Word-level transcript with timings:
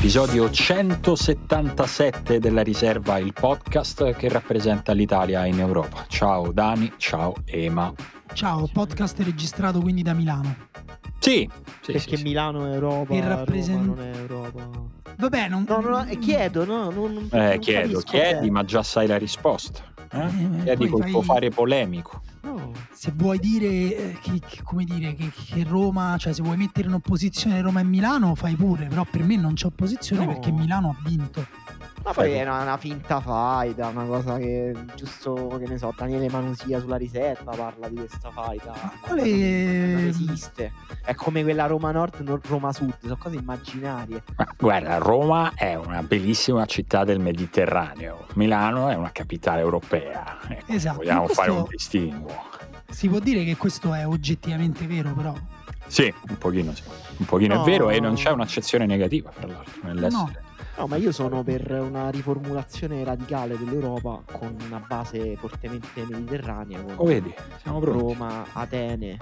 L'episodio 0.00 0.50
177 0.50 2.38
della 2.38 2.62
riserva, 2.62 3.18
il 3.18 3.34
podcast 3.34 4.14
che 4.14 4.30
rappresenta 4.30 4.92
l'Italia 4.92 5.44
in 5.44 5.58
Europa. 5.60 6.06
Ciao 6.08 6.52
Dani, 6.52 6.90
ciao 6.96 7.34
Ema. 7.44 7.92
Ciao, 8.32 8.66
podcast 8.72 9.20
registrato 9.20 9.78
quindi 9.80 10.00
da 10.00 10.14
Milano. 10.14 10.56
Sì, 11.18 11.46
sì 11.82 11.92
perché 11.92 12.16
sì, 12.16 12.22
Milano 12.22 12.64
è 12.64 12.72
Europa, 12.72 13.12
E 13.12 13.20
rappresent- 13.20 13.84
Roma 13.86 13.94
non 13.94 14.04
è 14.06 14.16
Europa. 14.16 14.68
Vabbè, 15.18 15.48
non... 15.50 15.66
No, 15.68 15.80
no, 15.80 15.88
no, 15.90 16.06
eh, 16.06 16.18
chiedo, 16.18 16.64
no, 16.64 16.88
non. 16.88 17.28
Eh, 17.30 17.38
non 17.38 17.58
chiedo, 17.58 18.00
chiedi, 18.00 18.46
eh. 18.46 18.50
ma 18.50 18.64
già 18.64 18.82
sai 18.82 19.06
la 19.06 19.18
risposta. 19.18 19.82
Eh? 20.12 20.18
Eh, 20.18 20.62
Chiedi 20.62 20.76
poi 20.76 20.88
col 20.88 21.00
fai- 21.02 21.10
tuo 21.10 21.20
fare 21.22 21.50
polemico. 21.50 22.22
Se 23.00 23.12
vuoi 23.14 23.38
dire, 23.38 23.66
eh, 23.66 24.18
che, 24.20 24.38
che- 24.46 24.62
come 24.62 24.84
dire 24.84 25.14
che, 25.14 25.30
che 25.32 25.64
Roma, 25.66 26.16
cioè 26.18 26.34
se 26.34 26.42
vuoi 26.42 26.58
mettere 26.58 26.86
in 26.86 26.92
opposizione 26.92 27.62
Roma 27.62 27.80
e 27.80 27.82
Milano, 27.82 28.34
fai 28.34 28.54
pure, 28.56 28.88
però 28.88 29.06
per 29.10 29.22
me 29.22 29.36
non 29.36 29.54
c'è 29.54 29.64
opposizione 29.68 30.26
No. 30.26 30.32
perché 30.32 30.50
Milano 30.52 30.90
ha 30.90 31.02
vinto. 31.08 31.46
Ma 32.04 32.12
Fai 32.12 32.28
poi 32.28 32.38
è 32.38 32.42
una, 32.42 32.60
una 32.60 32.76
finta 32.76 33.20
faida, 33.20 33.86
una 33.88 34.04
cosa 34.04 34.36
che 34.36 34.74
giusto, 34.96 35.56
che 35.58 35.66
ne 35.66 35.78
so, 35.78 35.94
Daniele 35.96 36.28
Manusia 36.28 36.78
sulla 36.78 36.96
riserva 36.96 37.52
parla 37.52 37.88
di 37.88 37.94
questa 37.96 38.30
faida. 38.30 38.72
Ma 38.82 38.92
quale- 39.00 39.22
Non 39.94 40.04
esiste. 40.06 40.72
È 41.02 41.14
come 41.14 41.42
quella 41.42 41.64
Roma 41.64 41.92
Nord, 41.92 42.20
non 42.20 42.38
Roma 42.46 42.70
Sud, 42.70 42.92
sono 43.00 43.16
cose 43.16 43.36
immaginarie. 43.36 44.22
Ma 44.36 44.46
guarda, 44.58 44.98
Roma 44.98 45.52
è 45.54 45.74
una 45.74 46.02
bellissima 46.02 46.66
città 46.66 47.04
del 47.04 47.18
Mediterraneo, 47.18 48.26
Milano 48.34 48.88
è 48.90 48.94
una 48.94 49.10
capitale 49.10 49.62
europea. 49.62 50.36
Ecco, 50.48 50.70
Esatto, 50.72 50.96
Vogliamo 50.98 51.24
questo- 51.24 51.40
fare 51.42 51.50
un 51.54 51.64
distinguo. 51.66 52.49
Si 52.90 53.08
può 53.08 53.18
dire 53.18 53.44
che 53.44 53.56
questo 53.56 53.94
è 53.94 54.06
oggettivamente 54.06 54.86
vero, 54.86 55.12
però. 55.14 55.34
Sì, 55.86 56.12
un 56.28 56.38
pochino 56.38 56.74
sì. 56.74 56.82
Un 57.16 57.26
pochino 57.26 57.54
No. 57.54 57.62
è 57.62 57.64
vero 57.64 57.90
e 57.90 57.98
non 58.00 58.14
c'è 58.14 58.30
un'accezione 58.30 58.86
negativa, 58.86 59.30
fra 59.30 59.46
l'altro, 59.46 59.72
nell'essere. 59.82 60.22
No, 60.22 60.32
ma 60.86 60.96
io 60.96 61.12
sono 61.12 61.42
per 61.42 61.70
una 61.70 62.10
riformulazione 62.10 63.02
radicale 63.04 63.58
dell'Europa 63.58 64.22
con 64.30 64.56
una 64.66 64.84
base 64.86 65.36
fortemente 65.36 66.04
mediterranea, 66.08 66.80
con 66.80 66.94
Lo 66.96 67.04
vedi, 67.04 67.34
siamo 67.62 67.78
pronti. 67.80 67.98
Roma, 68.00 68.44
Atene. 68.52 69.18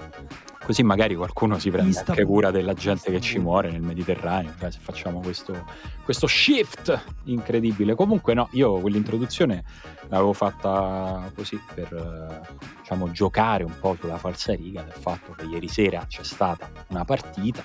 Così 0.63 0.83
magari 0.83 1.15
qualcuno 1.15 1.57
si 1.57 1.71
prende 1.71 1.89
Istanbul. 1.89 2.13
anche 2.13 2.25
cura 2.25 2.51
della 2.51 2.73
gente 2.73 3.11
che 3.11 3.19
ci 3.19 3.37
Istanbul. 3.37 3.43
muore 3.43 3.71
nel 3.71 3.81
Mediterraneo, 3.81 4.53
cioè 4.59 4.71
se 4.71 4.79
facciamo 4.79 5.19
questo, 5.19 5.65
questo 6.03 6.27
shift 6.27 7.05
incredibile. 7.23 7.95
Comunque 7.95 8.33
no, 8.33 8.49
io 8.51 8.79
quell'introduzione 8.79 9.63
l'avevo 10.09 10.33
fatta 10.33 11.31
così 11.33 11.59
per 11.73 12.43
diciamo, 12.79 13.09
giocare 13.11 13.63
un 13.63 13.73
po' 13.79 13.95
sulla 13.99 14.17
falsariga 14.17 14.81
del 14.83 14.93
fatto 14.93 15.31
che 15.33 15.45
ieri 15.45 15.67
sera 15.67 16.05
c'è 16.07 16.23
stata 16.23 16.69
una 16.89 17.05
partita 17.05 17.63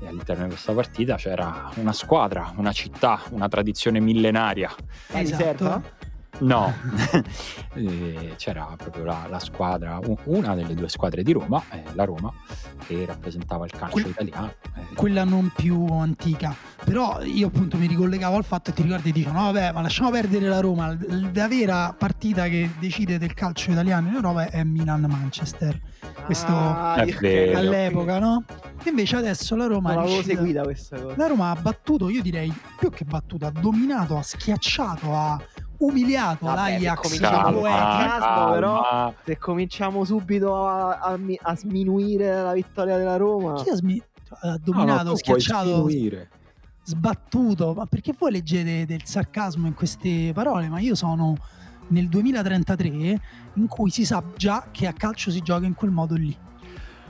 e 0.00 0.06
all'interno 0.06 0.44
di 0.44 0.50
questa 0.50 0.72
partita 0.72 1.16
c'era 1.16 1.70
una 1.76 1.92
squadra, 1.92 2.52
una 2.56 2.72
città, 2.72 3.20
una 3.30 3.48
tradizione 3.48 4.00
millenaria. 4.00 4.70
La 5.08 5.20
Esatto. 5.20 5.38
riserva? 5.42 5.82
No, 6.40 6.72
c'era 8.36 8.74
proprio 8.76 9.04
la, 9.04 9.26
la 9.28 9.38
squadra, 9.38 10.00
una 10.24 10.54
delle 10.54 10.74
due 10.74 10.88
squadre 10.88 11.22
di 11.22 11.32
Roma, 11.32 11.62
eh, 11.70 11.82
la 11.94 12.04
Roma, 12.04 12.32
che 12.86 13.04
rappresentava 13.06 13.64
il 13.64 13.70
calcio 13.70 13.90
Quel- 13.92 14.08
italiano. 14.08 14.54
eh. 14.76 14.94
quella 14.94 15.24
non 15.24 15.52
più 15.54 15.86
antica. 15.86 16.54
Però 16.84 17.22
io 17.22 17.46
appunto 17.46 17.76
mi 17.76 17.86
ricollegavo 17.86 18.36
al 18.36 18.44
fatto 18.44 18.70
e 18.70 18.72
ti 18.72 18.82
ricordi 18.82 19.12
dico 19.12 19.30
no 19.30 19.52
vabbè 19.52 19.70
ma 19.72 19.82
lasciamo 19.82 20.10
perdere 20.10 20.48
la 20.48 20.58
Roma, 20.58 20.96
la 21.32 21.46
vera 21.48 21.94
partita 21.96 22.48
che 22.48 22.70
decide 22.80 23.18
del 23.18 23.34
calcio 23.34 23.70
italiano 23.70 24.08
in 24.08 24.14
Europa 24.14 24.50
è 24.50 24.64
Milan-Manchester, 24.64 25.80
questo 26.24 26.50
Ah, 26.52 27.04
vero. 27.20 27.58
all'epoca 27.58 28.18
no? 28.18 28.42
E 28.82 28.88
invece 28.90 29.14
adesso 29.16 29.54
la 29.54 29.66
Roma 29.66 29.90
Non 29.92 29.98
l'avevo 29.98 30.14
riuscita- 30.16 30.36
seguita 30.40 30.62
questa 30.62 31.00
cosa. 31.00 31.14
la 31.16 31.26
Roma 31.28 31.50
ha 31.50 31.54
battuto, 31.54 32.08
io 32.08 32.20
direi 32.20 32.52
più 32.78 32.90
che 32.90 33.04
battuto, 33.04 33.46
ha 33.46 33.52
dominato, 33.52 34.16
ha 34.18 34.22
schiacciato, 34.22 35.14
ha 35.14 35.40
umiliato 35.84 36.46
Vabbè, 36.46 36.56
l'Ajax 36.78 36.94
con 36.94 37.10
Poeti. 37.52 37.76
sarcasmo, 37.76 38.50
però. 38.52 38.82
calma. 38.82 39.14
Se 39.24 39.38
cominciamo 39.38 40.04
subito 40.04 40.66
a, 40.66 40.98
a 40.98 41.18
a 41.42 41.56
sminuire 41.56 42.42
la 42.42 42.52
vittoria 42.52 42.96
della 42.96 43.16
Roma, 43.16 43.54
Chi 43.54 43.68
ha, 43.70 43.74
smi- 43.74 44.02
ha 44.28 44.46
No, 44.46 44.50
no, 44.52 44.58
dominato, 44.62 45.12
tu 45.14 45.18
puoi 45.24 45.40
schiacciato, 45.40 45.88
sbattuto, 46.84 47.74
ma 47.74 47.86
perché 47.86 48.14
voi 48.18 48.32
leggete 48.32 48.86
del 48.86 49.04
sarcasmo 49.04 49.66
in 49.66 49.74
queste 49.74 50.32
parole? 50.32 50.68
Ma 50.68 50.80
io 50.80 50.94
sono 50.94 51.36
nel 51.88 52.08
2033 52.08 52.88
in 53.54 53.66
cui 53.68 53.90
si 53.90 54.04
sa 54.04 54.22
già 54.36 54.66
che 54.70 54.86
a 54.86 54.92
calcio 54.92 55.30
si 55.30 55.40
gioca 55.40 55.66
in 55.66 55.74
quel 55.74 55.90
modo 55.90 56.14
lì. 56.14 56.36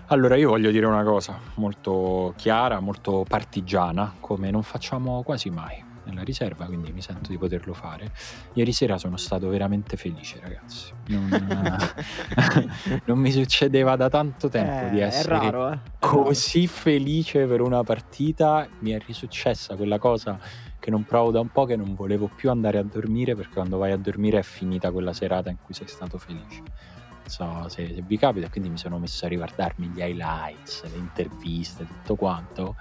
Allora 0.07 0.37
io 0.37 0.51
voglio 0.51 0.71
dire 0.71 0.85
una 0.85 1.05
cosa 1.05 1.39
molto 1.55 2.35
chiara, 2.37 2.81
molto 2.81 3.25
partigiana, 3.27 4.15
come 4.21 4.51
non 4.51 4.63
facciamo 4.63 5.23
quasi 5.23 5.49
mai 5.49 5.83
nella 6.05 6.23
riserva, 6.23 6.67
quindi 6.67 6.93
mi 6.93 7.03
sento 7.03 7.31
di 7.31 7.39
poterlo 7.39 7.73
fare. 7.73 8.13
Ieri 8.55 8.73
sera 8.73 8.99
sono 8.99 9.17
stato 9.17 9.49
veramente 9.49 9.97
felice, 9.97 10.41
ragazzi. 10.41 10.93
Non, 11.07 11.29
non 13.07 13.19
mi 13.19 13.33
succedeva 13.33 13.97
da 13.97 14.09
tanto 14.09 14.49
tempo 14.49 14.87
eh, 14.87 14.91
di 14.91 15.01
essere 15.01 15.39
raro, 15.39 15.73
eh. 15.73 15.79
Così 15.99 16.67
felice 16.67 17.47
per 17.47 17.61
una 17.61 17.83
partita. 17.83 18.69
Mi 18.81 18.91
è 18.91 18.99
risuccessa 18.99 19.77
quella 19.77 19.99
cosa 19.99 20.39
che 20.83 20.91
non 20.91 21.05
provo 21.05 21.31
da 21.31 21.39
un 21.39 21.49
po', 21.49 21.65
che 21.65 21.77
non 21.77 21.95
volevo 21.95 22.29
più 22.29 22.51
andare 22.51 22.79
a 22.79 22.83
dormire 22.83 23.37
perché 23.37 23.53
quando 23.53 23.79
vai 23.79 23.93
a 23.93 23.97
dormire 23.97 24.41
è 24.41 24.43
finita 24.43 24.91
quella 24.91 25.13
serata 25.13 25.49
in 25.49 25.59
cui 25.63 25.75
sei 25.75 25.87
stato 25.87 26.19
felice. 26.19 26.61
Non 26.61 27.29
so 27.29 27.69
se, 27.69 27.93
se 27.95 28.03
vi 28.05 28.19
capita, 28.19 28.49
quindi 28.49 28.69
mi 28.69 28.79
sono 28.79 28.99
messo 28.99 29.25
a 29.25 29.29
riguardarmi 29.29 29.87
gli 29.87 30.01
highlights, 30.01 30.83
le 30.91 30.99
interviste, 30.99 31.87
tutto 31.87 32.17
quanto, 32.17 32.75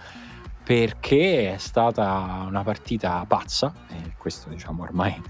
perché 0.72 1.56
è 1.56 1.58
stata 1.58 2.46
una 2.48 2.64
partita 2.64 3.26
pazza, 3.28 3.74
e 3.90 4.14
questo 4.18 4.48
diciamo 4.48 4.84
ormai 4.84 5.22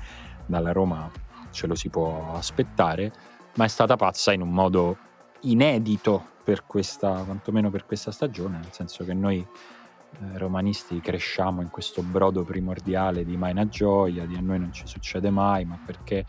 dalla 0.45 0.71
Roma 0.71 1.09
ce 1.49 1.65
lo 1.65 1.73
si 1.73 1.89
può 1.89 2.35
aspettare, 2.35 3.11
ma 3.55 3.65
è 3.65 3.67
stata 3.67 3.95
pazza 3.95 4.31
in 4.33 4.41
un 4.43 4.51
modo 4.51 4.97
inedito 5.39 6.23
per 6.43 6.67
questa, 6.67 7.23
quantomeno 7.23 7.71
per 7.71 7.87
questa 7.87 8.11
stagione, 8.11 8.59
nel 8.59 8.71
senso 8.71 9.03
che 9.03 9.15
noi 9.15 9.39
eh, 9.39 10.37
romanisti 10.37 10.99
cresciamo 10.99 11.63
in 11.63 11.71
questo 11.71 12.03
brodo 12.03 12.43
primordiale 12.43 13.25
di 13.25 13.35
mai 13.35 13.49
una 13.49 13.67
gioia, 13.67 14.27
di 14.27 14.35
a 14.35 14.41
noi 14.41 14.59
non 14.59 14.71
ci 14.71 14.85
succede 14.85 15.31
mai, 15.31 15.65
ma 15.65 15.79
perché... 15.83 16.23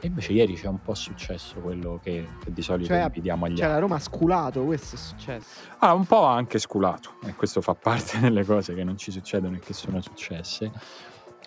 E 0.00 0.06
invece 0.06 0.32
ieri 0.32 0.54
c'è 0.54 0.68
un 0.68 0.80
po' 0.80 0.94
successo 0.94 1.58
quello 1.60 1.98
che, 2.02 2.26
che 2.42 2.52
di 2.52 2.62
solito 2.62 2.88
Cioè, 2.92 3.02
invidiamo 3.04 3.46
agli 3.46 3.56
Cioè, 3.56 3.64
altri. 3.64 3.74
la 3.74 3.78
Roma 3.80 3.96
ha 3.96 4.00
sculato, 4.00 4.64
questo 4.64 4.94
è 4.94 4.98
successo. 4.98 5.46
Ah, 5.78 5.92
un 5.94 6.04
po' 6.06 6.24
anche 6.24 6.58
sculato, 6.58 7.14
e 7.24 7.34
questo 7.34 7.60
fa 7.60 7.74
parte 7.74 8.18
delle 8.20 8.44
cose 8.44 8.74
che 8.74 8.84
non 8.84 8.96
ci 8.96 9.10
succedono 9.10 9.56
e 9.56 9.58
che 9.58 9.72
sono 9.72 10.00
successe. 10.00 10.70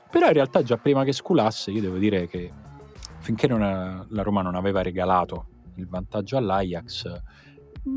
Però 0.09 0.27
in 0.27 0.33
realtà 0.33 0.61
già 0.63 0.77
prima 0.77 1.03
che 1.05 1.13
sculasse, 1.13 1.71
io 1.71 1.79
devo 1.81 1.97
dire 1.97 2.27
che 2.27 2.51
finché 3.19 3.47
non 3.47 3.63
è- 3.63 4.05
la 4.09 4.21
Roma 4.21 4.41
non 4.41 4.55
aveva 4.55 4.81
regalato 4.81 5.45
il 5.75 5.87
vantaggio 5.87 6.35
all'Ajax, 6.35 7.21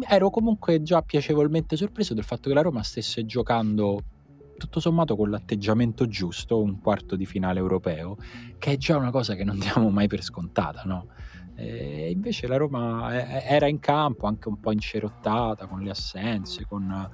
ero 0.09 0.31
comunque 0.31 0.81
già 0.83 1.03
piacevolmente 1.03 1.77
sorpreso 1.77 2.15
del 2.15 2.23
fatto 2.25 2.49
che 2.49 2.55
la 2.55 2.63
Roma 2.63 2.83
stesse 2.85 3.25
giocando 3.27 3.99
tutto 4.57 4.81
sommato 4.81 5.17
con 5.17 5.31
l'atteggiamento 5.31 6.07
giusto, 6.07 6.61
un 6.61 6.81
quarto 6.81 7.17
di 7.17 7.27
finale 7.27 7.59
europeo, 7.59 8.17
che 8.59 8.73
è 8.73 8.77
già 8.77 8.97
una 8.97 9.11
cosa 9.11 9.35
che 9.35 9.45
non 9.45 9.59
diamo 9.61 9.91
mai 9.91 10.07
per 10.07 10.23
scontata, 10.23 10.83
no? 10.85 11.09
E 11.57 12.11
invece 12.11 12.47
la 12.49 12.57
Roma 12.57 13.15
eh, 13.15 13.45
era 13.47 13.69
in 13.69 13.79
campo 13.79 14.27
anche 14.27 14.49
un 14.49 14.59
po' 14.59 14.73
incerottata 14.73 15.67
con 15.67 15.83
le 15.83 15.91
assenze, 15.91 16.67
con, 16.67 17.09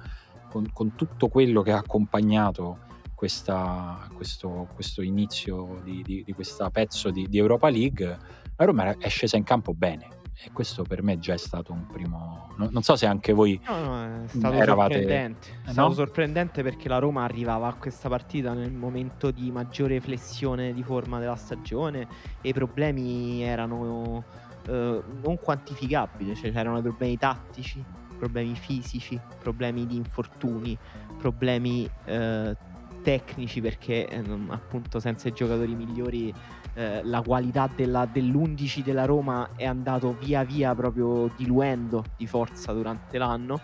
con- 0.49 0.71
con 0.73 0.95
tutto 0.95 1.27
quello 1.27 1.61
che 1.61 1.71
ha 1.71 1.77
accompagnato 1.77 2.79
questa- 3.13 4.09
questo, 4.15 4.67
questo 4.73 5.03
inizio 5.03 5.79
di, 5.83 6.01
di, 6.01 6.23
di 6.23 6.33
questo 6.33 6.67
pezzo 6.71 7.11
di, 7.11 7.27
di 7.27 7.37
Europa 7.37 7.69
League. 7.69 8.17
La 8.55 8.65
Roma 8.65 8.97
è 8.97 9.09
scesa 9.09 9.37
in 9.37 9.43
campo 9.43 9.75
bene, 9.75 10.20
e 10.43 10.51
questo 10.51 10.83
per 10.83 11.03
me 11.03 11.19
già 11.19 11.33
è 11.33 11.37
stato 11.37 11.71
un 11.71 11.85
primo... 11.85 12.49
No, 12.57 12.67
non 12.71 12.81
so 12.81 12.95
se 12.95 13.05
anche 13.05 13.31
voi 13.33 13.59
No, 13.67 13.79
no, 13.79 14.23
è 14.23 14.27
stato 14.27 14.55
eravate... 14.55 14.93
sorprendente. 14.95 15.47
È 15.63 15.69
Eh, 15.69 15.71
stato 15.71 15.87
no? 15.87 15.93
sorprendente 15.93 16.63
perché 16.63 16.87
la 16.87 16.97
Roma 16.97 17.23
arrivava 17.23 17.67
a 17.67 17.73
questa 17.75 18.09
partita 18.09 18.53
nel 18.53 18.71
momento 18.71 19.29
di 19.31 19.51
maggiore 19.51 19.99
flessione 20.01 20.73
di 20.73 20.83
forma 20.83 21.19
della 21.19 21.35
stagione 21.35 22.07
e 22.41 22.49
i 22.49 22.53
problemi 22.53 23.43
erano 23.43 24.23
eh, 24.67 25.01
non 25.21 25.37
quantificabili, 25.39 26.35
cioè 26.35 26.51
c'erano 26.51 26.81
problemi 26.81 27.17
tattici, 27.17 27.83
problemi 28.17 28.55
fisici, 28.55 29.19
problemi 29.39 29.85
di 29.85 29.95
infortuni, 29.95 30.77
problemi 31.17 31.87
eh, 32.05 32.55
tecnici 33.03 33.61
perché 33.61 34.07
eh, 34.07 34.23
appunto 34.49 34.99
senza 34.99 35.27
i 35.27 35.33
giocatori 35.33 35.73
migliori 35.73 36.33
eh, 36.73 37.01
la 37.03 37.21
qualità 37.21 37.69
della- 37.73 38.05
dell'11 38.05 38.81
della 38.83 39.05
Roma 39.05 39.49
è 39.55 39.65
andato 39.65 40.15
via 40.19 40.43
via 40.43 40.73
proprio 40.73 41.29
diluendo 41.35 42.03
di 42.15 42.27
forza 42.27 42.71
durante 42.71 43.17
l'anno 43.17 43.59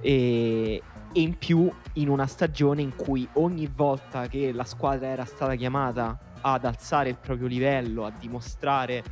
e, 0.00 0.82
e 1.12 1.20
in 1.20 1.36
più 1.36 1.70
in 1.94 2.08
una 2.08 2.26
stagione 2.26 2.82
in 2.82 2.96
cui 2.96 3.28
ogni 3.34 3.70
volta 3.72 4.28
che 4.28 4.52
la 4.52 4.64
squadra 4.64 5.08
era 5.08 5.24
stata 5.24 5.54
chiamata 5.54 6.18
ad 6.40 6.64
alzare 6.64 7.10
il 7.10 7.16
proprio 7.16 7.46
livello, 7.46 8.04
a 8.04 8.12
dimostrare 8.18 9.04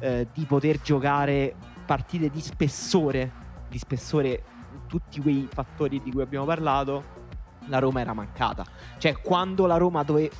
eh, 0.00 0.28
di 0.32 0.44
poter 0.44 0.80
giocare 0.80 1.54
partite 1.84 2.30
di 2.30 2.40
spessore, 2.40 3.30
di 3.68 3.78
spessore 3.78 4.42
tutti 4.86 5.20
quei 5.20 5.48
fattori 5.52 6.00
di 6.02 6.10
cui 6.10 6.22
abbiamo 6.22 6.46
parlato, 6.46 7.16
la 7.66 7.78
Roma 7.78 8.00
era 8.00 8.14
mancata. 8.14 8.64
Cioè 8.96 9.20
quando 9.20 9.66
la 9.66 9.76
Roma 9.76 10.02
dove 10.02 10.30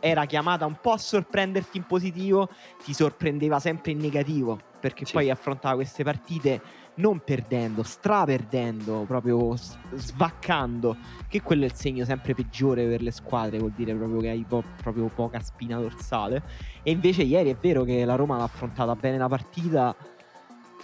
era 0.00 0.24
chiamata 0.26 0.66
un 0.66 0.76
po' 0.80 0.92
a 0.92 0.98
sorprenderti 0.98 1.76
in 1.78 1.84
positivo, 1.84 2.48
ti 2.84 2.92
sorprendeva 2.92 3.58
sempre 3.58 3.92
in 3.92 3.98
negativo, 3.98 4.58
perché 4.80 5.04
Sì. 5.04 5.12
poi 5.12 5.30
affrontava 5.30 5.74
queste 5.76 6.04
partite 6.04 6.60
non 6.98 7.20
perdendo, 7.22 7.82
straperdendo, 7.82 9.04
proprio 9.06 9.54
svaccando, 9.94 10.96
che 11.28 11.42
quello 11.42 11.64
è 11.64 11.66
il 11.66 11.74
segno 11.74 12.04
sempre 12.04 12.34
peggiore 12.34 12.86
per 12.86 13.02
le 13.02 13.10
squadre, 13.10 13.58
vuol 13.58 13.72
dire 13.72 13.94
proprio 13.94 14.20
che 14.20 14.30
hai 14.30 14.44
po- 14.48 14.64
proprio 14.80 15.06
poca 15.08 15.40
spina 15.40 15.78
dorsale. 15.78 16.42
E 16.82 16.90
invece 16.90 17.22
ieri 17.22 17.50
è 17.50 17.56
vero 17.56 17.84
che 17.84 18.04
la 18.04 18.14
Roma 18.14 18.38
l'ha 18.38 18.44
affrontata 18.44 18.94
bene 18.94 19.18
la 19.18 19.28
partita 19.28 19.94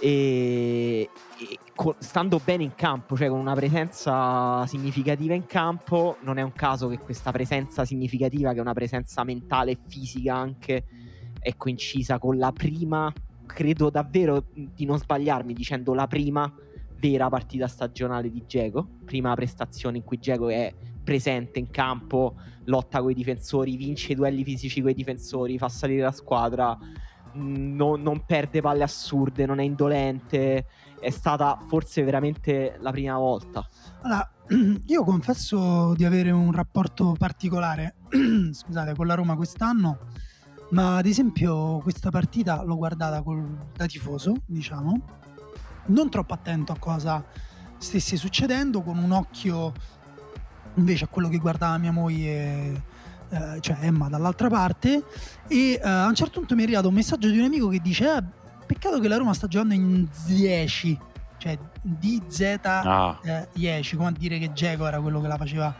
e, 0.00 1.08
e 1.38 1.58
co- 1.74 1.96
stando 1.98 2.40
bene 2.44 2.62
in 2.62 2.74
campo, 2.74 3.16
cioè 3.16 3.28
con 3.28 3.38
una 3.38 3.54
presenza 3.54 4.66
significativa 4.66 5.34
in 5.34 5.46
campo, 5.46 6.16
non 6.22 6.38
è 6.38 6.42
un 6.42 6.52
caso 6.52 6.88
che 6.88 6.98
questa 6.98 7.30
presenza 7.30 7.84
significativa, 7.84 8.52
che 8.52 8.58
è 8.58 8.60
una 8.60 8.72
presenza 8.72 9.24
mentale 9.24 9.72
e 9.72 9.78
fisica 9.86 10.34
anche, 10.34 10.84
è 11.38 11.56
coincisa 11.56 12.18
con 12.18 12.38
la 12.38 12.52
prima, 12.52 13.12
credo 13.46 13.90
davvero 13.90 14.44
di 14.52 14.84
non 14.84 14.98
sbagliarmi 14.98 15.52
dicendo 15.52 15.94
la 15.94 16.06
prima 16.06 16.52
vera 16.98 17.28
partita 17.28 17.66
stagionale 17.66 18.30
di 18.30 18.44
Geco, 18.46 18.86
prima 19.04 19.34
prestazione 19.34 19.96
in 19.96 20.04
cui 20.04 20.18
Geco 20.18 20.48
è 20.48 20.72
presente 21.02 21.58
in 21.58 21.70
campo, 21.70 22.36
lotta 22.64 23.00
con 23.00 23.10
i 23.10 23.14
difensori, 23.14 23.76
vince 23.76 24.12
i 24.12 24.14
duelli 24.14 24.44
fisici 24.44 24.80
con 24.80 24.90
i 24.90 24.94
difensori, 24.94 25.58
fa 25.58 25.68
salire 25.68 26.02
la 26.02 26.12
squadra, 26.12 26.78
non, 27.34 28.02
non 28.02 28.24
perde 28.24 28.60
palle 28.60 28.82
assurde, 28.82 29.46
non 29.46 29.58
è 29.58 29.62
indolente, 29.62 30.66
è 31.00 31.10
stata 31.10 31.58
forse 31.66 32.02
veramente 32.02 32.76
la 32.80 32.90
prima 32.90 33.16
volta. 33.16 33.66
Allora, 34.02 34.30
io 34.86 35.04
confesso 35.04 35.94
di 35.94 36.04
avere 36.04 36.30
un 36.30 36.52
rapporto 36.52 37.14
particolare, 37.18 37.94
scusate, 38.52 38.94
con 38.94 39.06
la 39.06 39.14
Roma 39.14 39.36
quest'anno, 39.36 39.98
ma 40.70 40.96
ad 40.96 41.06
esempio 41.06 41.78
questa 41.78 42.10
partita 42.10 42.62
l'ho 42.62 42.76
guardata 42.76 43.22
col- 43.22 43.58
da 43.74 43.86
tifoso, 43.86 44.34
diciamo, 44.46 45.00
non 45.86 46.08
troppo 46.08 46.34
attento 46.34 46.72
a 46.72 46.78
cosa 46.78 47.24
stesse 47.78 48.16
succedendo, 48.16 48.82
con 48.82 48.98
un 48.98 49.10
occhio 49.10 49.72
invece 50.74 51.04
a 51.04 51.08
quello 51.08 51.28
che 51.28 51.38
guardava 51.38 51.76
mia 51.78 51.92
moglie, 51.92 52.84
eh, 53.32 53.60
cioè 53.60 53.78
Emma 53.80 54.08
dall'altra 54.08 54.48
parte, 54.48 55.04
e 55.48 55.80
eh, 55.82 55.88
a 55.88 56.06
un 56.06 56.14
certo 56.14 56.38
punto 56.38 56.54
mi 56.54 56.60
è 56.60 56.64
arrivato 56.64 56.88
un 56.88 56.94
messaggio 56.94 57.30
di 57.30 57.38
un 57.38 57.44
amico 57.44 57.68
che 57.68 57.80
dice, 57.80 58.06
"Ah, 58.06 58.22
peccato 58.66 59.00
che 59.00 59.08
la 59.08 59.16
Roma 59.16 59.32
sta 59.34 59.46
giocando 59.46 59.74
in 59.74 60.06
10, 60.26 60.98
cioè 61.38 61.58
DZ 61.82 62.58
Ah, 62.62 63.18
eh, 63.24 63.48
10, 63.54 63.96
come 63.96 64.08
a 64.08 64.12
dire 64.12 64.38
che 64.38 64.52
Geco 64.52 64.86
era 64.86 65.00
quello 65.00 65.20
che 65.20 65.28
la 65.28 65.36
faceva 65.36 65.74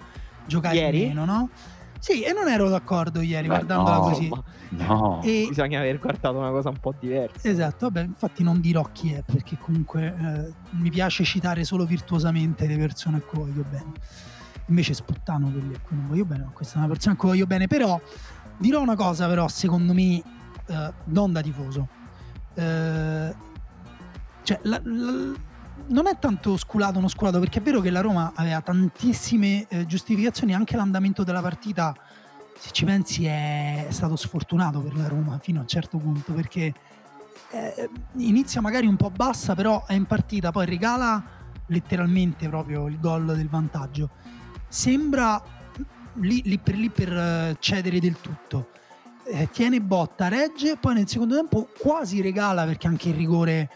giocare 0.47 0.77
Ieri? 0.77 1.07
meno, 1.07 1.25
no? 1.25 1.51
Sì, 1.99 2.23
e 2.23 2.33
non 2.33 2.49
ero 2.49 2.69
d'accordo 2.69 3.21
ieri 3.21 3.47
Beh, 3.47 3.55
guardandola 3.55 3.99
no. 3.99 4.03
così. 4.03 4.29
No. 4.71 5.21
E- 5.23 5.47
bisogna 5.49 5.79
aver 5.79 5.99
guardato 6.01 6.37
una 6.37 6.51
cosa 6.51 6.69
un 6.71 6.79
po' 6.81 6.93
diversa. 6.99 7.49
Esatto, 7.49 7.89
vabbè, 7.89 8.07
infatti 8.07 8.43
non 8.43 8.61
dirò 8.61 8.83
chi 8.93 9.13
è 9.13 9.23
perché 9.25 9.57
comunque 9.57 10.07
eh, 10.07 10.53
mi 10.81 10.91
piace 10.91 11.23
citare 11.23 11.63
solo 11.63 11.85
virtuosamente 11.85 12.67
le 12.67 12.77
persone 12.77 13.19
a 13.19 13.21
cui 13.21 13.39
voglio 13.39 13.63
bene. 13.71 13.93
Invece 14.67 14.95
sputtano 14.95 15.51
quelli 15.51 15.75
a 15.75 15.81
cui 15.81 15.97
non 15.97 16.09
voglio 16.09 16.25
bene, 16.25 16.45
ma 16.45 16.51
questa 16.51 16.77
è 16.77 16.79
una 16.79 16.89
persona 16.89 17.15
a 17.15 17.17
cui 17.17 17.29
voglio 17.29 17.47
bene. 17.47 17.67
Però 17.67 18.01
dirò 18.57 18.81
una 18.81 18.97
cosa, 18.97 19.27
però, 19.27 19.49
secondo 19.49 19.93
me, 19.93 20.23
eh, 20.67 20.93
non 21.05 21.33
da 21.33 21.41
tifoso. 21.41 21.89
Eh, 22.55 23.35
cioè, 24.43 24.61
la- 24.63 24.81
la- 24.83 25.51
non 25.89 26.07
è 26.07 26.19
tanto 26.19 26.57
sculato 26.57 26.99
o 26.99 27.01
non 27.01 27.09
sculato, 27.09 27.39
perché 27.39 27.59
è 27.59 27.63
vero 27.63 27.81
che 27.81 27.91
la 27.91 28.01
Roma 28.01 28.33
aveva 28.35 28.61
tantissime 28.61 29.67
eh, 29.69 29.87
giustificazioni, 29.87 30.55
anche 30.55 30.77
l'andamento 30.77 31.25
della 31.25 31.41
partita, 31.41 31.95
se 32.57 32.71
ci 32.71 32.85
pensi, 32.85 33.25
è 33.27 33.87
stato 33.91 34.15
sfortunato 34.17 34.81
per 34.81 34.97
la 34.97 35.09
Roma 35.09 35.39
fino 35.39 35.59
a 35.59 35.63
un 35.63 35.69
certo 35.69 35.99
punto, 35.99 36.33
perché 36.33 36.73
eh, 37.51 37.91
inizia 38.19 38.61
magari 38.61 38.87
un 38.87 38.97
po' 38.97 39.11
bassa, 39.11 39.55
però 39.55 39.85
è 39.87 39.95
in 39.95 40.07
partita, 40.07 40.53
poi 40.53 40.67
regala 40.67 41.23
letteralmente 41.67 42.49
proprio 42.49 42.87
il 42.87 42.99
gol 43.01 43.35
del 43.35 43.49
vantaggio. 43.49 44.11
Sembra 44.73 45.39
lì, 46.15 46.41
lì 46.47 46.57
per 46.57 46.77
lì 46.77 46.89
per 46.89 47.13
eh, 47.13 47.57
cedere 47.61 48.01
del 48.01 48.19
tutto. 48.19 48.71
Eh, 49.27 49.51
tiene 49.53 49.83
botta, 49.83 50.29
regge, 50.29 50.79
poi 50.81 50.95
nel 50.95 51.07
secondo 51.07 51.35
tempo 51.35 51.69
quasi 51.79 52.23
regala 52.23 52.65
perché 52.65 52.87
anche 52.87 53.11
il 53.11 53.15
rigore 53.15 53.69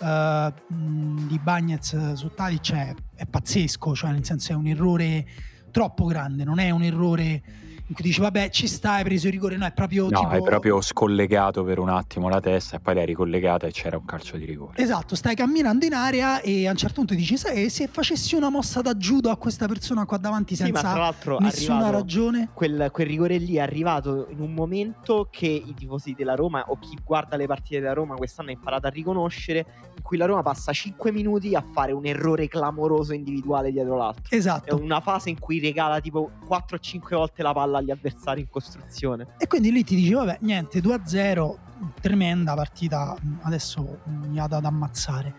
eh, 0.00 0.52
di 0.68 1.40
Bagnez 1.42 2.12
su 2.12 2.30
Tadic 2.32 2.72
è, 2.72 2.94
è 3.16 3.26
pazzesco, 3.26 3.96
cioè 3.96 4.12
nel 4.12 4.24
senso 4.24 4.52
è 4.52 4.54
un 4.54 4.68
errore 4.68 5.26
troppo 5.72 6.04
grande, 6.04 6.44
non 6.44 6.60
è 6.60 6.70
un 6.70 6.84
errore 6.84 7.42
in 7.86 7.94
cui 7.94 8.04
dici 8.04 8.20
vabbè 8.20 8.48
ci 8.50 8.66
sta, 8.66 8.92
hai 8.92 9.04
preso 9.04 9.26
il 9.26 9.32
rigore, 9.32 9.56
no, 9.56 9.66
è 9.66 9.72
proprio 9.72 10.08
No, 10.08 10.20
tipo... 10.20 10.30
hai 10.30 10.42
proprio 10.42 10.80
scollegato 10.80 11.64
per 11.64 11.78
un 11.78 11.90
attimo 11.90 12.28
la 12.28 12.40
testa 12.40 12.76
e 12.76 12.80
poi 12.80 12.94
l'hai 12.94 13.06
ricollegata 13.06 13.66
e 13.66 13.72
c'era 13.72 13.96
un 13.98 14.04
calcio 14.04 14.36
di 14.36 14.44
rigore. 14.46 14.82
Esatto, 14.82 15.14
stai 15.14 15.34
camminando 15.34 15.84
in 15.84 15.92
area 15.92 16.40
e 16.40 16.66
a 16.66 16.70
un 16.70 16.76
certo 16.76 16.96
punto 16.96 17.14
dici, 17.14 17.36
sai, 17.36 17.68
se 17.68 17.86
facessi 17.86 18.34
una 18.34 18.48
mossa 18.48 18.80
da 18.80 18.94
judo 18.94 19.30
a 19.30 19.36
questa 19.36 19.66
persona 19.66 20.06
qua 20.06 20.16
davanti 20.16 20.56
Sì, 20.56 20.62
ma 20.62 20.70
tra 20.70 20.80
senza 20.80 20.98
l'altro 20.98 21.38
nessuna 21.38 21.74
arrivato- 21.76 21.96
ragione, 21.98 22.48
Quel, 22.54 22.88
quel 22.90 23.06
rigore 23.06 23.36
lì 23.36 23.56
è 23.56 23.60
arrivato 23.60 24.26
in 24.30 24.40
un 24.40 24.52
momento 24.54 25.28
che 25.30 25.46
i 25.46 25.74
tifosi 25.74 26.14
della 26.16 26.34
Roma 26.34 26.64
o 26.68 26.78
chi 26.78 26.98
guarda 27.04 27.36
le 27.36 27.46
partite 27.46 27.80
della 27.80 27.92
Roma 27.92 28.14
quest'anno 28.14 28.48
ha 28.48 28.52
imparato 28.52 28.86
a 28.86 28.90
riconoscere, 28.90 29.66
in 29.96 30.02
cui 30.02 30.16
la 30.16 30.26
Roma 30.26 30.42
passa 30.42 30.72
5 30.72 31.12
minuti 31.12 31.54
a 31.54 31.64
fare 31.72 31.92
un 31.92 32.06
errore 32.06 32.48
clamoroso 32.48 33.12
individuale 33.12 33.70
dietro 33.70 33.96
l'altro. 33.96 34.24
È 34.28 34.34
esatto. 34.34 34.80
una 34.80 35.00
fase 35.00 35.30
in 35.30 35.38
cui 35.38 35.60
regala 35.60 36.00
tipo 36.00 36.30
4 36.46 36.76
o 36.76 36.78
5 36.78 37.16
volte 37.16 37.42
la 37.42 37.52
palla 37.52 37.73
agli 37.76 37.90
avversari 37.90 38.40
in 38.42 38.48
costruzione. 38.48 39.26
E 39.38 39.46
quindi 39.46 39.70
lì 39.70 39.84
ti 39.84 39.94
dici, 39.94 40.12
vabbè, 40.12 40.38
niente, 40.40 40.80
2-0, 40.80 41.56
tremenda 42.00 42.54
partita, 42.54 43.16
adesso 43.42 44.00
mi 44.04 44.36
vado 44.36 44.56
ad 44.56 44.64
ammazzare. 44.64 45.34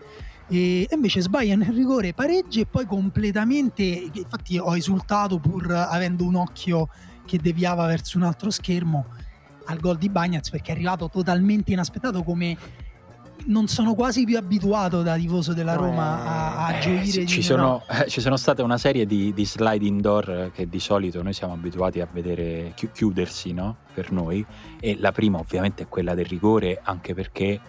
E 0.48 0.86
invece 0.90 1.20
sbaglia 1.20 1.56
nel 1.56 1.72
rigore, 1.72 2.14
pareggi 2.14 2.60
e 2.60 2.66
poi 2.66 2.86
completamente, 2.86 3.82
infatti 3.82 4.58
ho 4.58 4.76
esultato 4.76 5.38
pur 5.38 5.70
avendo 5.72 6.24
un 6.24 6.36
occhio 6.36 6.88
che 7.24 7.38
deviava 7.38 7.86
verso 7.86 8.16
un 8.16 8.24
altro 8.24 8.50
schermo 8.50 9.06
al 9.66 9.80
gol 9.80 9.98
di 9.98 10.08
Bagnaz 10.08 10.50
perché 10.50 10.70
è 10.70 10.74
arrivato 10.74 11.08
totalmente 11.08 11.72
inaspettato 11.72 12.22
come 12.22 12.56
non 13.44 13.68
sono 13.68 13.94
quasi 13.94 14.24
più 14.24 14.36
abituato 14.36 15.02
da 15.02 15.16
tifoso 15.16 15.52
della 15.52 15.74
No, 15.74 15.82
Roma 15.82 16.24
a, 16.24 16.66
a 16.66 16.76
Eh, 16.76 16.80
gioire 16.80 17.02
di 17.02 17.26
ci, 17.26 17.42
sono, 17.42 17.82
eh, 17.88 18.08
ci 18.08 18.20
sono 18.20 18.36
state 18.36 18.62
una 18.62 18.78
serie 18.78 19.06
di, 19.06 19.32
di 19.32 19.46
slide 19.46 19.84
indoor 19.84 20.30
eh, 20.30 20.50
che 20.52 20.68
di 20.68 20.80
solito 20.80 21.22
noi 21.22 21.32
siamo 21.32 21.52
abituati 21.52 22.00
a 22.00 22.08
vedere 22.10 22.72
chi- 22.74 22.90
chiudersi 22.92 23.52
no? 23.52 23.76
per 23.94 24.10
noi. 24.10 24.44
E 24.80 24.96
la 24.98 25.12
prima 25.12 25.38
ovviamente 25.38 25.84
è 25.84 25.88
quella 25.88 26.14
del 26.14 26.26
rigore 26.26 26.80
anche 26.82 27.14
perché 27.14 27.60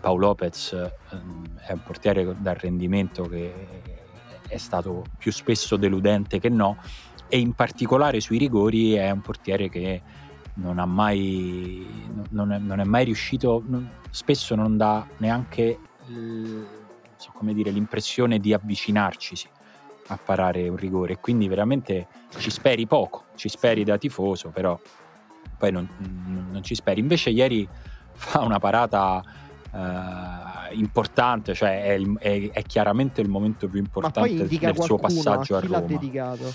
Paolo 0.00 0.26
Lopez 0.26 0.72
ehm, 0.72 1.44
è 1.66 1.72
un 1.72 1.82
portiere 1.82 2.34
dal 2.38 2.56
rendimento 2.56 3.22
che 3.24 3.52
è 4.48 4.56
stato 4.58 5.04
più 5.16 5.32
spesso 5.32 5.76
deludente 5.76 6.38
che 6.38 6.48
no. 6.50 6.76
E 7.28 7.38
in 7.38 7.54
particolare 7.54 8.20
sui 8.20 8.36
rigori 8.36 8.92
è 8.92 9.10
un 9.10 9.22
portiere 9.22 9.70
che 9.70 10.02
non 10.54 10.78
ha 10.78 10.84
mai 10.86 11.86
non 12.30 12.52
è, 12.52 12.58
non 12.58 12.80
è 12.80 12.84
mai 12.84 13.04
riuscito 13.04 13.62
non- 13.66 13.88
spesso 14.10 14.54
non 14.54 14.76
dà 14.76 15.06
neanche 15.18 15.78
non 16.06 16.66
so 17.16 17.30
come 17.32 17.54
dire, 17.54 17.70
l'impressione 17.70 18.38
di 18.38 18.52
avvicinarci 18.52 19.48
a 20.08 20.18
parare 20.22 20.68
un 20.68 20.76
rigore 20.76 21.18
quindi 21.18 21.48
veramente 21.48 22.06
ci 22.38 22.50
speri 22.50 22.86
poco 22.86 23.24
ci 23.36 23.48
speri 23.48 23.84
da 23.84 23.96
tifoso 23.96 24.50
però 24.50 24.78
poi 25.56 25.70
non, 25.72 25.88
non- 26.50 26.62
ci 26.62 26.74
speri 26.74 27.00
invece 27.00 27.30
ieri 27.30 27.66
fa 28.14 28.40
una 28.40 28.58
parata 28.58 29.22
eh, 29.74 30.74
importante, 30.74 31.54
cioè 31.54 31.82
è, 31.96 32.00
è- 32.18 32.50
è 32.50 32.62
chiaramente 32.62 33.20
il 33.22 33.28
momento 33.30 33.68
più 33.68 33.78
importante 33.78 34.46
del 34.46 34.82
suo 34.82 34.96
passaggio 34.98 35.54
a 35.54 35.58
a 35.58 35.60
chi 35.62 35.68
l'ha 35.68 35.78
Roma. 35.78 35.88
dedicato? 35.88 36.52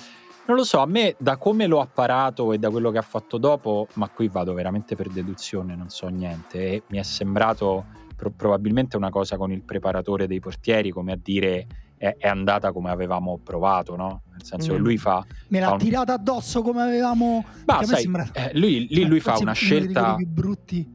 Non 0.48 0.56
lo 0.56 0.64
so, 0.64 0.80
a 0.80 0.86
me 0.86 1.16
da 1.20 1.36
come 1.38 1.68
l'ho 1.68 1.82
apparato 1.82 2.54
e 2.54 2.58
da 2.58 2.70
quello 2.70 2.90
che 2.90 2.98
ha 2.98 3.02
fatto 3.04 3.38
dopo, 3.38 3.88
ma 3.96 4.08
qui 4.08 4.30
vado 4.30 4.54
veramente 4.54 4.96
per 4.96 5.10
deduzione, 5.10 5.76
non 5.76 5.90
so 5.90 6.08
niente, 6.08 6.72
e 6.72 6.84
mi 6.88 6.98
è 7.00 7.04
sembrato 7.04 7.86
pro- 8.16 8.32
probabilmente 8.32 8.96
una 8.96 9.10
cosa 9.10 9.36
con 9.36 9.52
il 9.52 9.62
preparatore 9.62 10.26
dei 10.26 10.40
portieri, 10.40 10.90
come 10.90 11.12
a 11.12 11.20
dire 11.22 11.68
è, 11.98 12.16
è 12.18 12.28
andata 12.28 12.72
come 12.72 12.92
avevamo 12.92 13.40
provato, 13.44 13.96
no? 13.98 14.22
Nel 14.32 14.44
senso 14.46 14.72
che 14.72 14.80
Mm. 14.80 14.84
lui 14.84 14.98
fa... 14.98 15.26
Me 15.50 15.60
fa 15.60 15.66
l'ha 15.66 15.72
un- 15.74 15.80
tirata 15.80 16.14
addosso 16.14 16.62
come 16.62 16.82
avevamo. 16.82 17.44
Ma 17.66 17.84
sai, 17.84 18.02
sembra- 18.04 18.30
eh, 18.32 18.52
lui, 18.54 18.88
lì 18.90 19.04
lui 19.04 19.20
fa 19.20 19.36
una 19.40 19.52
scelta... 19.54 20.16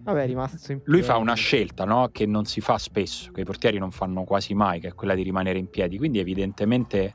Vabbè, 0.04 0.22
è 0.22 0.26
rimasto 0.26 0.72
in 0.72 0.80
Lui 0.84 1.02
fa 1.02 1.16
una 1.18 1.34
scelta 1.34 1.84
no? 1.84 2.08
che 2.10 2.24
non 2.24 2.46
si 2.46 2.60
fa 2.62 2.78
spesso, 2.78 3.30
che 3.32 3.42
i 3.42 3.44
portieri 3.44 3.78
non 3.78 3.90
fanno 3.90 4.22
quasi 4.24 4.54
mai, 4.54 4.80
che 4.80 4.88
è 4.88 4.94
quella 4.94 5.14
di 5.14 5.22
rimanere 5.22 5.58
in 5.58 5.68
piedi. 5.68 5.98
Quindi, 5.98 6.20
evidentemente, 6.20 7.12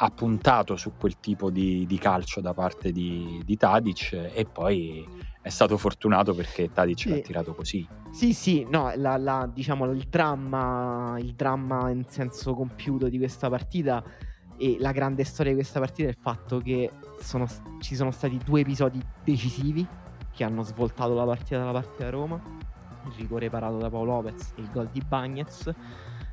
ha 0.00 0.10
puntato 0.10 0.76
su 0.76 0.92
quel 0.96 1.18
tipo 1.18 1.50
di, 1.50 1.84
di 1.86 1.98
calcio 1.98 2.40
da 2.40 2.54
parte 2.54 2.92
di, 2.92 3.42
di 3.44 3.56
Tadic 3.56 4.12
e 4.32 4.44
poi 4.50 5.04
è 5.42 5.48
stato 5.48 5.76
fortunato 5.76 6.34
perché 6.34 6.70
Tadic 6.70 6.98
Sì. 7.00 7.08
l'ha 7.08 7.18
tirato 7.18 7.54
così. 7.54 7.86
Sì, 8.10 8.32
sì, 8.32 8.64
no, 8.70 8.92
la, 8.96 9.16
la- 9.16 9.50
diciamo 9.52 9.86
il 9.90 10.04
dramma, 10.08 11.16
il 11.18 11.34
dramma 11.34 11.90
in 11.90 12.04
senso 12.06 12.54
compiuto 12.54 13.08
di 13.08 13.18
questa 13.18 13.48
partita 13.48 14.02
e 14.56 14.76
la 14.78 14.92
grande 14.92 15.24
storia 15.24 15.52
di 15.52 15.58
questa 15.58 15.80
partita 15.80 16.08
è 16.08 16.10
il 16.12 16.18
fatto 16.20 16.58
che 16.60 16.90
sono- 17.20 17.46
ci 17.80 17.96
sono 17.96 18.10
stati 18.12 18.38
due 18.44 18.60
episodi 18.60 19.00
decisivi 19.24 19.86
che 20.32 20.44
hanno 20.44 20.62
svoltato 20.62 21.14
la 21.14 21.24
partita 21.24 21.58
dalla 21.58 21.72
parte 21.72 22.04
da 22.04 22.10
Roma. 22.10 22.40
Il 23.06 23.12
rigore 23.16 23.50
parato 23.50 23.78
da 23.78 23.88
Paolo 23.90 24.12
Lopez 24.16 24.52
e 24.54 24.60
il 24.60 24.70
gol 24.70 24.88
di 24.92 25.00
Bagnez. 25.06 25.72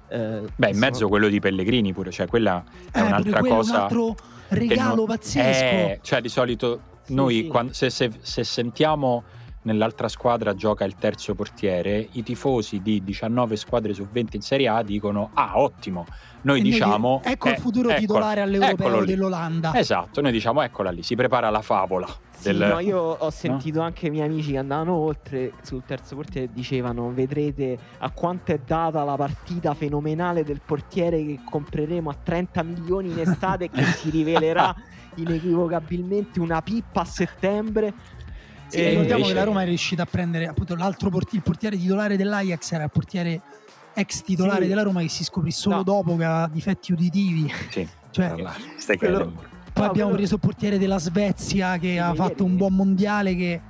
Eh, 0.08 0.42
Beh, 0.56 0.70
in 0.70 0.78
mezzo 0.78 1.08
quello 1.08 1.28
di 1.28 1.40
Pellegrini 1.40 1.94
pure, 1.94 2.12
cioè 2.12 2.28
quella 2.28 2.64
è 2.92 3.00
Eh, 3.00 3.02
un'altra 3.02 3.40
cosa. 3.42 3.74
un 3.76 3.80
altro 3.82 4.16
regalo 4.50 4.96
no- 4.96 5.06
pazzesco. 5.06 5.64
Eh, 5.64 6.00
cioè, 6.02 6.22
di 6.22 6.30
solito 6.30 6.80
Sì, 7.04 7.14
noi, 7.14 7.36
sì. 7.42 7.48
quando- 7.48 7.74
se, 7.74 7.90
se- 7.90 8.12
se 8.22 8.44
sentiamo 8.44 9.24
nell'altra 9.64 10.08
squadra 10.08 10.54
gioca 10.54 10.86
il 10.86 10.94
terzo 10.96 11.34
portiere, 11.34 12.08
i 12.12 12.22
tifosi 12.22 12.82
di 12.84 13.04
19 13.04 13.56
squadre 13.56 13.94
su 13.96 14.08
20 14.12 14.36
in 14.36 14.42
Serie 14.44 14.68
A 14.68 14.84
dicono: 14.84 15.32
Ah, 15.34 15.54
ottimo. 15.60 16.06
Noi 16.42 16.60
E 16.60 16.62
noi 16.62 16.70
diciamo: 16.72 17.22
di- 17.24 17.32
ecco 17.32 17.48
il 17.50 17.56
eh, 17.56 17.58
futuro 17.58 17.90
ecco- 17.90 18.00
titolare 18.00 18.42
all'europeo 18.42 19.00
lì. 19.00 19.06
dell'Olanda. 19.08 19.74
Esatto, 19.76 20.22
noi 20.22 20.32
diciamo: 20.32 20.62
Eccola 20.62 20.92
lì, 20.92 21.02
si 21.02 21.16
prepara 21.16 21.50
la 21.50 21.62
favola. 21.64 22.08
Sì, 22.52 22.58
del- 22.58 22.68
no, 22.70 22.80
io 22.80 23.00
ho 23.00 23.30
sentito 23.30 23.82
anche 23.82 24.08
i 24.08 24.10
miei 24.10 24.26
amici 24.28 24.52
che 24.52 24.58
andavano 24.58 24.94
oltre 24.94 25.54
sul 25.64 25.84
terzo 25.86 26.16
portiere 26.16 26.48
e 26.48 26.50
dicevano 26.54 27.12
vedrete 27.14 27.78
a 28.00 28.10
quanto 28.12 28.52
è 28.52 28.60
data 28.66 29.04
la 29.04 29.16
partita 29.16 29.74
fenomenale 29.74 30.44
del 30.44 30.62
portiere 30.66 31.24
che 31.26 31.40
compreremo 31.50 32.10
a 32.10 32.16
30 32.22 32.64
milioni 32.64 33.10
in 33.12 33.20
estate 33.20 33.70
che 33.70 33.84
si 33.84 34.10
rivelerà 34.10 34.74
inequivocabilmente 35.16 36.40
una 36.40 36.62
pippa 36.62 37.02
a 37.02 37.06
settembre. 37.06 37.94
Sì, 38.68 38.78
E 38.78 38.90
ricordiamo 38.90 39.20
invece- 39.20 39.34
che 39.34 39.40
la 39.40 39.44
Roma 39.46 39.62
è 39.62 39.66
riuscita 39.66 40.04
a 40.04 40.06
prendere 40.06 40.48
appunto 40.48 40.76
l'altro 40.76 41.10
portiere, 41.10 41.38
il 41.38 41.44
portiere 41.44 41.78
titolare 41.78 42.18
dell'Ajax 42.18 42.72
era 42.72 42.84
il 42.84 42.92
portiere 42.92 43.42
ex 43.94 44.22
titolare 44.24 44.64
Sì. 44.64 44.68
della 44.68 44.82
Roma 44.84 45.02
che 45.02 45.10
si 45.10 45.24
scoprì 45.24 45.52
solo 45.52 45.78
No. 45.78 45.84
dopo 45.84 46.16
che 46.18 46.24
aveva 46.26 46.50
difetti 46.52 46.92
uditivi. 46.92 47.52
Sì, 47.70 47.88
Cioè. 48.12 48.34
Stai 48.78 48.98
quello- 48.98 49.18
credendo. 49.18 49.54
Poi 49.76 49.84
No, 49.84 49.90
abbiamo 49.90 50.10
quello- 50.12 50.16
preso 50.16 50.36
il 50.36 50.40
portiere 50.40 50.78
della 50.80 50.98
Svezia 51.00 51.78
che 51.78 51.92
Sì, 51.92 51.98
ha 51.98 52.06
ieri- 52.06 52.16
fatto 52.18 52.46
un 52.46 52.56
buon 52.56 52.74
mondiale 52.76 53.36
che 53.36 53.62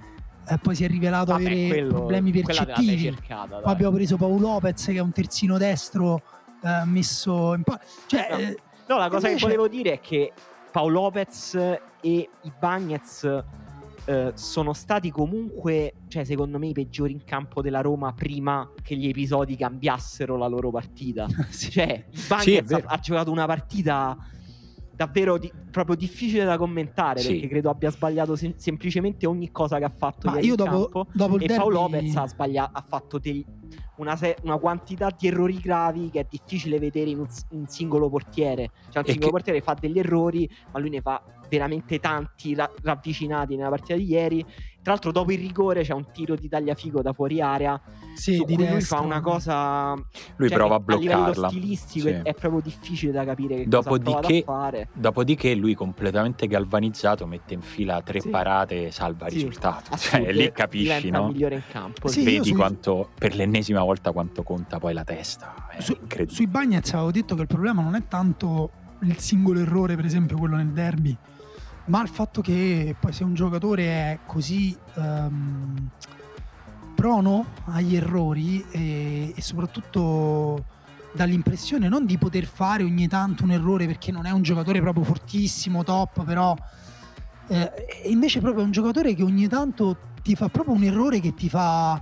eh, 0.48 0.58
poi 0.60 0.76
si 0.76 0.84
è 0.84 0.88
rivelato 0.88 1.32
Vabbè, 1.32 1.46
avere 1.46 1.68
quello- 1.68 1.94
problemi 1.96 2.32
percettivi. 2.32 3.02
cercata. 3.02 3.58
Poi 3.58 3.72
abbiamo 3.74 3.96
preso 3.96 4.16
Paolo 4.16 4.38
Lopez 4.38 4.86
che 4.86 4.94
è 4.94 5.00
un 5.00 5.12
terzino 5.12 5.58
destro 5.58 6.22
eh, 6.64 6.86
messo 6.86 7.54
in 7.56 7.64
pa- 7.64 7.80
cioè 8.06 8.28
No. 8.30 8.38
eh, 8.38 8.58
No, 8.88 8.98
la 8.98 9.10
cosa 9.10 9.28
Invece- 9.28 9.48
che 9.48 9.56
volevo 9.56 9.68
dire 9.68 9.94
è 9.94 10.00
che 10.00 10.32
Paolo 10.72 11.02
Lopez 11.02 11.56
e 11.56 11.80
i 12.02 12.52
Bagnets 12.60 13.44
eh, 14.08 14.32
sono 14.36 14.74
stati 14.74 15.10
comunque, 15.10 15.94
cioè 16.08 16.24
secondo 16.24 16.60
me, 16.60 16.68
i 16.68 16.74
peggiori 16.74 17.12
in 17.12 17.24
campo 17.24 17.64
della 17.64 17.82
Roma 17.82 18.14
prima 18.14 18.70
che 18.84 18.96
gli 18.96 19.08
episodi 19.08 19.56
cambiassero 19.58 20.38
la 20.38 20.46
loro 20.46 20.70
partita. 20.70 21.26
sì. 21.50 21.72
Cioè, 21.72 22.06
il 22.12 22.20
Sì, 22.20 22.28
Bagnets 22.28 22.72
ha, 22.72 22.84
ha 22.86 22.98
giocato 23.00 23.32
una 23.32 23.48
partita 23.48 24.16
davvero 24.96 25.38
di- 25.38 25.52
proprio 25.72 25.96
difficile 25.96 26.46
da 26.46 26.58
commentare 26.58 27.20
Sì. 27.20 27.34
perché 27.34 27.48
credo 27.48 27.70
abbia 27.70 27.92
sbagliato 27.92 28.36
sem- 28.36 28.56
semplicemente 28.56 29.26
ogni 29.28 29.52
cosa 29.52 29.78
che 29.78 29.84
ha 29.84 29.90
fatto 29.96 30.28
Ma 30.30 30.36
ieri 30.36 30.48
io 30.48 30.52
in 30.54 30.58
dopo, 30.58 30.72
campo. 30.90 31.08
dopo 31.14 31.36
il 31.36 31.44
E 31.44 31.48
derby 31.48 31.62
Paolo 31.62 31.82
Lopez 31.82 32.16
ha, 32.16 32.28
sbaglia- 32.28 32.70
ha 32.72 32.82
fatto 32.82 33.20
dei- 33.20 33.46
una, 33.98 34.16
se- 34.16 34.38
una 34.44 34.58
quantità 34.58 35.14
di 35.18 35.28
errori 35.28 35.58
gravi 35.60 36.10
che 36.10 36.22
è 36.22 36.26
difficile 36.30 36.80
vedere 36.80 37.10
in 37.10 37.20
un, 37.20 37.28
un 37.52 37.68
singolo 37.68 38.10
portiere. 38.10 38.72
Cioè, 38.90 39.04
un 39.04 39.04
E 39.10 39.12
singolo 39.12 39.26
che- 39.26 39.32
portiere 39.32 39.62
fa 39.62 39.74
degli 39.80 40.00
errori, 40.00 40.50
ma 40.72 40.80
lui 40.80 40.90
ne 40.90 41.02
fa 41.02 41.22
veramente 41.50 42.00
tanti 42.00 42.56
ra- 42.56 42.72
ravvicinati 42.82 43.56
nella 43.56 43.70
partita 43.70 43.96
di 43.96 44.06
ieri. 44.06 44.46
Tra 44.86 44.94
l'altro, 44.94 45.12
dopo 45.12 45.32
il 45.32 45.40
rigore 45.40 45.82
c'è 45.82 45.94
un 45.94 46.06
tiro 46.14 46.36
di 46.36 46.48
tagliafico 46.48 47.02
da 47.02 47.12
fuori 47.12 47.42
area. 47.42 47.82
sì, 48.14 48.36
su 48.36 48.44
di 48.44 48.54
cui 48.56 48.70
lui 48.70 48.82
fa 48.82 49.00
una 49.00 49.20
cosa. 49.20 49.94
Lui 50.36 50.48
cioè, 50.48 50.58
prova 50.58 50.76
a 50.76 50.84
che 50.86 50.94
A 50.94 50.98
livello 50.98 51.22
bloccarla. 51.24 51.50
stilistico 51.50 52.08
Sì. 52.08 52.14
è, 52.14 52.22
è 52.22 52.34
proprio 52.36 52.62
difficile 52.62 53.12
da 53.12 53.26
capire 53.26 53.56
che 53.56 53.68
cosa 53.68 53.90
Dopodiché, 53.90 54.38
a 54.38 54.44
fare. 54.44 54.88
dopodiché 54.94 55.56
lui 55.56 55.74
completamente 55.74 56.46
galvanizzato 56.46 57.26
mette 57.26 57.56
in 57.56 57.62
fila 57.62 58.00
tre 58.04 58.20
Sì. 58.22 58.30
parate 58.30 58.86
e 58.86 58.92
salva 58.92 59.26
il 59.26 59.32
Sì, 59.32 59.38
risultato. 59.40 59.98
Cioè, 59.98 60.20
Assurdo, 60.20 60.32
lì 60.40 60.52
capisci, 60.52 61.10
no? 61.10 61.28
migliore 61.30 61.56
in 61.56 61.64
campo. 61.68 62.08
Sì, 62.08 62.24
Vedi 62.24 62.44
sui- 62.50 62.54
quanto 62.56 63.10
per 63.18 63.34
l'ennesima 63.36 63.82
volta 63.82 64.12
quanto 64.12 64.44
conta 64.44 64.78
poi 64.78 64.94
la 64.94 65.04
testa. 65.04 65.66
È 65.72 65.82
Su- 65.82 65.94
incredibile. 66.00 66.36
sui 66.36 66.46
Bagnets 66.46 66.94
avevo 66.94 67.10
detto 67.10 67.34
che 67.34 67.42
il 67.42 67.48
problema 67.48 67.82
non 67.82 67.96
è 67.96 68.08
tanto 68.08 68.70
il 69.02 69.18
singolo 69.18 69.60
errore, 69.62 69.96
per 69.96 70.06
esempio 70.06 70.38
quello 70.38 70.56
nel 70.58 70.68
derby, 70.70 71.18
ma 71.86 72.02
il 72.02 72.08
fatto 72.08 72.42
che 72.42 72.96
poi 73.00 73.14
se 73.14 73.24
un 73.24 73.34
giocatore 73.34 73.84
è 73.84 74.20
così 74.26 74.76
ehm, 74.96 75.90
prono 76.96 77.46
agli 77.66 77.96
errori 77.96 78.66
e, 78.72 79.34
e 79.36 79.42
soprattutto 79.42 80.66
dà 81.12 81.24
l'impressione 81.26 81.88
non 81.88 82.06
di 82.06 82.18
poter 82.18 82.46
fare 82.46 82.84
ogni 82.84 83.08
tanto 83.08 83.44
un 83.44 83.52
errore 83.52 83.86
perché 83.86 84.12
non 84.12 84.26
è 84.26 84.32
un 84.32 84.42
giocatore 84.42 84.82
proprio 84.82 85.04
fortissimo, 85.04 85.84
top, 85.84 86.24
però 86.24 86.56
eh, 87.48 87.72
e 88.04 88.10
invece 88.10 88.40
proprio 88.42 88.64
è 88.64 88.66
un 88.66 88.72
giocatore 88.72 89.14
che 89.14 89.24
ogni 89.24 89.48
tanto 89.48 89.98
ti 90.24 90.36
fa 90.36 90.50
proprio 90.50 90.74
un 90.74 90.84
errore 90.84 91.20
che 91.20 91.34
ti 91.34 91.48
fa 91.48 92.02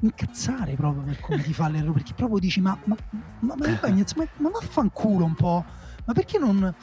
incazzare 0.00 0.74
proprio 0.74 1.02
per 1.02 1.20
come 1.20 1.42
ti 1.42 1.52
fa 1.52 1.68
l'errore 1.68 1.94
perché 1.94 2.12
proprio 2.14 2.38
dici 2.38 2.60
ma 2.60 2.78
ma, 2.84 2.96
ma, 3.40 3.54
ma, 3.56 3.66
ma, 3.80 4.28
ma 4.36 4.50
vaffanculo 4.50 5.24
un 5.24 5.34
po' 5.34 5.64
ma 6.06 6.12
perché 6.12 6.38
non 6.38 6.74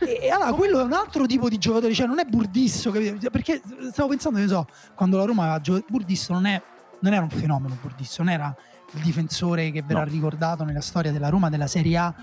e, 0.00 0.18
e 0.22 0.30
allora 0.30 0.52
quello 0.52 0.80
è 0.80 0.82
un 0.84 0.92
altro 0.92 1.26
tipo 1.26 1.48
di 1.48 1.58
giocatore 1.58 1.92
cioè 1.94 2.06
non 2.06 2.18
è 2.18 2.24
Burdisso 2.24 2.90
capito? 2.90 3.30
perché 3.30 3.60
stavo 3.90 4.08
pensando 4.10 4.38
ne 4.38 4.46
so 4.46 4.66
quando 4.94 5.16
la 5.16 5.24
Roma 5.24 5.42
aveva 5.44 5.60
giocato 5.60 5.86
Burdisso 5.88 6.32
non, 6.32 6.46
è, 6.46 6.60
non 7.00 7.12
era 7.12 7.22
un 7.22 7.30
fenomeno 7.30 7.76
Burdisso 7.80 8.22
non 8.22 8.32
era 8.32 8.54
il 8.92 9.00
difensore 9.02 9.70
che 9.72 9.82
verrà 9.82 10.04
No. 10.04 10.10
ricordato 10.10 10.62
nella 10.64 10.80
storia 10.80 11.10
della 11.10 11.28
Roma 11.28 11.48
della 11.50 11.66
Serie 11.66 11.96
A 11.96 12.14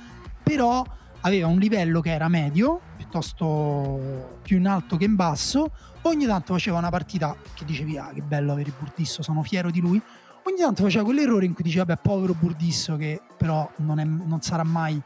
però 0.41 0.83
aveva 1.21 1.47
un 1.47 1.57
livello 1.57 1.99
che 2.01 2.11
era 2.11 2.27
medio 2.27 2.79
piuttosto 2.97 4.39
più 4.41 4.57
in 4.57 4.67
alto 4.67 4.97
che 4.97 5.05
in 5.05 5.15
basso 5.15 5.71
ogni 6.03 6.25
tanto 6.25 6.53
faceva 6.53 6.77
una 6.77 6.89
partita 6.89 7.35
che 7.53 7.65
dicevi 7.65 7.97
ah 7.97 8.11
che 8.13 8.21
bello 8.21 8.51
avere 8.51 8.71
Burdisso 8.77 9.21
sono 9.23 9.41
fiero 9.43 9.71
di 9.71 9.79
lui 9.79 10.01
ogni 10.45 10.57
tanto 10.59 10.83
faceva 10.83 11.03
quell'errore 11.05 11.45
in 11.45 11.53
cui 11.53 11.63
dicevi 11.63 11.85
vabbè 11.85 12.01
povero 12.01 12.33
Burdisso 12.33 12.95
che 12.97 13.21
però 13.37 13.69
non, 13.77 13.99
è- 13.99 14.03
non 14.05 14.41
sarà 14.41 14.63
mai 14.63 15.01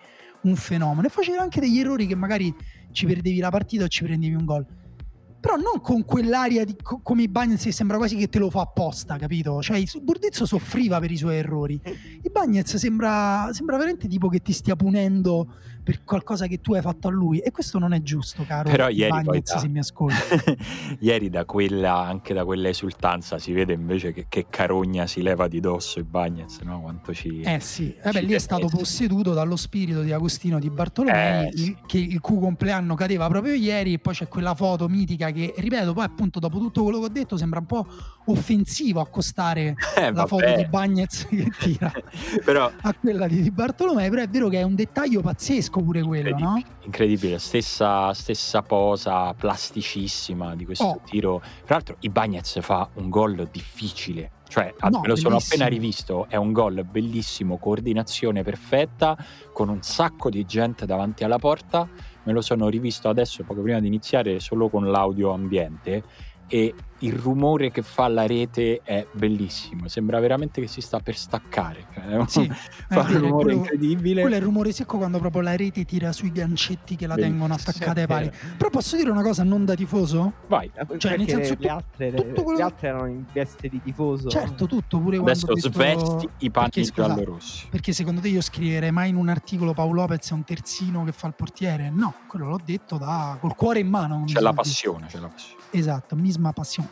un 0.47 0.55
fenomeno. 0.55 1.07
E 1.07 1.09
faceva 1.09 1.41
anche 1.41 1.59
degli 1.59 1.79
errori 1.79 2.07
che 2.07 2.15
magari 2.15 2.53
ci 2.91 3.05
perdevi 3.05 3.39
la 3.39 3.49
partita 3.49 3.83
o 3.83 3.87
ci 3.87 4.03
prendevi 4.03 4.33
un 4.33 4.45
gol. 4.45 4.65
Però 5.39 5.55
non 5.55 5.79
con 5.81 6.03
quell'aria 6.03 6.65
di, 6.65 6.75
co- 6.81 6.99
come 7.03 7.21
i 7.21 7.27
Bagnets 7.27 7.63
che 7.63 7.71
sembra 7.71 7.97
quasi 7.97 8.15
che 8.17 8.27
te 8.27 8.39
lo 8.39 8.49
fa 8.49 8.61
apposta 8.61 9.17
capito? 9.17 9.61
Cioè 9.61 9.81
Burdizzo 10.01 10.45
soffriva 10.45 10.99
per 10.99 11.11
i 11.11 11.17
suoi 11.17 11.37
errori. 11.37 11.79
I 11.83 12.29
Bagnets 12.31 12.75
sembra, 12.77 13.49
sembra 13.53 13.77
veramente 13.77 14.07
tipo 14.07 14.29
che 14.29 14.41
ti 14.41 14.51
stia 14.51 14.75
punendo 14.75 15.53
per 15.87 16.03
qualcosa 16.03 16.47
che 16.47 16.59
tu 16.59 16.73
hai 16.73 16.81
fatto 16.81 17.07
a 17.07 17.11
lui 17.11 17.39
e 17.39 17.49
questo 17.49 17.79
non 17.79 17.93
è 17.93 18.01
giusto 18.01 18.43
caro 18.45 18.69
Però 18.69 18.89
ieri 18.89 19.09
poi 19.09 19.23
Bagnets 19.23 19.53
da- 19.53 19.59
se 19.59 19.67
mi 19.69 19.79
ascolti 19.79 20.15
Ieri 20.99 21.29
da 21.29 21.45
quella, 21.45 21.95
anche 21.95 22.33
da 22.33 22.43
quella 22.43 22.67
esultanza 22.67 23.39
si 23.39 23.53
vede 23.53 23.71
invece 23.71 24.11
che, 24.11 24.25
che 24.27 24.47
carogna 24.49 25.07
si 25.07 25.21
leva 25.21 25.47
di 25.47 25.61
dosso 25.61 25.99
i 25.99 26.03
Bagnets, 26.03 26.59
no? 26.59 26.81
Quanto 26.81 27.13
ci... 27.13 27.39
Eh 27.39 27.61
sì, 27.61 27.95
eh 28.03 28.11
beh, 28.11 28.19
lì 28.19 28.33
è 28.33 28.39
stato 28.39 28.67
posseduto 28.67 29.31
dallo 29.33 29.55
spirito 29.55 30.01
di 30.01 30.11
Agostino 30.11 30.59
di 30.59 30.69
Bartolomei, 30.69 31.47
Eh, 31.47 31.51
sì. 31.55 31.63
il, 31.63 31.77
che 31.85 31.97
il 31.99 32.19
cui 32.19 32.39
compleanno 32.39 32.93
cadeva 32.95 33.27
proprio 33.29 33.53
ieri, 33.53 33.93
e 33.93 33.99
poi 33.99 34.13
c'è 34.13 34.27
quella 34.27 34.55
foto 34.55 34.89
mitica 34.89 35.31
che 35.31 35.53
ripeto, 35.55 35.93
poi 35.93 36.03
appunto 36.03 36.39
dopo 36.39 36.57
tutto 36.57 36.83
quello 36.83 36.99
che 36.99 37.05
ho 37.05 37.09
detto 37.09 37.37
sembra 37.37 37.59
un 37.59 37.65
po' 37.65 37.87
offensivo 38.25 38.99
accostare 38.99 39.75
Eh, 39.97 40.11
la 40.11 40.25
foto 40.27 40.53
di 40.53 40.65
Bagnez 40.67 41.25
che 41.29 41.49
tira 41.57 41.91
Però 42.43 42.69
a 42.81 42.93
quella 42.93 43.25
Di 43.27 43.49
Bartolomei, 43.51 44.09
però 44.09 44.21
è 44.21 44.27
vero 44.27 44.49
che 44.49 44.59
è 44.59 44.63
un 44.63 44.75
dettaglio 44.75 45.21
pazzesco 45.21 45.76
pure 45.81 46.01
quello, 46.01 46.29
no? 46.29 46.35
incredibile, 46.35 46.85
incredibile. 46.85 47.39
Stessa, 47.39 48.13
stessa 48.13 48.61
posa 48.61 49.33
plasticissima 49.33 50.55
di 50.55 50.65
questo 50.65 50.85
Oh. 50.85 51.01
tiro. 51.05 51.39
Tra 51.65 51.75
l'altro, 51.75 51.97
i 52.01 52.09
Bagnets 52.09 52.59
fa 52.61 52.87
un 52.95 53.09
gol 53.09 53.47
difficile. 53.51 54.31
Cioè, 54.47 54.73
ah, 54.79 54.87
No, 54.89 55.01
me 55.01 55.07
lo 55.09 55.15
sono 55.17 55.35
bellissimo. 55.35 55.55
appena 55.63 55.67
rivisto. 55.69 56.25
È 56.29 56.35
un 56.37 56.51
gol 56.53 56.85
bellissimo, 56.89 57.57
coordinazione 57.57 58.43
perfetta, 58.43 59.17
con 59.51 59.67
un 59.69 59.81
sacco 59.81 60.29
di 60.29 60.45
gente 60.45 60.85
davanti 60.85 61.23
alla 61.25 61.37
porta. 61.37 61.87
Me 62.23 62.31
lo 62.33 62.41
sono 62.41 62.69
rivisto 62.69 63.09
adesso, 63.09 63.43
poco 63.43 63.61
prima 63.61 63.79
di 63.79 63.87
iniziare, 63.87 64.39
solo 64.39 64.69
con 64.69 64.89
l'audio 64.89 65.31
ambiente. 65.31 66.03
E 66.47 66.73
il 66.99 67.13
rumore 67.13 67.69
che 67.71 67.81
fa 67.81 68.07
la 68.07 68.25
rete 68.25 68.81
è 68.83 69.05
bellissimo. 69.11 69.87
Sembra 69.87 70.19
veramente 70.19 70.61
che 70.61 70.67
si 70.67 70.81
sta 70.81 70.99
per 70.99 71.15
staccare. 71.15 71.85
Cioè, 71.93 72.03
è 72.05 72.15
un- 72.17 72.27
Sì, 72.27 72.47
fa 72.89 73.05
è 73.05 73.13
un 73.13 73.19
rumore 73.19 73.43
quello- 73.43 73.57
incredibile. 73.59 74.21
Quello 74.21 74.35
è 74.35 74.39
il 74.39 74.43
rumore 74.45 74.71
secco 74.71 74.97
quando 74.97 75.19
proprio 75.19 75.41
la 75.41 75.55
rete 75.55 75.85
tira 75.85 76.11
sui 76.11 76.31
gancetti 76.31 76.95
che 76.95 77.05
la 77.07 77.15
tengono 77.15 77.55
Bellissimo. 77.55 77.71
attaccata 77.75 78.01
ai 78.01 78.07
pali. 78.07 78.31
Però 78.57 78.69
posso 78.69 78.95
dire 78.95 79.09
una 79.11 79.21
cosa 79.21 79.43
non 79.43 79.63
da 79.65 79.75
tifoso? 79.75 80.33
Vai. 80.47 80.71
Cioè, 80.97 81.17
nel 81.17 81.25
Perché 81.27 81.43
senso, 81.45 81.55
le, 81.59 81.67
altre, 81.69 82.13
tutto 82.13 82.43
quello- 82.43 82.57
le 82.57 82.63
altre 82.63 82.87
erano 82.87 83.05
in 83.07 83.25
veste 83.31 83.69
di 83.69 83.81
tifoso. 83.81 84.29
Certo, 84.29 84.65
tutto, 84.67 84.99
pure 84.99 85.17
quando 85.19 85.31
Adesso 85.31 85.45
ho 85.47 85.53
detto- 85.53 85.71
svesti 85.71 86.29
i 86.39 86.49
panni 86.51 86.83
giallorossi. 86.93 87.67
Perché 87.69 87.93
secondo 87.93 88.21
te 88.21 88.29
io 88.29 88.41
scriverei 88.41 88.91
mai 88.91 89.09
in 89.09 89.15
un 89.17 89.29
articolo 89.29 89.73
Paolo 89.73 90.01
Lopez 90.01 90.29
è 90.31 90.33
un 90.33 90.43
terzino 90.43 91.03
che 91.03 91.11
fa 91.11 91.27
il 91.27 91.33
portiere? 91.35 91.89
No, 91.89 92.13
quello 92.27 92.47
l'ho 92.49 92.59
detto 92.63 92.97
da, 92.97 93.37
col 93.39 93.55
cuore 93.55 93.79
in 93.79 93.87
mano. 93.87 94.23
C'è 94.25 94.39
la 94.39 94.53
passione, 94.53 95.07
c'è 95.07 95.19
la 95.19 95.27
passione. 95.27 95.55
Esatto, 95.71 96.15
misma 96.15 96.51
passione. 96.53 96.86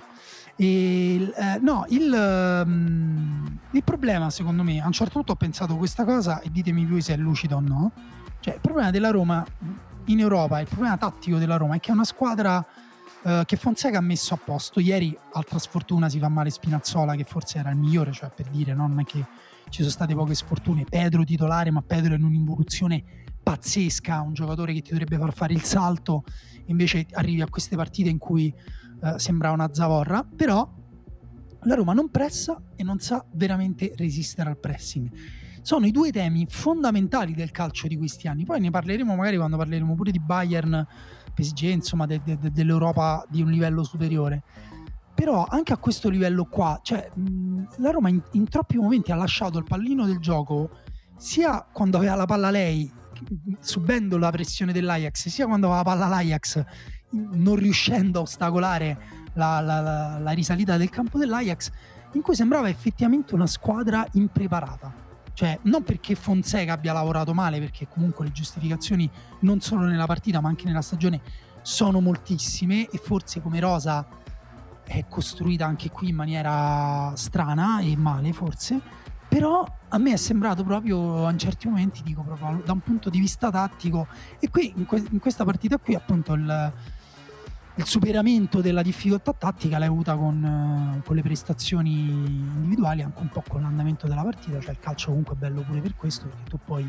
Il- 0.58 1.34
eh, 1.36 1.60
no, 1.60 1.86
il, 1.90 2.14
ehm, 2.14 3.60
il 3.72 3.84
problema 3.84 4.30
secondo 4.30 4.64
me, 4.64 4.82
a 4.82 4.86
un 4.86 4.94
certo 4.94 5.14
punto 5.14 5.34
ho 5.34 5.36
pensato 5.36 5.76
questa 5.76 6.06
cosa 6.06 6.40
e 6.40 6.50
ditemi 6.50 6.86
voi 6.86 7.02
se 7.02 7.14
è 7.14 7.18
lucido 7.18 7.58
o 7.58 7.60
no. 7.60 7.92
Cioè, 8.40 8.56
il 8.56 8.62
problema 8.62 8.92
della 8.92 9.10
Roma 9.10 9.46
in 10.06 10.20
Europa, 10.20 10.60
il 10.60 10.68
problema 10.68 10.98
tattico 10.98 11.38
della 11.38 11.58
Roma 11.58 11.76
è 11.76 11.80
che 11.80 11.90
è 11.90 11.94
una 11.94 12.06
squadra 12.06 12.66
eh, 13.24 13.44
che 13.46 13.56
Fonseca 13.58 13.98
ha 13.98 14.02
messo 14.02 14.34
a 14.36 14.38
posto. 14.38 14.80
Ieri, 14.80 15.18
altra 15.34 15.58
sfortuna, 15.58 16.10
si 16.10 16.20
fa 16.20 16.30
male 16.30 16.52
Spinazzola, 16.52 17.16
che 17.16 17.24
forse 17.24 17.58
era 17.58 17.72
il 17.72 17.78
migliore, 17.78 18.12
cioè 18.12 18.30
per 18.34 18.48
dire, 18.50 18.74
no? 18.74 18.88
non 18.88 19.00
è 19.00 19.04
che 19.04 19.26
ci 19.70 19.80
sono 19.80 19.90
state 19.90 20.14
poche 20.14 20.36
sfortune. 20.36 20.86
Pedro 20.88 21.24
titolare, 21.24 21.72
ma 21.72 21.82
Pedro 21.82 22.14
è 22.14 22.18
in 22.18 22.24
un'involuzione 22.24 23.04
pazzesca, 23.42 24.22
un 24.22 24.34
giocatore 24.34 24.74
che 24.74 24.82
ti 24.82 24.92
dovrebbe 24.92 25.18
far 25.18 25.34
fare 25.34 25.54
il 25.54 25.64
salto, 25.64 26.24
invece 26.66 27.08
arrivi 27.14 27.42
a 27.42 27.48
queste 27.48 27.76
partite 27.76 28.10
in 28.10 28.18
cui 28.18 28.54
eh, 29.02 29.20
sembra 29.20 29.52
una 29.52 29.70
zavorra, 29.74 30.24
però 30.24 30.68
la 31.62 31.76
Roma 31.76 31.94
non 31.94 32.10
pressa 32.10 32.62
e 32.76 32.84
non 32.84 33.00
sa 33.00 33.26
veramente 33.34 33.94
resistere 33.96 34.50
al 34.50 34.60
pressing. 34.60 35.10
Sono 35.62 35.88
i 35.88 35.92
due 35.92 36.12
temi 36.12 36.46
fondamentali 36.48 37.34
del 37.34 37.50
calcio 37.50 37.88
di 37.88 37.98
questi 37.98 38.28
anni. 38.28 38.46
Poi 38.46 38.60
ne 38.60 38.70
parleremo 38.70 39.16
magari 39.16 39.38
quando 39.38 39.58
parleremo 39.58 39.96
pure 39.96 40.12
di 40.12 40.20
Bayern, 40.20 40.86
PSG, 41.34 41.64
insomma, 41.64 42.06
de- 42.06 42.22
de- 42.24 42.38
de- 42.38 42.52
dell'Europa 42.52 43.26
di 43.30 43.42
un 43.42 43.50
livello 43.50 43.84
superiore. 43.84 44.44
Però 45.16 45.46
anche 45.46 45.74
a 45.74 45.78
questo 45.78 46.10
livello 46.10 46.46
qua, 46.46 46.80
cioè, 46.84 47.10
mh, 47.12 47.64
la 47.78 47.90
Roma 47.90 48.10
in, 48.10 48.22
in 48.34 48.48
troppi 48.48 48.78
momenti 48.78 49.12
ha 49.12 49.16
lasciato 49.16 49.58
il 49.58 49.64
pallino 49.64 50.06
del 50.06 50.20
gioco 50.20 50.70
sia 51.18 51.66
quando 51.72 51.98
aveva 51.98 52.16
la 52.16 52.26
palla 52.26 52.52
lei, 52.52 52.92
subendo 53.60 54.18
la 54.18 54.30
pressione 54.30 54.72
dell'Ajax, 54.74 55.30
sia 55.30 55.48
quando 55.48 55.68
aveva 55.68 55.82
la 55.82 55.96
palla 55.98 56.08
l'Ajax, 56.16 56.64
non 57.16 57.56
riuscendo 57.56 58.20
a 58.20 58.22
ostacolare 58.24 58.98
la, 59.34 59.60
la- 59.60 59.80
la- 59.82 60.20
la 60.20 60.32
risalita 60.32 60.78
del 60.78 60.90
campo 60.90 61.18
dell'Ajax, 61.18 61.72
in 62.14 62.22
cui 62.22 62.36
sembrava 62.36 62.70
effettivamente 62.70 63.34
una 63.34 63.48
squadra 63.48 64.06
impreparata. 64.14 65.04
Cioè, 65.34 65.60
non 65.64 65.84
perché 65.84 66.16
Fonseca 66.16 66.74
abbia 66.74 66.94
lavorato 66.94 67.34
male, 67.34 67.60
perché 67.60 67.88
comunque 67.90 68.24
le 68.24 68.32
giustificazioni 68.32 69.10
non 69.42 69.60
solo 69.60 69.84
nella 69.86 70.06
partita, 70.06 70.40
ma 70.40 70.48
anche 70.48 70.66
nella 70.66 70.82
stagione 70.82 71.20
sono 71.62 72.00
moltissime 72.00 72.88
e 72.90 72.98
forse 72.98 73.42
come 73.42 73.60
rosa 73.60 74.06
è 74.86 75.04
costruita 75.10 75.66
anche 75.66 75.90
qui 75.90 76.10
in 76.10 76.16
maniera 76.16 77.12
strana 77.16 77.80
e 77.80 77.98
male 77.98 78.32
forse, 78.32 78.80
però 79.28 79.66
a 79.90 79.98
me 79.98 80.14
è 80.14 80.16
sembrato 80.16 80.64
proprio 80.64 81.28
in 81.30 81.38
certi 81.38 81.68
momenti, 81.68 82.02
dico 82.04 82.22
proprio 82.22 82.62
da 82.64 82.72
un 82.72 82.80
punto 82.80 83.10
di 83.10 83.20
vista 83.20 83.50
tattico, 83.52 84.08
e 84.40 84.50
qui 84.50 84.72
in, 84.78 84.86
que- 84.86 85.04
in 85.10 85.20
questa 85.20 85.44
partita 85.44 85.78
qui 85.80 85.96
appunto 85.96 86.34
il, 86.34 86.72
il 87.78 87.86
superamento 87.86 88.62
della 88.62 88.82
difficoltà 88.82 89.34
tattica 89.34 89.78
l'hai 89.78 89.88
avuta 89.88 90.16
con, 90.16 90.44
eh, 90.98 91.02
con 91.06 91.16
le 91.16 91.22
prestazioni 91.22 91.92
individuali, 91.92 93.02
anche 93.02 93.20
un 93.22 93.30
po' 93.30 93.44
con 93.48 93.62
l'andamento 93.62 94.08
della 94.08 94.24
partita, 94.24 94.60
cioè 94.62 94.72
il 94.72 94.80
calcio 94.80 95.08
comunque 95.10 95.34
è 95.36 95.38
bello 95.38 95.62
pure 95.62 95.82
per 95.82 95.96
questo, 95.96 96.28
perché 96.28 96.50
tu 96.50 96.58
puoi 96.64 96.88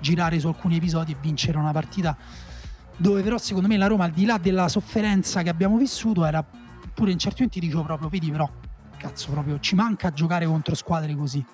girare 0.00 0.40
su 0.40 0.48
alcuni 0.48 0.76
episodi 0.76 1.12
e 1.12 1.16
vincere 1.20 1.58
una 1.58 1.72
partita 1.72 2.16
dove 2.96 3.22
però 3.22 3.38
secondo 3.38 3.68
me 3.68 3.76
la 3.76 3.86
Roma 3.86 4.04
al 4.04 4.10
di 4.10 4.24
là 4.24 4.38
della 4.38 4.68
sofferenza 4.68 5.42
che 5.42 5.48
abbiamo 5.48 5.76
vissuto 5.76 6.24
era 6.24 6.42
pure 6.94 7.10
in 7.10 7.18
certi 7.18 7.42
momenti 7.42 7.60
dicevo 7.60 7.82
proprio 7.84 8.08
vedi 8.08 8.30
però 8.30 8.48
cazzo 8.96 9.30
proprio 9.30 9.58
ci 9.60 9.74
manca 9.74 10.10
giocare 10.10 10.44
contro 10.44 10.74
squadre 10.74 11.14
così 11.14 11.44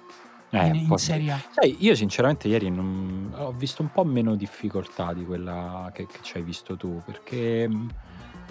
Eh, 0.51 0.67
in, 0.67 0.75
in. 0.91 0.97
Serie 0.99 1.33
A 1.33 1.41
Sai, 1.51 1.77
io 1.81 1.95
sinceramente 1.95 2.49
ieri 2.49 2.71
non- 2.71 3.33
ho 3.37 3.53
visto 3.53 3.83
un 3.83 3.91
po' 3.93 4.05
meno 4.05 4.35
difficoltà 4.35 5.13
di 5.13 5.25
quella 5.25 5.91
che, 5.93 6.07
che 6.07 6.19
ci 6.23 6.39
hai 6.39 6.43
visto 6.43 6.77
tu, 6.77 7.01
perché 7.05 7.69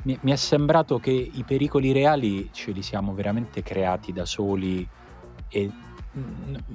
mi, 0.04 0.18
mi 0.22 0.32
è 0.32 0.36
sembrato 0.36 1.00
che 1.00 1.12
i 1.12 1.44
pericoli 1.44 1.92
reali 1.92 2.50
ce 2.52 2.72
li 2.72 2.82
siamo 2.82 3.14
veramente 3.14 3.64
creati 3.64 4.14
da 4.14 4.26
soli 4.26 4.88
e 5.50 5.72
mh, 6.12 6.22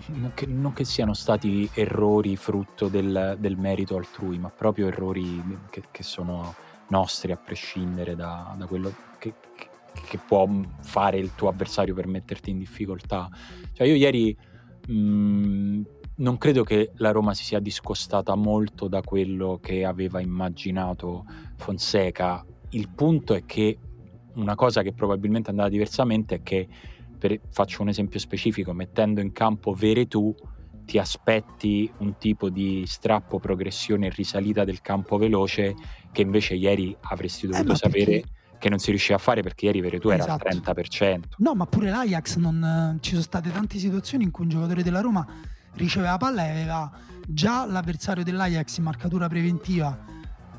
non 0.09 0.33
che, 0.35 0.47
non 0.47 0.73
che 0.73 0.85
siano 0.85 1.15
stati 1.15 1.69
errori 1.75 2.37
frutto 2.37 2.89
del, 2.89 3.37
del 3.39 3.57
merito 3.57 3.97
altrui, 3.97 4.39
ma 4.39 4.49
proprio 4.51 4.89
errori 4.89 5.43
che, 5.71 5.85
che 5.91 6.03
sono 6.03 6.55
nostri 6.89 7.33
a 7.33 7.37
prescindere 7.37 8.15
da, 8.15 8.55
da 8.57 8.67
quello 8.67 8.93
che, 9.19 9.35
che- 9.57 9.69
può 10.27 10.47
fare 10.81 11.19
il 11.19 11.35
tuo 11.35 11.49
avversario 11.49 11.95
per 11.95 12.07
metterti 12.07 12.51
in 12.51 12.59
difficoltà. 12.59 13.29
Cioè 13.73 13.87
io 13.87 13.95
ieri 13.95 14.37
Mm, 14.91 15.83
non 16.17 16.39
credo 16.39 16.65
che 16.65 16.91
la 16.97 17.13
Roma 17.13 17.35
si 17.35 17.45
sia 17.45 17.61
discostata 17.61 18.35
molto 18.35 18.89
da 18.89 19.01
quello 19.03 19.59
che 19.63 19.85
aveva 19.85 20.21
immaginato 20.21 21.25
Fonseca. 21.57 22.45
Il 22.73 22.89
punto 22.89 23.35
è 23.35 23.45
che 23.45 23.79
una 24.35 24.55
cosa 24.55 24.83
che 24.83 24.93
probabilmente 24.93 25.49
è 25.49 25.51
andata 25.51 25.69
diversamente 25.71 26.37
è 26.37 26.43
che, 26.43 26.69
per- 27.19 27.41
faccio 27.51 27.83
un 27.83 27.89
esempio 27.89 28.19
specifico, 28.19 28.73
mettendo 28.73 29.21
in 29.21 29.33
campo 29.33 29.73
Veretù, 29.75 30.35
ti 30.85 30.99
aspetti 30.99 31.91
un 31.99 32.17
tipo 32.19 32.51
di 32.51 32.85
strappo, 32.87 33.39
progressione 33.39 34.07
e 34.07 34.11
risalita 34.11 34.65
del 34.65 34.81
campo 34.81 35.17
veloce 35.17 35.75
che 36.11 36.23
invece 36.23 36.55
ieri 36.55 36.95
avresti 37.03 37.47
dovuto 37.47 37.73
Eh, 37.73 37.77
sapere 37.77 38.25
che 38.59 38.69
non 38.69 38.79
si 38.79 38.91
riusciva 38.91 39.17
a 39.17 39.21
fare 39.21 39.43
perché 39.43 39.67
ieri 39.67 39.81
Veretù 39.81 40.09
era 40.09 40.25
Esatto. 40.25 40.49
al 40.49 40.57
30%. 40.57 41.21
no 41.39 41.55
ma 41.55 41.67
pure 41.67 41.91
l'Ajax 41.91 42.37
non, 42.37 42.99
ci 43.01 43.11
sono 43.11 43.23
state 43.23 43.51
tante 43.53 43.79
situazioni 43.79 44.25
in 44.25 44.31
cui 44.31 44.45
un 44.45 44.51
giocatore 44.51 44.83
della 44.83 45.01
Roma 45.01 45.25
riceveva 45.75 46.13
la 46.13 46.17
palla 46.19 46.47
e 46.47 46.51
aveva 46.51 46.91
già 47.27 47.65
l'avversario 47.65 48.25
dell'Ajax 48.25 48.77
in 48.79 48.85
marcatura 48.85 49.29
preventiva 49.29 50.05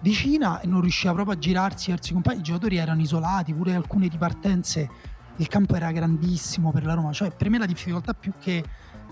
vicina 0.03 0.59
e 0.59 0.67
non 0.67 0.81
riusciva 0.81 1.13
proprio 1.13 1.35
a 1.35 1.39
girarsi 1.39 1.89
verso 1.89 2.09
i 2.11 2.13
compagni. 2.13 2.39
I 2.39 2.43
giocatori 2.43 2.75
erano 2.75 3.01
isolati 3.01 3.53
pure 3.53 3.73
alcune 3.73 4.07
ripartenze 4.09 4.89
il 5.37 5.47
campo 5.47 5.75
era 5.75 5.91
grandissimo 5.91 6.71
per 6.71 6.85
la 6.85 6.93
Roma. 6.93 7.11
Cioè 7.11 7.31
per 7.31 7.49
me 7.49 7.57
la 7.57 7.65
difficoltà 7.65 8.13
più 8.13 8.33
che 8.39 8.63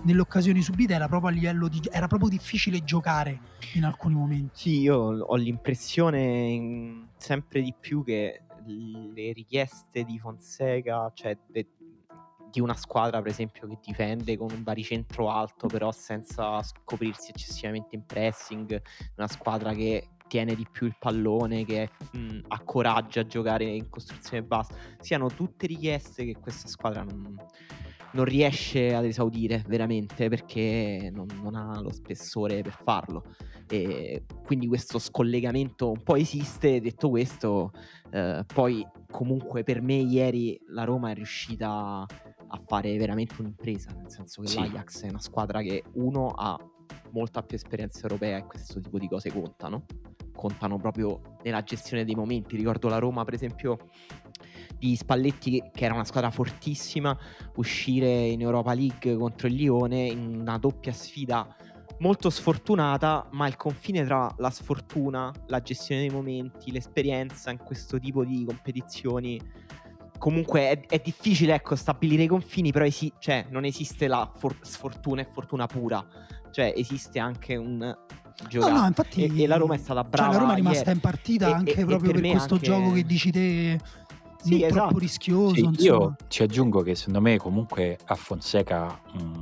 nelle 0.02 0.20
occasioni 0.20 0.62
subite 0.62 0.94
era 0.94 1.08
proprio 1.08 1.30
a 1.30 1.32
livello 1.32 1.68
di 1.68 1.80
era 1.90 2.06
proprio 2.06 2.28
difficile 2.28 2.84
giocare 2.84 3.40
in 3.74 3.84
alcuni 3.84 4.14
momenti. 4.14 4.50
Sì, 4.52 4.80
io 4.80 4.96
ho 4.96 5.34
l'impressione 5.34 7.08
sempre 7.16 7.62
di 7.62 7.74
più 7.78 8.04
che 8.04 8.42
le 8.64 9.32
richieste 9.32 10.04
di 10.04 10.18
Fonseca, 10.18 11.10
cioè 11.14 11.36
de- 11.48 11.68
di 12.52 12.60
una 12.60 12.74
squadra 12.74 13.22
per 13.22 13.30
esempio 13.30 13.66
che 13.66 13.78
difende 13.82 14.36
con 14.36 14.50
un 14.52 14.62
baricentro 14.62 15.30
alto 15.30 15.68
però 15.68 15.90
senza 15.90 16.62
scoprirsi 16.62 17.30
eccessivamente 17.30 17.96
in 17.96 18.04
pressing, 18.04 18.80
una 19.16 19.26
squadra 19.26 19.72
che 19.72 20.10
tiene 20.32 20.54
di 20.54 20.66
più 20.70 20.86
il 20.86 20.96
pallone, 20.98 21.66
che 21.66 21.90
mh, 22.12 22.38
ha 22.48 22.60
coraggio 22.60 23.20
a 23.20 23.26
giocare 23.26 23.64
in 23.64 23.90
costruzione 23.90 24.42
bassa, 24.42 24.74
siano 24.98 25.28
tutte 25.28 25.66
richieste 25.66 26.24
che 26.24 26.36
questa 26.40 26.68
squadra 26.68 27.02
non, 27.02 27.36
non 28.12 28.24
riesce 28.24 28.94
ad 28.94 29.04
esaudire 29.04 29.62
veramente 29.68 30.30
perché 30.30 31.10
non, 31.12 31.26
non 31.42 31.54
ha 31.54 31.78
lo 31.82 31.92
spessore 31.92 32.62
per 32.62 32.72
farlo. 32.82 33.24
E 33.68 34.24
quindi 34.46 34.66
questo 34.68 34.98
scollegamento 34.98 35.90
un 35.90 36.02
po' 36.02 36.16
esiste 36.16 36.80
detto 36.80 37.10
questo 37.10 37.70
eh, 38.10 38.42
poi 38.46 38.86
comunque 39.10 39.62
per 39.64 39.82
me 39.82 39.96
ieri 39.96 40.58
la 40.68 40.84
Roma 40.84 41.10
è 41.10 41.14
riuscita 41.14 42.06
a 42.06 42.62
fare 42.66 42.96
veramente 42.96 43.34
un'impresa 43.38 43.92
nel 43.92 44.10
senso 44.10 44.40
che 44.42 44.48
Sì. 44.48 44.58
l'Ajax 44.58 45.04
è 45.04 45.08
una 45.08 45.20
squadra 45.20 45.60
che 45.62 45.84
uno 45.94 46.28
ha 46.28 46.58
molta 47.12 47.42
più 47.42 47.56
esperienza 47.56 48.00
europea 48.02 48.38
e 48.38 48.44
questo 48.44 48.80
tipo 48.80 48.98
di 48.98 49.08
cose 49.08 49.30
contano 49.32 49.84
contano 50.34 50.76
proprio 50.76 51.36
nella 51.42 51.62
gestione 51.62 52.04
dei 52.04 52.14
momenti. 52.14 52.56
Ricordo 52.56 52.88
la 52.88 52.98
Roma 52.98 53.24
per 53.24 53.34
esempio 53.34 53.90
di 54.78 54.96
Spalletti 54.96 55.62
che 55.72 55.84
era 55.84 55.94
una 55.94 56.04
squadra 56.04 56.30
fortissima 56.30 57.16
uscire 57.56 58.26
in 58.26 58.40
Europa 58.40 58.74
League 58.74 59.16
contro 59.16 59.46
il 59.46 59.54
Lione 59.54 60.06
in 60.06 60.40
una 60.40 60.58
doppia 60.58 60.92
sfida 60.92 61.54
molto 61.98 62.30
sfortunata, 62.30 63.28
ma 63.30 63.46
il 63.46 63.56
confine 63.56 64.04
tra 64.04 64.32
la 64.38 64.50
sfortuna, 64.50 65.32
la 65.46 65.60
gestione 65.60 66.00
dei 66.00 66.10
momenti, 66.10 66.72
l'esperienza 66.72 67.52
in 67.52 67.58
questo 67.58 67.98
tipo 68.00 68.24
di 68.24 68.44
competizioni 68.44 69.40
comunque 70.18 70.70
è, 70.70 70.86
è 70.86 71.00
difficile 71.02 71.54
ecco, 71.54 71.74
stabilire 71.74 72.22
i 72.22 72.28
confini, 72.28 72.70
però 72.70 72.84
esi- 72.84 73.12
cioè, 73.18 73.46
non 73.50 73.64
esiste 73.64 74.06
la 74.06 74.30
for- 74.32 74.58
sfortuna 74.60 75.20
e 75.20 75.24
fortuna 75.24 75.66
pura, 75.66 76.04
cioè 76.52 76.72
esiste 76.76 77.18
anche 77.18 77.56
un 77.56 77.92
giocare. 78.48 78.72
No, 78.72 78.80
no, 78.80 78.86
infatti, 78.86 79.24
e, 79.24 79.42
e, 79.42 79.46
la 79.46 79.56
Roma 79.56 79.74
è 79.74 79.78
stata 79.78 80.02
brava. 80.04 80.24
Cioè, 80.32 80.34
la 80.34 80.40
Roma 80.40 80.52
è 80.52 80.56
rimasta 80.56 80.78
ieri. 80.80 80.92
in 80.92 81.00
partita 81.00 81.48
E- 81.48 81.52
anche 81.52 81.74
e- 81.74 81.80
e 81.80 81.84
proprio 81.84 82.12
per 82.12 82.20
per, 82.20 82.30
questo 82.30 82.54
anche- 82.54 82.66
gioco 82.66 82.92
che 82.92 83.04
dici 83.04 83.30
te. 83.30 83.80
Sì, 84.42 84.62
esatto. 84.64 84.72
troppo 84.74 84.98
rischioso. 84.98 85.54
Sì, 85.54 85.84
io 85.84 86.16
ci 86.28 86.42
aggiungo 86.42 86.82
che 86.82 86.94
secondo 86.96 87.20
me 87.20 87.36
comunque 87.38 87.96
a 88.06 88.14
Fonseca 88.16 89.00
mm, 89.16 89.32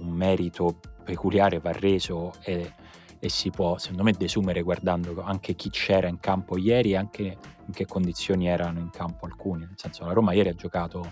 un 0.00 0.08
merito 0.08 0.78
peculiare 1.04 1.58
va 1.60 1.72
reso 1.72 2.32
e, 2.42 2.72
e 3.18 3.28
si 3.28 3.50
può 3.50 3.76
secondo 3.76 4.02
me 4.02 4.12
desumere 4.12 4.62
guardando 4.62 5.22
anche 5.22 5.54
chi 5.54 5.68
c'era 5.68 6.08
in 6.08 6.18
campo 6.20 6.56
ieri 6.56 6.92
e 6.92 6.96
anche 6.96 7.22
in 7.66 7.72
che 7.72 7.84
condizioni 7.84 8.48
erano 8.48 8.78
in 8.78 8.88
campo 8.90 9.26
alcuni. 9.26 9.60
Nel 9.66 9.74
senso 9.76 10.06
la 10.06 10.12
Roma 10.14 10.32
ieri 10.32 10.48
ha 10.48 10.54
giocato 10.54 11.06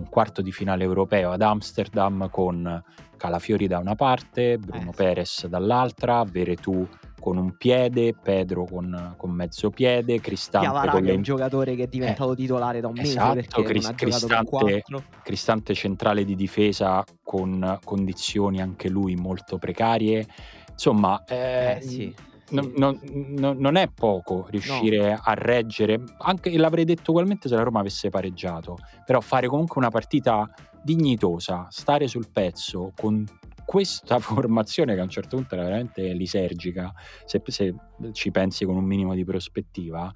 un 0.00 0.08
quarto 0.08 0.42
di 0.42 0.50
finale 0.50 0.82
europeo 0.84 1.30
ad 1.32 1.42
Amsterdam 1.42 2.28
con 2.30 2.82
Calafiori 3.16 3.66
da 3.66 3.78
una 3.78 3.94
parte, 3.94 4.56
Bruno 4.58 4.90
Eh. 4.90 4.94
Perez 4.96 5.46
dall'altra, 5.46 6.24
Veretù 6.24 6.88
con 7.20 7.36
un 7.36 7.54
piede, 7.58 8.14
Pedro 8.14 8.64
con, 8.64 9.14
con 9.18 9.30
mezzo 9.30 9.68
piede, 9.68 10.20
Cristante 10.20 10.66
Chiavara 10.66 10.90
con 10.92 11.02
è 11.02 11.04
le 11.04 11.12
un 11.16 11.22
giocatore 11.22 11.74
che 11.76 11.82
è 11.82 11.86
diventato 11.86 12.34
titolare 12.34 12.80
da 12.80 12.88
un 12.88 12.94
mese 12.94 13.10
esatto, 13.10 13.34
perché 13.34 13.62
Cris- 13.62 13.84
non 13.84 13.92
ha 13.92 13.94
giocato 14.18 14.44
con 14.46 14.60
Cristante-. 14.60 15.04
Cristante 15.22 15.74
centrale 15.74 16.24
di 16.24 16.34
difesa 16.34 17.04
con 17.22 17.78
condizioni 17.84 18.62
anche 18.62 18.88
lui 18.88 19.16
molto 19.16 19.58
precarie. 19.58 20.26
Insomma, 20.70 21.22
eh, 21.24 21.76
Eh, 21.76 21.82
sì, 21.82 22.14
non, 22.50 22.72
non- 22.76 23.56
non- 23.58 23.76
è 23.76 23.88
poco 23.88 24.46
riuscire 24.50 25.18
a 25.20 25.34
reggere, 25.34 26.02
anche 26.18 26.56
l'avrei 26.56 26.84
detto 26.84 27.10
ugualmente 27.10 27.48
se 27.48 27.54
la 27.54 27.62
Roma 27.62 27.80
avesse 27.80 28.08
pareggiato, 28.10 28.78
però 29.04 29.20
fare 29.20 29.48
comunque 29.48 29.80
una 29.80 29.90
partita 29.90 30.48
dignitosa, 30.82 31.66
stare 31.70 32.08
sul 32.08 32.28
pezzo 32.30 32.92
con 32.96 33.24
questa 33.64 34.18
formazione 34.20 34.94
che 34.94 35.00
a 35.00 35.04
un 35.04 35.10
certo 35.10 35.36
punto 35.36 35.54
era 35.54 35.64
veramente 35.64 36.12
lisergica, 36.12 36.92
se, 37.24 37.42
se 37.46 37.74
ci 38.12 38.30
pensi 38.30 38.64
con 38.64 38.76
un 38.76 38.84
minimo 38.84 39.14
di 39.14 39.24
prospettiva, 39.24 40.12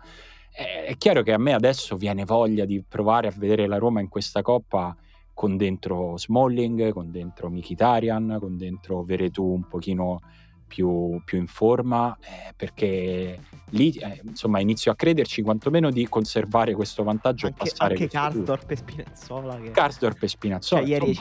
eh, 0.57 0.85
è 0.85 0.97
chiaro 0.97 1.23
che 1.23 1.33
a 1.33 1.38
me 1.38 1.53
adesso 1.53 1.97
viene 1.97 2.25
voglia 2.25 2.64
di 2.64 2.83
provare 2.87 3.29
a 3.29 3.33
vedere 3.37 3.66
la 3.66 3.79
Roma 3.79 4.01
in 4.01 4.09
questa 4.09 4.42
coppa 4.42 4.97
con 5.33 5.57
dentro 5.57 6.16
Smalling, 6.16 6.92
con 6.92 7.11
dentro 7.11 7.51
Mkhitaryan, 7.51 8.37
con 8.38 8.57
dentro 8.57 9.03
Veretù 9.03 9.44
un 9.44 9.66
pochino 9.66 10.20
più, 10.75 11.21
più 11.25 11.39
in 11.39 11.47
forma, 11.47 12.17
eh, 12.21 12.53
perché 12.57 13.39
lì 13.71 13.91
eh, 13.93 14.21
insomma 14.25 14.59
inizio 14.61 14.91
a 14.93 14.97
crederci 14.97 15.43
quantomeno 15.43 15.91
di 15.91 16.07
conservare 16.09 16.75
questo 16.75 17.03
vantaggio 17.05 17.47
Anche, 17.47 17.63
e 17.63 17.67
passare 17.69 17.95
anche. 17.95 18.09
Karsdorp 18.09 18.71
e 18.71 18.77
Spinazzola 18.77 19.57
che... 19.61 19.71
Karsdorp 19.71 20.23
e 20.23 20.29
Spinazzola. 20.29 20.81
Cioè, 20.81 20.91
ieri 20.91 21.19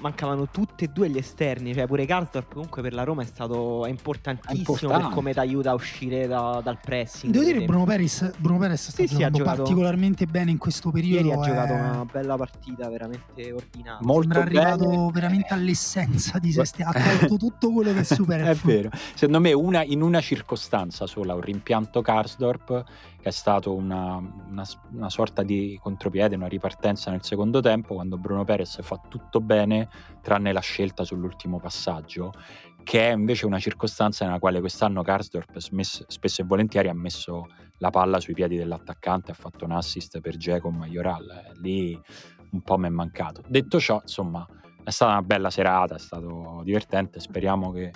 mancavano 0.00 0.48
tutti 0.50 0.84
e 0.84 0.88
due 0.88 1.08
gli 1.08 1.18
esterni, 1.18 1.72
cioè 1.72 1.86
pure 1.86 2.04
Karsdorp 2.04 2.52
comunque 2.52 2.82
per 2.82 2.92
la 2.94 3.04
Roma 3.04 3.22
è 3.22 3.26
stato 3.26 3.84
è 3.86 3.90
importantissimo 3.90 4.56
È 4.56 4.58
importante. 4.58 5.04
per 5.04 5.12
come 5.14 5.32
ti 5.32 5.38
aiuta 5.38 5.70
a 5.70 5.74
uscire 5.74 6.26
da- 6.26 6.60
dal 6.64 6.78
pressing. 6.82 7.32
Devo 7.32 7.44
dire, 7.44 7.56
esempio. 7.56 7.72
Bruno 7.76 7.88
Perez, 7.90 8.30
Bruno 8.38 8.58
Perez 8.58 8.88
sta 8.90 9.02
Sì, 9.02 9.06
sì, 9.06 9.14
ha 9.14 9.16
giocando 9.30 9.38
giocato- 9.38 9.62
particolarmente 9.62 10.26
bene 10.26 10.50
in 10.50 10.58
questo 10.58 10.90
periodo. 10.90 11.28
Ieri 11.28 11.38
ha 11.38 11.44
giocato 11.44 11.72
eh, 11.72 11.76
una 11.76 12.04
bella 12.10 12.36
partita, 12.36 12.88
veramente 12.88 13.52
ordinata. 13.52 13.98
molto 14.02 14.32
Sembra 14.32 14.40
arrivato 14.42 14.88
bene. 14.88 15.10
veramente 15.12 15.54
all'essenza 15.54 16.38
di 16.38 16.50
se 16.52 16.64
stesso. 16.64 16.88
Ha 16.88 17.16
tolto 17.18 17.36
tutto 17.36 17.72
quello 17.72 17.92
che 17.92 18.00
è 18.00 18.04
super 18.16 18.40
È 18.40 18.54
vero, 18.54 18.90
secondo 19.14 19.40
me 19.40 19.52
una, 19.52 19.82
in 19.84 20.02
una 20.02 20.20
circostanza 20.20 21.06
sola, 21.06 21.34
un 21.34 21.40
rimpianto 21.40 22.02
Karsdorp 22.02 22.84
che 23.20 23.28
è 23.28 23.32
stato 23.32 23.74
una, 23.74 24.16
una- 24.16 24.64
una 24.92 25.10
sorta 25.10 25.42
di 25.42 25.78
contropiede, 25.82 26.36
una 26.36 26.46
ripartenza 26.46 27.10
nel 27.10 27.22
secondo 27.22 27.60
tempo 27.60 27.94
quando 27.94 28.18
Bruno 28.18 28.44
Perez 28.44 28.80
fa 28.82 29.00
tutto 29.08 29.40
bene 29.40 29.88
tranne 30.22 30.52
la 30.52 30.60
scelta 30.60 31.04
sull'ultimo 31.04 31.58
passaggio 31.58 32.32
che 32.82 33.08
è 33.08 33.12
invece 33.12 33.46
una 33.46 33.58
circostanza 33.58 34.24
nella 34.24 34.38
quale 34.38 34.60
quest'anno 34.60 35.02
Karsdorp 35.02 35.58
smes- 35.58 36.04
spesso 36.06 36.42
e 36.42 36.44
volentieri 36.44 36.88
ha 36.88 36.94
messo 36.94 37.46
la 37.78 37.90
palla 37.90 38.20
sui 38.20 38.32
piedi 38.32 38.56
dell'attaccante, 38.56 39.32
ha 39.32 39.34
fatto 39.34 39.64
un 39.64 39.72
assist 39.72 40.20
per 40.20 40.36
Geco 40.36 40.70
Majoral, 40.70 41.52
lì 41.60 42.00
un 42.52 42.62
po' 42.62 42.78
mi 42.78 42.86
è 42.86 42.90
mancato. 42.90 43.42
Detto 43.48 43.80
ciò, 43.80 43.98
insomma, 44.00 44.46
è 44.84 44.90
stata 44.90 45.10
una 45.10 45.22
bella 45.22 45.50
serata, 45.50 45.96
è 45.96 45.98
stato 45.98 46.60
divertente, 46.62 47.18
speriamo 47.18 47.72
che, 47.72 47.90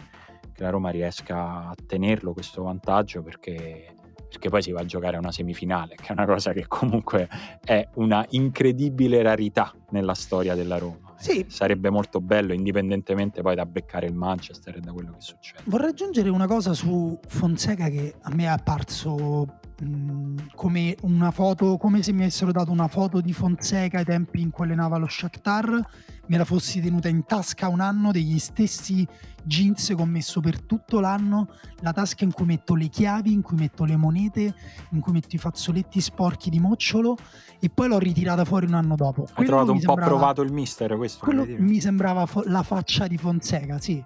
che 0.61 0.65
la 0.65 0.71
Roma 0.71 0.91
riesca 0.91 1.69
a 1.69 1.75
tenerlo 1.87 2.35
questo 2.35 2.63
vantaggio 2.63 3.23
perché, 3.23 3.95
perché 4.29 4.51
poi 4.51 4.63
si 4.63 4.73
va 4.73 4.81
a 4.81 4.85
giocare 4.85 5.17
a 5.17 5.19
una 5.19 5.33
semifinale, 5.33 5.95
che 5.95 6.09
è 6.09 6.13
una 6.13 6.27
cosa 6.27 6.53
che 6.53 6.67
comunque 6.69 7.29
è 7.65 7.89
una 7.95 8.25
incredibile 8.31 9.23
rarità 9.23 9.75
nella 9.91 10.15
storia 10.15 10.55
della 10.55 10.77
Roma. 10.77 11.15
Sì. 11.17 11.45
Sarebbe 11.49 11.91
molto 11.91 12.21
bello, 12.21 12.53
indipendentemente 12.53 13.43
poi 13.43 13.55
da 13.55 13.65
beccare 13.67 14.07
il 14.07 14.15
Manchester 14.15 14.77
e 14.77 14.81
da 14.81 14.93
quello 14.93 15.13
che 15.13 15.21
succede. 15.21 15.63
Vorrei 15.65 15.91
aggiungere 15.91 16.29
una 16.29 16.47
cosa 16.47 16.75
su 16.75 17.19
Fonseca 17.27 17.89
che 17.89 18.15
a 18.21 18.35
me 18.35 18.45
è 18.45 18.49
apparso 18.49 19.61
mh, 19.81 20.49
come 20.55 20.97
una 21.03 21.31
foto, 21.31 21.77
come 21.77 22.03
se 22.03 22.13
mi 22.13 22.23
avessero 22.23 22.53
dato 22.53 22.71
una 22.71 22.89
foto 22.89 23.21
di 23.21 23.33
Fonseca 23.33 23.99
ai 23.99 24.05
tempi 24.05 24.41
in 24.41 24.51
cui 24.51 24.65
allenava 24.65 24.97
lo 24.99 25.07
Shakhtar, 25.09 25.89
me 26.27 26.37
la 26.37 26.45
fossi 26.45 26.81
tenuta 26.81 27.09
in 27.09 27.25
tasca 27.25 27.69
un 27.69 27.81
anno 27.81 28.13
degli 28.13 28.39
stessi 28.39 29.07
jeans 29.43 29.87
che 29.89 29.95
ho 29.95 30.05
messo 30.05 30.41
per 30.41 30.61
tutto 30.63 31.01
l'anno, 31.01 31.49
la 31.81 31.93
tasca 31.93 32.25
in 32.25 32.33
cui 32.33 32.45
metto 32.45 32.75
le 32.75 32.89
chiavi, 32.89 33.33
in 33.33 33.43
cui 33.43 33.57
metto 33.57 33.85
le 33.85 33.97
monete, 33.97 34.55
in 34.91 35.01
cui 35.01 35.13
metto 35.13 35.35
i 35.35 35.39
fazzoletti 35.39 36.01
sporchi 36.01 36.51
di 36.51 36.61
mocciolo 36.61 37.17
e 37.59 37.69
poi 37.71 37.89
l'ho 37.89 37.99
ritirata 37.99 38.45
fuori 38.45 38.67
un 38.67 38.75
anno 38.75 38.95
dopo. 38.97 39.23
Hai 39.23 39.33
Quello 39.35 39.51
trovato 39.51 39.73
mi 39.73 39.79
un 39.79 39.85
po' 39.85 39.93
sembrava- 39.93 40.11
provato 40.17 40.43
il 40.43 40.53
mister 40.53 40.97
questo? 40.97 41.33
mi 41.59 41.81
sembrava 41.81 42.27
fo- 42.27 42.43
la 42.47 42.63
faccia 42.63 43.07
di 43.07 43.17
Fonseca, 43.17 43.79
sì. 43.79 44.03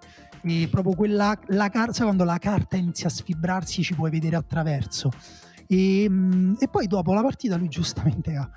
E 0.47 0.69
proprio 0.71 0.95
quella 0.95 1.37
la 1.49 1.69
carta, 1.71 2.05
quando 2.05 2.23
la 2.25 2.37
carta 2.39 2.77
inizia 2.77 3.09
a 3.09 3.11
sfibrarsi 3.11 3.83
ci 3.83 3.95
puoi 3.95 4.11
vedere 4.11 4.37
attraverso. 4.37 5.11
E, 5.66 6.07
mm, 6.09 6.55
e 6.59 6.68
poi 6.68 6.87
dopo 6.87 7.12
la 7.14 7.22
partita 7.22 7.57
lui 7.57 7.68
giustamente 7.68 8.35
ha, 8.37 8.48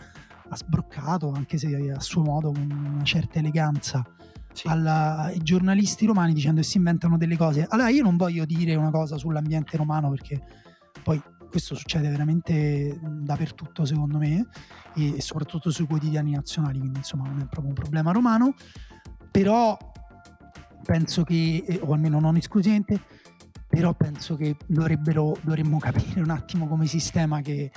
ha 0.50 0.56
sbroccato, 0.56 1.32
anche 1.32 1.58
se 1.58 1.92
a 1.92 2.00
suo 2.00 2.24
modo, 2.24 2.52
con 2.52 2.70
una 2.96 3.04
certa 3.04 3.40
eleganza, 3.40 4.06
Sì. 4.54 4.68
alla- 4.68 5.18
ai 5.24 5.40
giornalisti 5.40 6.06
romani 6.06 6.34
dicendo 6.34 6.62
che 6.62 6.68
si 6.68 6.78
inventano 6.78 7.18
delle 7.18 7.38
cose. 7.38 7.66
Allora 7.70 7.90
io 7.90 8.04
non 8.04 8.18
voglio 8.18 8.46
dire 8.46 8.76
una 8.76 8.92
cosa 8.92 9.18
sull'ambiente 9.18 9.78
romano 9.78 10.10
perché 10.10 10.42
poi 11.04 11.22
questo 11.50 11.76
succede 11.76 12.10
veramente 12.10 13.00
mm, 13.00 13.24
dappertutto 13.24 13.86
secondo 13.86 14.18
me 14.18 14.48
e, 14.96 15.22
soprattutto 15.22 15.70
sui 15.70 15.86
quotidiani 15.86 16.32
nazionali, 16.32 16.80
quindi 16.80 16.98
insomma 17.00 17.28
non 17.28 17.40
è 17.40 17.46
proprio 17.46 17.68
un 17.68 17.74
problema 17.74 18.12
romano, 18.12 18.54
però 19.32 19.78
penso 20.84 21.24
che, 21.24 21.64
eh, 21.68 21.80
o 21.84 21.94
almeno 21.94 22.20
non 22.20 22.36
esclusivamente, 22.38 23.00
però 23.68 23.94
penso 23.94 24.36
che 24.36 24.56
dovremmo 24.66 25.78
capire 25.78 26.22
un 26.22 26.30
attimo 26.30 26.68
come 26.68 26.88
sistema 26.88 27.42
che 27.42 27.72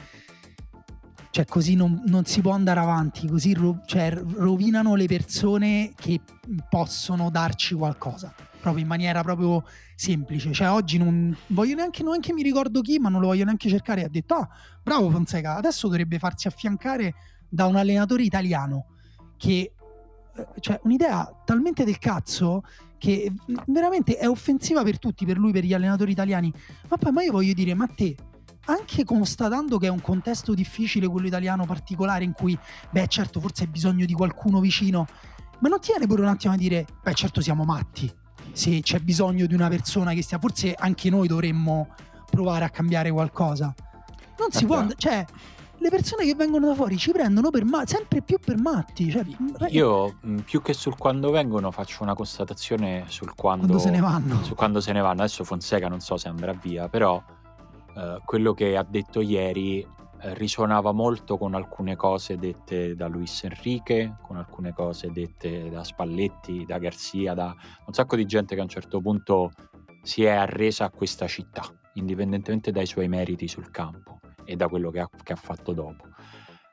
cioè 1.31 1.45
così 1.45 1.77
non, 1.77 2.03
non 2.07 2.25
si 2.25 2.41
può 2.41 2.53
andare 2.53 2.81
avanti, 2.81 3.29
così 3.29 3.55
ro- 3.55 3.83
cioè, 3.87 4.13
rovinano 4.13 4.97
le 4.97 5.07
persone 5.07 5.93
che 5.95 6.21
possono 6.69 7.31
darci 7.31 7.75
qualcosa, 7.75 8.35
proprio 8.61 8.83
in 8.83 8.89
maniera 8.89 9.23
proprio 9.23 9.65
semplice. 9.95 10.53
Cioè 10.53 10.71
oggi 10.71 10.99
non 10.99 11.37
voglio 11.49 11.77
neanche, 11.77 12.03
neanche 12.03 12.33
mi 12.33 12.43
ricordo 12.43 12.81
chi, 12.81 12.99
ma 12.99 13.09
non 13.09 13.21
lo 13.21 13.29
voglio 13.29 13.45
neanche 13.45 13.69
cercare, 13.69 14.03
ha 14.03 14.09
detto 14.09 14.35
ah 14.35 14.49
bravo 14.83 15.09
Fonseca, 15.11 15.55
adesso 15.55 15.87
dovrebbe 15.87 16.19
farsi 16.19 16.49
affiancare 16.49 17.15
da 17.49 17.67
un 17.67 17.77
allenatore 17.77 18.25
italiano 18.25 18.87
che 19.37 19.73
eh, 20.35 20.47
cioè 20.59 20.81
un'idea 20.83 21.43
talmente 21.45 21.85
del 21.85 21.99
cazzo 21.99 22.63
che 23.01 23.33
veramente 23.67 24.19
è 24.19 24.29
offensiva 24.29 24.83
per 24.83 24.99
tutti, 24.99 25.25
per 25.25 25.39
lui, 25.39 25.53
per 25.53 25.65
gli 25.65 25.73
allenatori 25.73 26.13
italiani. 26.13 26.53
Ma 26.87 26.99
poi 26.99 27.13
ma 27.13 27.23
io 27.23 27.33
voglio 27.33 27.55
dire, 27.55 27.73
ma 27.73 27.87
te, 27.87 28.15
anche 28.67 29.05
constatando 29.05 29.79
che 29.79 29.87
è 29.87 29.91
un 29.91 30.03
contesto 30.03 30.53
difficile, 30.53 31.09
quello 31.09 31.27
italiano 31.27 31.65
particolare, 31.65 32.25
in 32.25 32.33
cui, 32.33 32.57
beh, 32.91 33.07
certo, 33.07 33.41
forse 33.41 33.65
hai 33.65 33.71
bisogno 33.71 34.05
di 34.05 34.13
qualcuno 34.13 34.61
vicino, 34.61 35.07
ma 35.61 35.71
non 35.71 35.81
ti 35.81 35.89
viene 35.93 36.07
pure 36.07 36.21
un 36.21 36.29
attimo 36.29 36.53
a 36.53 36.57
dire, 36.59 36.85
beh, 37.03 37.15
certo, 37.15 37.41
siamo 37.41 37.65
matti. 37.65 38.13
Se 38.53 38.81
c'è 38.83 38.99
bisogno 38.99 39.47
di 39.47 39.55
una 39.55 39.69
persona 39.69 40.13
che 40.13 40.23
stia, 40.23 40.39
forse 40.39 40.75
anche 40.75 41.09
noi 41.09 41.27
dovremmo 41.27 41.89
provare 42.31 42.67
a 42.67 42.71
cambiare 42.71 43.11
qualcosa. 43.11 43.75
Non 44.39 44.51
si 44.51 44.67
può, 44.67 44.87
cioè, 44.97 45.25
le 45.81 45.89
persone 45.89 46.25
che 46.25 46.35
vengono 46.35 46.67
da 46.67 46.75
fuori 46.75 46.97
ci 46.99 47.11
prendono 47.11 47.51
per 47.51 47.65
ma- 47.65 47.87
sempre 47.87 48.21
più 48.21 48.39
per 48.39 48.59
matti. 48.59 49.11
Cioè, 49.11 49.25
Io 49.71 50.19
più 50.45 50.61
che 50.61 50.75
sul 50.75 50.97
quando 50.97 51.31
vengono 51.31 51.71
faccio 51.71 52.03
una 52.03 52.15
constatazione 52.15 53.05
sul 53.09 53.35
quando, 53.35 53.67
quando 53.67 53.83
se 53.83 53.91
ne 53.91 54.01
vanno. 54.01 54.43
su 54.43 54.55
quando 54.55 54.81
se 54.81 54.93
ne 54.93 55.01
vanno. 55.01 55.23
Adesso 55.23 55.43
Fonseca 55.45 55.89
non 55.89 56.01
so 56.01 56.17
se 56.19 56.29
andrà 56.29 56.53
via, 56.53 56.89
però 56.89 57.23
eh, 57.97 58.21
quello 58.25 58.53
che 58.53 58.77
ha 58.77 58.85
detto 58.87 59.21
ieri 59.23 59.81
eh, 59.81 60.35
risuonava 60.35 60.93
molto 60.93 61.39
con 61.39 61.55
alcune 61.55 61.97
cose 61.97 62.37
dette 62.37 62.95
da 62.95 63.09
Luis 63.09 63.43
Enrique, 63.45 64.17
con 64.21 64.37
alcune 64.37 64.75
cose 64.75 65.11
dette 65.11 65.71
da 65.71 65.83
Spalletti, 65.83 66.67
da 66.67 66.79
Garzia, 66.79 67.33
da 67.33 67.55
un 67.87 67.93
sacco 67.95 68.17
di 68.17 68.27
gente 68.27 68.55
che 68.55 68.61
a 68.61 68.65
un 68.65 68.71
certo 68.71 69.01
punto 69.01 69.51
si 70.03 70.25
è 70.25 70.31
arresa 70.31 70.85
a 70.85 70.91
questa 70.91 71.27
città, 71.27 71.63
indipendentemente 71.95 72.71
dai 72.71 72.87
suoi 72.87 73.09
meriti 73.09 73.49
sul 73.49 73.71
campo 73.71 74.19
e 74.51 74.57
da 74.57 74.67
quello 74.69 74.91
che 74.91 74.99
ha, 74.99 75.09
che 75.23 75.33
ha 75.33 75.37
fatto 75.37 75.73
dopo. 75.73 76.05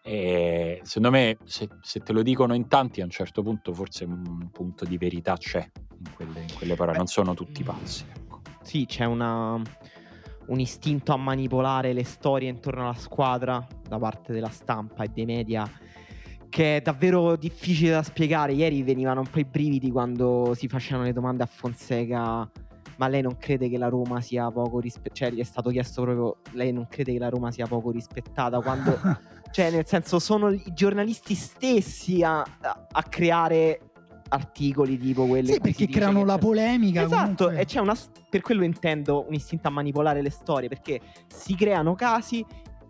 E 0.01 0.79
secondo 0.83 1.11
me, 1.11 1.37
se, 1.43 1.67
se, 1.81 1.99
te 1.99 2.11
lo 2.11 2.23
dicono 2.23 2.55
in 2.55 2.67
tanti, 2.67 3.01
a 3.01 3.03
un 3.03 3.09
certo 3.11 3.43
punto 3.43 3.71
forse 3.73 4.05
un 4.05 4.49
punto 4.51 4.83
di 4.83 4.97
verità 4.97 5.37
c'è 5.37 5.69
in 5.97 6.13
quelle, 6.15 6.41
in 6.41 6.55
quelle 6.55 6.75
parole, 6.75 6.97
non 6.97 7.07
sono 7.07 7.35
tutti 7.35 7.63
pazzi. 7.63 8.05
Ecco. 8.11 8.41
Sì, 8.63 8.85
c'è 8.87 9.05
una, 9.05 9.61
un 10.47 10.59
istinto 10.59 11.13
a 11.13 11.17
manipolare 11.17 11.93
le 11.93 12.03
storie 12.03 12.49
intorno 12.49 12.83
alla 12.83 12.97
squadra 12.97 13.65
da 13.87 13.99
parte 13.99 14.33
della 14.33 14.49
stampa 14.49 15.03
e 15.03 15.09
dei 15.09 15.25
media 15.25 15.69
che 16.49 16.77
è 16.77 16.81
davvero 16.81 17.35
difficile 17.35 17.91
da 17.91 18.01
spiegare. 18.01 18.53
Ieri 18.53 18.81
venivano 18.81 19.19
un 19.19 19.27
po' 19.29 19.39
i 19.39 19.45
brividi 19.45 19.91
quando 19.91 20.53
si 20.55 20.67
facevano 20.67 21.03
le 21.03 21.13
domande 21.13 21.43
a 21.43 21.47
Fonseca. 21.47 22.49
Ma 22.97 23.07
lei 23.07 23.21
non 23.21 23.37
crede 23.37 23.69
che 23.69 23.77
la 23.77 23.89
Roma 23.89 24.21
sia 24.21 24.49
poco 24.51 24.79
rispettata? 24.79 25.15
Cioè, 25.15 25.31
gli 25.31 25.39
è 25.39 25.43
stato 25.43 25.69
chiesto 25.69 26.01
proprio: 26.01 26.37
lei 26.51 26.71
non 26.71 26.87
crede 26.87 27.13
che 27.13 27.19
la 27.19 27.29
Roma 27.29 27.51
sia 27.51 27.67
poco 27.67 27.91
rispettata? 27.91 28.59
Quando, 28.59 28.97
cioè, 29.51 29.71
nel 29.71 29.85
senso, 29.85 30.19
sono 30.19 30.49
i 30.49 30.73
giornalisti 30.73 31.35
stessi 31.35 32.23
a, 32.23 32.39
a, 32.39 32.87
a 32.91 33.03
creare 33.03 33.79
articoli 34.29 34.97
tipo 34.97 35.25
quelli 35.25 35.53
sì, 35.53 35.59
perché 35.59 35.87
creano 35.87 36.25
la 36.25 36.37
polemica 36.37 37.03
esatto 37.03 37.45
comunque. 37.45 37.61
e 37.61 37.65
c'è 37.65 37.79
una 37.79 37.95
per 38.29 38.41
quello 38.41 38.65
intendo 38.65 39.25
un 39.25 39.33
istinto 39.33 39.69
a 39.69 39.71
manipolare 39.71 40.21
le 40.21 40.29
storie 40.29 40.67
perché 40.67 40.99
si 41.33 41.55
creano 41.55 41.95
casi 41.95 42.45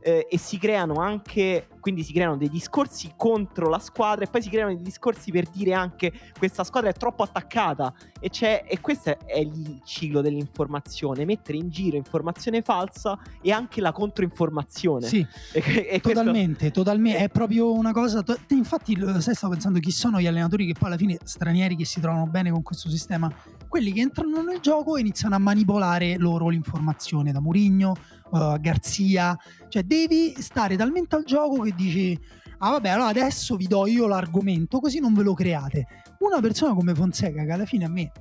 eh, 0.08 0.26
e 0.30 0.38
si 0.38 0.58
creano 0.58 1.02
anche, 1.02 1.68
quindi 1.82 2.02
si 2.02 2.14
creano 2.14 2.38
dei 2.38 2.50
discorsi 2.50 3.12
contro 3.18 3.68
la 3.68 3.80
squadra 3.80 4.24
e 4.24 4.30
poi 4.30 4.42
si 4.42 4.50
creano 4.50 4.74
dei 4.74 4.82
discorsi 4.82 5.32
per 5.32 5.50
dire 5.50 5.74
anche 5.74 6.14
questa 6.38 6.64
squadra 6.64 6.90
è 6.90 6.94
troppo 6.94 7.24
attaccata. 7.24 7.94
E, 8.18 8.30
c'è, 8.30 8.64
e 8.66 8.80
questo 8.80 9.18
è 9.26 9.40
il 9.40 9.82
ciclo 9.84 10.22
dell'informazione, 10.22 11.26
mettere 11.26 11.58
in 11.58 11.70
giro 11.70 11.98
informazione 11.98 12.62
falsa 12.62 13.20
e 13.42 13.52
anche 13.52 13.82
la 13.82 13.92
controinformazione. 13.92 15.08
Sì, 15.08 15.20
e, 15.52 15.88
e 15.90 16.00
totalmente, 16.00 16.58
questo... 16.58 16.84
totalmente, 16.84 17.20
è 17.20 17.28
proprio 17.28 17.74
una 17.74 17.92
cosa, 17.92 18.24
to- 18.24 18.40
infatti 18.48 18.98
sai, 19.20 19.36
stavo 19.36 19.52
pensando 19.52 19.80
chi 19.80 19.92
sono 19.92 20.22
gli 20.22 20.28
allenatori 20.28 20.68
che 20.68 20.74
poi 20.74 20.88
alla 20.88 20.98
fine 20.98 21.18
stranieri 21.22 21.76
che 21.76 21.84
si 21.84 22.00
trovano 22.00 22.28
bene 22.28 22.50
con 22.50 22.64
questo 22.64 22.88
sistema, 22.88 23.30
quelli 23.68 23.92
che 23.92 24.00
entrano 24.00 24.42
nel 24.42 24.62
gioco 24.62 24.96
e 24.96 25.02
iniziano 25.02 25.36
a 25.36 25.40
manipolare 25.40 26.16
loro 26.18 26.48
l'informazione 26.48 27.34
da 27.34 27.42
Murigno 27.42 27.96
uh, 28.32 28.60
Garzia, 28.60 29.38
cioè 29.70 29.84
devi 29.84 30.36
stare 30.40 30.76
talmente 30.76 31.16
al 31.16 31.24
gioco 31.24 31.62
che 31.62 31.74
dici 31.76 32.20
ah 32.60 32.72
vabbè 32.72 32.90
allora 32.90 33.10
adesso 33.10 33.56
vi 33.56 33.68
do 33.68 33.86
io 33.86 34.08
l'argomento 34.08 34.80
così 34.80 35.00
non 35.00 35.14
ve 35.14 35.24
lo 35.24 35.34
create. 35.34 35.86
Una 36.20 36.40
persona 36.40 36.74
come 36.74 36.94
Fonseca 36.96 37.44
che 37.44 37.52
alla 37.52 37.66
fine 37.66 37.86
a 37.86 37.90
me, 37.90 38.12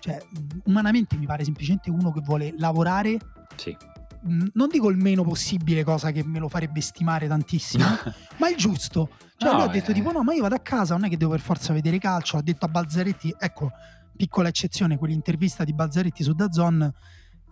cioè 0.00 0.18
umanamente 0.64 1.16
mi 1.16 1.26
pare 1.26 1.44
semplicemente 1.44 1.90
uno 1.90 2.12
che 2.12 2.20
vuole 2.20 2.54
lavorare. 2.56 3.18
Sì. 3.56 3.76
Non 4.24 4.68
dico 4.70 4.88
il 4.88 4.96
meno 4.96 5.24
possibile, 5.24 5.82
cosa 5.82 6.12
che 6.12 6.22
me 6.24 6.38
lo 6.38 6.48
farebbe 6.48 6.80
stimare 6.80 7.26
tantissimo, 7.26 7.84
ma 8.38 8.48
il 8.48 8.56
giusto. 8.56 9.10
Cioè, 9.36 9.50
no, 9.50 9.58
lui 9.58 9.68
ha 9.68 9.70
detto 9.72 9.90
eh... 9.90 9.94
tipo: 9.94 10.12
No, 10.12 10.22
ma 10.22 10.32
io 10.32 10.42
vado 10.42 10.54
a 10.54 10.60
casa, 10.60 10.94
non 10.94 11.06
è 11.06 11.08
che 11.08 11.16
devo 11.16 11.32
per 11.32 11.40
forza 11.40 11.72
vedere 11.72 11.98
calcio. 11.98 12.36
Ha 12.36 12.42
detto 12.42 12.66
a 12.66 12.68
Balzaretti, 12.68 13.34
ecco, 13.36 13.72
piccola 14.14 14.48
eccezione, 14.48 14.96
quell'intervista 14.96 15.64
di 15.64 15.72
Balzaretti 15.72 16.22
su 16.22 16.34
Dazon 16.34 16.92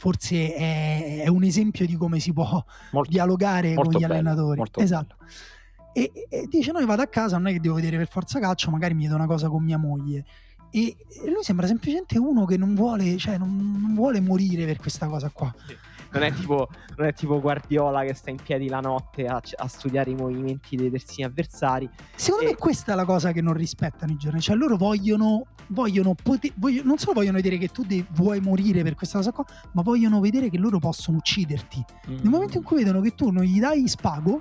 forse 0.00 0.54
è, 0.54 1.22
è, 1.24 1.28
un 1.28 1.44
esempio 1.44 1.84
di 1.84 1.94
come 1.94 2.20
si 2.20 2.32
può 2.32 2.64
molto, 2.92 3.10
dialogare 3.10 3.74
molto 3.74 3.90
con 3.90 4.00
gli 4.00 4.06
bello, 4.06 4.14
allenatori. 4.14 4.62
Esatto. 4.76 5.16
E, 5.92 6.10
e, 6.30 6.46
dice: 6.48 6.72
No, 6.72 6.78
io 6.78 6.86
vado 6.86 7.02
a 7.02 7.06
casa, 7.06 7.36
non 7.36 7.48
è 7.48 7.52
che 7.52 7.60
devo 7.60 7.74
vedere 7.74 7.98
per 7.98 8.08
forza 8.08 8.40
calcio, 8.40 8.70
magari 8.70 8.94
mi 8.94 9.00
chiedo 9.00 9.16
una 9.16 9.26
cosa 9.26 9.50
con 9.50 9.62
mia 9.62 9.76
moglie. 9.76 10.24
E, 10.70 10.96
e 11.24 11.30
lui 11.30 11.42
sembra 11.42 11.66
semplicemente 11.66 12.18
uno 12.18 12.44
che 12.44 12.56
non 12.56 12.74
vuole, 12.74 13.16
cioè, 13.16 13.38
non, 13.38 13.78
non 13.80 13.94
vuole 13.94 14.20
morire 14.20 14.64
per 14.66 14.78
questa 14.78 15.06
cosa 15.06 15.30
qua. 15.30 15.54
Sì 15.66 15.76
non 16.12 16.22
è 16.22 16.32
tipo, 16.32 16.68
non 16.96 17.06
è 17.06 17.12
tipo 17.12 17.40
Guardiola 17.40 18.02
che 18.02 18.14
sta 18.14 18.30
in 18.30 18.38
piedi 18.42 18.68
la 18.68 18.80
notte 18.80 19.26
a, 19.26 19.40
a 19.56 19.68
studiare 19.68 20.10
i 20.10 20.14
movimenti 20.14 20.76
dei 20.76 20.90
terzini 20.90 21.24
avversari. 21.24 21.88
Secondo 22.14 22.46
e... 22.46 22.50
me 22.50 22.56
questa 22.56 22.92
è 22.92 22.96
la 22.96 23.04
cosa 23.04 23.32
che 23.32 23.40
non 23.40 23.52
rispettano 23.52 24.12
i 24.12 24.16
giorni. 24.16 24.40
Cioè 24.40 24.56
loro 24.56 24.76
vogliono, 24.76 25.46
vogliono, 25.68 26.14
poter, 26.20 26.52
vogliono 26.56 26.88
non 26.88 26.98
solo 26.98 27.14
vogliono 27.14 27.36
vedere 27.36 27.58
che 27.58 27.68
tu 27.68 27.84
de- 27.84 28.04
vuoi 28.12 28.40
morire 28.40 28.82
per 28.82 28.94
questa 28.94 29.18
cosa 29.18 29.32
qua, 29.32 29.44
ma 29.72 29.82
vogliono 29.82 30.20
vedere 30.20 30.50
che 30.50 30.58
loro 30.58 30.78
possono 30.78 31.18
ucciderti. 31.18 31.84
Mm. 32.10 32.14
Nel 32.16 32.28
momento 32.28 32.56
in 32.56 32.64
cui 32.64 32.78
vedono 32.78 33.00
che 33.00 33.14
tu 33.14 33.30
non 33.30 33.44
gli 33.44 33.60
dai 33.60 33.86
spago, 33.86 34.40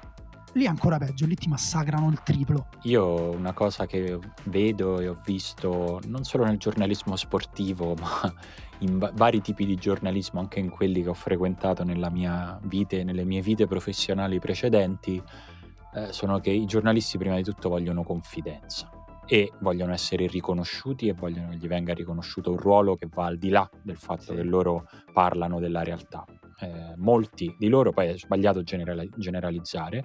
lì 0.54 0.66
è 0.66 0.68
ancora 0.68 0.98
peggio, 0.98 1.26
lì 1.26 1.36
ti 1.36 1.48
massacrano 1.48 2.10
il 2.10 2.22
triplo. 2.24 2.68
Io 2.84 3.32
una 3.32 3.54
cosa 3.54 3.86
che 3.86 4.20
vedo 4.46 5.00
e 5.00 5.08
ho 5.08 5.20
visto 5.26 6.00
non 6.08 6.24
solo 6.24 6.46
nel 6.46 6.58
giornalismo 6.58 7.16
sportivo, 7.16 7.94
ma 8.00 8.34
in 8.80 8.98
va- 8.98 9.12
vari 9.14 9.42
tipi 9.42 9.66
di 9.66 9.76
giornalismo, 9.76 10.40
anche 10.40 10.60
in 10.60 10.70
quelli 10.70 11.04
che 11.04 11.10
ho 11.10 11.14
frequentato 11.14 11.84
nella 11.84 12.10
mia 12.10 12.60
vita 12.64 12.96
e 12.96 13.04
nelle 13.04 13.26
mie 13.26 13.42
vite 13.42 13.68
professionali 13.68 14.40
precedenti, 14.40 15.22
eh, 15.96 16.14
sono 16.14 16.40
che 16.40 16.52
i 16.52 16.66
giornalisti 16.66 17.18
prima 17.18 17.36
di 17.36 17.44
tutto 17.44 17.70
vogliono 17.70 18.04
confidenza 18.04 18.90
e 19.26 19.52
vogliono 19.60 19.94
essere 19.94 20.26
riconosciuti 20.26 21.08
e 21.08 21.14
vogliono 21.14 21.50
che 21.50 21.58
gli 21.58 21.68
venga 21.68 21.94
riconosciuto 21.94 22.52
un 22.52 22.58
ruolo 22.58 22.96
che 22.96 23.08
va 23.14 23.26
al 23.26 23.38
di 23.38 23.50
là 23.50 23.70
del 23.84 23.98
fatto 23.98 24.24
sì. 24.24 24.36
che 24.36 24.44
loro 24.44 24.90
parlano 25.14 25.60
della 25.60 25.84
realtà. 25.84 26.26
Eh, 26.62 26.93
molti 26.98 27.56
di 27.58 27.69
loro, 27.69 27.91
poi 27.91 28.08
è 28.08 28.17
sbagliato 28.17 28.63
generali- 28.63 29.10
generalizzare, 29.15 30.04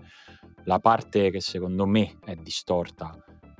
la 0.64 0.78
parte 0.78 1.30
che 1.30 1.40
secondo 1.40 1.84
me 1.84 2.18
è 2.24 2.34
distorta 2.36 3.12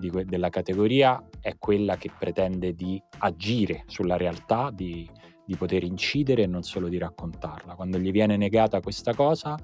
que- 0.08 0.24
della 0.24 0.48
categoria 0.48 1.22
è 1.40 1.56
quella 1.58 1.96
che 1.96 2.10
pretende 2.16 2.72
di 2.74 3.02
agire 3.18 3.84
sulla 3.86 4.16
realtà, 4.16 4.70
di, 4.72 5.08
di 5.44 5.56
poter 5.56 5.82
incidere 5.84 6.42
e 6.42 6.46
non 6.46 6.62
solo 6.62 6.88
di 6.88 6.98
raccontarla. 6.98 7.74
Quando 7.74 7.98
gli 7.98 8.10
viene 8.10 8.36
negata 8.36 8.80
questa 8.80 9.14
cosa, 9.14 9.56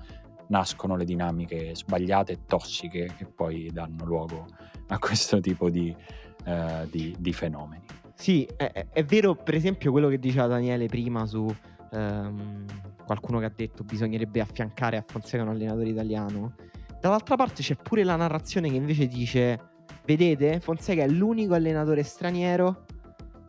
nascono 0.49 0.97
le 0.97 1.05
dinamiche 1.05 1.75
sbagliate 1.75 2.33
e 2.33 2.39
tossiche 2.47 3.13
che 3.17 3.27
poi 3.27 3.71
danno 3.73 4.05
luogo 4.05 4.47
a 4.89 4.99
questo 4.99 5.41
tipo 5.41 5.71
di, 5.71 5.95
uh, 6.47 6.89
di, 6.89 7.15
di 7.19 7.33
fenomeni. 7.33 7.85
Sì, 8.15 8.47
è, 8.57 8.89
è, 8.91 9.05
vero 9.05 9.35
per 9.35 9.55
esempio 9.55 9.91
quello 9.93 10.09
che 10.09 10.19
diceva 10.19 10.47
Daniele 10.47 10.87
prima 10.87 11.25
su 11.25 11.49
um, 11.91 12.65
qualcuno 13.05 13.39
che 13.39 13.45
ha 13.47 13.53
detto 13.55 13.85
bisognerebbe 13.85 14.41
affiancare 14.41 14.97
a 14.97 15.05
Fonseca 15.07 15.43
un 15.43 15.51
allenatore 15.51 15.89
italiano. 15.89 16.55
Dall'altra 17.01 17.37
parte 17.37 17.63
c'è 17.63 17.77
pure 17.77 18.05
la 18.05 18.17
narrazione 18.17 18.69
che 18.69 18.77
invece 18.77 19.07
dice 19.07 19.69
Vedete, 20.05 20.61
Fonseca 20.61 21.03
è 21.03 21.09
l'unico 21.09 21.55
allenatore 21.55 22.03
straniero 22.03 22.85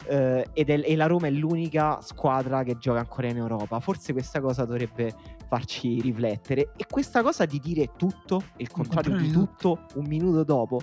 eh, 0.08 0.48
ed 0.54 0.70
è, 0.70 0.82
e 0.84 0.96
la 0.96 1.08
Roma 1.08 1.28
è 1.28 1.32
l'unica 1.32 2.00
squadra 2.02 2.64
che 2.64 2.78
gioca 2.78 3.00
ancora 3.00 3.30
in 3.30 3.38
Europa. 3.38 3.80
Forse 3.80 4.14
questa 4.14 4.42
cosa 4.42 4.66
dovrebbe 4.66 5.14
farci 5.48 6.00
riflettere. 6.02 6.74
E 6.76 6.86
questa 6.90 7.22
cosa 7.22 7.46
di 7.46 7.60
dire 7.60 7.92
tutto, 7.98 8.44
il 8.58 8.70
contrario 8.70 9.18
di 9.18 9.32
tutto, 9.32 9.86
un 9.96 10.06
minuto 10.06 10.44
dopo, 10.44 10.82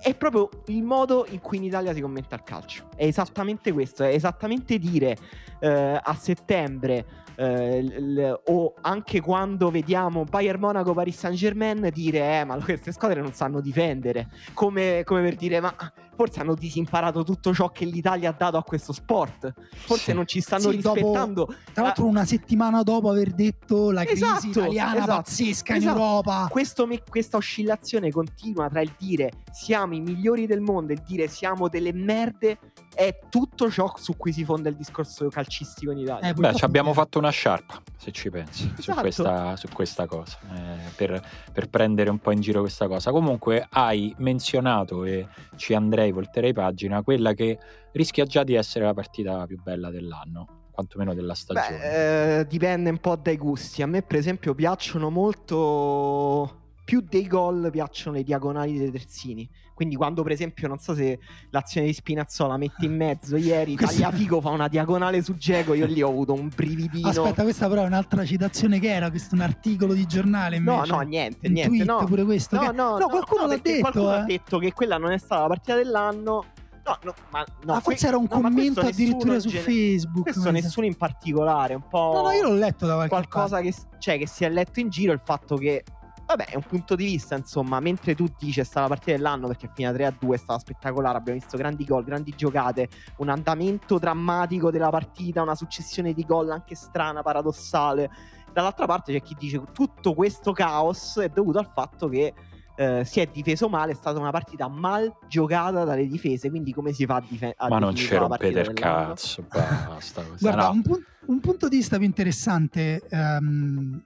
è 0.00 0.14
proprio 0.14 0.48
il 0.66 0.82
modo 0.82 1.26
in 1.28 1.40
cui 1.40 1.58
in 1.58 1.64
Italia 1.64 1.92
si 1.92 2.00
commenta 2.00 2.34
il 2.36 2.42
calcio. 2.42 2.88
È 2.94 3.04
esattamente 3.04 3.72
questo, 3.72 4.04
è 4.04 4.12
esattamente 4.12 4.78
dire 4.78 5.16
eh, 5.60 6.00
a 6.02 6.14
settembre 6.14 7.26
eh, 7.38 7.82
l- 7.82 8.40
o 8.46 8.74
anche 8.80 9.20
quando 9.20 9.70
vediamo 9.70 10.24
Bayern 10.24 10.58
Monaco, 10.58 10.92
Paris 10.92 11.18
Saint 11.18 11.36
Germain, 11.36 11.88
dire 11.92 12.40
eh 12.40 12.44
ma 12.44 12.56
queste 12.56 12.90
squadre 12.90 13.20
non 13.20 13.32
sanno 13.32 13.60
difendere, 13.60 14.28
come, 14.54 15.02
come 15.04 15.22
per 15.22 15.36
dire 15.36 15.60
ma 15.60 15.72
forse 16.16 16.40
hanno 16.40 16.56
disimparato 16.56 17.22
tutto 17.22 17.54
ciò 17.54 17.70
che 17.70 17.84
l'Italia 17.84 18.30
ha 18.30 18.34
dato 18.36 18.56
a 18.56 18.64
questo 18.64 18.92
sport, 18.92 19.54
forse 19.70 20.10
sì. 20.10 20.12
non 20.14 20.26
ci 20.26 20.40
stanno 20.40 20.70
sì, 20.70 20.76
rispettando. 20.76 21.44
Dopo, 21.44 21.54
tra 21.72 21.84
l'altro 21.84 22.06
una 22.06 22.24
settimana 22.24 22.82
dopo 22.82 23.08
aver 23.08 23.30
detto 23.30 23.92
la 23.92 24.02
crisi 24.02 24.24
esatto, 24.24 24.48
italiana 24.48 24.96
esatto, 24.96 25.22
pazzesca 25.22 25.76
esatto. 25.76 25.96
in 25.96 26.02
Europa. 26.02 26.48
Questo, 26.50 26.88
questa 27.08 27.36
oscillazione 27.36 28.10
continua 28.10 28.68
tra 28.68 28.80
il 28.80 28.92
dire 28.98 29.30
siamo 29.52 29.94
i 29.94 30.00
migliori 30.00 30.46
del 30.46 30.60
mondo 30.60 30.90
e 30.90 30.96
il 30.96 31.02
dire 31.06 31.28
siamo 31.28 31.68
delle 31.68 31.92
merde 31.92 32.58
è 32.98 33.16
tutto 33.28 33.70
ciò 33.70 33.94
su 33.96 34.16
cui 34.16 34.32
si 34.32 34.44
fonda 34.44 34.68
il 34.68 34.74
discorso 34.74 35.28
calcistico 35.28 35.92
in 35.92 35.98
Italia. 35.98 36.30
Eh, 36.30 36.34
beh, 36.34 36.54
ci 36.54 36.64
abbiamo 36.64 36.92
fatto 36.92 37.20
una 37.20 37.30
sciarpa, 37.30 37.80
se 37.96 38.10
ci 38.10 38.28
pensi, 38.28 38.64
esatto. 38.76 38.82
su, 38.82 38.92
questa, 39.00 39.54
su, 39.54 39.68
questa, 39.72 40.06
cosa, 40.06 40.36
eh, 40.52 40.90
per, 40.96 41.22
per, 41.52 41.68
prendere 41.68 42.10
un 42.10 42.18
po' 42.18 42.32
in 42.32 42.40
giro 42.40 42.58
questa 42.58 42.88
cosa. 42.88 43.12
Comunque 43.12 43.64
hai 43.70 44.12
menzionato, 44.18 45.04
e 45.04 45.28
ci 45.54 45.74
andrei, 45.74 46.10
volterei 46.10 46.52
pagina, 46.52 47.02
quella 47.02 47.34
che 47.34 47.56
rischia 47.92 48.24
già 48.24 48.42
di 48.42 48.54
essere 48.54 48.84
la 48.84 48.94
partita 48.94 49.46
più 49.46 49.62
bella 49.62 49.90
dell'anno 49.90 50.66
quantomeno 50.72 51.14
della 51.14 51.34
stagione? 51.34 51.78
Beh, 51.78 52.38
eh, 52.40 52.46
dipende 52.48 52.90
un 52.90 52.98
po' 52.98 53.14
dai 53.14 53.36
gusti. 53.36 53.80
A 53.80 53.86
me, 53.86 54.02
per 54.02 54.16
esempio, 54.16 54.56
piacciono 54.56 55.08
molto 55.08 56.66
più 56.88 57.02
dei 57.06 57.26
gol 57.26 57.68
piacciono 57.70 58.16
le 58.16 58.22
diagonali 58.22 58.78
dei 58.78 58.90
terzini. 58.90 59.46
Quindi 59.74 59.94
quando 59.94 60.22
per 60.22 60.32
esempio, 60.32 60.68
non 60.68 60.78
so 60.78 60.94
se 60.94 61.18
l'azione 61.50 61.86
di 61.86 61.92
Spinazzola 61.92 62.56
mette 62.56 62.86
in 62.86 62.96
mezzo 62.96 63.36
ieri, 63.36 63.76
Questa- 63.76 64.04
Tagliafico 64.04 64.40
fa 64.40 64.48
una 64.48 64.68
diagonale 64.68 65.20
su 65.22 65.36
Geco, 65.36 65.74
io 65.74 65.84
lì 65.84 66.00
ho 66.00 66.08
avuto 66.08 66.32
un 66.32 66.48
brividino. 66.48 67.06
Aspetta, 67.06 67.42
questa 67.42 67.68
però 67.68 67.82
è 67.82 67.86
un'altra 67.86 68.24
citazione 68.24 68.78
che 68.80 68.88
era, 68.88 69.10
questo 69.10 69.34
è 69.34 69.38
un 69.38 69.44
articolo 69.44 69.92
di 69.92 70.06
giornale 70.06 70.58
No, 70.58 70.72
invece. 70.76 70.92
no, 70.92 71.00
niente, 71.00 71.46
Un 71.46 71.52
niente. 71.52 71.76
tweet 71.84 71.86
no. 72.00 72.04
pure 72.06 72.24
questo. 72.24 72.56
No, 72.56 72.62
che- 72.62 72.72
no, 72.72 72.96
no, 72.96 73.06
qualcuno 73.08 73.42
no, 73.42 73.48
l'ha 73.48 73.56
detto. 73.58 73.80
Qualcuno 73.80 74.12
eh. 74.14 74.16
ha 74.16 74.24
detto 74.24 74.58
che 74.58 74.72
quella 74.72 74.96
non 74.96 75.12
è 75.12 75.18
stata 75.18 75.42
la 75.42 75.48
partita 75.48 75.74
dell'anno. 75.76 76.44
No, 76.86 76.98
no, 77.02 77.14
ma 77.28 77.44
no, 77.64 77.74
Ah, 77.74 77.80
forse 77.80 78.06
era 78.06 78.16
un 78.16 78.28
no, 78.30 78.40
commento 78.40 78.80
addirittura 78.80 79.38
su 79.40 79.50
gene- 79.50 79.60
Facebook. 79.62 80.22
Questo 80.22 80.50
nessuno 80.50 80.86
in 80.86 80.96
particolare, 80.96 81.74
un 81.74 81.86
po'. 81.86 82.12
No, 82.14 82.22
no, 82.22 82.30
io 82.30 82.44
l'ho 82.48 82.54
letto 82.54 82.86
da 82.86 82.94
qualche 82.94 83.10
qualcosa 83.10 83.60
che, 83.60 83.74
cioè, 83.98 84.16
che 84.16 84.26
si 84.26 84.44
è 84.44 84.48
letto 84.48 84.80
in 84.80 84.88
giro 84.88 85.12
il 85.12 85.20
fatto 85.22 85.56
che 85.56 85.84
vabbè 86.28 86.44
è 86.44 86.56
un 86.56 86.62
punto 86.62 86.94
di 86.94 87.06
vista 87.06 87.34
insomma 87.36 87.80
mentre 87.80 88.14
tu 88.14 88.26
dici 88.38 88.60
è 88.60 88.64
stata 88.64 88.82
la 88.82 88.88
partita 88.88 89.12
dell'anno 89.12 89.46
perché 89.46 89.66
è 89.66 89.70
finita 89.74 89.96
3-2 89.96 90.34
è 90.34 90.36
stata 90.36 90.58
spettacolare 90.58 91.16
abbiamo 91.16 91.38
visto 91.38 91.56
grandi 91.56 91.84
gol 91.86 92.04
grandi 92.04 92.34
giocate 92.36 92.88
un 93.18 93.30
andamento 93.30 93.98
drammatico 93.98 94.70
della 94.70 94.90
partita 94.90 95.40
una 95.40 95.54
successione 95.54 96.12
di 96.12 96.24
gol 96.26 96.50
anche 96.50 96.74
strana 96.74 97.22
paradossale 97.22 98.10
dall'altra 98.52 98.84
parte 98.84 99.12
c'è 99.14 99.22
chi 99.22 99.36
dice 99.38 99.62
tutto 99.72 100.12
questo 100.12 100.52
caos 100.52 101.16
è 101.18 101.30
dovuto 101.30 101.58
al 101.58 101.70
fatto 101.72 102.08
che 102.08 102.34
eh, 102.78 103.04
si 103.04 103.18
è 103.18 103.26
difeso 103.26 103.68
male, 103.68 103.90
è 103.90 103.94
stata 103.96 104.20
una 104.20 104.30
partita 104.30 104.68
mal 104.68 105.12
giocata 105.26 105.82
dalle 105.82 106.06
difese, 106.06 106.48
quindi 106.48 106.72
come 106.72 106.92
si 106.92 107.06
fa 107.06 107.16
a, 107.16 107.22
dife- 107.28 107.54
a 107.56 107.68
Ma 107.68 107.80
non 107.80 107.92
la 107.92 108.18
rompete 108.18 108.60
il 108.60 108.72
cazzo, 108.72 109.44
basta. 109.48 110.22
Guarda, 110.38 110.68
no. 110.68 110.74
un, 110.74 110.82
pun- 110.82 111.04
un 111.26 111.40
punto 111.40 111.66
di 111.66 111.78
vista 111.78 111.96
più 111.96 112.06
interessante 112.06 113.02
ehm, 113.10 114.00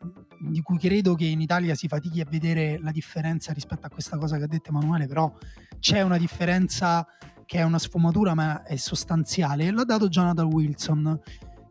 di 0.51 0.61
cui 0.61 0.79
credo 0.79 1.15
che 1.15 1.25
in 1.25 1.41
Italia 1.41 1.75
si 1.75 1.87
fatichi 1.87 2.21
a 2.21 2.27
vedere 2.29 2.79
la 2.81 2.91
differenza 2.91 3.53
rispetto 3.53 3.87
a 3.87 3.91
questa 3.91 4.19
cosa 4.19 4.37
che 4.39 4.45
ha 4.45 4.49
detto 4.49 4.71
Emanuele, 4.71 5.07
però 5.07 5.33
c'è 5.79 6.03
una 6.03 6.19
differenza 6.19 7.07
che 7.47 7.59
è 7.59 7.63
una 7.63 7.79
sfumatura 7.79 8.35
ma 8.35 8.63
è 8.63 8.77
sostanziale. 8.77 9.71
L'ha 9.71 9.85
dato 9.85 10.09
Jonathan 10.09 10.47
Wilson, 10.47 11.21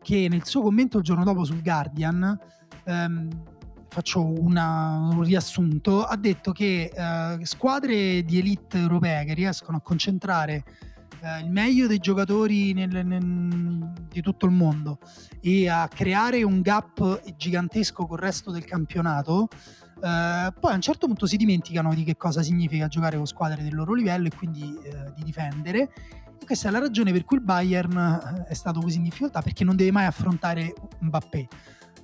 che 0.00 0.26
nel 0.28 0.44
suo 0.44 0.62
commento 0.62 0.98
il 0.98 1.04
giorno 1.04 1.24
dopo 1.24 1.44
sul 1.44 1.62
Guardian, 1.62 2.38
ehm, 2.84 3.28
faccio 3.88 4.24
una- 4.24 5.10
un 5.12 5.22
riassunto, 5.22 6.04
ha 6.04 6.16
detto 6.16 6.52
che 6.52 6.90
eh, 6.94 7.44
squadre 7.44 8.22
di 8.22 8.38
elite 8.38 8.78
europee 8.78 9.24
che 9.26 9.34
riescono 9.34 9.76
a 9.76 9.80
concentrare 9.82 10.64
eh, 11.22 11.40
il 11.40 11.50
meglio 11.50 11.86
dei 11.86 11.98
giocatori 11.98 12.72
nel- 12.72 13.06
nel- 13.06 13.92
di 14.08 14.20
tutto 14.20 14.46
il 14.46 14.52
mondo 14.52 14.98
e 15.40 15.68
a 15.68 15.88
creare 15.88 16.42
un 16.42 16.60
gap 16.60 17.22
gigantesco 17.36 18.06
col 18.06 18.18
resto 18.18 18.50
del 18.50 18.64
campionato, 18.64 19.48
eh, 20.02 20.52
poi 20.58 20.72
a 20.72 20.74
un 20.74 20.80
certo 20.80 21.06
punto 21.06 21.26
si 21.26 21.36
dimenticano 21.36 21.94
di 21.94 22.04
che 22.04 22.16
cosa 22.16 22.42
significa 22.42 22.88
giocare 22.88 23.16
con 23.16 23.26
squadre 23.26 23.62
del 23.62 23.74
loro 23.74 23.94
livello 23.94 24.26
e 24.26 24.30
quindi 24.36 24.62
eh, 24.82 25.12
di 25.14 25.22
difendere. 25.22 25.92
E 26.40 26.44
questa 26.44 26.68
è 26.68 26.70
la 26.72 26.80
ragione 26.80 27.12
per 27.12 27.24
cui 27.24 27.36
il 27.36 27.44
Bayern 27.44 27.96
eh, 27.96 28.48
è 28.48 28.54
stato 28.54 28.80
così 28.80 28.96
in 28.96 29.04
difficoltà 29.04 29.42
perché 29.42 29.62
non 29.64 29.76
deve 29.76 29.92
mai 29.92 30.06
affrontare 30.06 30.74
Mbappé. 30.98 31.48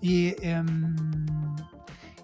E, 0.01 0.37
ehm, 0.39 1.55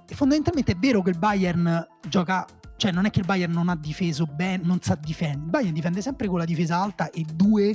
e 0.06 0.14
fondamentalmente 0.14 0.72
è 0.72 0.76
vero 0.76 1.02
che 1.02 1.10
il 1.10 1.18
Bayern 1.18 1.86
gioca 2.08 2.46
cioè 2.76 2.92
non 2.92 3.06
è 3.06 3.10
che 3.10 3.20
il 3.20 3.26
Bayern 3.26 3.52
non 3.52 3.68
ha 3.68 3.76
difeso 3.76 4.26
bene, 4.26 4.62
non 4.64 4.80
sa 4.80 4.96
difendere. 5.00 5.44
Il 5.44 5.50
Bayern 5.50 5.74
difende 5.74 6.02
sempre 6.02 6.26
con 6.28 6.38
la 6.38 6.44
difesa 6.44 6.80
alta 6.80 7.10
e 7.10 7.24
due 7.34 7.74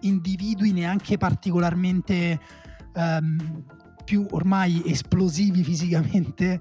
individui 0.00 0.72
neanche 0.72 1.18
particolarmente 1.18 2.38
ehm, 2.94 3.64
più 4.04 4.26
ormai 4.30 4.82
esplosivi 4.86 5.62
fisicamente 5.62 6.60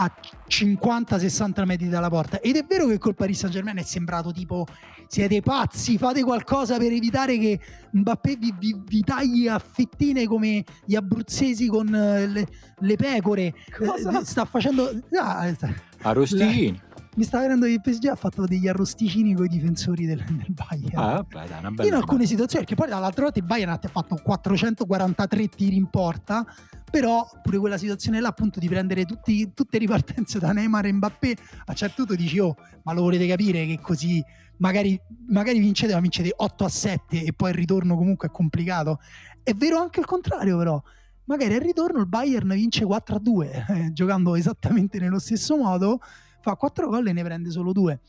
a 0.00 0.12
50-60 0.48 1.64
metri 1.64 1.88
dalla 1.88 2.08
porta. 2.08 2.40
Ed 2.40 2.56
è 2.56 2.64
vero 2.64 2.86
che 2.86 2.98
col 2.98 3.14
Paris 3.14 3.38
Saint 3.38 3.54
Germain 3.54 3.76
è 3.76 3.82
sembrato 3.82 4.32
tipo 4.32 4.66
siete 5.06 5.40
pazzi, 5.40 5.96
fate 5.96 6.22
qualcosa 6.22 6.76
per 6.76 6.92
evitare 6.92 7.38
che 7.38 7.58
Mbappé 7.92 8.36
vi, 8.36 8.54
vi- 8.58 8.80
vi 8.84 9.00
tagli 9.02 9.48
a 9.48 9.58
fettine 9.58 10.26
come 10.26 10.64
gli 10.84 10.94
abruzzesi 10.94 11.66
con 11.66 11.92
eh, 11.94 12.26
le, 12.26 12.46
le 12.78 12.96
pecore. 12.96 13.54
Cosa? 13.76 14.20
Eh, 14.20 14.24
sta 14.24 14.44
facendo... 14.44 14.90
ah, 15.18 15.52
sta- 15.54 15.72
A 16.02 16.12
Rosticini. 16.12 16.80
Mi 17.18 17.24
sta 17.24 17.40
venendo 17.40 17.66
che 17.66 17.72
il 17.72 17.80
PSG 17.80 18.06
ha 18.06 18.14
fatto 18.14 18.46
degli 18.46 18.68
arrosticini 18.68 19.34
con 19.34 19.46
i 19.46 19.48
difensori 19.48 20.06
del, 20.06 20.22
del 20.24 20.46
Bayern. 20.50 20.96
Ah, 20.96 21.14
vabbè, 21.14 21.48
dai, 21.48 21.58
una 21.58 21.70
bella 21.72 21.88
in 21.88 21.94
alcune 21.94 22.26
situazioni, 22.26 22.64
perché 22.64 22.80
poi 22.80 22.88
dall'altra 22.88 23.24
parte 23.24 23.40
il 23.40 23.44
Bayern 23.44 23.72
ha 23.72 23.80
fatto 23.90 24.14
443 24.22 25.48
tiri 25.48 25.74
in 25.74 25.90
porta, 25.90 26.46
però 26.88 27.28
pure 27.42 27.58
quella 27.58 27.76
situazione 27.76 28.20
là 28.20 28.28
appunto 28.28 28.60
di 28.60 28.68
prendere 28.68 29.04
tutti- 29.04 29.52
tutte 29.52 29.78
le 29.78 29.86
ripartenze 29.86 30.38
da 30.38 30.52
Neymar 30.52 30.86
e 30.86 30.92
Mbappé, 30.92 31.36
a 31.58 31.64
un 31.70 31.74
certo 31.74 32.04
punto 32.04 32.14
dici 32.14 32.38
oh, 32.38 32.54
ma 32.84 32.92
lo 32.92 33.02
volete 33.02 33.26
capire 33.26 33.66
che 33.66 33.80
così 33.80 34.22
magari, 34.58 34.96
magari 35.26 35.58
vincete, 35.58 35.94
ma 35.94 36.00
vincete 36.00 36.32
8 36.36 36.64
a 36.64 36.68
7 36.68 37.24
e 37.24 37.32
poi 37.32 37.50
il 37.50 37.56
ritorno 37.56 37.96
comunque 37.96 38.28
è 38.28 38.30
complicato. 38.30 39.00
È 39.42 39.54
vero 39.54 39.78
anche 39.78 39.98
il 39.98 40.06
contrario 40.06 40.56
però. 40.56 40.80
Magari 41.24 41.54
al 41.54 41.62
ritorno 41.62 41.98
il 41.98 42.06
Bayern 42.06 42.48
vince 42.50 42.84
4 42.84 43.16
a 43.16 43.18
2, 43.18 43.66
eh, 43.68 43.92
giocando 43.92 44.36
esattamente 44.36 45.00
nello 45.00 45.18
stesso 45.18 45.56
modo, 45.56 45.98
fa 46.40 46.56
4 46.56 46.88
gol 46.88 47.08
e 47.08 47.12
ne 47.12 47.22
prende 47.22 47.50
solo 47.50 47.72
2. 47.72 48.00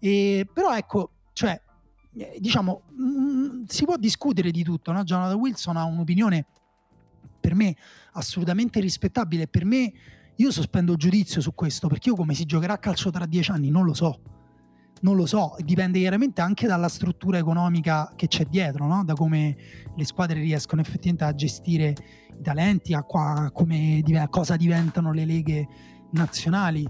E, 0.00 0.48
però 0.52 0.76
ecco, 0.76 1.10
cioè, 1.32 1.60
eh, 2.16 2.38
diciamo, 2.40 2.82
mm, 3.00 3.64
si 3.66 3.84
può 3.84 3.96
discutere 3.96 4.50
di 4.50 4.62
tutto, 4.62 4.92
no? 4.92 5.02
Jonathan 5.04 5.38
Wilson 5.38 5.76
ha 5.76 5.84
un'opinione 5.84 6.46
per 7.40 7.54
me 7.54 7.74
assolutamente 8.12 8.80
rispettabile. 8.80 9.48
Per 9.48 9.64
me, 9.64 9.92
io 10.36 10.50
sospendo 10.50 10.96
giudizio 10.96 11.40
su 11.40 11.54
questo 11.54 11.88
perché 11.88 12.10
io 12.10 12.14
come 12.14 12.34
si 12.34 12.44
giocherà 12.44 12.74
a 12.74 12.78
calcio 12.78 13.10
tra 13.10 13.26
dieci 13.26 13.50
anni 13.50 13.70
non 13.70 13.84
lo 13.84 13.94
so. 13.94 14.20
Non 15.00 15.14
lo 15.14 15.26
so, 15.26 15.54
dipende 15.60 16.00
chiaramente 16.00 16.40
anche 16.40 16.66
dalla 16.66 16.88
struttura 16.88 17.38
economica 17.38 18.12
che 18.16 18.26
c'è 18.26 18.46
dietro, 18.46 18.84
no? 18.86 19.04
da 19.04 19.14
come 19.14 19.56
le 19.94 20.04
squadre 20.04 20.40
riescono 20.40 20.80
effettivamente 20.80 21.22
a 21.22 21.34
gestire 21.34 21.94
i 22.36 22.42
talenti, 22.42 22.94
a, 22.94 23.04
qua- 23.04 23.48
come, 23.52 24.02
a 24.16 24.28
cosa 24.28 24.56
diventano 24.56 25.12
le 25.12 25.24
leghe 25.24 25.68
nazionali 26.10 26.84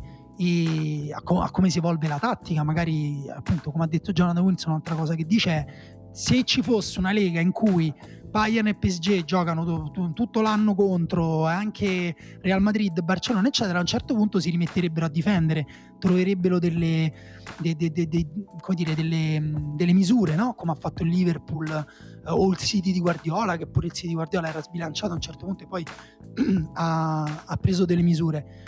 a, 1.12 1.20
co- 1.22 1.40
a 1.40 1.50
come 1.50 1.70
si 1.70 1.78
evolve 1.78 2.08
la 2.08 2.18
tattica. 2.18 2.62
Magari, 2.62 3.24
appunto, 3.28 3.70
come 3.70 3.84
ha 3.84 3.88
detto 3.88 4.12
Jonathan 4.12 4.44
Wilson, 4.44 4.72
un'altra 4.72 4.94
cosa 4.94 5.14
che 5.14 5.24
dice 5.24 5.50
è 5.50 5.66
se 6.12 6.42
ci 6.44 6.62
fosse 6.62 6.98
una 6.98 7.12
lega 7.12 7.40
in 7.40 7.52
cui 7.52 7.92
Bayern 8.28 8.66
e 8.66 8.74
PSG 8.74 9.24
giocano 9.24 9.64
tu- 9.64 9.90
tu- 9.90 10.12
tutto 10.12 10.40
l'anno 10.40 10.74
contro 10.74 11.46
anche 11.46 12.14
Real 12.42 12.60
Madrid, 12.60 13.00
Barcellona, 13.00 13.48
eccetera, 13.48 13.78
a 13.78 13.80
un 13.80 13.86
certo 13.86 14.14
punto 14.14 14.38
si 14.38 14.50
rimetterebbero 14.50 15.06
a 15.06 15.08
difendere, 15.08 15.66
troverebbero 15.98 16.58
delle, 16.58 17.12
de- 17.58 17.74
de- 17.74 17.90
de- 17.90 18.06
dire, 18.74 18.94
delle, 18.94 19.40
delle 19.74 19.92
misure, 19.92 20.34
no? 20.34 20.54
come 20.54 20.72
ha 20.72 20.74
fatto 20.74 21.02
il 21.04 21.08
Liverpool 21.08 21.68
eh, 21.68 22.30
o 22.30 22.50
il 22.50 22.58
City 22.58 22.92
di 22.92 23.00
Guardiola, 23.00 23.56
che 23.56 23.66
pure 23.66 23.86
il 23.86 23.92
City 23.92 24.08
di 24.08 24.14
Guardiola 24.14 24.48
era 24.48 24.60
sbilanciato 24.62 25.12
a 25.12 25.14
un 25.14 25.22
certo 25.22 25.46
punto 25.46 25.64
e 25.64 25.66
poi 25.66 25.84
ha, 26.74 27.44
ha 27.46 27.56
preso 27.56 27.84
delle 27.86 28.02
misure. 28.02 28.64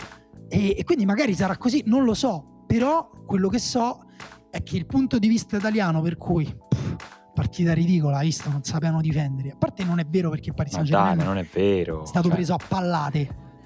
E, 0.51 0.75
e 0.77 0.83
quindi 0.83 1.05
magari 1.05 1.33
sarà 1.33 1.55
così, 1.55 1.81
non 1.85 2.03
lo 2.03 2.13
so, 2.13 2.63
però 2.67 3.09
quello 3.25 3.47
che 3.47 3.57
so 3.57 4.03
è 4.49 4.61
che 4.63 4.75
il 4.75 4.85
punto 4.85 5.17
di 5.17 5.29
vista 5.29 5.55
italiano 5.55 6.01
per 6.01 6.17
cui 6.17 6.43
pff, 6.45 6.95
partita 7.33 7.73
ridicola, 7.73 8.19
visto, 8.19 8.49
non 8.49 8.61
sapevano 8.61 8.99
difendere. 8.99 9.51
A 9.51 9.55
parte 9.57 9.85
non 9.85 9.99
è 9.99 10.05
vero 10.05 10.29
perché 10.29 10.49
il 10.49 10.55
Paris 10.55 10.73
Ma 10.73 10.77
Saint 10.79 10.91
dai, 10.91 11.01
Germain 11.07 11.17
ma 11.25 11.33
non 11.33 11.37
è 11.37 11.47
vero. 11.53 12.03
è 12.03 12.05
stato 12.05 12.27
cioè, 12.27 12.35
preso 12.35 12.53
a 12.53 12.59
pallate 12.67 13.19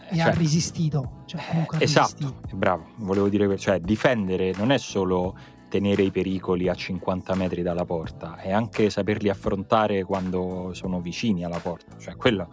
e 0.09 0.15
cioè, 0.15 0.19
ha 0.19 0.29
resistito. 0.29 1.23
Cioè, 1.25 1.41
comunque 1.49 1.79
ha 1.79 1.81
esatto, 1.81 2.17
resistito. 2.19 2.55
bravo, 2.55 2.85
volevo 2.97 3.29
dire 3.29 3.47
que- 3.47 3.57
cioè 3.57 3.79
difendere 3.79 4.53
non 4.55 4.71
è 4.71 4.77
solo 4.77 5.35
tenere 5.67 6.03
i 6.03 6.11
pericoli 6.11 6.69
a 6.69 6.75
50 6.75 7.33
metri 7.33 7.63
dalla 7.63 7.83
porta, 7.83 8.37
è 8.37 8.51
anche 8.51 8.91
saperli 8.91 9.29
affrontare 9.29 10.03
quando 10.03 10.69
sono 10.73 11.01
vicini 11.01 11.43
alla 11.43 11.57
porta, 11.57 11.97
cioè 11.97 12.15
quello 12.15 12.49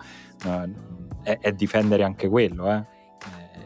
eh, 0.47 0.73
è, 1.23 1.38
è 1.38 1.53
difendere 1.53 2.03
anche 2.03 2.29
quello, 2.29 2.71
eh. 2.73 2.91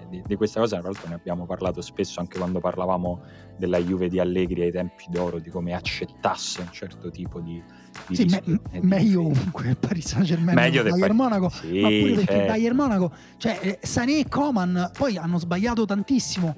Di, 0.08 0.22
di 0.24 0.36
questa 0.36 0.60
cosa 0.60 0.76
tra 0.78 0.84
l'altro 0.88 1.08
ne 1.08 1.14
abbiamo 1.14 1.46
parlato 1.46 1.80
spesso 1.80 2.20
anche 2.20 2.38
quando 2.38 2.60
parlavamo 2.60 3.22
della 3.56 3.78
Juve 3.78 4.08
di 4.08 4.18
Allegri 4.20 4.62
ai 4.62 4.70
tempi 4.72 5.06
d'oro, 5.08 5.38
di 5.38 5.50
come 5.50 5.74
accettasse 5.74 6.60
un 6.60 6.70
certo 6.70 7.10
tipo 7.10 7.40
di, 7.40 7.62
di 8.06 8.14
Sì, 8.14 8.24
me- 8.26 8.42
di 8.44 8.60
meglio 8.80 9.28
il 9.30 9.76
Paris 9.78 10.06
Saint 10.06 10.24
Germain 10.26 10.56
Meglio 10.56 10.82
Bayern 10.82 11.00
Paris- 11.00 11.16
Monaco 11.16 11.48
Sì, 11.48 11.80
ma 11.80 11.88
pure 11.88 12.12
perché 12.14 12.24
certo. 12.32 12.46
Bayern 12.52 12.76
Monaco. 12.76 13.12
Cioè 13.36 13.58
eh, 13.62 13.78
Sané 13.82 14.18
e 14.20 14.28
Coman 14.28 14.90
poi 14.96 15.16
hanno 15.16 15.38
sbagliato 15.38 15.84
tantissimo 15.84 16.54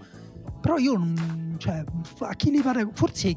però 0.61 0.76
io 0.76 1.00
cioè, 1.58 1.84
a 2.20 2.34
chi 2.34 2.50
li 2.50 2.61
pare 2.61 2.88
forse 2.92 3.34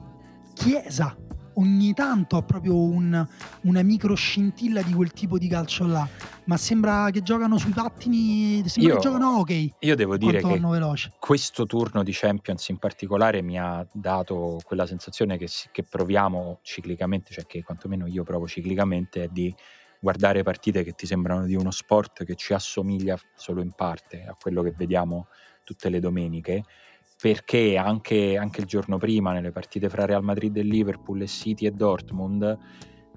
Chiesa 0.53 1.15
ogni 1.61 1.93
tanto 1.93 2.37
ha 2.37 2.41
proprio 2.41 2.75
un- 2.75 3.25
una 3.61 3.81
micro 3.83 4.15
scintilla 4.15 4.81
di 4.81 4.93
quel 4.93 5.11
tipo 5.11 5.37
di 5.37 5.47
calcio 5.47 5.85
là. 5.85 6.07
Ma 6.45 6.57
sembra 6.57 7.09
che 7.11 7.21
giocano 7.21 7.57
sui 7.57 7.71
pattini 7.71 8.67
sembra 8.67 8.93
Io- 8.93 8.99
che 8.99 9.07
giocano 9.07 9.37
hockey 9.37 9.73
Io 9.79 9.95
devo 9.95 10.17
dire 10.17 10.41
che 10.41 10.59
veloci 10.59 11.11
questo 11.19 11.65
turno 11.65 12.03
di 12.03 12.11
Champions 12.13 12.67
in 12.69 12.77
particolare 12.77 13.41
mi 13.41 13.59
ha 13.59 13.85
dato 13.93 14.59
quella 14.63 14.85
sensazione 14.85 15.37
che, 15.37 15.47
che 15.71 15.83
proviamo 15.83 16.59
ciclicamente, 16.63 17.31
cioè 17.33 17.45
che 17.45 17.63
quantomeno 17.63 18.07
io 18.07 18.23
provo 18.23 18.47
ciclicamente, 18.47 19.23
è 19.23 19.27
di 19.27 19.53
guardare 19.99 20.41
partite 20.41 20.83
che 20.83 20.93
ti 20.93 21.05
sembrano 21.05 21.45
di 21.45 21.53
uno 21.55 21.69
sport 21.69 22.23
che 22.25 22.35
ci 22.35 22.53
assomiglia 22.53 23.15
solo 23.35 23.61
in 23.61 23.71
parte 23.71 24.23
a 24.27 24.35
quello 24.39 24.63
che 24.63 24.73
vediamo 24.75 25.27
tutte 25.63 25.89
le 25.89 25.99
domeniche 25.99 26.63
perché 27.21 27.77
anche, 27.77 28.35
anche, 28.35 28.61
il 28.61 28.65
giorno 28.65 28.97
prima, 28.97 29.31
nelle 29.31 29.51
partite 29.51 29.89
fra 29.89 30.05
Real 30.05 30.23
Madrid 30.23 30.57
e 30.57 30.63
Liverpool 30.63 31.21
e 31.21 31.27
City 31.27 31.67
e 31.67 31.71
Dortmund, 31.71 32.57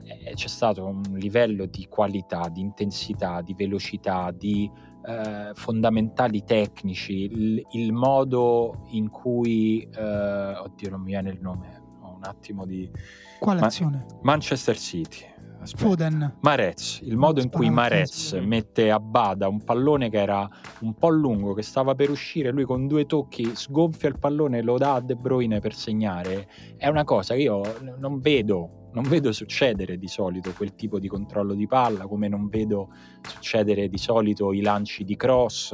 eh, 0.05 0.35
c'è 0.35 0.47
stato 0.47 0.85
un 0.85 1.01
livello 1.15 1.65
di 1.65 1.87
qualità, 1.89 2.51
di 2.51 2.61
intensità, 2.61 3.41
di 3.41 3.55
velocità, 3.55 4.31
di 4.31 4.71
eh, 5.07 5.53
fondamentali 5.55 6.45
tecnici, 6.45 7.23
il, 7.33 7.67
il, 7.71 7.95
modo 7.95 8.85
in 8.91 9.09
cui, 9.09 9.81
eh, 9.81 10.55
oddio 10.55 10.91
non 10.91 11.01
mi 11.01 11.07
viene 11.07 11.31
il 11.31 11.41
nome, 11.41 11.84
un 12.25 12.37
attimo 12.37 12.65
di... 12.67 12.91
Quale 13.39 13.61
Ma- 13.61 13.67
azione? 13.67 14.07
Manchester 14.23 14.79
City 14.79 15.33
Aspetta. 15.65 15.83
Foden. 15.83 16.37
Marez, 16.43 17.01
il 17.05 17.17
modo 17.17 17.41
in 17.41 17.49
cui 17.49 17.71
Marez 17.71 18.33
mette 18.35 18.91
a 18.91 19.01
bada 19.01 19.49
un 19.49 19.65
pallone 19.65 20.11
che 20.11 20.21
era 20.21 20.47
un 20.81 20.93
po' 20.93 21.09
lungo, 21.09 21.55
che 21.55 21.63
stava 21.63 21.95
per 21.95 22.11
uscire, 22.11 22.51
lui 22.51 22.65
con 22.65 22.87
due 22.87 23.07
tocchi 23.07 23.55
sgonfia 23.55 24.11
il 24.11 24.19
pallone 24.19 24.59
e 24.59 24.63
lo 24.63 24.77
dà 24.77 24.95
a 24.97 25.01
De 25.01 25.17
Bruyne 25.17 25.61
per 25.61 25.75
segnare, 25.75 26.49
è 26.77 26.87
una 26.89 27.05
cosa 27.05 27.33
che 27.35 27.41
io 27.41 27.63
non 27.99 28.21
vedo, 28.21 28.91
non 28.93 29.05
vedo 29.05 29.33
succedere 29.33 29.97
di 29.97 30.07
solito 30.07 30.53
quel 30.53 30.75
tipo 30.75 30.99
di 30.99 31.09
controllo 31.09 31.55
di 31.55 31.67
palla, 31.67 32.07
come 32.07 32.29
non 32.29 32.49
vedo 32.49 32.91
succedere 33.23 33.89
di 33.89 33.99
solito 33.99 34.53
i 34.53 34.61
lanci 34.61 35.03
di 35.03 35.17
cross, 35.17 35.73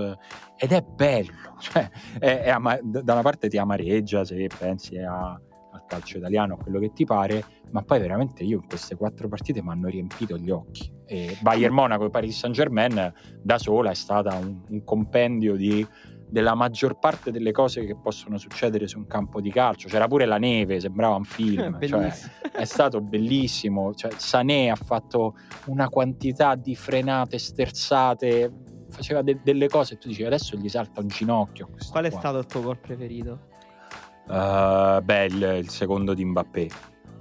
ed 0.57 0.71
è 0.71 0.83
bello, 0.83 1.57
cioè, 1.59 1.91
è, 2.17 2.43
è 2.43 2.51
ama- 2.51 2.79
da 2.81 3.13
una 3.13 3.23
parte 3.23 3.49
ti 3.49 3.59
amareggia 3.59 4.25
se 4.25 4.49
pensi 4.57 4.99
a 4.99 5.37
al 5.73 5.85
calcio 5.87 6.19
italiano, 6.19 6.55
a 6.55 6.57
quello 6.57 6.79
che 6.79 6.93
ti 6.93 7.05
pare, 7.05 7.45
ma 7.71 7.83
poi 7.83 8.01
veramente 8.01 8.43
io 8.43 8.59
in 8.59 8.67
queste 8.67 8.97
quattro 8.97 9.29
partite 9.29 9.63
mi 9.63 9.71
hanno 9.71 9.89
riempito 9.89 10.37
gli 10.37 10.51
occhi. 10.51 10.93
E 11.07 11.37
Bayern 11.41 11.75
Monaco 11.75 12.07
e 12.07 12.11
Paris 12.11 12.39
Saint 12.39 12.55
Germain 12.55 13.13
da 13.43 13.59
sola 13.59 13.91
è 13.91 13.95
stata 13.95 14.35
un, 14.37 14.61
un 14.69 14.85
compendio 14.85 15.57
di, 15.57 15.87
della 16.31 16.55
maggior 16.55 16.99
parte 16.99 17.31
delle 17.31 17.53
cose 17.53 17.85
che 17.85 17.97
possono 17.97 18.39
succedere 18.39 18.87
su 18.87 18.99
un 18.99 19.07
campo 19.07 19.41
di 19.41 19.51
calcio. 19.51 19.89
C'era 19.89 20.07
pure 20.07 20.25
la 20.27 20.39
neve, 20.39 20.81
sembrava 20.81 21.17
un 21.17 21.25
film, 21.25 21.79
cioè, 21.81 22.13
è 22.53 22.65
stato 22.65 23.01
bellissimo. 23.01 23.93
Cioè, 23.95 24.13
Sané 24.17 24.71
ha 24.71 24.77
fatto 24.77 25.35
una 25.67 25.89
quantità 25.89 26.55
di 26.55 26.75
frenate, 26.75 27.39
sterzate, 27.39 28.53
faceva 28.91 29.23
de- 29.23 29.41
delle 29.43 29.69
cose 29.69 29.95
e 29.95 29.99
tu 29.99 30.09
dici 30.09 30.25
adesso 30.25 30.57
gli 30.57 30.69
salta 30.69 31.01
un 31.01 31.09
ginocchio. 31.09 31.71
Qual 31.91 32.05
è 32.05 32.11
qua. 32.11 32.19
stato 32.19 32.39
il 32.39 32.47
tuo 32.47 32.63
gol 32.63 32.79
preferito? 32.79 33.49
Uh, 34.31 35.03
beh, 35.03 35.25
il, 35.25 35.57
il, 35.63 35.69
secondo 35.69 36.15
di 36.15 36.25
Mbappé. 36.25 36.61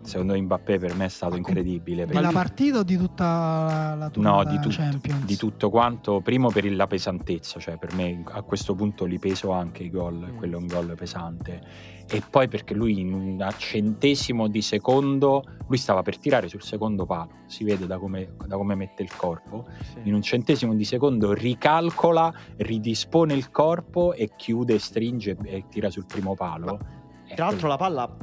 Il 0.01 0.07
secondo 0.07 0.34
di 0.34 0.41
Mbappé 0.41 0.78
per 0.78 0.95
me 0.95 1.05
è 1.05 1.10
stato 1.10 1.36
incredibile. 1.36 2.05
Della 2.05 2.30
partita 2.30 2.80
o 2.80 2.84
di 2.84 2.97
tutta 2.97 3.95
la 3.97 4.10
tua 4.12 4.22
no, 4.22 4.43
di, 4.43 4.60
tut- 4.60 5.26
di 5.26 5.36
tutto 5.36 5.72
quanto. 5.72 6.22
Primo 6.22 6.51
per 6.51 6.72
la 6.72 6.86
pesantezza, 6.86 7.60
cioè 7.60 7.78
per 7.78 7.95
me 7.95 8.22
a 8.26 8.43
questo 8.43 8.76
punto 8.76 9.05
li 9.05 9.18
peso 9.18 9.49
anche 9.49 9.82
i 9.84 9.89
gol, 9.89 10.34
mm. 10.34 10.38
quello 10.38 10.57
è 10.57 10.60
un 10.60 10.68
gol 10.68 10.93
pesante. 10.95 11.97
E 12.12 12.24
poi 12.28 12.47
perché 12.47 12.76
lui 12.76 12.99
in 12.99 13.14
un 13.14 13.47
centesimo 13.57 14.47
di 14.47 14.62
secondo, 14.62 15.43
lui 15.68 15.78
stava 15.78 16.01
per 16.03 16.18
tirare 16.18 16.47
sul 16.47 16.64
secondo 16.64 17.05
palo, 17.05 17.30
si 17.47 17.64
vede 17.64 17.86
da 17.86 17.97
come, 17.97 18.36
da 18.47 18.55
come 18.55 18.74
mette 18.76 19.03
il 19.03 19.16
corpo, 19.16 19.68
sì. 19.82 19.99
in 20.03 20.14
un 20.14 20.22
centesimo 20.22 20.74
di 20.74 20.86
secondo 20.86 21.34
ricalcola, 21.34 22.34
ridispone 22.57 23.34
il 23.34 23.51
corpo 23.51 24.14
e 24.14 24.32
chiude, 24.36 24.80
stringe 24.80 25.38
e 25.43 25.66
tira 25.70 25.89
sul 25.91 26.05
primo 26.05 26.34
palo 26.36 26.97
tra 27.40 27.48
l'altro 27.48 27.68
la 27.70 27.78
palla 27.78 28.18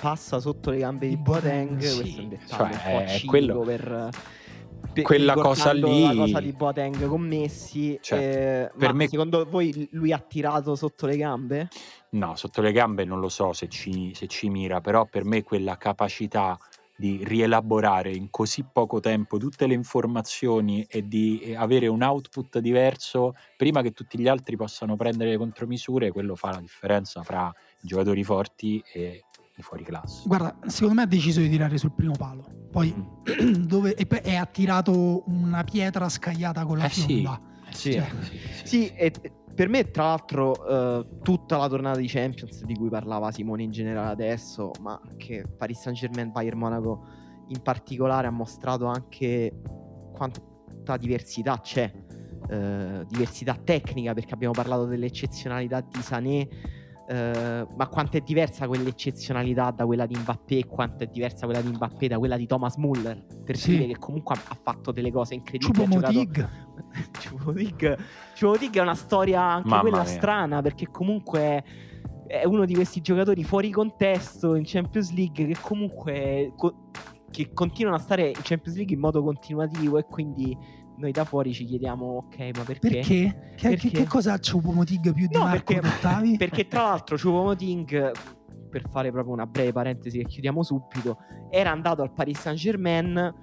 passa 0.00 0.40
sotto 0.40 0.70
le 0.70 0.78
gambe 0.78 1.06
di 1.06 1.16
Boateng, 1.16 1.78
sì, 1.78 1.96
questo 2.00 2.18
è 2.18 2.22
un 2.22 2.28
dettaglio 2.28 2.76
cioè, 2.76 2.96
un 2.96 3.20
po' 3.20 3.26
quello, 3.26 3.60
per, 3.60 4.08
quella 5.02 5.34
cosa 5.34 5.72
lì 5.72 6.02
la 6.02 6.14
cosa 6.14 6.40
di 6.40 6.52
Boateng 6.52 7.06
con 7.06 7.20
Messi 7.20 7.96
certo, 8.02 8.24
eh, 8.24 8.76
per 8.76 8.94
me... 8.94 9.06
secondo 9.06 9.46
voi 9.48 9.88
lui 9.92 10.12
ha 10.12 10.18
tirato 10.18 10.74
sotto 10.74 11.06
le 11.06 11.16
gambe? 11.16 11.68
no, 12.10 12.34
sotto 12.34 12.62
le 12.62 12.72
gambe 12.72 13.04
non 13.04 13.20
lo 13.20 13.28
so 13.28 13.52
se 13.52 13.68
ci, 13.68 14.12
se 14.12 14.26
ci 14.26 14.48
mira 14.48 14.80
però 14.80 15.04
per 15.04 15.24
me 15.24 15.44
quella 15.44 15.76
capacità 15.76 16.58
di 16.96 17.20
rielaborare 17.24 18.12
in 18.12 18.28
così 18.30 18.64
poco 18.70 19.00
tempo 19.00 19.38
tutte 19.38 19.66
le 19.66 19.74
informazioni 19.74 20.84
e 20.88 21.06
di 21.08 21.54
avere 21.56 21.86
un 21.86 22.02
output 22.02 22.58
diverso 22.58 23.34
prima 23.56 23.82
che 23.82 23.92
tutti 23.92 24.18
gli 24.18 24.28
altri 24.28 24.56
possano 24.56 24.94
prendere 24.94 25.30
le 25.30 25.36
contromisure, 25.36 26.12
quello 26.12 26.36
fa 26.36 26.50
la 26.50 26.60
differenza 26.60 27.22
fra 27.22 27.52
giocatori 27.82 28.24
forti 28.24 28.82
e 28.92 29.24
i 29.56 29.62
fuori 29.62 29.84
classe. 29.84 30.22
Guarda, 30.26 30.56
secondo 30.66 30.94
me 30.94 31.02
ha 31.02 31.06
deciso 31.06 31.40
di 31.40 31.48
tirare 31.48 31.76
sul 31.76 31.92
primo 31.92 32.14
palo, 32.16 32.44
poi 32.70 32.94
mm. 32.94 33.52
dove, 33.66 33.94
e, 33.94 34.06
e 34.22 34.36
ha 34.36 34.46
tirato 34.46 35.24
una 35.26 35.64
pietra 35.64 36.08
scagliata 36.08 36.64
con 36.64 36.78
la 36.78 36.86
eh 36.86 36.88
fionda. 36.88 37.40
Sì, 37.70 37.90
eh 37.90 37.92
cioè. 37.92 38.10
sì, 38.20 38.36
sì, 38.36 38.66
sì, 38.66 38.88
e 38.88 39.12
per 39.54 39.68
me, 39.68 39.90
tra 39.90 40.04
l'altro, 40.04 40.52
uh, 40.52 41.20
tutta 41.22 41.58
la 41.58 41.68
tornata 41.68 41.98
di 41.98 42.06
Champions 42.06 42.64
di 42.64 42.74
cui 42.74 42.88
parlava 42.88 43.30
Simone 43.30 43.62
in 43.62 43.70
generale 43.70 44.10
adesso, 44.10 44.70
ma 44.80 44.98
che 45.16 45.44
Paris 45.56 45.80
Saint 45.80 45.98
Germain, 45.98 46.30
Bayern 46.30 46.58
Monaco 46.58 47.04
in 47.48 47.60
particolare 47.60 48.26
ha 48.26 48.30
mostrato 48.30 48.86
anche 48.86 49.52
quanta 50.14 50.96
diversità 50.96 51.60
c'è, 51.60 51.92
uh, 51.92 53.04
diversità 53.04 53.54
tecnica, 53.62 54.14
perché 54.14 54.32
abbiamo 54.32 54.54
parlato 54.54 54.86
dell'eccezionalità 54.86 55.80
di 55.80 56.00
Sané 56.00 56.48
Uh, 57.02 57.66
ma 57.76 57.88
quanto 57.88 58.16
è 58.16 58.20
diversa 58.20 58.68
quell'eccezionalità 58.68 59.72
da 59.72 59.84
quella 59.84 60.06
di 60.06 60.14
Mbappé 60.16 60.58
e 60.58 60.66
quanto 60.66 61.02
è 61.02 61.08
diversa 61.08 61.46
quella 61.46 61.60
di 61.60 61.68
Mbappé 61.70 62.06
da 62.06 62.16
quella 62.16 62.36
di 62.36 62.46
Thomas 62.46 62.76
Muller 62.76 63.24
per 63.44 63.56
sì. 63.56 63.70
dire 63.72 63.86
che 63.88 63.98
comunque 63.98 64.36
ha, 64.36 64.56
fatto 64.62 64.92
delle 64.92 65.10
cose 65.10 65.34
incredibili 65.34 65.84
Chupomoting 65.84 66.48
Chupomoting 67.18 68.76
è 68.76 68.80
una 68.80 68.94
storia 68.94 69.42
anche 69.42 69.68
Mamma 69.68 69.80
quella 69.80 70.02
mia. 70.02 70.06
strana 70.06 70.62
perché 70.62 70.86
comunque 70.90 71.64
è 72.28 72.44
uno 72.44 72.64
di 72.64 72.74
questi 72.74 73.00
giocatori 73.00 73.42
fuori 73.42 73.70
contesto 73.70 74.54
in 74.54 74.62
Champions 74.64 75.12
League 75.12 75.44
che 75.44 75.56
comunque 75.60 76.52
co- 76.56 76.88
che 77.30 77.52
continuano 77.52 77.96
a 77.96 78.00
stare 78.00 78.28
in 78.28 78.42
Champions 78.42 78.76
League 78.76 78.94
in 78.94 79.00
modo 79.00 79.22
continuativo 79.24 79.98
e 79.98 80.04
quindi 80.04 80.56
noi 81.02 81.12
da 81.12 81.24
fuori 81.24 81.52
ci 81.52 81.64
chiediamo, 81.64 82.06
ok, 82.06 82.38
ma 82.56 82.62
perché? 82.62 82.88
Perché? 82.88 83.52
Che, 83.56 83.68
perché? 83.68 83.90
che 83.90 84.06
cosa 84.06 84.34
ha 84.34 84.38
Choupo-Moting 84.38 85.12
più 85.12 85.26
di 85.26 85.36
no, 85.36 85.42
Marco 85.42 85.74
perché, 85.74 86.36
perché 86.38 86.68
tra 86.68 86.82
l'altro 86.82 87.16
Choupo-Moting, 87.16 88.12
per 88.70 88.88
fare 88.88 89.10
proprio 89.10 89.34
una 89.34 89.46
breve 89.46 89.72
parentesi 89.72 90.18
che 90.18 90.24
chiudiamo 90.24 90.62
subito, 90.62 91.18
era 91.50 91.70
andato 91.70 92.02
al 92.02 92.12
Paris 92.12 92.40
Saint-Germain 92.40 93.34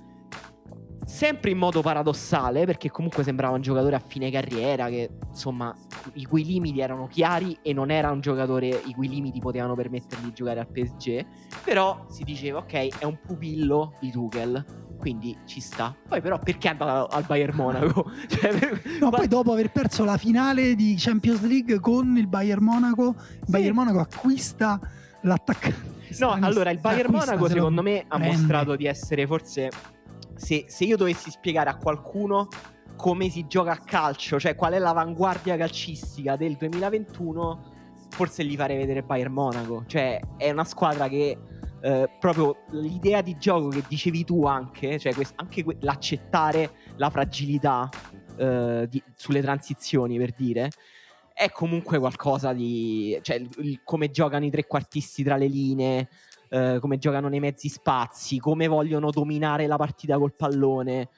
sempre 1.06 1.50
in 1.50 1.58
modo 1.58 1.82
paradossale, 1.82 2.66
perché 2.66 2.90
comunque 2.90 3.24
sembrava 3.24 3.56
un 3.56 3.62
giocatore 3.62 3.96
a 3.96 4.00
fine 4.00 4.32
carriera 4.32 4.88
che, 4.88 5.10
insomma, 5.28 5.76
i 6.14 6.26
cui 6.26 6.46
limiti 6.46 6.80
erano 6.80 7.08
chiari 7.08 7.58
e 7.62 7.74
non 7.74 7.92
era 7.92 8.12
un 8.12 8.22
giocatore 8.22 8.68
i 8.68 8.94
cui 8.94 9.10
limiti 9.10 9.40
potevano 9.40 9.76
permettergli 9.76 10.26
di 10.26 10.34
giocare 10.34 10.60
al 10.62 10.72
PSG, 10.72 11.26
però 11.66 12.06
si 12.10 12.24
diceva, 12.24 12.60
ok, 12.60 13.00
è 13.00 13.06
un 13.06 13.20
pupillo 13.26 13.96
di 14.00 14.12
Tuchel 14.12 14.88
quindi 15.00 15.36
ci 15.46 15.62
sta. 15.62 15.96
Poi 16.08 16.22
però 16.22 16.38
perché 16.38 16.68
è 16.68 16.72
andato 16.72 17.08
al 17.08 17.24
Bayern 17.26 17.56
Monaco? 17.56 18.12
cioè, 18.28 18.52
no, 19.00 19.10
poi 19.10 19.28
dopo 19.28 19.52
aver 19.52 19.72
perso 19.72 20.04
la 20.04 20.18
finale 20.18 20.76
di 20.76 20.96
Champions 20.98 21.42
League 21.42 21.80
con 21.80 22.18
il 22.18 22.28
Bayern 22.28 22.64
Monaco, 22.64 23.16
il 23.18 23.40
sì. 23.46 23.52
Bayern 23.52 23.76
Monaco 23.76 24.00
acquista 24.00 24.80
l'attaccante. 25.22 25.98
No, 26.20 26.32
allora 26.32 26.70
il 26.70 26.80
Bayern 26.80 27.12
Monaco 27.12 27.48
secondo 27.48 27.82
me 27.82 28.04
ha 28.08 28.18
mostrato 28.18 28.76
di 28.76 28.86
essere 28.86 29.28
forse 29.28 29.70
se, 30.36 30.66
se 30.68 30.84
io 30.86 30.98
dovessi 30.98 31.30
spiegare 31.30 31.70
a 31.70 31.76
qualcuno 31.76 32.48
come 32.96 33.30
si 33.30 33.48
gioca 33.48 33.72
a 33.72 33.78
calcio, 33.78 34.40
cioè 34.40 34.56
qual 34.56 34.74
è 34.74 34.80
l'avanguardia 34.80 35.56
calcistica 35.56 36.36
del 36.36 36.56
2021, 36.58 37.74
forse 38.10 38.44
gli 38.44 38.56
farei 38.58 38.76
vedere 38.76 39.04
Bayern 39.04 39.32
Monaco. 39.32 39.84
Cioè, 39.88 40.20
è 40.36 40.50
una 40.50 40.66
squadra 40.66 41.08
che 41.08 41.38
eh, 41.82 42.10
proprio 42.20 42.64
l'idea 42.72 43.22
di 43.22 43.38
gioco 43.38 43.70
che 43.70 43.84
dicevi 43.88 44.24
tu 44.26 44.46
anche, 44.46 45.00
cioè 45.00 45.14
quest- 45.14 45.34
anche 45.38 45.64
que- 45.64 45.78
l'accettare 45.82 46.72
la 46.98 47.10
fragilità 47.10 47.90
eh, 48.38 48.88
di- 48.90 49.04
sulle 49.16 49.42
transizioni 49.42 50.18
per 50.18 50.34
dire, 50.34 50.70
è 51.34 51.50
comunque 51.52 52.00
qualcosa 52.00 52.54
di... 52.54 53.18
cioè 53.22 53.38
il- 53.38 53.50
il- 53.60 53.82
come 53.84 54.12
giocano 54.12 54.46
i 54.46 54.50
trequartisti 54.50 55.24
tra 55.24 55.36
le 55.38 55.48
linee, 55.48 56.10
eh, 56.50 56.78
come 56.82 56.98
giocano 56.98 57.28
nei 57.30 57.40
mezzi 57.40 57.70
spazi, 57.70 58.40
come 58.40 58.68
vogliono 58.68 59.10
dominare 59.12 59.68
la 59.68 59.78
partita 59.78 60.18
col 60.18 60.34
pallone. 60.34 61.10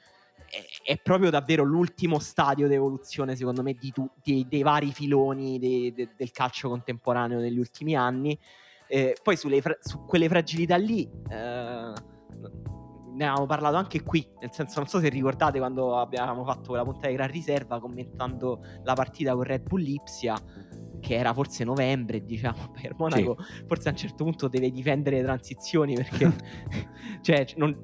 È, 0.48 0.92
è 0.92 0.98
proprio 1.00 1.30
davvero 1.30 1.64
l'ultimo 1.64 2.18
stadio 2.18 2.68
di 2.68 2.74
evoluzione, 2.74 3.34
secondo 3.36 3.62
me, 3.62 3.72
di 3.74 3.90
tu- 3.90 4.10
di- 4.22 4.46
dei 4.48 4.62
vari 4.62 4.92
filoni 4.92 5.58
de- 5.58 5.92
de- 5.94 6.08
del 6.16 6.30
calcio 6.30 6.68
contemporaneo 6.68 7.40
negli 7.40 7.58
ultimi 7.58 7.96
anni. 7.96 8.38
Eh, 8.94 9.16
poi 9.22 9.36
fra- 9.36 9.78
su 9.80 10.04
quelle 10.04 10.28
fragilità 10.28 10.76
lì 10.76 11.08
eh, 11.30 11.92
ne 13.14 13.24
avevamo 13.24 13.46
parlato 13.46 13.76
anche 13.76 14.02
qui, 14.02 14.22
nel 14.38 14.50
senso 14.52 14.80
non 14.80 14.86
so 14.86 15.00
se 15.00 15.08
ricordate 15.08 15.58
quando 15.58 15.96
abbiamo 15.96 16.44
fatto 16.44 16.74
la 16.74 16.84
puntata 16.84 17.08
di 17.08 17.14
Gran 17.14 17.30
Riserva 17.30 17.80
commentando 17.80 18.60
la 18.82 18.92
partita 18.92 19.32
con 19.32 19.44
Red 19.44 19.62
Bull 19.62 19.80
Lipsia 19.80 20.38
che 21.00 21.14
era 21.14 21.32
forse 21.32 21.64
novembre, 21.64 22.22
diciamo, 22.22 22.70
per 22.78 22.94
Monaco, 22.98 23.38
sì. 23.40 23.64
forse 23.66 23.88
a 23.88 23.92
un 23.92 23.96
certo 23.96 24.24
punto 24.24 24.48
deve 24.48 24.70
difendere 24.70 25.16
le 25.16 25.22
transizioni 25.22 25.94
perché 25.94 26.30
cioè, 27.22 27.46
non, 27.56 27.74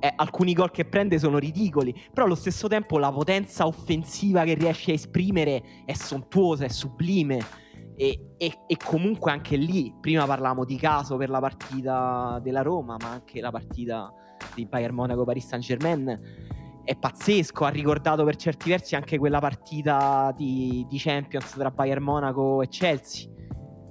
eh, 0.00 0.10
alcuni 0.16 0.54
gol 0.54 0.70
che 0.70 0.86
prende 0.86 1.18
sono 1.18 1.36
ridicoli, 1.36 1.94
però 2.14 2.24
allo 2.24 2.34
stesso 2.34 2.66
tempo 2.66 2.96
la 2.96 3.12
potenza 3.12 3.66
offensiva 3.66 4.44
che 4.44 4.54
riesce 4.54 4.92
a 4.92 4.94
esprimere 4.94 5.82
è 5.84 5.92
sontuosa, 5.92 6.64
è 6.64 6.68
sublime 6.68 7.64
E, 7.96 8.34
e, 8.36 8.58
e, 8.66 8.76
comunque 8.76 9.30
anche 9.32 9.56
lì, 9.56 9.94
prima 9.98 10.26
parlavamo 10.26 10.64
di 10.64 10.76
caso 10.76 11.16
per 11.16 11.30
la 11.30 11.40
partita 11.40 12.38
della 12.42 12.60
Roma, 12.60 12.96
ma 13.00 13.10
anche 13.10 13.40
la 13.40 13.50
partita 13.50 14.12
di 14.54 14.66
Bayern 14.66 14.94
Monaco-Paris 14.94 15.46
Saint-Germain 15.46 16.20
è 16.84 16.96
pazzesco. 16.96 17.64
Ha 17.64 17.70
ricordato 17.70 18.24
per 18.24 18.36
certi 18.36 18.68
versi 18.68 18.94
anche 18.94 19.18
quella 19.18 19.40
partita 19.40 20.32
di, 20.36 20.84
di 20.88 20.98
Champions 20.98 21.52
tra 21.52 21.70
Bayern 21.70 22.02
Monaco 22.02 22.62
e 22.62 22.68
Chelsea, 22.68 23.30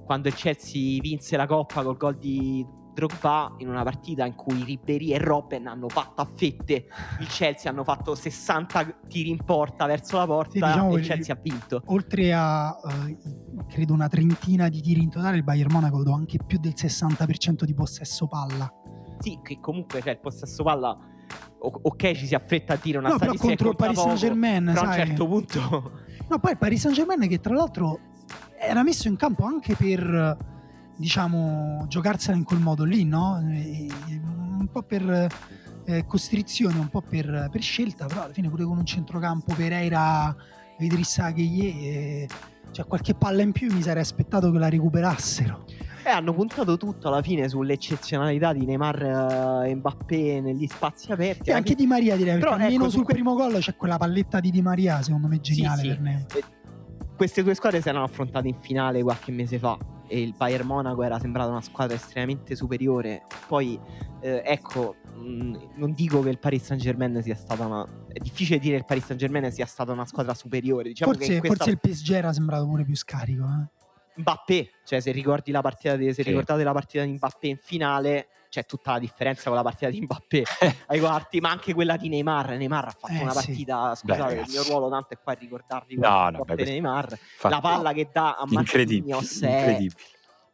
quando 0.06 0.28
il 0.28 0.36
Chelsea 0.36 1.00
vinse 1.02 1.36
la 1.36 1.48
Coppa 1.48 1.82
col 1.84 1.98
gol 1.98 2.18
di 2.18 2.66
Drogba 2.96 3.56
in 3.58 3.68
una 3.68 3.84
partita 3.84 4.26
in 4.26 4.36
cui 4.36 4.64
Ribery 4.64 5.12
e 5.12 5.18
Robben 5.18 5.68
hanno 5.68 5.90
fatto 5.90 6.22
a 6.22 6.28
fette 6.34 6.88
il 7.20 7.28
Chelsea, 7.28 7.70
hanno 7.70 7.84
fatto 7.84 8.16
60 8.16 9.00
tiri 9.10 9.30
in 9.30 9.44
porta 9.44 9.86
verso 9.86 10.18
la 10.18 10.26
porta 10.26 10.52
sì, 10.52 10.60
diciamo 10.60 10.96
e 10.96 11.00
il 11.00 11.06
Chelsea 11.06 11.36
ha 11.36 11.40
vinto. 11.40 11.82
Oltre 11.88 12.34
a 12.34 12.70
uh, 12.70 13.66
credo 13.68 13.94
una 13.94 14.08
trentina 14.08 14.70
di 14.70 14.82
tiri 14.82 15.04
in 15.04 15.10
totale, 15.10 15.36
il 15.36 15.44
Bayern 15.44 15.72
Monaco 15.74 16.04
do 16.04 16.14
anche 16.14 16.40
più 16.44 16.58
del 16.58 16.74
60% 16.74 17.66
di 17.66 17.74
possesso 17.74 18.28
palla. 18.28 18.72
Sì, 19.20 19.40
che 19.44 19.60
comunque 19.60 20.02
cioè, 20.02 20.14
il 20.14 20.20
possesso 20.20 20.64
palla 20.64 20.98
ok 21.60 22.12
ci 22.12 22.28
si 22.28 22.36
affretta 22.36 22.74
a 22.74 22.80
dire 22.80 23.00
una 23.00 23.10
no, 23.10 23.16
statistica 23.16 23.48
contro 23.48 23.70
il 23.70 23.76
Paris 23.76 24.00
Saint 24.00 24.18
Germain 24.20 24.68
a 24.68 24.82
un 24.82 24.94
certo 24.94 25.26
punto 25.26 25.92
no 26.30 26.38
poi 26.38 26.52
il 26.52 26.58
Paris 26.60 26.82
Saint 26.82 26.96
Germain 26.96 27.28
che 27.28 27.40
tra 27.40 27.56
l'altro 27.56 28.00
era 28.60 28.84
messo 28.84 29.08
in 29.08 29.16
campo 29.16 29.46
anche 29.46 29.76
per 29.76 30.54
diciamo, 30.96 31.86
giocarsela 31.88 32.38
in 32.38 32.44
quel 32.44 32.60
modo 32.60 32.84
lì, 32.84 33.04
no? 33.04 33.38
un 33.38 34.68
po' 34.72 34.84
per 34.84 35.28
eh, 35.86 36.06
costrizione, 36.06 36.78
un 36.80 36.90
po' 36.90 37.02
per, 37.02 37.50
per, 37.52 37.62
scelta, 37.62 38.06
però 38.06 38.24
alla 38.24 38.34
fine 38.34 38.50
pure 38.50 38.64
con 38.64 38.78
un 38.78 38.86
centrocampo 38.86 39.54
Pereira, 39.54 40.36
Idrissa 40.80 41.32
Gueye, 41.32 41.70
eh, 41.70 42.28
cioè 42.72 42.86
qualche 42.86 43.14
palla 43.14 43.42
in 43.42 43.52
più 43.52 43.72
mi 43.74 43.82
sarei 43.82 44.02
aspettato 44.02 44.52
che 44.52 44.58
la 44.58 44.70
recuperassero. 44.70 45.66
Eh, 46.04 46.10
hanno 46.10 46.34
puntato 46.34 46.78
tutto 46.78 47.08
alla 47.08 47.24
fine 47.24 47.50
sull'eccezionalità 47.50 48.54
di 48.54 48.64
Neymar 48.64 49.64
e 49.66 49.74
Mbappé 49.74 50.40
negli 50.40 50.68
spazi 50.68 51.12
aperti. 51.12 51.50
E 51.50 51.54
anche 51.54 51.74
Di 51.74 51.88
Maria 51.88 52.16
direi, 52.16 52.38
Però, 52.38 52.52
almeno 52.52 52.84
ecco, 52.84 52.90
sul 52.90 53.06
que... 53.06 53.14
primo 53.14 53.34
gol 53.34 53.58
c'è 53.58 53.76
quella 53.76 53.98
palletta 53.98 54.40
di 54.40 54.52
Di 54.52 54.62
Maria, 54.62 55.02
secondo 55.02 55.28
me 55.28 55.40
geniale 55.40 55.82
sì, 55.82 55.88
sì. 55.88 55.94
per 55.94 56.02
Neymar. 56.02 56.26
Queste 57.16 57.44
due 57.44 57.54
squadre 57.56 57.82
si 57.82 57.88
erano 57.88 58.04
affrontate 58.04 58.48
in 58.48 58.56
finale 58.56 59.02
qualche 59.02 59.32
mese 59.32 59.58
fa 59.58 59.78
e 60.08 60.22
il 60.22 60.34
Bayern 60.36 60.66
Monaco 60.68 61.04
era 61.04 61.20
sembrata 61.20 61.50
una 61.50 61.62
squadra 61.62 61.96
estremamente 61.96 62.56
superiore. 62.56 63.24
Poi, 63.48 63.80
eh, 64.22 64.42
ecco, 64.46 64.96
mh, 65.14 65.20
mm, 65.20 65.56
non 65.76 65.94
dico 65.94 66.22
che 66.22 66.30
il 66.30 66.40
Paris 66.40 66.64
Saint 66.64 66.82
Germain 66.82 67.22
sia 67.24 67.36
stata 67.36 67.66
una. 67.66 67.88
È 68.08 68.20
difficile 68.20 68.60
dire 68.60 68.74
che 68.74 68.80
il 68.80 68.86
Paris 68.86 69.06
Saint 69.06 69.20
Germain 69.20 69.52
sia 69.52 69.66
stata 69.66 69.92
una 69.92 70.06
squadra 70.06 70.34
superiore. 70.34 70.90
Diciamo 70.90 71.14
forse, 71.14 71.40
questa... 71.40 71.56
forse 71.56 71.70
il 71.72 71.80
PSG 71.80 72.12
era 72.12 72.34
sembrato 72.34 72.68
pure 72.68 72.84
più 72.84 72.96
scarico. 72.96 73.44
Eh? 73.44 74.22
Mbappé, 74.22 74.70
cioè 74.86 75.00
se 75.00 75.12
ricordi 75.12 75.52
la 75.52 75.62
partita 75.62 75.96
di, 75.98 76.06
se 76.14 76.24
sì. 76.24 76.30
ricordate 76.30 76.64
la 76.64 76.72
partita 76.72 77.04
di 77.04 77.12
Mbappé 77.12 77.48
in 77.48 77.58
finale, 77.58 78.28
c'è 78.56 78.66
tutta 78.66 78.94
la 78.94 79.00
differenza 79.00 79.44
con 79.50 79.56
la 79.56 79.64
partita 79.64 79.90
di 79.90 80.00
Mbappé 80.00 80.44
ai 80.88 81.00
quarti, 81.00 81.42
ma 81.42 81.50
anche 81.50 81.74
quella 81.74 81.98
di 81.98 82.08
Neymar. 82.08 82.56
Neymar 82.56 82.86
ha 82.86 82.96
fatto 82.98 83.14
eh, 83.14 83.22
una 83.22 83.34
partita, 83.34 83.94
sì. 83.96 84.08
scusate, 84.08 84.36
beh, 84.36 84.42
il 84.42 84.48
mio 84.50 84.64
ruolo 84.64 84.90
tanto 84.90 85.14
è 85.14 85.20
qua 85.22 85.34
ricordarvi 85.34 85.98
no, 85.98 86.30
no, 86.30 86.44
beh, 86.46 86.64
Neymar, 86.64 87.18
fa... 87.18 87.50
la 87.50 87.60
palla 87.60 87.92
che 87.92 88.10
dà 88.14 88.36
a 88.36 88.46
Marquinhos 88.48 89.42
è 89.42 89.58
incredibile 89.58 90.04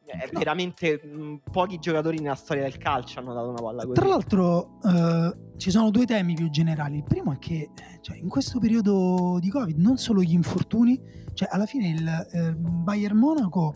è 0.04 0.30
veramente 0.34 1.00
mh, 1.02 1.22
mm, 1.22 1.36
pochi 1.52 1.78
giocatori 1.80 2.20
nella 2.20 2.36
storia 2.36 2.64
del 2.64 2.78
calcio 2.78 3.20
hanno 3.20 3.34
dato 3.34 3.48
una 3.48 3.62
palla 3.62 3.84
così. 3.84 3.94
Tra 3.94 4.08
l'altro 4.10 4.80
eh, 4.84 5.38
ci 5.58 5.72
sono 5.72 5.90
due 5.90 6.06
temi 6.06 6.34
più 6.34 6.50
generali. 6.50 6.98
Il 6.98 7.04
primo 7.04 7.32
è 7.32 7.38
che 7.38 7.70
cioè, 8.02 8.18
in 8.18 8.28
questo 8.28 8.60
periodo 8.60 9.38
di 9.40 9.50
Covid 9.50 9.78
non 9.78 9.98
solo 9.98 10.22
gli 10.22 10.34
infortuni, 10.34 11.00
cioè 11.34 11.48
alla 11.50 11.66
fine 11.66 11.88
il 11.88 12.28
eh, 12.34 12.56
Bayern 12.56 13.18
Monaco 13.18 13.76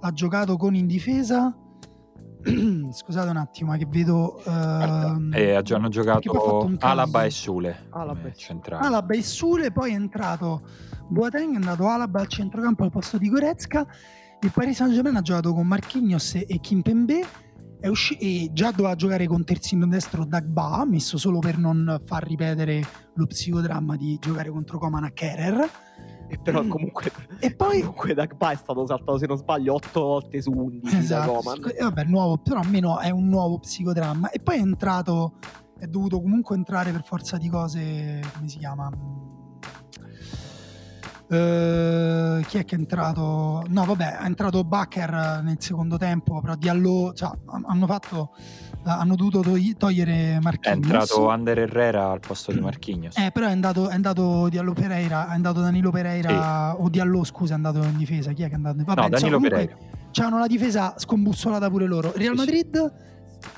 ha 0.00 0.12
giocato 0.12 0.56
con 0.56 0.74
in 0.74 0.86
difesa 0.86 1.54
scusate 2.92 3.28
un 3.28 3.36
attimo 3.36 3.76
che 3.76 3.86
vedo 3.86 4.40
uh, 4.44 5.30
eh, 5.32 5.62
hanno 5.70 5.88
giocato 5.88 6.70
Alaba 6.78 7.24
e 7.24 7.30
Sule 7.30 7.86
Alaba, 7.90 8.32
centrale. 8.32 8.86
Alaba 8.86 9.14
e 9.14 9.22
Sule 9.22 9.72
poi 9.72 9.92
è 9.92 9.94
entrato 9.94 10.62
Boateng 11.08 11.54
è 11.54 11.56
andato 11.56 11.88
Alaba 11.88 12.20
al 12.20 12.28
centrocampo 12.28 12.84
al 12.84 12.90
posto 12.90 13.18
di 13.18 13.28
Goretzka 13.28 13.86
il 14.42 14.52
Paris 14.52 14.76
Saint 14.76 14.92
Germain 14.92 15.16
ha 15.16 15.22
giocato 15.22 15.52
con 15.52 15.66
Marquinhos 15.66 16.34
e 16.34 16.58
Kimpembe 16.60 17.24
usci- 17.88 18.16
e 18.16 18.50
già 18.52 18.70
doveva 18.70 18.94
giocare 18.94 19.26
con 19.26 19.44
terzino 19.44 19.86
destro 19.86 20.24
Dagba, 20.24 20.84
messo 20.86 21.18
solo 21.18 21.38
per 21.38 21.58
non 21.58 22.00
far 22.04 22.26
ripetere 22.26 22.82
lo 23.14 23.26
psicodramma 23.26 23.96
di 23.96 24.18
giocare 24.20 24.50
contro 24.50 24.78
Coman 24.78 25.04
a 25.04 25.10
Kerer. 25.10 25.68
E 26.28 26.38
però 26.42 26.62
mm. 26.62 26.68
comunque, 26.68 27.12
e 27.40 27.54
poi, 27.54 27.80
comunque 27.80 28.14
Dagba 28.14 28.52
è 28.52 28.56
stato 28.56 28.86
saltato, 28.86 29.18
se 29.18 29.26
non 29.26 29.36
sbaglio, 29.36 29.74
8 29.74 30.00
volte 30.00 30.42
su 30.42 30.50
11 30.50 30.96
esatto, 30.96 31.32
da 31.32 31.38
Coman. 31.38 31.72
E 31.74 31.82
vabbè, 31.82 32.04
nuovo, 32.04 32.38
però 32.38 32.60
almeno 32.60 32.98
è 32.98 33.10
un 33.10 33.28
nuovo 33.28 33.58
psicodramma. 33.58 34.30
E 34.30 34.40
poi 34.40 34.56
è 34.56 34.60
entrato, 34.60 35.34
è 35.78 35.86
dovuto 35.86 36.20
comunque 36.20 36.56
entrare 36.56 36.92
per 36.92 37.02
forza 37.02 37.36
di 37.36 37.48
cose, 37.48 38.20
come 38.34 38.48
si 38.48 38.58
chiama? 38.58 38.90
Uh, 41.28 42.40
chi 42.42 42.58
è 42.58 42.64
che 42.64 42.76
è 42.76 42.78
entrato? 42.78 43.64
No, 43.68 43.84
vabbè, 43.84 44.18
è 44.18 44.24
entrato 44.24 44.62
Bacher 44.62 45.40
nel 45.42 45.56
secondo 45.58 45.96
tempo, 45.96 46.40
però 46.40 46.54
Diallo, 46.54 47.12
cioè, 47.14 47.30
hanno 47.66 47.86
fatto 47.86 48.30
hanno 48.92 49.16
dovuto 49.16 49.42
togliere 49.76 50.38
Marquinhos. 50.40 50.62
È 50.62 50.92
entrato 50.92 51.28
Ander 51.28 51.58
Herrera 51.58 52.10
al 52.10 52.20
posto 52.20 52.52
di 52.52 52.60
Marquinhos. 52.60 53.16
Eh, 53.16 53.30
però 53.32 53.46
è 53.46 53.50
andato, 53.50 53.88
è 53.88 53.94
andato 53.94 54.48
Diallo 54.48 54.72
Pereira, 54.72 55.28
è 55.28 55.32
andato 55.32 55.60
Danilo 55.60 55.90
Pereira 55.90 56.74
sì. 56.76 56.82
o 56.82 56.88
Diallo, 56.88 57.24
scusa, 57.24 57.52
è 57.52 57.56
andato 57.56 57.82
in 57.82 57.96
difesa. 57.96 58.32
Chi 58.32 58.42
è 58.42 58.46
che 58.46 58.52
è 58.52 58.56
andato? 58.56 58.76
Vabbè, 58.84 59.00
no, 59.00 59.08
Danilo 59.08 59.36
insomma, 59.36 59.48
Pereira. 59.48 59.76
C'hanno 60.12 60.38
la 60.38 60.46
difesa 60.46 60.94
scombussolata 60.96 61.68
pure 61.68 61.86
loro. 61.86 62.12
Real 62.14 62.34
Madrid 62.34 62.92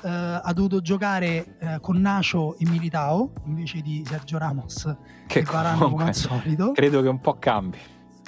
Uh, 0.01 0.07
ha 0.43 0.51
dovuto 0.53 0.79
giocare 0.81 1.57
uh, 1.59 1.79
con 1.81 1.99
Nacio 1.99 2.57
e 2.57 2.69
Militao 2.69 3.33
invece 3.45 3.81
di 3.81 4.03
Sergio 4.05 4.37
Ramos 4.37 4.95
che 5.27 5.41
Varano 5.41 5.89
come 5.89 6.05
al 6.05 6.15
solito. 6.15 6.71
credo 6.71 7.01
che 7.01 7.07
un 7.09 7.19
po' 7.19 7.37
cambi. 7.37 7.77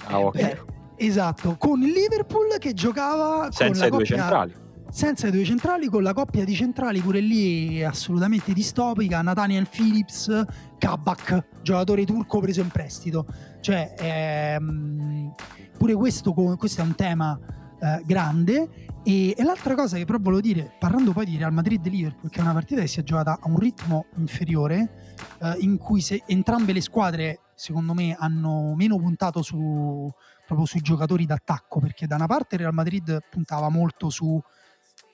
Ah, 0.06 0.30
eh, 0.34 0.60
esatto 0.98 1.56
con 1.58 1.82
il 1.82 1.92
Liverpool 1.92 2.58
che 2.58 2.74
giocava 2.74 3.50
senza 3.52 3.86
i 3.86 3.90
due 3.90 4.00
coppia, 4.00 4.18
centrali. 4.18 4.54
Senza 4.90 5.28
i 5.28 5.32
due 5.32 5.46
centrali 5.46 5.88
con 5.88 6.04
la 6.04 6.14
coppia 6.14 6.44
di 6.44 6.54
centrali 6.54 7.00
pure 7.00 7.22
lì 7.22 7.82
assolutamente 7.84 8.52
distopica. 8.52 9.22
Nathaniel 9.22 9.68
Phillips 9.70 10.44
Kabak 10.78 11.62
giocatore 11.62 12.04
turco 12.04 12.40
preso 12.40 12.60
in 12.60 12.70
prestito. 12.70 13.26
Cioè 13.62 13.94
ehm, 13.98 15.34
pure 15.78 15.94
questo, 15.94 16.34
questo 16.34 16.82
è 16.82 16.84
un 16.84 16.96
tema 16.96 17.40
eh, 17.80 18.04
grande 18.06 18.90
e, 19.04 19.34
e, 19.38 19.44
l'altra 19.44 19.76
cosa 19.76 19.98
che 19.98 20.06
però 20.06 20.18
volevo 20.20 20.42
dire, 20.42 20.76
parlando 20.80 21.12
poi 21.12 21.26
di 21.26 21.38
Real 21.38 21.54
Madrid-Liverpool, 21.54 22.30
che 22.30 22.40
è 22.40 22.42
una 22.42 22.54
partita 22.54 22.82
che 22.82 22.88
si 22.88 23.00
è 23.00 23.04
giocata 23.04 23.40
a 23.42 23.48
un 23.48 23.58
ritmo 23.58 24.06
inferiore, 24.18 25.16
eh, 25.42 25.56
in 25.60 25.78
cui 25.78 26.04
entrambe 26.28 26.74
le 26.74 26.82
squadre, 26.82 27.40
secondo 27.56 27.94
me, 27.94 28.16
hanno 28.18 28.74
meno 28.76 28.98
puntato 28.98 29.42
su, 29.42 30.10
proprio 30.46 30.66
sui 30.66 30.82
giocatori 30.82 31.26
d'attacco, 31.26 31.80
perché 31.80 32.08
da 32.08 32.16
una 32.16 32.28
parte 32.28 32.58
Real 32.58 32.74
Madrid 32.74 33.20
puntava 33.30 33.70
molto 33.70 34.10
sulle 34.10 34.44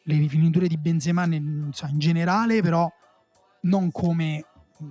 rifiniture 0.03 0.67
di 0.67 0.77
Benzema 0.77 1.23
in, 1.25 1.69
cioè 1.73 1.89
in 1.89 1.99
generale, 1.99 2.61
però 2.61 2.91
non 3.61 3.91
come 3.91 4.45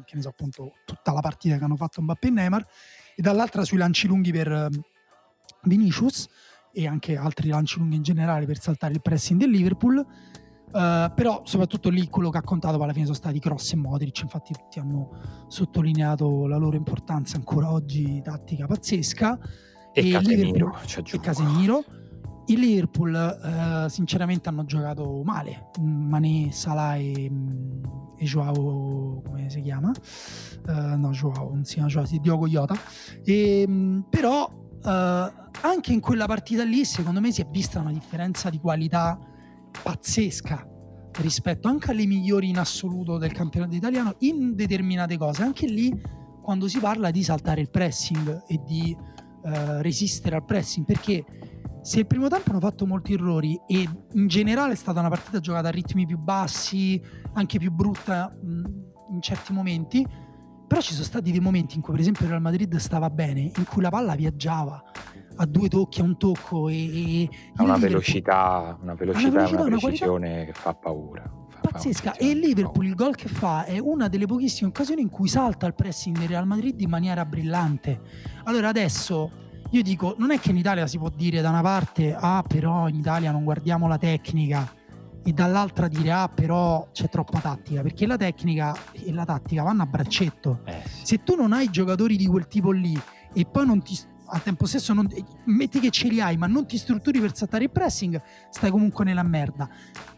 che 0.05 0.17
ne 0.17 0.23
so, 0.23 0.29
appunto, 0.29 0.73
tutta 0.85 1.13
la 1.13 1.21
partita 1.21 1.57
che 1.59 1.65
hanno 1.65 1.77
fatto 1.77 2.03
Mbappé 2.03 2.29
e 2.29 2.31
Neymar, 2.31 2.67
e 3.15 3.23
dall'altra 3.23 3.65
sui 3.65 3.79
lanci 3.79 4.07
lunghi 4.07 4.33
per 4.33 4.51
eh, 4.51 4.69
Vinicius 5.63 6.29
e 6.77 6.87
anche 6.87 7.17
altri 7.17 7.49
lanci 7.49 7.79
lunghi 7.79 7.97
in 7.97 8.03
generale 8.03 8.45
per 8.45 8.61
saltare 8.61 8.93
il 8.93 9.01
pressing 9.01 9.41
del 9.41 9.49
Liverpool. 9.49 9.97
Uh, 9.97 11.11
però 11.15 11.41
soprattutto 11.45 11.89
lì 11.89 12.07
quello 12.09 12.29
che 12.29 12.37
ha 12.37 12.43
contato 12.43 12.77
alla 12.83 12.93
fine 12.93 13.07
sono 13.07 13.17
stati 13.17 13.39
Cross 13.39 13.73
e 13.73 13.77
Modric 13.77 14.21
infatti 14.21 14.53
tutti 14.53 14.79
hanno 14.79 15.47
sottolineato 15.49 16.47
la 16.47 16.59
loro 16.59 16.77
importanza 16.77 17.37
ancora 17.37 17.73
oggi 17.73 18.21
tattica 18.21 18.67
pazzesca. 18.67 19.39
E, 19.95 20.09
e 20.09 20.13
Casemiro, 20.13 20.77
e 21.13 21.21
Casemiro. 21.21 21.85
Il 22.49 22.59
Liverpool 22.61 23.15
uh, 23.15 23.89
sinceramente 23.89 24.51
hanno 24.51 24.67
giocato 24.67 25.23
male. 25.25 25.71
Mané, 25.81 26.53
Salah 26.53 26.97
e, 26.97 27.31
e 28.19 28.25
Joao 28.25 29.23
come 29.25 29.49
si 29.49 29.63
chiama? 29.63 29.93
Uh, 30.69 30.99
no 30.99 31.11
Joao 31.11 31.55
non 31.55 31.65
si 31.65 31.75
chiama 31.75 31.89
Joao, 31.89 32.05
si 32.05 32.19
Diogo 32.19 32.47
Iota 32.47 32.77
e, 33.25 33.65
mm, 33.67 34.01
però 34.11 34.65
anche 34.87 35.93
in 35.93 36.01
quella 36.01 36.27
partita 36.27 36.65
lì, 36.65 36.85
secondo 36.85 37.21
me, 37.21 37.33
si 37.33 37.41
è 37.41 37.47
vista 37.51 37.81
una 37.81 37.93
differenza 37.93 38.51
di 38.51 38.59
qualità 38.59 39.19
pazzesca 39.83 40.67
rispetto 41.21 41.69
anche 41.69 41.91
alle 41.91 42.07
migliori 42.07 42.49
in 42.49 42.59
assoluto 42.59 43.19
del 43.19 43.33
campionato 43.33 43.75
italiano 43.75 44.17
in 44.21 44.55
determinate 44.55 45.17
cose. 45.17 45.43
Anche 45.43 45.67
lì, 45.67 45.93
quando 46.43 46.69
si 46.69 46.79
parla 46.79 47.11
di 47.11 47.23
saltare 47.23 47.61
il 47.61 47.71
pressing 47.71 48.45
e 48.47 48.61
di 48.65 48.97
uh, 48.97 49.81
resistere 49.81 50.37
al 50.37 50.45
pressing, 50.45 50.87
perché 50.87 51.25
se 51.83 52.01
il 52.01 52.07
primo 52.07 52.29
tempo 52.29 52.51
hanno 52.51 52.61
fatto 52.61 52.87
molti 52.87 53.15
errori 53.15 53.59
e 53.67 53.89
in 54.13 54.27
generale 54.27 54.73
è 54.73 54.77
stata 54.77 55.01
una 55.01 55.09
partita 55.09 55.41
giocata 55.41 55.69
a 55.69 55.71
ritmi 55.71 56.05
più 56.05 56.19
bassi, 56.19 57.01
anche 57.35 57.59
più 57.59 57.73
brutta 57.73 58.29
mh, 58.29 58.65
in 59.13 59.23
certi 59.23 59.53
momenti, 59.53 60.07
però 60.67 60.81
ci 60.81 60.93
sono 60.93 61.05
stati 61.05 61.31
dei 61.31 61.41
momenti 61.41 61.77
in 61.77 61.83
cui 61.83 61.93
per 61.93 62.01
esempio 62.01 62.25
il 62.25 62.31
Real 62.31 62.43
Madrid 62.43 62.77
stava 62.77 63.11
bene, 63.11 63.53
in 63.57 63.65
cui 63.69 63.83
la 63.83 63.91
palla 63.91 64.15
viaggiava. 64.15 64.83
a 65.39 65.45
due 65.45 65.69
tocchi, 65.69 66.01
a 66.01 66.05
un 66.05 66.17
tocco 66.17 66.69
e, 66.69 67.23
e 67.23 67.29
ha 67.57 67.63
una 67.63 67.77
velocità, 67.77 68.79
una 68.81 68.95
velocità, 68.95 69.29
una, 69.29 69.37
velocità, 69.37 69.63
una 69.63 69.77
precisione 69.77 70.29
qualità... 70.29 70.53
che 70.53 70.59
fa 70.59 70.75
paura. 70.75 71.31
Pazzesca. 71.61 72.15
E 72.15 72.31
il 72.31 72.39
Liverpool, 72.39 72.87
il 72.87 72.95
gol 72.95 73.15
che 73.15 73.29
fa 73.29 73.65
è 73.65 73.79
una 73.79 74.09
delle 74.09 74.27
pochissime 74.27 74.71
occasioni 74.71 75.03
in 75.03 75.11
cui 75.11 75.29
salta 75.29 75.67
il 75.67 75.75
pressing 75.75 76.17
del 76.17 76.29
Real 76.29 76.47
Madrid 76.47 76.81
in 76.81 76.89
maniera 76.89 77.25
brillante. 77.25 78.01
Allora 78.45 78.69
adesso 78.69 79.31
io 79.71 79.83
dico, 79.83 80.15
non 80.19 80.31
è 80.31 80.39
che 80.39 80.51
in 80.51 80.57
Italia 80.57 80.87
si 80.87 80.97
può 80.97 81.11
dire 81.11 81.41
da 81.41 81.51
una 81.51 81.63
parte, 81.63 82.17
ah 82.19 82.43
però 82.47 82.89
in 82.89 82.95
Italia 82.95 83.31
non 83.31 83.45
guardiamo 83.45 83.89
la 83.89 83.99
tecnica 83.99 84.85
e 85.27 85.33
dall'altra 85.33 85.89
dire 85.89 86.13
ah 86.13 86.29
però 86.29 86.89
c'è 86.93 87.09
troppa 87.09 87.41
tattica 87.41 87.83
perché 87.83 88.07
la 88.07 88.17
tecnica 88.17 88.77
e 88.93 89.13
la 89.13 89.25
tattica 89.25 89.65
vanno 89.65 89.83
a 89.83 89.87
braccetto. 89.87 90.61
Eh, 90.65 90.83
sì. 90.85 91.07
se 91.07 91.23
tu 91.25 91.35
non 91.35 91.53
hai 91.53 91.69
giocatori 91.69 92.17
di 92.17 92.27
quel 92.27 92.47
tipo 92.47 92.71
lì 92.71 92.97
e 93.33 93.45
poi 93.45 93.67
non 93.67 93.83
ti 93.83 93.99
al 94.29 94.43
tempo 94.43 94.67
stesso 94.67 94.93
non, 94.93 95.09
metti 95.45 95.81
che 95.81 95.91
ce 95.91 96.09
li 96.09 96.21
hai 96.21 96.37
ma 96.37 96.47
non 96.47 96.67
ti 96.67 96.79
strutturi 96.79 97.21
per 97.21 97.35
saltare 97.35 97.65
il 97.65 97.71
pressing 97.71 98.23
stai 98.51 98.71
comunque 98.71 99.05
nella 99.05 99.25
merda. 99.25 99.69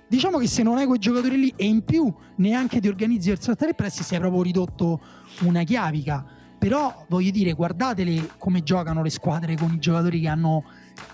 Diciamo 0.06 0.36
che 0.36 0.46
se 0.46 0.62
non 0.62 0.76
hai 0.76 0.84
quei 0.84 0.98
giocatori 0.98 1.38
lì 1.38 1.54
e 1.56 1.64
in 1.64 1.84
più 1.84 2.12
neanche 2.36 2.78
ti 2.78 2.88
organizzi 2.88 3.30
per 3.30 3.40
saltare 3.40 3.70
il 3.70 3.76
pressing 3.76 4.04
sei 4.04 4.18
proprio 4.18 4.42
ridotto 4.42 5.00
una 5.40 5.62
chiavica. 5.62 6.24
Però 6.58 7.06
voglio 7.08 7.30
dire 7.30 7.52
guardatele 7.52 8.30
come 8.36 8.62
giocano 8.62 9.02
le 9.02 9.10
squadre 9.10 9.56
con 9.56 9.72
i 9.72 9.78
giocatori 9.78 10.20
che 10.20 10.28
hanno, 10.28 10.64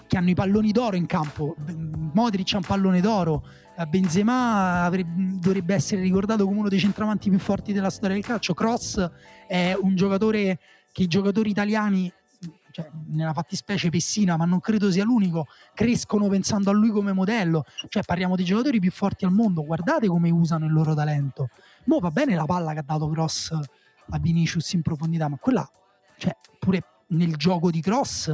che 0.07 0.17
hanno 0.17 0.31
i 0.31 0.35
palloni 0.35 0.73
d'oro 0.73 0.97
in 0.97 1.07
campo 1.07 1.55
Modric 2.13 2.55
ha 2.55 2.57
un 2.59 2.63
pallone 2.63 3.01
d'oro 3.01 3.45
Benzema 3.89 4.85
avrebbe, 4.85 5.39
dovrebbe 5.41 5.75
essere 5.75 6.01
ricordato 6.01 6.45
come 6.45 6.59
uno 6.59 6.69
dei 6.69 6.79
centravanti 6.79 7.29
più 7.29 7.41
forti 7.41 7.73
della 7.73 7.91
storia 7.91 8.15
del 8.15 8.25
calcio. 8.25 8.55
Cross 8.55 9.11
è 9.49 9.77
un 9.81 9.97
giocatore 9.97 10.61
che 10.93 11.03
i 11.03 11.07
giocatori 11.09 11.51
italiani, 11.51 12.11
cioè 12.71 12.89
nella 13.09 13.33
fattispecie 13.33 13.91
Pessina, 13.91 14.37
ma 14.37 14.45
non 14.45 14.61
credo 14.61 14.93
sia 14.93 15.03
l'unico, 15.03 15.47
crescono 15.75 16.29
pensando 16.29 16.71
a 16.71 16.73
lui 16.73 16.91
come 16.91 17.13
modello. 17.13 17.65
Cioè 17.89 18.05
parliamo 18.05 18.37
dei 18.37 18.45
giocatori 18.45 18.79
più 18.79 18.93
forti 18.93 19.25
al 19.25 19.33
mondo, 19.33 19.65
guardate 19.65 20.07
come 20.07 20.31
usano 20.31 20.67
il 20.67 20.73
loro 20.73 20.95
talento. 20.95 21.49
Mo 21.87 21.99
va 21.99 22.13
bene 22.13 22.37
la 22.37 22.45
palla 22.45 22.75
che 22.75 22.79
ha 22.79 22.85
dato 22.87 23.09
Cross 23.09 23.59
a 24.11 24.19
Vinicius 24.21 24.73
in 24.75 24.83
profondità, 24.83 25.27
ma 25.29 25.37
quella, 25.37 25.69
cioè 26.17 26.37
pure 26.61 26.85
nel 27.09 27.35
gioco 27.35 27.73
di 27.73 27.81
Cross 27.81 28.33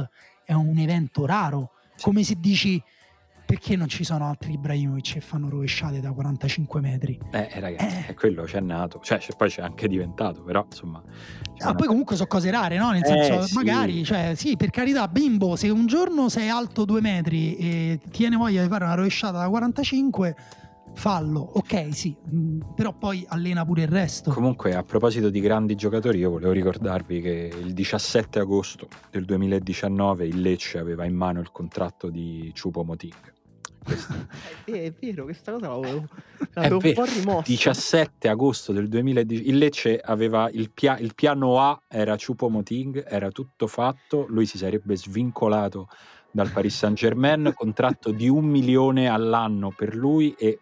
è 0.51 0.53
un 0.53 0.77
evento 0.77 1.25
raro. 1.25 1.71
Come 2.01 2.23
se 2.23 2.35
dici 2.39 2.81
perché 3.45 3.75
non 3.75 3.87
ci 3.87 4.03
sono 4.03 4.27
altri 4.27 4.53
Ibrahimovic 4.53 5.13
che 5.13 5.21
fanno 5.21 5.49
rovesciate 5.49 5.99
da 5.99 6.11
45 6.11 6.81
metri? 6.81 7.19
Eh, 7.31 7.49
eh 7.51 7.59
ragazzi, 7.59 8.05
eh. 8.09 8.13
quello 8.13 8.43
c'è 8.43 8.59
nato, 8.59 8.99
cioè 9.01 9.19
poi 9.37 9.49
c'è 9.49 9.61
anche 9.61 9.87
diventato, 9.87 10.41
però 10.41 10.65
insomma. 10.69 11.01
Ah, 11.59 11.73
poi 11.73 11.87
comunque 11.87 12.15
sono 12.15 12.27
cose 12.27 12.49
rare, 12.49 12.77
no? 12.77 12.91
Nel 12.91 13.05
senso, 13.05 13.41
eh, 13.41 13.47
sì. 13.47 13.53
magari, 13.53 14.03
cioè, 14.03 14.33
sì, 14.35 14.57
per 14.57 14.69
carità, 14.71 15.07
bimbo, 15.07 15.55
se 15.55 15.69
un 15.69 15.85
giorno 15.85 16.27
sei 16.29 16.49
alto 16.49 16.85
due 16.85 17.01
metri 17.01 17.55
e 17.55 17.99
tiene 18.09 18.35
voglia 18.35 18.61
di 18.61 18.67
fare 18.67 18.83
una 18.85 18.95
rovesciata 18.95 19.37
da 19.37 19.49
45 19.49 20.35
fallo, 20.93 21.39
ok 21.39 21.93
sì, 21.93 22.15
mm, 22.33 22.61
però 22.75 22.93
poi 22.97 23.25
allena 23.27 23.65
pure 23.65 23.83
il 23.83 23.87
resto. 23.87 24.31
Comunque 24.31 24.75
a 24.75 24.83
proposito 24.83 25.29
di 25.29 25.39
grandi 25.39 25.75
giocatori 25.75 26.19
io 26.19 26.31
volevo 26.31 26.51
ricordarvi 26.51 27.21
che 27.21 27.51
il 27.63 27.73
17 27.73 28.39
agosto 28.39 28.87
del 29.09 29.25
2019 29.25 30.25
il 30.25 30.41
Lecce 30.41 30.77
aveva 30.77 31.05
in 31.05 31.15
mano 31.15 31.39
il 31.39 31.51
contratto 31.51 32.09
di 32.09 32.51
Ciupo 32.53 32.83
Moting 32.83 33.39
è, 34.65 34.71
è, 34.71 34.93
vero, 34.99 35.23
questa 35.23 35.53
cosa 35.53 35.69
l'avevo, 35.69 36.07
l'avevo 36.53 36.79
un 36.83 36.93
po' 36.93 37.03
rimossa. 37.03 37.43
17 37.47 38.27
agosto 38.27 38.71
del 38.71 38.87
2010, 38.87 39.47
il 39.47 39.57
Lecce 39.57 39.99
aveva 39.99 40.49
il, 40.51 40.71
pia- 40.71 40.99
il 40.99 41.15
piano 41.15 41.59
A, 41.59 41.79
era 41.87 42.15
Ciupo 42.15 42.49
Moting, 42.49 43.03
era 43.07 43.29
tutto 43.29 43.67
fatto, 43.67 44.25
lui 44.29 44.45
si 44.45 44.57
sarebbe 44.57 44.95
svincolato 44.95 45.87
dal 46.31 46.51
Paris 46.51 46.77
Saint 46.77 46.95
Germain, 46.95 47.53
contratto 47.57 48.11
di 48.11 48.29
un 48.29 48.45
milione 48.45 49.07
all'anno 49.07 49.73
per 49.75 49.95
lui 49.95 50.33
e 50.37 50.59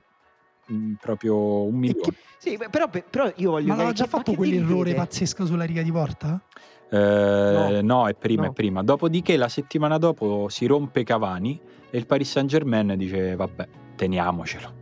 mh, 0.69 0.75
mm, 0.75 0.93
proprio 0.93 1.63
un 1.63 1.75
milione. 1.75 2.15
Sì, 2.37 2.57
però, 2.69 2.87
però 2.87 3.31
io 3.35 3.51
voglio... 3.51 3.67
Ma 3.67 3.73
aveva 3.73 3.91
già 3.91 4.05
fatto 4.05 4.33
quell'errore 4.33 4.93
pazzesco 4.93 5.45
sulla 5.45 5.65
riga 5.65 5.81
di 5.81 5.91
porta? 5.91 6.41
Eh, 6.89 7.79
no. 7.81 7.81
no, 7.81 8.07
è 8.07 8.15
prima, 8.15 8.43
no. 8.43 8.49
è 8.49 8.53
prima. 8.53 8.81
Dopodiché 8.81 9.37
la 9.37 9.49
settimana 9.49 9.97
dopo 9.97 10.47
si 10.49 10.65
rompe 10.65 11.03
Cavani 11.03 11.59
e 11.89 11.97
il 11.97 12.05
Paris 12.05 12.31
Saint 12.31 12.49
Germain 12.49 12.93
dice 12.95 13.35
vabbè, 13.35 13.67
teniamocelo. 13.95 14.77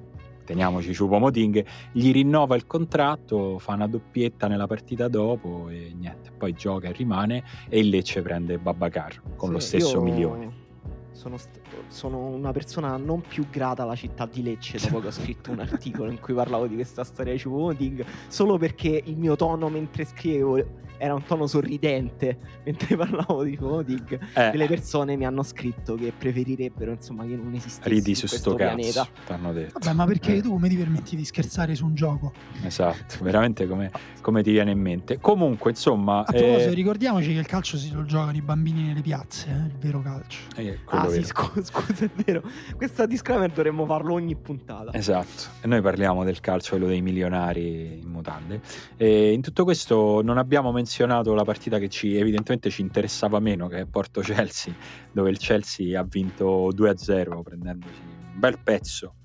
Teniamoci 0.47 0.95
Choupo-Moting, 0.95 1.65
gli 1.91 2.09
rinnova 2.13 2.55
il 2.55 2.65
contratto, 2.65 3.59
fa 3.59 3.73
una 3.73 3.85
doppietta 3.85 4.47
nella 4.47 4.65
partita 4.65 5.09
dopo 5.09 5.67
e 5.67 5.93
niente, 5.93 6.31
poi 6.31 6.53
gioca 6.53 6.88
e 6.88 6.93
rimane 6.93 7.43
e 7.67 7.79
il 7.79 7.89
Lecce 7.89 8.21
prende 8.21 8.57
Babacar 8.57 9.21
con 9.35 9.49
sì, 9.49 9.53
lo 9.53 9.59
stesso 9.59 10.01
milione. 10.01 10.65
Sono, 11.11 11.35
st- 11.35 11.59
sono, 11.88 12.18
una 12.28 12.51
persona 12.51 12.97
non 12.97 13.22
più 13.22 13.47
grata 13.49 13.84
alla 13.84 13.95
città 13.95 14.26
di 14.26 14.43
Lecce 14.43 14.78
dopo 14.80 14.99
che 14.99 15.07
ho 15.07 15.11
scritto 15.11 15.51
un 15.51 15.59
articolo 15.59 16.11
in 16.11 16.20
cui 16.20 16.34
parlavo 16.34 16.68
di 16.68 16.76
questa 16.76 17.03
storia 17.03 17.34
di 17.34 17.41
Choupo-Moting 17.41 18.05
solo 18.28 18.57
perché 18.57 19.01
il 19.05 19.18
mio 19.18 19.36
tono 19.36 19.70
mentre 19.70 20.05
scrivevo 20.05 20.86
era 20.97 21.13
un 21.13 21.24
tono 21.24 21.47
sorridente 21.47 22.38
mentre 22.65 22.95
parlavo 22.95 23.43
di 23.43 23.55
Fodig. 23.55 24.20
Eh. 24.34 24.51
Delle 24.51 24.68
persone 24.68 25.15
mi 25.15 25.26
hanno 25.26 25.43
scritto 25.43 25.95
che 25.95 26.11
preferirebbero 26.18 26.91
insomma 26.91 27.26
che 27.26 27.36
non 27.36 27.53
esistesse 27.53 27.89
Ridi 27.89 28.15
su 28.15 28.28
sto 28.28 28.55
pianeta. 28.55 29.07
cazzo, 29.26 29.51
detto. 29.51 29.80
Vabbè, 29.80 29.93
ma 29.93 30.05
perché 30.05 30.36
eh. 30.36 30.41
tu 30.41 30.49
come 30.49 30.70
ti 30.70 30.76
permetti 30.76 31.15
di 31.15 31.26
scherzare 31.26 31.76
su 31.76 31.86
un 31.86 31.95
gioco? 31.95 32.34
Esatto, 32.63 33.18
veramente 33.22 33.68
come, 33.68 33.91
come 34.22 34.43
ti 34.43 34.51
viene 34.51 34.72
in 34.72 34.80
mente. 34.80 35.20
Comunque, 35.20 35.72
insomma... 35.72 36.20
A 36.20 36.24
proposito, 36.24 36.72
eh... 36.72 36.74
ricordiamoci 36.74 37.34
che 37.34 37.39
il 37.39 37.45
calcio 37.45 37.78
si 37.78 37.91
lo 37.91 38.03
giocano 38.03 38.36
i 38.38 38.41
bambini 38.41 38.84
nelle 38.84 39.01
piazze, 39.01 39.49
eh? 39.49 39.68
il 39.68 39.78
vero 39.80 40.01
calcio. 40.01 40.39
Eh, 40.55 40.80
ah 40.86 41.07
sì, 41.09 41.24
scusa, 41.24 41.57
scusa, 41.64 42.05
è 42.05 42.10
vero. 42.24 42.41
Questa 42.76 43.05
disclaimer 43.05 43.51
dovremmo 43.51 43.86
farlo 43.86 44.14
ogni 44.14 44.36
puntata. 44.36 44.93
Esatto, 44.93 45.43
e 45.62 45.68
noi 45.68 45.82
parliamo 45.82 46.24
del 46.24 46.39
calcio, 46.39 46.72
quello 46.72 46.88
dei 46.88 47.01
milionari 47.01 47.99
in 48.01 48.10
mutande. 48.10 48.62
E 48.95 49.32
in 49.32 49.41
tutto 49.41 49.64
questo 49.64 50.22
non 50.22 50.38
abbiamo 50.38 50.72
menzionato 50.72 51.34
la 51.34 51.43
partita 51.43 51.80
che 51.80 51.89
ci, 51.89 52.16
evidentemente 52.16 52.70
ci 52.70 52.82
interessava 52.82 53.39
meno, 53.39 53.68
che 53.68 53.80
è 53.80 53.86
Porto 53.86 54.22
Chelsea, 54.22 54.74
dove 55.12 55.30
il 55.30 55.38
Chelsea 55.38 55.99
ha 55.99 56.03
vinto 56.03 56.70
2-0 56.74 57.41
prendendosi 57.41 57.99
un 58.01 58.39
bel 58.39 58.60
pezzo 58.60 59.16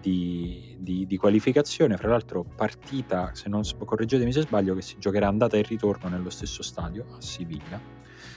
di, 0.00 0.76
di, 0.78 1.06
di, 1.06 1.16
qualificazione. 1.16 1.96
Fra 1.96 2.08
l'altro, 2.08 2.44
partita, 2.44 3.30
se 3.34 3.48
non 3.48 3.62
correggetemi 3.84 4.32
se 4.32 4.42
sbaglio, 4.42 4.74
che 4.74 4.82
si 4.82 4.96
giocherà 4.98 5.28
andata 5.28 5.56
e 5.56 5.62
ritorno 5.62 6.08
nello 6.08 6.30
stesso 6.30 6.62
stadio 6.62 7.06
a 7.16 7.20
Siviglia. 7.20 7.80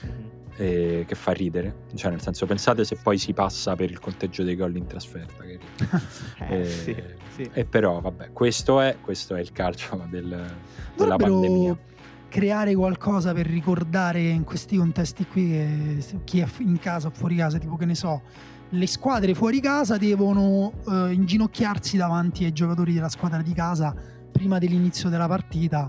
Mm-hmm. 0.04 0.43
Eh, 0.56 1.04
che 1.06 1.14
fa 1.16 1.32
ridere, 1.32 1.86
cioè 1.96 2.12
nel 2.12 2.20
senso 2.20 2.46
pensate 2.46 2.84
se 2.84 2.96
poi 3.02 3.18
si 3.18 3.32
passa 3.32 3.74
per 3.74 3.90
il 3.90 3.98
conteggio 3.98 4.44
dei 4.44 4.54
gol 4.54 4.76
in 4.76 4.86
trasferta. 4.86 5.42
Che 5.42 5.58
eh, 6.48 6.60
eh, 6.60 6.64
sì, 6.64 6.96
sì. 7.34 7.50
E 7.52 7.64
però 7.64 8.00
vabbè, 8.00 8.30
questo 8.32 8.80
è, 8.80 8.98
questo 9.00 9.34
è 9.34 9.40
il 9.40 9.50
calcio 9.50 10.06
del, 10.08 10.54
della 10.96 11.16
pandemia 11.16 11.76
creare 12.34 12.74
qualcosa 12.74 13.32
per 13.32 13.46
ricordare 13.46 14.20
in 14.20 14.42
questi 14.42 14.76
contesti 14.76 15.24
qui 15.24 15.50
che 15.50 16.20
chi 16.24 16.40
è 16.40 16.46
in 16.58 16.80
casa 16.80 17.06
o 17.06 17.10
fuori 17.12 17.36
casa, 17.36 17.58
tipo 17.58 17.76
che 17.76 17.84
ne 17.84 17.94
so, 17.94 18.22
le 18.70 18.86
squadre 18.88 19.34
fuori 19.34 19.60
casa 19.60 19.96
devono 19.98 20.72
eh, 20.88 21.12
inginocchiarsi 21.12 21.96
davanti 21.96 22.44
ai 22.44 22.52
giocatori 22.52 22.92
della 22.92 23.08
squadra 23.08 23.40
di 23.40 23.52
casa 23.52 23.94
prima 24.32 24.58
dell'inizio 24.58 25.08
della 25.08 25.28
partita 25.28 25.88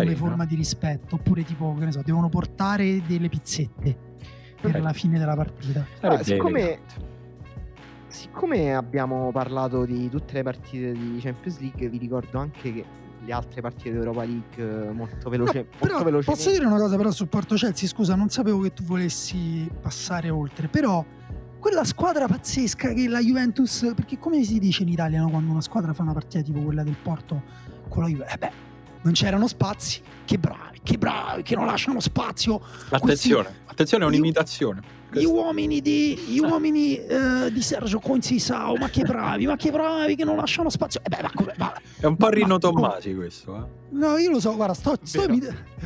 come 0.00 0.14
forma 0.14 0.44
di 0.44 0.54
rispetto, 0.54 1.16
oppure 1.16 1.44
tipo, 1.44 1.74
che 1.78 1.84
ne 1.84 1.92
so, 1.92 2.02
devono 2.04 2.28
portare 2.28 3.02
delle 3.06 3.28
pizzette 3.28 3.96
per 4.60 4.70
Carino. 4.70 4.82
la 4.82 4.92
fine 4.92 5.18
della 5.18 5.34
partita. 5.34 5.86
Ah, 6.00 6.22
siccome, 6.22 6.80
siccome 8.08 8.74
abbiamo 8.74 9.30
parlato 9.32 9.84
di 9.84 10.08
tutte 10.08 10.34
le 10.34 10.42
partite 10.42 10.92
di 10.92 11.18
Champions 11.20 11.58
League, 11.60 11.88
vi 11.88 11.98
ricordo 11.98 12.38
anche 12.38 12.72
che 12.72 12.84
le 13.24 13.32
altre 13.32 13.60
partite 13.60 13.92
d'Europa 13.92 14.24
League 14.24 14.88
eh, 14.88 14.92
molto, 14.92 15.30
veloce, 15.30 15.66
no, 15.70 15.76
molto 15.78 16.04
velocemente. 16.04 16.30
Posso 16.30 16.50
dire 16.50 16.66
una 16.66 16.78
cosa 16.78 16.96
però 16.96 17.10
su 17.10 17.26
Porto 17.28 17.54
Chelsea? 17.54 17.88
Scusa, 17.88 18.14
non 18.14 18.28
sapevo 18.28 18.60
che 18.60 18.72
tu 18.72 18.84
volessi 18.84 19.70
passare 19.80 20.30
oltre, 20.30 20.68
però 20.68 21.04
quella 21.58 21.84
squadra 21.84 22.26
pazzesca 22.26 22.92
che 22.92 23.08
la 23.08 23.20
Juventus, 23.20 23.92
perché 23.94 24.18
come 24.18 24.44
si 24.44 24.58
dice 24.58 24.82
in 24.82 24.90
Italia 24.90 25.20
no, 25.20 25.30
quando 25.30 25.50
una 25.50 25.62
squadra 25.62 25.94
fa 25.94 26.02
una 26.02 26.12
partita 26.12 26.42
tipo 26.42 26.60
quella 26.60 26.82
del 26.82 26.96
Porto 27.02 27.42
con 27.88 28.02
la 28.02 28.08
Juventus? 28.08 28.34
Eh 28.34 28.38
beh, 28.38 28.52
non 29.04 29.12
c'erano 29.12 29.46
spazi, 29.46 30.00
che 30.24 30.38
bravi, 30.38 30.80
che 30.82 30.98
bravi, 30.98 31.42
che 31.42 31.54
non 31.54 31.66
lasciano 31.66 32.00
spazio. 32.00 32.60
Attenzione, 32.88 33.44
Questi... 33.44 33.62
attenzione, 33.66 34.04
è 34.04 34.06
un'imitazione 34.08 35.02
gli 35.14 35.24
uomini 35.24 35.80
di, 35.80 36.16
gli 36.26 36.38
uomini, 36.38 36.96
eh, 36.96 37.52
di 37.52 37.62
Sergio 37.62 38.00
Coincisao, 38.00 38.74
ma 38.76 38.88
che 38.88 39.02
bravi, 39.02 39.46
ma 39.46 39.56
che 39.56 39.70
bravi 39.70 40.16
che 40.16 40.24
non 40.24 40.36
lasciano 40.36 40.70
spazio. 40.70 41.00
Eh 41.04 41.08
beh, 41.08 41.22
ma 41.22 41.30
come, 41.32 41.54
ma, 41.56 41.72
è 42.00 42.06
un 42.06 42.16
po' 42.16 42.28
Rino 42.28 42.58
Tommasi 42.58 43.14
questo. 43.14 43.56
Eh? 43.56 43.96
No, 43.96 44.16
io 44.16 44.30
lo 44.30 44.40
so, 44.40 44.54
guarda, 44.56 44.74
sto, 44.74 44.96
sto, 45.02 45.24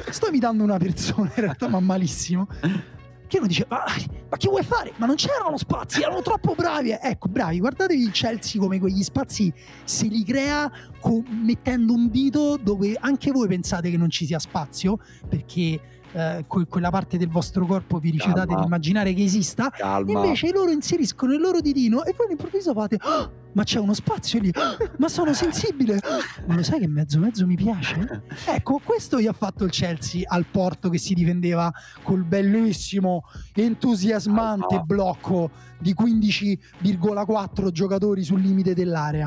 sto 0.09 0.29
imitando 0.29 0.63
una 0.63 0.79
persona 0.79 1.31
in 1.35 1.43
realtà, 1.43 1.69
ma 1.69 1.81
malissimo. 1.81 2.49
Che 3.29 3.37
uno 3.37 3.47
dice, 3.47 3.67
ma, 3.69 3.85
ma, 4.31 4.37
che 4.39 4.49
vuoi 4.49 4.65
fare? 4.65 4.93
Ma 4.97 5.05
non 5.05 5.17
c'erano 5.17 5.59
spazi, 5.59 6.01
erano 6.01 6.23
troppo 6.23 6.55
bravi. 6.55 6.97
Ecco, 6.99 7.29
bravi, 7.29 7.59
guardatevi 7.59 8.03
il 8.03 8.11
Chelsea 8.11 8.61
come 8.61 8.79
quegli 8.79 9.03
spazi 9.03 9.53
se 9.85 10.07
li 10.07 10.25
crea 10.25 10.71
con, 10.99 11.23
mettendo 11.45 11.93
un 11.93 12.09
dito 12.09 12.57
dove 12.57 12.97
anche 12.99 13.31
voi 13.31 13.47
pensate 13.47 13.91
che 13.91 13.99
non 13.99 14.09
ci 14.09 14.25
sia 14.25 14.39
spazio, 14.39 14.99
perché 15.29 15.98
eh, 16.13 16.45
que- 16.47 16.67
quella 16.67 16.91
parte 16.91 17.19
del 17.19 17.29
vostro 17.29 17.67
corpo 17.67 17.99
vi 17.99 18.11
rifiutate 18.11 18.47
Calma. 18.47 18.61
di 18.61 18.67
immaginare 18.67 19.13
che 19.15 19.23
esista. 19.25 19.71
Calma. 19.71 20.11
Invece 20.25 20.51
loro 20.53 20.71
inseriscono 20.71 21.33
il 21.35 21.41
loro 21.41 21.61
ditino 21.61 22.05
e 22.05 22.15
voi 22.17 22.27
all'improvviso 22.27 22.73
fate 22.73 22.97
"Ah, 23.01 23.31
ma 23.53 23.65
c'è 23.65 23.79
uno 23.79 23.93
spazio 23.95 24.41
lì, 24.41 24.51
Ah, 24.55 24.77
ma 24.99 25.09
sono 25.09 25.33
sensibile, 25.35 25.99
ma 26.47 26.55
lo 26.55 26.63
sai 26.63 26.81
che 26.81 26.87
mezzo 26.89 27.19
mezzo 27.19 27.47
mi 27.47 27.57
piace? 27.57 28.23
Ecco, 28.47 28.81
questo 28.85 29.21
gli 29.21 29.27
ha 29.27 29.33
fatto 29.33 29.65
il 29.65 29.71
Chelsea 29.71 30.23
al 30.27 30.45
Porto 30.51 30.89
che 30.91 30.99
si 30.99 31.15
difendeva 31.15 31.71
col 32.03 32.25
bellissimo, 32.25 33.25
entusiasmante 33.55 34.75
Ah, 34.75 34.79
no. 34.79 34.85
blocco 34.85 35.51
di 35.79 35.95
15,4 35.95 37.71
giocatori 37.71 38.23
sul 38.25 38.41
limite 38.41 38.75
dell'area. 38.75 39.27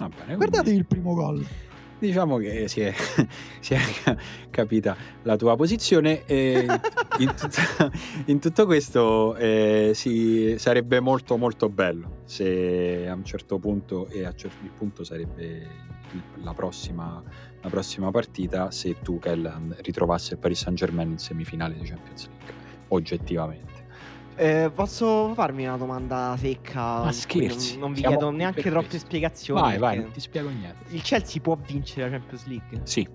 Va 0.00 0.08
bene, 0.08 0.14
quindi 0.24 0.36
Guardatevi 0.36 0.76
il 0.76 0.86
primo 0.86 1.14
gol. 1.14 1.44
Diciamo 1.98 2.36
che 2.36 2.68
si 2.68 2.80
è, 2.80 2.94
si 3.58 3.74
è 3.74 3.80
capita 4.50 4.96
la 5.22 5.36
tua 5.36 5.56
posizione 5.56 6.24
e 6.26 6.64
in, 7.18 7.34
tut- 7.34 7.90
in 8.26 8.38
tutto 8.38 8.66
questo 8.66 9.34
eh, 9.34 9.90
si- 9.94 10.56
sarebbe 10.58 11.00
molto 11.00 11.36
molto 11.36 11.68
bello 11.68 12.20
se 12.24 13.08
a 13.08 13.14
un 13.14 13.24
certo 13.24 13.58
punto 13.58 14.06
e 14.08 14.24
a 14.24 14.32
cer- 14.32 14.52
il 14.62 14.70
punto 14.70 15.02
sarebbe 15.02 15.66
la 16.42 16.54
prossima, 16.54 17.22
la 17.60 17.68
prossima 17.68 18.10
partita 18.10 18.70
se 18.70 18.96
Tuchel 19.02 19.74
ritrovasse 19.80 20.34
il 20.34 20.38
Paris 20.40 20.60
Saint 20.60 20.78
Germain 20.78 21.10
in 21.10 21.18
semifinale 21.18 21.74
di 21.74 21.84
Champions 21.84 22.28
League 22.28 22.54
oggettivamente 22.88 23.77
Eh, 24.40 24.70
posso 24.72 25.32
farmi 25.34 25.66
una 25.66 25.76
domanda 25.76 26.36
secca? 26.38 27.02
Ma 27.02 27.10
scherzi, 27.12 27.72
Non, 27.72 27.80
non 27.80 27.92
vi 27.92 28.02
chiedo 28.02 28.30
neanche 28.30 28.70
troppe 28.70 28.86
questo. 28.90 29.06
spiegazioni. 29.06 29.60
vai 29.60 29.78
vai 29.78 29.98
non 29.98 30.12
ti 30.12 30.20
spiego 30.20 30.48
niente 30.48 30.94
Il 30.94 31.02
Chelsea 31.02 31.40
può 31.42 31.58
vincere 31.66 32.08
la 32.08 32.16
Champions 32.18 32.46
League? 32.46 32.80
sì 32.84 33.06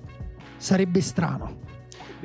Sarebbe 0.58 1.00
strano, 1.02 1.58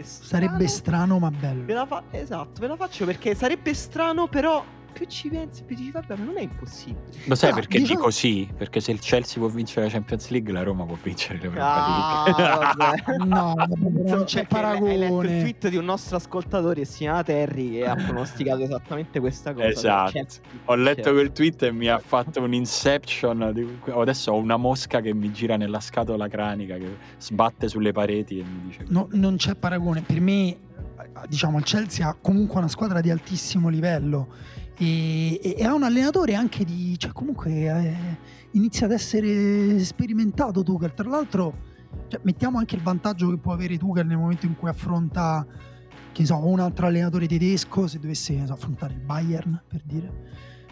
sarebbe 0.02 0.66
strano 0.68 1.18
ma 1.20 1.30
Ve 1.30 1.36
bello. 1.38 1.72
la 1.74 1.86
fa- 1.86 2.02
esatto, 2.10 2.60
ve 2.60 2.66
la 2.68 2.76
faccio 2.76 3.04
perché 3.04 3.34
sarebbe 3.36 3.72
strano, 3.74 4.26
però 4.28 4.64
più 4.92 5.06
ci 5.06 5.28
pensi, 5.28 5.62
più 5.62 5.76
dici, 5.76 5.90
vabbè, 5.90 6.16
ma 6.16 6.24
non 6.24 6.38
è 6.38 6.42
impossibile. 6.42 6.98
Lo 7.26 7.34
sai 7.34 7.50
Ah, 7.50 7.54
perché 7.54 7.80
dico 7.80 8.10
sì? 8.10 8.48
Perché 8.56 8.80
se 8.80 8.90
il 8.92 8.98
Chelsea 9.00 9.38
può 9.38 9.48
vincere 9.48 9.86
la 9.86 9.92
Champions 9.92 10.28
League, 10.30 10.52
la 10.52 10.62
Roma 10.62 10.84
può 10.84 10.96
vincere 11.00 11.38
l'Europa 11.40 11.64
Ah, 11.64 12.24
League. 12.26 12.42
vabbè. 13.14 13.24
No, 13.24 13.54
non 14.08 14.24
c'è 14.24 14.46
Perché 14.46 14.56
Hai 14.66 14.98
letto 14.98 15.04
il 15.04 15.08
paragone. 15.08 15.40
tweet 15.40 15.68
di 15.68 15.76
un 15.76 15.84
nostro 15.84 16.16
ascoltatore, 16.16 16.84
si 16.84 16.98
chiama 16.98 17.22
Terry, 17.22 17.70
che 17.72 17.86
ha 17.86 17.94
pronosticato 17.94 18.62
esattamente 18.62 19.20
questa 19.20 19.52
cosa. 19.52 19.66
Esatto. 19.66 20.10
Cioè, 20.10 20.20
Chelsea 20.22 20.42
Ho 20.64 20.74
letto 20.74 20.94
vincere. 20.94 21.14
quel 21.14 21.32
tweet 21.32 21.62
e 21.62 21.72
mi 21.72 21.88
ha 21.88 21.98
fatto 21.98 22.42
un 22.42 22.52
inception. 22.54 23.50
di- 23.54 23.78
Adesso 23.92 24.32
ho 24.32 24.36
una 24.36 24.56
mosca 24.56 25.00
che 25.00 25.14
mi 25.14 25.30
gira 25.32 25.56
nella 25.56 25.80
scatola 25.80 26.28
cranica, 26.28 26.76
che 26.76 26.96
sbatte 27.18 27.68
sulle 27.68 27.92
pareti 27.92 28.38
e 28.40 28.42
mi 28.44 28.60
dice... 28.66 28.84
No, 28.88 29.08
non 29.12 29.36
c'è 29.36 29.54
paragone. 29.54 30.00
Per 30.02 30.20
me, 30.20 30.56
diciamo, 31.28 31.58
il 31.58 31.64
Chelsea 31.64 32.06
ha 32.08 32.16
comunque 32.20 32.58
una 32.58 32.68
squadra 32.68 33.00
di 33.00 33.10
altissimo 33.10 33.68
livello 33.68 34.28
e, 34.78 35.40
e- 35.42 35.54
e 35.58 35.64
ha 35.64 35.74
un 35.74 35.82
allenatore 35.82 36.34
anche 36.34 36.64
di. 36.64 36.98
cioè, 36.98 37.12
comunque 37.12 37.50
eh, 37.52 37.96
inizia 38.52 38.86
ad 38.86 38.92
essere 38.92 39.78
sperimentato 39.80 40.62
Tuchel. 40.62 40.94
Tra 40.94 41.08
l'altro, 41.08 41.54
cioè, 42.08 42.20
mettiamo 42.22 42.58
anche 42.58 42.76
il 42.76 42.82
vantaggio 42.82 43.28
che 43.30 43.36
può 43.38 43.52
avere 43.52 43.76
Tuchel 43.76 44.06
nel 44.06 44.16
momento 44.18 44.46
in 44.46 44.56
cui 44.56 44.68
affronta. 44.68 45.46
Che 46.10 46.24
so, 46.26 46.36
un 46.44 46.58
altro 46.58 46.86
allenatore 46.86 47.26
tedesco, 47.28 47.86
se 47.86 47.98
dovesse 48.00 48.44
so, 48.46 48.52
affrontare 48.52 48.94
il 48.94 49.00
Bayern, 49.00 49.62
per 49.68 49.82
dire. 49.84 50.12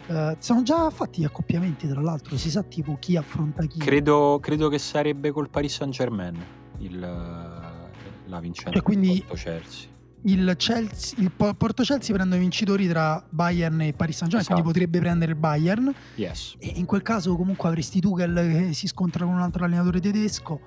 Eh, 0.07 0.35
sono 0.39 0.61
già 0.63 0.89
fatti 0.89 1.21
gli 1.21 1.23
accoppiamenti, 1.25 1.87
tra 1.87 2.01
l'altro, 2.01 2.35
si 2.37 2.49
sa 2.49 2.63
tipo 2.63 2.97
chi 2.99 3.15
affronta 3.15 3.63
chi. 3.65 3.79
Credo, 3.79 4.39
credo 4.41 4.67
che 4.67 4.77
sarebbe 4.77 5.31
col 5.31 5.49
Paris 5.49 5.75
Saint 5.75 5.93
Germain 5.93 6.35
il, 6.79 6.99
la 6.99 8.39
vincente 8.41 8.73
Cioè, 8.73 8.81
quindi- 8.81 9.23
Chelsea. 9.35 9.87
Il, 10.23 10.55
Chelsea, 10.57 11.19
il 11.19 11.31
Po- 11.31 11.53
Porto 11.53 11.83
Chelsea 11.83 12.13
prende 12.15 12.35
i 12.35 12.39
vincitori 12.39 12.87
tra 12.87 13.23
Bayern 13.29 13.81
e 13.81 13.93
Paris 13.93 14.17
Saint-Germain, 14.17 14.39
Esatto. 14.41 14.53
quindi 14.61 14.63
potrebbe 14.63 14.99
prendere 14.99 15.31
il 15.31 15.37
Bayern. 15.37 15.93
Yes. 16.15 16.55
E 16.59 16.73
in 16.75 16.85
quel 16.85 17.01
caso, 17.01 17.35
comunque, 17.35 17.69
avresti 17.69 17.99
Tuchel 18.01 18.33
che 18.67 18.73
si 18.73 18.87
scontra 18.87 19.25
con 19.25 19.33
un 19.35 19.41
altro 19.41 19.63
allenatore 19.65 19.99
tedesco. 20.01 20.61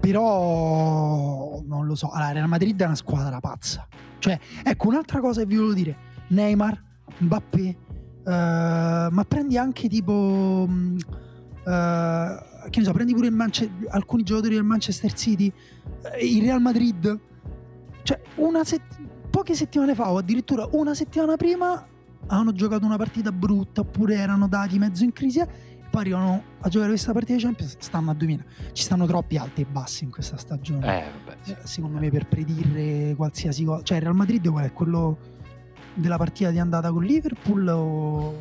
Però 0.00 1.62
non 1.66 1.86
lo 1.86 1.94
so. 1.94 2.10
Allora, 2.10 2.32
Real 2.32 2.48
Madrid 2.48 2.80
è 2.80 2.84
una 2.84 2.94
squadra 2.94 3.40
pazza. 3.40 3.86
Cioè, 4.18 4.38
ecco 4.62 4.88
un'altra 4.88 5.20
cosa 5.20 5.40
che 5.40 5.46
vi 5.46 5.56
volevo 5.56 5.74
dire: 5.74 5.96
Neymar, 6.28 6.82
Mbappé, 7.18 7.60
eh, 7.62 7.76
ma 8.24 9.24
prendi 9.26 9.56
anche 9.56 9.88
tipo. 9.88 10.68
eh, 11.66 12.42
che 12.70 12.78
ne 12.80 12.84
so, 12.84 12.92
prendi 12.92 13.14
pure 13.14 13.30
Manche- 13.30 13.70
alcuni 13.90 14.22
giocatori 14.24 14.54
del 14.54 14.64
Manchester 14.64 15.12
City, 15.12 15.52
eh, 16.12 16.26
il 16.26 16.42
Real 16.42 16.60
Madrid. 16.60 17.20
Cioè, 18.04 18.20
una 18.36 18.62
sett- 18.64 19.00
poche 19.30 19.54
settimane 19.54 19.94
fa, 19.96 20.10
o 20.12 20.18
addirittura 20.18 20.68
una 20.72 20.94
settimana 20.94 21.34
prima, 21.36 21.84
hanno 22.28 22.52
giocato 22.52 22.84
una 22.86 22.96
partita 22.96 23.32
brutta 23.32 23.80
oppure 23.80 24.14
erano 24.14 24.46
dati 24.46 24.78
mezzo 24.78 25.02
in 25.02 25.12
crisi. 25.12 25.42
Poi 25.90 26.00
arrivano 26.02 26.42
a 26.60 26.68
giocare 26.68 26.90
questa 26.90 27.12
partita 27.12 27.36
di 27.36 27.42
Champions, 27.42 27.76
stanno 27.78 28.10
a 28.10 28.14
2000. 28.14 28.44
Ci 28.72 28.82
stanno 28.82 29.06
troppi 29.06 29.36
alti 29.36 29.60
e 29.62 29.64
bassi 29.64 30.04
in 30.04 30.10
questa 30.10 30.36
stagione. 30.36 30.86
Eh, 30.86 31.04
vabbè, 31.24 31.36
sì. 31.42 31.50
Eh, 31.52 31.56
Secondo 31.64 31.98
me, 31.98 32.10
per 32.10 32.26
predire 32.28 33.14
qualsiasi 33.14 33.64
cosa, 33.64 33.82
cioè, 33.82 33.96
il 33.98 34.02
Real 34.04 34.14
Madrid 34.16 34.48
qual 34.48 34.64
è 34.64 34.72
quello 34.72 35.18
della 35.94 36.16
partita 36.16 36.50
di 36.50 36.58
andata 36.58 36.90
con 36.90 37.02
Liverpool 37.04 37.68
o 37.68 38.34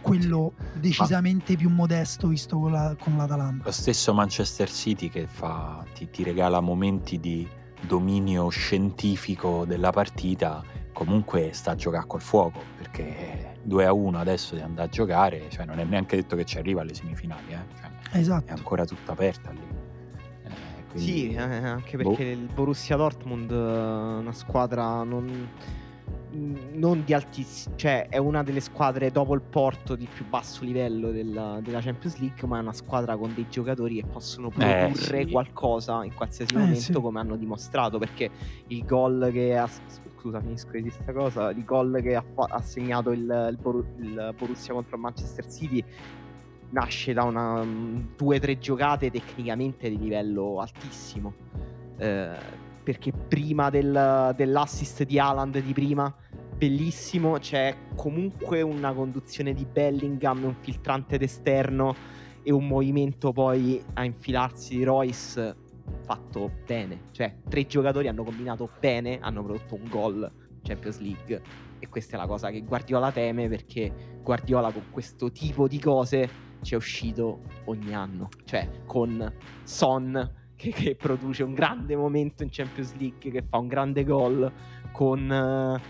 quello 0.00 0.54
decisamente 0.78 1.54
più 1.56 1.68
modesto 1.68 2.28
visto 2.28 2.58
con, 2.58 2.72
la- 2.72 2.96
con 2.98 3.16
l'Atalanta? 3.16 3.64
Lo 3.66 3.72
stesso 3.72 4.14
Manchester 4.14 4.70
City 4.70 5.10
che 5.10 5.26
fa, 5.26 5.84
ti, 5.94 6.08
ti 6.08 6.22
regala 6.22 6.60
momenti 6.60 7.20
di 7.20 7.46
dominio 7.80 8.48
scientifico 8.48 9.64
della 9.64 9.90
partita, 9.90 10.62
comunque 10.92 11.50
sta 11.52 11.72
a 11.72 11.74
giocare 11.74 12.06
col 12.06 12.20
fuoco 12.20 12.60
perché 12.76 13.54
2 13.62 13.86
a 13.86 13.92
1 13.92 14.18
adesso 14.18 14.54
di 14.54 14.60
andare 14.60 14.88
a 14.88 14.90
giocare, 14.90 15.46
cioè 15.48 15.64
non 15.64 15.78
è 15.78 15.84
neanche 15.84 16.16
detto 16.16 16.36
che 16.36 16.44
ci 16.44 16.58
arriva 16.58 16.80
alle 16.82 16.94
semifinali, 16.94 17.52
eh, 17.52 17.58
cioè, 17.80 17.90
è 18.12 18.18
Esatto. 18.18 18.52
ancora 18.52 18.84
tutta 18.84 19.12
aperta 19.12 19.50
lì. 19.50 19.60
Eh, 20.44 20.84
quindi- 20.90 21.10
Sì, 21.10 21.30
eh, 21.32 21.40
anche 21.40 21.96
boh. 21.96 22.08
perché 22.08 22.24
il 22.24 22.48
Borussia 22.52 22.96
Dortmund 22.96 23.50
è 23.50 24.18
una 24.20 24.32
squadra 24.32 25.02
non, 25.04 25.48
non 26.32 27.02
di 27.04 27.12
altissimo, 27.12 27.74
cioè 27.76 28.08
è 28.08 28.16
una 28.16 28.42
delle 28.42 28.60
squadre 28.60 29.10
dopo 29.10 29.34
il 29.34 29.40
Porto 29.40 29.96
di 29.96 30.06
più 30.12 30.26
basso 30.28 30.64
livello 30.64 31.10
della, 31.10 31.58
della 31.62 31.80
Champions 31.80 32.18
League, 32.18 32.46
ma 32.46 32.58
è 32.58 32.60
una 32.60 32.72
squadra 32.72 33.16
con 33.16 33.34
dei 33.34 33.46
giocatori 33.48 33.96
che 33.96 34.06
possono 34.06 34.48
Eh, 34.48 34.50
produrre 34.52 35.24
sì. 35.24 35.30
qualcosa 35.30 36.04
in 36.04 36.14
qualsiasi 36.14 36.54
Eh, 36.54 36.58
momento, 36.58 36.80
sì. 36.80 36.92
come 36.92 37.18
hanno 37.20 37.36
dimostrato, 37.36 37.98
perché 37.98 38.30
il 38.68 38.84
gol 38.84 39.30
che 39.32 39.56
ha 39.56 39.68
scusa, 40.16 40.40
finisco 40.40 40.70
di 40.72 40.82
questa 40.82 41.12
cosa, 41.12 41.50
il 41.50 41.64
gol 41.64 42.00
che 42.02 42.14
ha, 42.14 42.22
fa- 42.34 42.48
ha 42.50 42.60
segnato 42.60 43.10
il, 43.10 43.48
il 43.50 43.58
Boru- 43.60 43.98
il 43.98 44.34
Borussia 44.38 44.72
contro 44.74 44.96
il 44.96 45.02
Manchester 45.02 45.50
City 45.50 45.82
nasce 46.70 47.12
da 47.12 47.24
una 47.24 47.64
mm, 47.64 47.96
due 48.16 48.36
o 48.36 48.38
tre 48.38 48.56
giocate 48.58 49.10
tecnicamente 49.10 49.88
di 49.88 49.98
livello 49.98 50.60
altissimo. 50.60 51.34
Eh, 51.98 52.59
perché 52.90 53.12
prima 53.12 53.70
del- 53.70 54.34
dell'assist 54.34 55.04
di 55.04 55.16
Haaland 55.16 55.60
di 55.60 55.72
prima, 55.72 56.12
bellissimo, 56.56 57.38
c'è 57.38 57.76
comunque 57.94 58.62
una 58.62 58.92
conduzione 58.92 59.54
di 59.54 59.64
Bellingham, 59.64 60.42
un 60.42 60.56
filtrante 60.58 61.16
d'esterno 61.16 61.94
e 62.42 62.50
un 62.50 62.66
movimento 62.66 63.30
poi 63.30 63.80
a 63.94 64.02
infilarsi 64.02 64.76
di 64.76 64.82
Royce 64.82 65.54
fatto 66.02 66.50
bene. 66.66 67.02
Cioè, 67.12 67.36
tre 67.48 67.64
giocatori 67.66 68.08
hanno 68.08 68.24
combinato 68.24 68.68
bene, 68.80 69.20
hanno 69.20 69.44
prodotto 69.44 69.76
un 69.76 69.88
gol 69.88 70.32
Champions 70.60 70.98
League. 70.98 71.42
E 71.78 71.88
questa 71.88 72.16
è 72.16 72.18
la 72.18 72.26
cosa 72.26 72.50
che 72.50 72.62
Guardiola 72.62 73.12
teme 73.12 73.48
perché 73.48 74.18
Guardiola 74.20 74.72
con 74.72 74.86
questo 74.90 75.30
tipo 75.30 75.68
di 75.68 75.78
cose 75.78 76.28
ci 76.62 76.74
è 76.74 76.76
uscito 76.76 77.42
ogni 77.66 77.94
anno. 77.94 78.30
Cioè, 78.44 78.68
con 78.84 79.32
Son 79.62 80.38
che, 80.60 80.70
che 80.72 80.94
produce 80.94 81.42
un 81.42 81.54
grande 81.54 81.96
momento 81.96 82.42
in 82.42 82.50
Champions 82.52 82.94
League, 82.96 83.30
che 83.30 83.42
fa 83.48 83.56
un 83.56 83.66
grande 83.66 84.04
gol, 84.04 84.50
con 84.92 85.30
eh, 85.30 85.80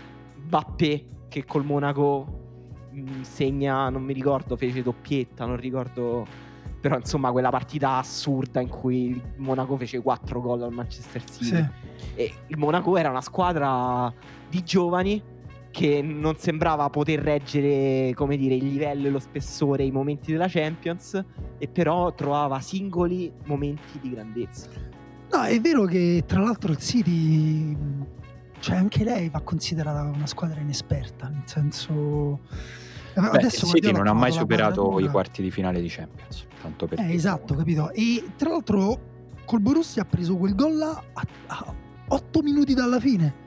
Mbappé 0.45 1.05
che 1.27 1.45
col 1.45 1.65
Monaco 1.65 2.87
mh, 2.91 3.21
segna, 3.21 3.89
non 3.89 4.03
mi 4.03 4.13
ricordo, 4.13 4.55
fece 4.55 4.81
doppietta, 4.81 5.45
non 5.45 5.57
ricordo 5.57 6.25
però 6.81 6.95
insomma 6.97 7.31
quella 7.31 7.51
partita 7.51 7.97
assurda 7.97 8.59
in 8.59 8.67
cui 8.67 9.09
il 9.09 9.21
Monaco 9.37 9.77
fece 9.77 10.01
4 10.01 10.41
gol 10.41 10.63
al 10.63 10.71
Manchester 10.73 11.23
City 11.23 11.45
Sì. 11.45 11.65
e 12.15 12.33
il 12.47 12.57
Monaco 12.57 12.97
era 12.97 13.11
una 13.11 13.21
squadra 13.21 14.11
di 14.49 14.63
giovani 14.63 15.21
che 15.71 16.01
non 16.01 16.35
sembrava 16.37 16.89
poter 16.89 17.19
reggere, 17.19 18.13
come 18.13 18.37
dire, 18.37 18.55
il 18.55 18.67
livello 18.67 19.07
e 19.07 19.09
lo 19.09 19.19
spessore, 19.19 19.83
i 19.83 19.91
momenti 19.91 20.31
della 20.31 20.47
Champions, 20.47 21.23
e 21.57 21.67
però 21.67 22.13
trovava 22.13 22.59
singoli 22.59 23.31
momenti 23.45 23.99
di 23.99 24.11
grandezza. 24.11 24.69
No, 25.31 25.43
è 25.43 25.59
vero 25.61 25.85
che 25.85 26.23
tra 26.27 26.41
l'altro 26.41 26.73
il 26.73 26.77
City, 26.77 27.75
cioè 28.59 28.75
anche 28.75 29.03
lei 29.03 29.29
va 29.29 29.39
considerata 29.39 30.01
una 30.01 30.27
squadra 30.27 30.59
inesperta, 30.59 31.29
nel 31.29 31.43
senso... 31.45 32.41
Eh, 33.13 33.19
Beh, 33.19 33.41
il 33.41 33.51
City 33.51 33.91
non 33.91 34.07
ha 34.07 34.13
mai 34.13 34.31
superato 34.31 34.99
i 34.99 35.07
quarti 35.07 35.41
di 35.41 35.51
finale 35.51 35.81
di 35.81 35.87
Champions. 35.87 36.45
Tanto 36.61 36.85
per 36.85 36.99
Eh, 36.99 37.13
esatto, 37.13 37.55
capito? 37.55 37.91
E 37.91 38.23
tra 38.37 38.49
l'altro 38.49 39.09
col 39.45 39.59
Borussia 39.59 40.03
ha 40.03 40.05
preso 40.05 40.37
quel 40.37 40.55
gol 40.55 40.77
là 40.77 41.03
a, 41.47 41.75
8 42.07 42.41
minuti 42.41 42.73
dalla 42.73 42.99
fine. 42.99 43.40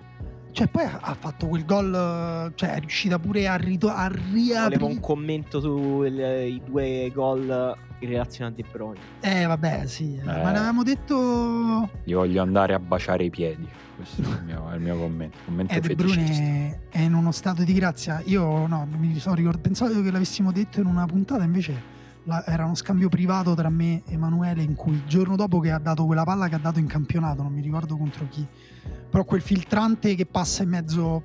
Cioè, 0.55 0.69
poi 0.69 0.85
ha, 0.85 1.17
fatto 1.19 1.49
quel 1.49 1.65
gol, 1.65 2.53
cioè 2.55 2.75
è 2.75 2.79
riuscita 2.79 3.19
pure 3.19 3.49
a, 3.49 3.57
rito- 3.57 3.89
a 3.89 4.09
Volevo 4.09 4.35
riaprire. 4.35 4.85
un 4.85 5.01
commento 5.01 5.59
sui 5.59 6.63
due 6.65 7.11
gol 7.13 7.77
in 7.99 8.09
relazione 8.09 8.53
a 8.53 8.55
De 8.55 8.65
Bruyne. 8.71 9.01
Eh, 9.19 9.47
vabbè, 9.47 9.85
sì. 9.87 10.17
Eh. 10.17 10.25
Ma 10.25 10.53
ne 10.53 10.59
avevamo 10.59 10.85
detto. 10.85 11.91
Gli 12.05 12.15
voglio 12.15 12.41
andare 12.41 12.73
a 12.73 12.79
baciare 12.79 13.25
i 13.25 13.31
piedi. 13.31 13.69
Questo 13.97 14.23
è 14.23 14.27
il 14.27 14.43
mio, 14.45 14.71
è 14.71 14.75
il 14.77 14.81
mio 14.81 14.97
commento. 14.97 15.39
Commento 15.45 15.75
Eh, 15.75 15.81
De. 15.81 15.95
Bruyne 15.97 16.81
è 16.89 17.01
in 17.01 17.15
uno 17.15 17.33
stato 17.33 17.65
di 17.65 17.73
grazia. 17.73 18.23
Io 18.27 18.69
no, 18.69 18.87
mi 18.97 19.19
sono 19.19 19.35
ricordato, 19.35 19.63
pensavo 19.63 20.01
che 20.03 20.11
l'avessimo 20.13 20.53
detto 20.53 20.79
in 20.79 20.87
una 20.87 21.05
puntata, 21.07 21.43
invece 21.43 21.93
la- 22.25 22.45
era 22.47 22.64
uno 22.64 22.75
scambio 22.75 23.09
privato 23.09 23.55
tra 23.55 23.68
me 23.68 24.03
e 24.07 24.14
Emanuele 24.14 24.62
in 24.62 24.75
cui 24.75 24.95
il 24.95 25.05
giorno 25.07 25.37
dopo 25.37 25.61
che 25.61 25.70
ha 25.70 25.79
dato 25.79 26.05
quella 26.05 26.25
palla 26.25 26.49
che 26.49 26.55
ha 26.55 26.59
dato 26.59 26.79
in 26.79 26.87
campionato, 26.87 27.43
non 27.43 27.53
mi 27.53 27.61
ricordo 27.62 27.97
contro 27.97 28.27
chi, 28.29 28.47
però 29.11 29.25
quel 29.25 29.41
filtrante 29.41 30.14
che 30.14 30.27
passa 30.27 30.62
in 30.62 30.70
mezzo 30.70 31.22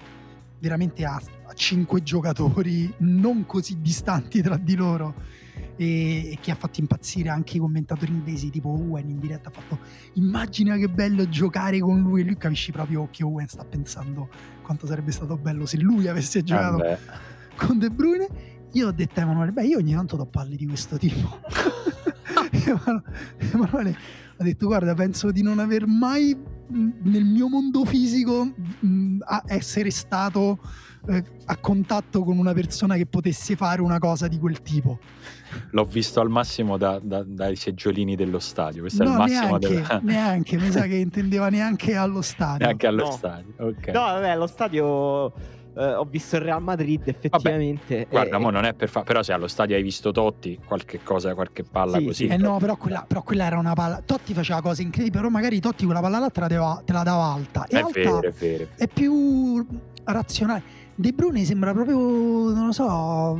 veramente 0.59 1.05
a, 1.05 1.15
a 1.15 1.53
cinque 1.53 2.03
giocatori 2.03 2.93
non 2.99 3.45
così 3.45 3.79
distanti 3.79 4.41
tra 4.41 4.57
di 4.57 4.75
loro 4.75 5.13
e, 5.77 6.31
e 6.31 6.37
che 6.41 6.51
ha 6.51 6.55
fatto 6.55 6.81
impazzire 6.81 7.29
anche 7.29 7.55
i 7.55 7.59
commentatori 7.59 8.11
inglesi 8.11 8.49
tipo 8.49 8.67
Owen 8.69 9.09
in 9.09 9.19
diretta 9.19 9.47
ha 9.47 9.51
fatto 9.53 9.79
immagina 10.13 10.75
che 10.75 10.89
bello 10.89 11.27
giocare 11.29 11.79
con 11.79 12.01
lui. 12.01 12.21
E 12.21 12.23
lui 12.25 12.37
capisci 12.37 12.73
proprio 12.73 13.07
che 13.09 13.23
Owen 13.23 13.47
sta 13.47 13.63
pensando 13.63 14.29
quanto 14.61 14.85
sarebbe 14.85 15.11
stato 15.11 15.37
bello 15.37 15.65
se 15.65 15.77
lui 15.77 16.07
avesse 16.07 16.43
giocato 16.43 16.77
beh. 16.77 16.97
con 17.55 17.79
De 17.79 17.89
Bruyne 17.89 18.27
io 18.73 18.87
ho 18.87 18.91
detto 18.91 19.19
a 19.19 19.23
Emanuele 19.23 19.51
beh 19.51 19.65
io 19.65 19.77
ogni 19.77 19.93
tanto 19.93 20.15
do 20.15 20.25
palle 20.25 20.55
di 20.55 20.65
questo 20.67 20.97
tipo 20.97 21.39
Emanu- 22.51 23.03
Emanuele 23.37 23.97
ha 24.37 24.43
detto 24.43 24.67
guarda 24.67 24.93
penso 24.93 25.31
di 25.31 25.41
non 25.41 25.59
aver 25.59 25.85
mai 25.87 26.37
nel 26.67 27.25
mio 27.25 27.47
mondo 27.49 27.83
fisico 27.83 28.45
mh, 28.79 29.17
a 29.25 29.43
essere 29.47 29.89
stato 29.91 30.59
eh, 31.07 31.23
a 31.45 31.57
contatto 31.57 32.23
con 32.23 32.37
una 32.37 32.53
persona 32.53 32.95
che 32.95 33.05
potesse 33.05 33.55
fare 33.55 33.81
una 33.81 33.97
cosa 33.99 34.27
di 34.27 34.37
quel 34.37 34.61
tipo 34.61 34.99
L'ho 35.71 35.83
visto 35.85 36.19
al 36.21 36.29
massimo 36.29 36.77
da- 36.77 36.99
da- 37.01 37.23
dai 37.25 37.55
seggiolini 37.55 38.15
dello 38.15 38.37
stadio. 38.37 38.81
Questo 38.81 39.01
è 39.01 39.05
il 39.07 39.11
no 39.13 39.17
massimo 39.17 39.57
neanche, 39.57 39.67
del- 39.67 39.99
neanche 40.03 40.57
mi 40.57 40.69
sa 40.71 40.81
che 40.83 40.95
intendeva 40.95 41.49
neanche 41.49 41.95
allo 41.95 42.21
stadio 42.21 42.65
neanche 42.67 42.85
allo 42.85 43.05
No. 43.05 43.11
stadio. 43.11 43.53
Ok. 43.57 43.87
No, 43.87 43.99
vabbè, 44.01 44.29
allo 44.29 44.45
stadio 44.45 45.33
eh, 45.79 45.93
ho 45.93 46.03
visto 46.03 46.35
il 46.35 46.41
Real 46.41 46.61
Madrid 46.61 47.01
effettivamente. 47.05 48.05
Guarda, 48.09 48.35
eh, 48.35 48.39
mo 48.39 48.49
non 48.49 48.65
è 48.65 48.73
per 48.73 48.89
fare, 48.89 49.05
però 49.05 49.23
se 49.23 49.31
allo 49.33 49.47
stadio 49.47 49.75
hai 49.75 49.81
visto 49.81 50.11
Totti, 50.11 50.59
qualche 50.65 50.99
cosa, 51.01 51.33
qualche 51.33 51.63
palla 51.63 51.97
Sì, 51.97 52.05
così. 52.05 52.25
sì. 52.27 52.33
Eh 52.33 52.37
no, 52.37 52.57
però 52.57 52.75
quella, 52.75 53.05
però 53.07 53.21
quella 53.23 53.45
era 53.45 53.57
una 53.57 53.73
palla. 53.73 54.01
Totti 54.05 54.33
faceva 54.33 54.61
cose 54.61 54.81
incredibili, 54.81 55.15
però 55.17 55.29
magari 55.29 55.59
Totti 55.59 55.85
quella 55.85 56.01
palla 56.01 56.19
là 56.19 56.29
te 56.29 56.39
la, 56.41 56.47
dava, 56.47 56.81
te 56.85 56.93
la 56.93 57.03
dava 57.03 57.23
alta. 57.23 57.65
E 57.65 57.77
È 57.77 57.81
alta 57.81 57.99
vero, 57.99 58.21
è 58.21 58.31
vero. 58.31 58.67
è 58.75 58.87
più 58.87 59.65
razionale. 60.03 60.61
De 60.95 61.11
Bruyne 61.13 61.45
sembra 61.45 61.71
proprio, 61.71 61.97
non 61.97 62.65
lo 62.65 62.71
so. 62.73 63.39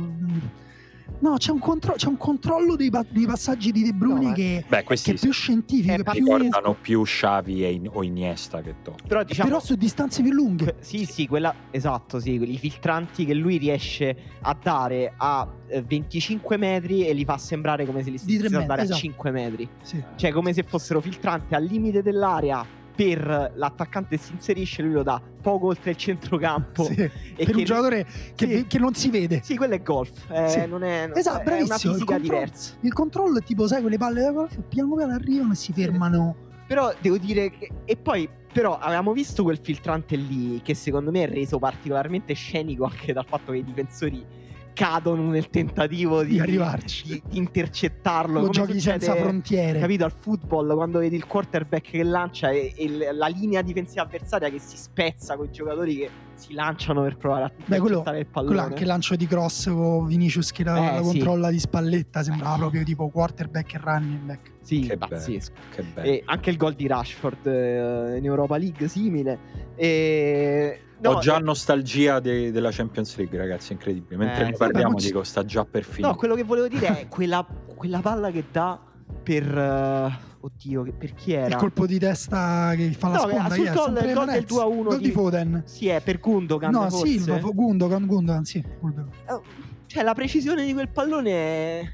No, 1.18 1.36
c'è 1.36 1.50
un, 1.50 1.58
contro- 1.58 1.92
c'è 1.94 2.06
un 2.08 2.16
controllo 2.16 2.76
dei, 2.76 2.88
pa- 2.90 3.04
dei 3.08 3.26
passaggi 3.26 3.72
di 3.72 3.82
De 3.82 3.92
Bruyne 3.92 4.28
No, 4.28 4.32
che, 4.32 4.64
Beh, 4.66 4.78
che 4.78 4.84
questi 4.84 5.10
è 5.10 5.14
più 5.18 5.32
scientifico, 5.32 5.92
Eh, 5.92 6.02
più- 6.02 6.24
ricordano 6.36 6.74
più 6.80 7.02
Xavi 7.02 7.64
e 7.64 7.72
In- 7.72 7.88
o 7.92 8.02
Iniesta 8.02 8.62
che 8.62 8.76
Totti. 8.82 9.02
Però 9.06 9.22
diciamo... 9.22 9.48
però 9.48 9.60
su 9.60 9.74
distanze 9.74 10.22
più 10.22 10.32
lunghe. 10.32 10.64
que- 10.64 10.76
Sì, 10.80 11.04
sì, 11.04 11.26
quella 11.26 11.54
esatto, 11.70 12.18
sì, 12.20 12.40
i 12.40 12.56
filtranti 12.58 13.24
che 13.26 13.34
lui 13.34 13.58
riesce 13.58 14.16
a 14.40 14.56
dare 14.60 15.12
a 15.16 15.46
eh, 15.68 15.82
25 15.82 16.56
metri 16.56 17.06
e 17.06 17.12
li 17.12 17.24
fa 17.24 17.36
sembrare 17.36 17.84
come 17.84 18.02
se 18.02 18.10
li 18.10 18.18
stesse 18.18 18.46
a 18.46 18.50
metri, 18.50 18.66
dare 18.66 18.82
esatto. 18.82 18.96
a 18.98 19.00
5 19.00 19.30
metri. 19.30 19.68
Sì. 19.82 20.02
Cioè, 20.16 20.30
come 20.32 20.52
se 20.52 20.62
fossero 20.62 21.00
filtranti 21.00 21.54
al 21.54 21.64
limite 21.64 22.02
dell'area 22.02 22.64
per 23.02 23.52
l'attaccante 23.54 24.18
si 24.18 24.32
inserisce, 24.32 24.82
lui 24.82 24.92
lo 24.92 25.02
dà 25.02 25.22
poco 25.40 25.68
oltre 25.68 25.90
il 25.92 25.96
centrocampo. 25.96 26.84
Sì. 26.90 27.10
E 27.36 27.44
Per 27.46 27.56
un 27.56 27.64
giocatore 27.64 28.06
che, 28.34 28.46
sì. 28.58 28.66
che 28.66 28.78
non 28.78 28.92
si 28.94 29.08
vede. 29.10 29.40
Sì, 29.42 29.56
quello 29.56 29.72
è 29.74 29.80
golf. 29.82 30.30
eh, 30.30 30.48
Sì. 30.50 30.66
non 30.66 30.82
è, 30.84 31.10
Esatto, 31.14 31.38
è 31.48 31.52
una 31.56 31.64
bravissimo, 31.64 31.92
il 31.94 32.04
controllo- 32.04 32.22
diversa. 32.22 32.74
Il 32.80 32.92
controllo 32.92 33.38
è 33.38 33.42
tipo, 33.42 33.66
sai, 33.66 33.80
quelle 33.80 33.96
palle 33.96 34.20
da 34.20 34.30
golf 34.32 34.58
piano 34.68 34.94
piano 34.96 35.14
arrivano 35.14 35.52
e 35.52 35.54
si 35.54 35.72
fermano. 35.72 36.36
Però 36.66 36.92
devo 37.00 37.16
dire 37.16 37.50
che. 37.50 37.70
E 37.86 37.96
poi, 37.96 38.28
però, 38.52 38.76
avevamo 38.78 39.12
visto 39.12 39.42
quel 39.44 39.58
filtrante 39.62 40.16
lì 40.16 40.60
che 40.62 40.74
secondo 40.74 41.10
me 41.10 41.22
è 41.22 41.28
reso 41.28 41.58
particolarmente 41.58 42.34
scenico 42.34 42.84
anche 42.84 43.12
dal 43.14 43.24
fatto 43.24 43.52
che 43.52 43.58
i 43.58 43.64
difensori 43.64 44.24
cadono 44.72 45.28
nel 45.30 45.50
tentativo 45.50 46.22
di, 46.22 46.30
Di 46.32 46.40
arrivarci. 46.40 47.04
di- 47.04 47.22
di 47.28 47.36
intercettarlo. 47.38 48.34
Lo 48.34 48.40
come 48.40 48.50
giochi 48.52 48.72
succede, 48.80 49.04
senza 49.04 49.14
frontiere. 49.20 49.78
Capito 49.80 50.04
al 50.04 50.12
football 50.18 50.74
quando 50.74 50.98
vedi 50.98 51.16
il 51.16 51.26
quarterback 51.26 51.90
che 51.90 52.02
lancia 52.02 52.50
e, 52.50 52.72
e 52.76 53.12
la 53.12 53.26
linea 53.26 53.62
difensiva 53.62 54.02
avversaria 54.02 54.48
che 54.50 54.58
si 54.58 54.76
spezza 54.76 55.36
con 55.36 55.46
i 55.46 55.50
giocatori 55.50 55.96
che 55.96 56.10
si 56.40 56.54
lanciano 56.54 57.02
per 57.02 57.16
provare 57.16 57.44
a 57.44 57.52
Beh, 57.64 57.78
quello- 57.78 57.98
il 57.98 58.02
Quello 58.04 58.26
pallone. 58.32 58.60
anche 58.60 58.84
lancio 58.84 59.14
di 59.14 59.26
cross 59.26 59.66
con 59.68 60.06
Vinicius 60.06 60.50
che 60.52 60.64
la, 60.64 60.76
Eh, 60.76 60.94
la 60.96 61.02
sì. 61.02 61.18
controlla 61.18 61.50
di 61.50 61.58
spalletta 61.60 62.22
sembrava 62.22 62.56
proprio 62.56 62.82
tipo 62.82 63.08
quarterback 63.10 63.74
e 63.74 63.78
running 63.82 64.18
back. 64.20 64.50
Sì, 64.62 64.80
Che 64.80 64.96
bello. 64.96 65.06
pazzesco. 65.14 65.52
Che 65.74 65.82
bello. 65.82 66.08
E 66.08 66.22
anche 66.24 66.50
il 66.50 66.56
gol 66.56 66.74
di 66.74 66.86
Rashford 66.86 67.46
eh, 67.46 68.16
in 68.18 68.24
Europa 68.24 68.56
League 68.56 68.88
simile. 68.88 69.38
E... 69.76 70.80
no, 71.00 71.10
Ho 71.10 71.18
già 71.20 71.36
eh, 71.38 71.42
nostalgia 71.42 72.20
de- 72.20 72.50
della 72.52 72.70
Champions 72.70 73.16
League, 73.16 73.36
ragazzi, 73.38 73.72
incredibile. 73.72 74.16
Mentre 74.16 74.42
Eh, 74.42 74.46
ne 74.46 74.52
sì, 74.52 74.58
parliamo, 74.58 74.96
ci- 74.98 75.06
dico, 75.06 75.22
sta 75.24 75.44
già 75.44 75.64
per 75.64 75.84
finire. 75.84 76.08
No, 76.08 76.16
quello 76.16 76.34
che 76.34 76.42
volevo 76.44 76.68
dire 76.68 77.00
è 77.00 77.08
quella, 77.08 77.46
quella 77.74 78.00
palla 78.00 78.30
che 78.30 78.44
dà 78.50 78.78
per. 79.22 79.44
eh, 79.58 80.28
oddio, 80.40 80.92
per 80.96 81.14
chi 81.14 81.30
Il 81.30 81.36
era? 81.36 81.56
colpo 81.56 81.86
di 81.86 81.98
testa 81.98 82.72
che 82.76 82.92
fa 82.92 83.08
la 83.08 83.14
No, 83.14 83.20
sponda. 83.28 83.48
sul 83.54 83.64
chi 83.64 83.70
è? 83.70 83.72
gol- 83.72 83.88
il 83.88 83.94
gol 83.94 84.04
del 84.06 84.14
Manez. 84.14 84.44
2 84.46 84.60
a 84.60 84.64
1 84.66 84.82
Gol 84.82 84.96
di 84.98 85.04
di- 85.04 85.10
Foden. 85.10 85.62
Sì, 85.66 85.88
è 85.88 86.00
per 86.00 86.18
Gundogan. 86.20 86.70
No, 86.70 86.88
forse. 86.90 87.06
Silva, 87.06 87.38
Gundogan, 87.40 88.06
Gundogan, 88.06 88.44
sì. 88.44 88.64
Gundogan. 88.80 89.10
Eh, 89.26 89.40
Cioè, 89.86 90.02
la 90.04 90.14
precisione 90.14 90.64
di 90.64 90.72
quel 90.72 90.88
pallone 90.88 91.30
è. 91.30 91.92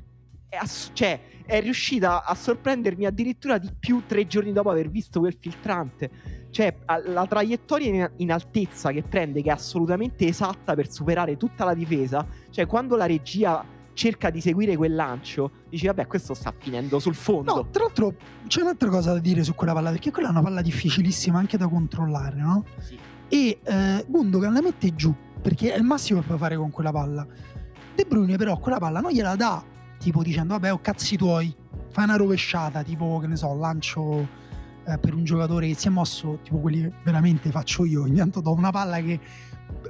è 0.50 0.56
ass- 0.56 0.90
cioè, 0.92 1.18
è 1.46 1.60
riuscita 1.60 2.24
a 2.24 2.34
sorprendermi 2.34 3.06
addirittura 3.06 3.56
di 3.58 3.70
più 3.78 4.02
tre 4.06 4.26
giorni 4.26 4.52
dopo 4.52 4.70
aver 4.70 4.90
visto 4.90 5.20
quel 5.20 5.36
filtrante. 5.38 6.10
Cioè, 6.50 6.74
la 7.06 7.26
traiettoria 7.26 7.88
in, 7.88 8.10
in 8.16 8.32
altezza 8.32 8.90
che 8.90 9.02
prende, 9.02 9.42
che 9.42 9.50
è 9.50 9.52
assolutamente 9.52 10.26
esatta 10.26 10.74
per 10.74 10.90
superare 10.90 11.36
tutta 11.36 11.64
la 11.64 11.74
difesa. 11.74 12.26
Cioè, 12.50 12.66
quando 12.66 12.96
la 12.96 13.06
regia 13.06 13.62
cerca 13.96 14.28
di 14.28 14.42
seguire 14.42 14.76
quel 14.76 14.94
lancio, 14.94 15.50
dici, 15.70 15.86
vabbè, 15.86 16.06
questo 16.06 16.34
sta 16.34 16.52
finendo 16.56 16.98
sul 16.98 17.14
fondo. 17.14 17.54
No, 17.54 17.68
tra 17.70 17.84
l'altro 17.84 18.14
c'è 18.46 18.60
un'altra 18.60 18.90
cosa 18.90 19.14
da 19.14 19.18
dire 19.18 19.42
su 19.42 19.54
quella 19.54 19.72
palla, 19.72 19.90
perché 19.90 20.12
quella 20.12 20.28
è 20.28 20.30
una 20.30 20.42
palla 20.42 20.60
difficilissima 20.60 21.38
anche 21.38 21.56
da 21.56 21.66
controllare, 21.66 22.36
no? 22.36 22.64
Sì. 22.78 22.98
E 23.28 23.58
eh, 23.64 24.04
Gundogan 24.06 24.52
la 24.52 24.60
mette 24.60 24.94
giù, 24.94 25.12
perché 25.40 25.72
è 25.72 25.78
il 25.78 25.82
massimo 25.82 26.20
che 26.20 26.26
puoi 26.26 26.38
fare 26.38 26.56
con 26.56 26.70
quella 26.70 26.92
palla. 26.92 27.26
De 27.94 28.04
Bruyne 28.04 28.36
però 28.36 28.58
quella 28.58 28.78
palla 28.78 29.00
non 29.00 29.10
gliela 29.10 29.34
dà, 29.34 29.64
tipo 29.98 30.22
dicendo, 30.22 30.52
vabbè, 30.52 30.72
ho 30.72 30.80
cazzi 30.80 31.16
tuoi, 31.16 31.52
fai 31.88 32.04
una 32.04 32.16
rovesciata, 32.16 32.82
tipo, 32.82 33.18
che 33.18 33.26
ne 33.26 33.36
so, 33.36 33.54
lancio 33.54 34.28
eh, 34.84 34.98
per 34.98 35.14
un 35.14 35.24
giocatore 35.24 35.68
che 35.68 35.74
si 35.74 35.88
è 35.88 35.90
mosso, 35.90 36.38
tipo 36.42 36.58
quelli 36.58 36.82
che 36.82 36.92
veramente 37.02 37.50
faccio 37.50 37.86
io, 37.86 38.02
ogni 38.02 38.16
tanto 38.16 38.42
do 38.42 38.52
una 38.52 38.70
palla 38.70 39.00
che 39.00 39.18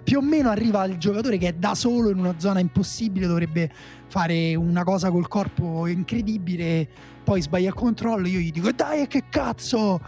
più 0.03 0.19
o 0.19 0.23
meno 0.23 0.51
arriva 0.51 0.81
al 0.81 0.97
giocatore 0.99 1.39
che 1.39 1.49
è 1.49 1.53
da 1.53 1.75
solo 1.75 2.11
in 2.11 2.19
una 2.19 2.35
zona 2.39 2.61
impossibile, 2.61 3.27
dovrebbe 3.27 3.71
fare 4.09 4.55
una 4.55 4.85
cosa 4.85 5.11
col 5.11 5.29
corpo 5.29 5.87
incredibile, 5.87 6.89
poi 7.25 7.43
sbaglia 7.43 7.69
il 7.69 7.75
controllo, 7.75 8.27
io 8.29 8.39
gli 8.39 8.53
dico 8.53 8.71
dai 8.73 9.07
che 9.07 9.25
cazzo! 9.29 10.01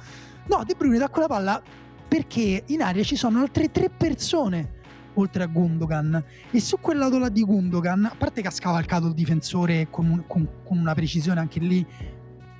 No, 0.46 0.62
De 0.64 0.74
Bruyne 0.76 0.98
dà 0.98 1.08
quella 1.08 1.28
palla 1.28 1.62
perché 2.08 2.64
in 2.66 2.80
aria 2.80 3.02
ci 3.02 3.16
sono 3.16 3.40
altre 3.40 3.70
tre 3.70 3.90
persone 3.90 4.76
oltre 5.14 5.42
a 5.42 5.46
Gundogan 5.46 6.22
e 6.50 6.60
su 6.60 6.78
quel 6.80 6.98
lato 6.98 7.18
là 7.18 7.28
di 7.28 7.42
Gundogan, 7.42 8.04
a 8.04 8.14
parte 8.16 8.40
che 8.40 8.48
ha 8.48 8.52
scavalcato 8.52 9.08
il 9.08 9.14
difensore 9.14 9.88
con, 9.90 10.24
con- 10.26 10.48
con 10.64 10.78
una 10.78 10.94
precisione 10.94 11.40
anche 11.40 11.60
lì 11.60 11.84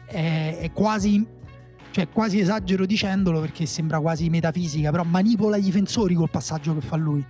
è, 0.06 0.58
è 0.60 0.72
quasi 0.72 1.24
cioè 1.90 2.08
quasi 2.08 2.38
esagero 2.38 2.86
dicendolo 2.86 3.40
perché 3.40 3.66
sembra 3.66 4.00
quasi 4.00 4.28
metafisica, 4.28 4.90
però 4.90 5.04
manipola 5.04 5.56
i 5.56 5.62
difensori 5.62 6.14
col 6.14 6.30
passaggio 6.30 6.74
che 6.74 6.80
fa 6.80 6.96
lui. 6.96 7.24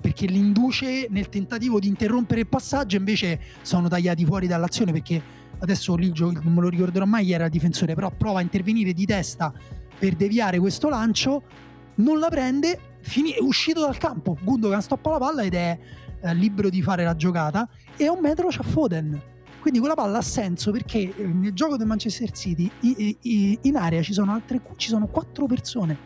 Perché 0.00 0.26
li 0.26 0.38
induce 0.38 1.06
nel 1.10 1.28
tentativo 1.28 1.78
di 1.78 1.88
interrompere 1.88 2.40
il 2.40 2.46
passaggio, 2.46 2.96
invece 2.96 3.40
sono 3.62 3.88
tagliati 3.88 4.24
fuori 4.24 4.46
dall'azione 4.46 4.92
perché 4.92 5.20
adesso 5.58 5.94
lì 5.96 6.06
il 6.06 6.12
gio- 6.12 6.30
non 6.30 6.52
me 6.52 6.60
lo 6.60 6.68
ricorderò 6.68 7.04
mai 7.04 7.32
era 7.32 7.48
difensore, 7.48 7.94
però 7.94 8.10
prova 8.10 8.38
a 8.38 8.42
intervenire 8.42 8.92
di 8.92 9.04
testa 9.04 9.52
per 9.98 10.14
deviare 10.14 10.58
questo 10.58 10.88
lancio, 10.88 11.42
non 11.96 12.18
la 12.18 12.28
prende, 12.28 12.78
fini- 13.00 13.32
è 13.32 13.40
uscito 13.40 13.80
dal 13.80 13.98
campo. 13.98 14.38
Gundogan 14.40 14.80
stoppa 14.80 15.10
la 15.10 15.18
palla 15.18 15.42
ed 15.42 15.54
è 15.54 15.78
eh, 16.20 16.34
libero 16.34 16.68
di 16.68 16.82
fare 16.82 17.04
la 17.04 17.16
giocata 17.16 17.68
e 17.96 18.06
a 18.06 18.12
un 18.12 18.20
metro 18.20 18.48
c'ha 18.48 18.62
Foden. 18.62 19.20
Quindi 19.60 19.78
quella 19.80 19.94
palla 19.94 20.18
ha 20.18 20.22
senso 20.22 20.70
perché 20.70 20.98
eh, 21.16 21.24
nel 21.24 21.52
gioco 21.52 21.76
del 21.76 21.86
Manchester 21.86 22.30
City 22.30 22.70
i- 22.80 23.16
i- 23.22 23.58
in 23.62 23.76
area 23.76 24.02
ci 24.02 24.12
sono 24.12 24.32
altre 24.32 24.60
ci 24.76 24.88
sono 24.88 25.06
quattro 25.08 25.46
persone 25.46 25.96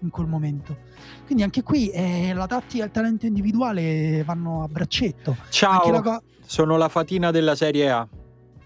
in 0.00 0.10
quel 0.10 0.26
momento. 0.26 0.76
Quindi 1.24 1.42
anche 1.44 1.62
qui 1.62 1.88
eh, 1.90 2.32
la 2.34 2.46
tattica 2.46 2.82
e 2.82 2.86
il 2.86 2.92
talento 2.92 3.26
individuale 3.26 4.22
vanno 4.24 4.62
a 4.64 4.66
braccetto. 4.68 5.36
Ciao, 5.50 5.90
la 5.90 6.00
co- 6.02 6.22
sono 6.44 6.76
la 6.76 6.88
fatina 6.88 7.30
della 7.30 7.54
Serie 7.54 7.90
A. 7.90 8.08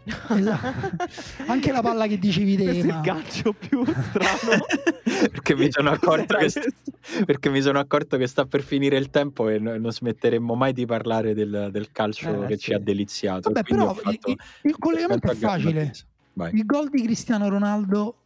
Esatto. 0.07 1.05
Anche 1.47 1.73
la 1.73 1.83
palla 1.83 2.07
che 2.07 2.19
dicevi 2.19 2.57
te. 2.57 2.65
Questo 2.65 2.87
è 2.87 2.97
il 2.97 3.01
calcio 3.03 3.53
più 3.53 3.85
strano. 3.85 4.65
perché, 5.31 5.57
mi 5.57 5.71
sono 5.71 5.91
accorto 5.91 6.37
che, 6.37 6.45
Cos'era 6.45 6.71
st- 6.71 7.25
perché 7.25 7.51
mi 7.51 7.61
sono 7.61 7.79
accorto 7.79 8.17
che 8.17 8.27
sta 8.27 8.45
per 8.45 8.63
finire 8.63 8.97
il 8.97 9.11
tempo 9.11 9.49
e 9.49 9.59
no- 9.59 9.77
non 9.77 9.93
smetteremmo 9.93 10.55
mai 10.55 10.73
di 10.73 10.87
parlare 10.87 11.35
del, 11.35 11.69
del 11.73 11.91
calcio 11.91 12.45
Eh, 12.45 12.47
che 12.47 12.55
sì. 12.57 12.61
ci 12.63 12.73
ha 12.75 12.79
deliziato. 12.79 13.51
Vabbè, 13.51 13.67
però 13.67 13.95
fatto 13.95 14.31
il, 14.31 14.37
il 14.63 14.77
collegamento 14.79 15.31
è 15.31 15.35
facile. 15.35 15.93
Il 16.53 16.65
gol 16.67 16.89
di 16.91 17.03
Cristiano 17.03 17.49
Ronaldo 17.49 18.17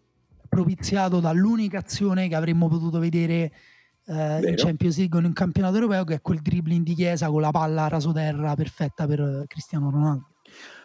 propiziato 0.48 1.20
dall'unica 1.20 1.78
azione 1.78 2.28
che 2.28 2.34
avremmo 2.34 2.68
potuto 2.68 2.98
vedere 2.98 3.52
eh, 4.06 4.48
in. 4.48 4.54
Champions 4.56 4.98
League 4.98 5.16
o 5.16 5.20
in 5.20 5.26
un 5.26 5.32
campionato 5.32 5.76
europeo, 5.76 6.04
che 6.04 6.14
è 6.14 6.20
quel 6.20 6.40
dribbling 6.40 6.84
di 6.84 6.94
Chiesa 6.94 7.28
con 7.28 7.40
la 7.40 7.50
palla 7.50 7.84
a 7.84 7.88
rasoterra 7.88 8.54
perfetta 8.54 9.06
per 9.06 9.20
eh, 9.20 9.44
Cristiano 9.46 9.90
Ronaldo. 9.90 10.29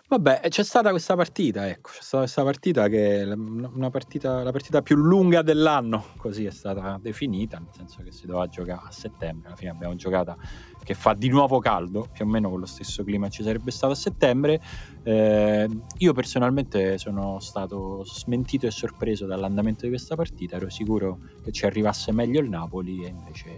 Vabbè, 0.08 0.42
e 0.44 0.50
c'è 0.50 0.64
stata 0.64 0.92
questa 0.92 1.16
partita, 1.16 1.68
ecco, 1.68 1.90
c'è 1.90 2.02
stata 2.02 2.24
questa 2.24 2.44
partita 2.44 2.88
che 2.90 3.24
è 3.24 3.90
partita, 3.90 4.44
la 4.44 4.52
partita 4.52 4.84
più 4.84 4.98
lunga 4.98 5.42
dell'anno, 5.42 6.10
così 6.18 6.46
è 6.46 6.52
stata 6.52 7.00
definita, 7.02 7.58
nel 7.58 7.72
senso 7.76 8.04
che 8.04 8.12
si 8.12 8.28
doveva 8.28 8.48
giocare 8.48 8.82
a 8.86 8.92
settembre, 8.92 9.48
alla 9.48 9.56
fine 9.56 9.72
abbiamo 9.72 9.96
giocata 9.96 10.38
che 10.84 10.94
fa 10.94 11.16
di 11.16 11.28
nuovo 11.28 11.58
caldo, 11.58 12.08
più 12.14 12.24
o 12.24 12.28
meno 12.28 12.52
con 12.52 12.60
lo 12.60 12.68
stesso 12.68 13.04
clima 13.04 13.30
ci 13.30 13.42
sarebbe 13.42 13.72
stato 13.72 13.94
a 13.94 13.96
settembre. 13.96 14.62
Eh, 15.02 15.68
io 15.98 16.14
personalmente 16.14 17.00
sono 17.00 17.40
stato 17.40 18.04
smentito 18.06 18.68
e 18.68 18.72
sorpreso 18.72 19.26
dall'andamento 19.26 19.86
di 19.86 19.90
questa 19.90 20.16
partita, 20.16 20.58
ero 20.58 20.70
sicuro 20.70 21.18
che 21.44 21.52
ci 21.52 21.66
arrivasse 21.66 22.12
meglio 22.12 22.40
il 22.42 22.50
Napoli 22.50 23.04
e 23.04 23.08
invece, 23.08 23.58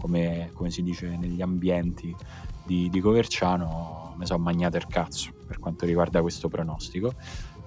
come, 0.00 0.48
come 0.54 0.70
si 0.70 0.82
dice 0.82 1.14
negli 1.14 1.42
ambienti 1.42 2.16
di, 2.64 2.88
di 2.88 3.00
Coverciano, 3.00 4.14
mi 4.16 4.26
sono 4.26 4.42
magnato 4.42 4.76
il 4.76 4.86
cazzo 4.86 5.32
per 5.46 5.58
quanto 5.58 5.86
riguarda 5.86 6.20
questo 6.20 6.48
pronostico. 6.48 7.12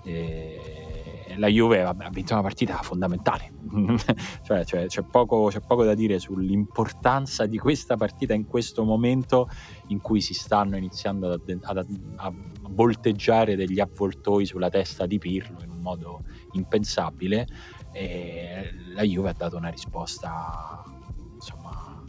E 0.03 0.85
la 1.37 1.47
Juve 1.47 1.81
vabbè, 1.81 2.05
ha 2.05 2.09
vinto 2.09 2.33
una 2.33 2.41
partita 2.41 2.77
fondamentale, 2.77 3.53
cioè, 4.43 4.63
cioè, 4.63 4.85
c'è, 4.87 5.03
poco, 5.03 5.47
c'è 5.47 5.59
poco 5.59 5.83
da 5.83 5.93
dire 5.93 6.19
sull'importanza 6.19 7.45
di 7.45 7.57
questa 7.57 7.97
partita 7.97 8.33
in 8.33 8.45
questo 8.45 8.83
momento 8.83 9.49
in 9.87 10.01
cui 10.01 10.21
si 10.21 10.33
stanno 10.33 10.77
iniziando 10.77 11.31
ad, 11.31 11.59
ad- 11.61 12.13
a 12.15 12.33
volteggiare 12.69 13.55
degli 13.55 13.79
avvoltoi 13.79 14.45
sulla 14.45 14.69
testa 14.69 15.05
di 15.05 15.17
Pirlo 15.17 15.61
in 15.63 15.71
un 15.71 15.79
modo 15.81 16.23
impensabile. 16.53 17.47
E 17.91 18.71
la 18.93 19.03
Juve 19.03 19.29
ha 19.29 19.35
dato 19.37 19.55
una 19.55 19.69
risposta 19.69 20.83
insomma 21.33 22.03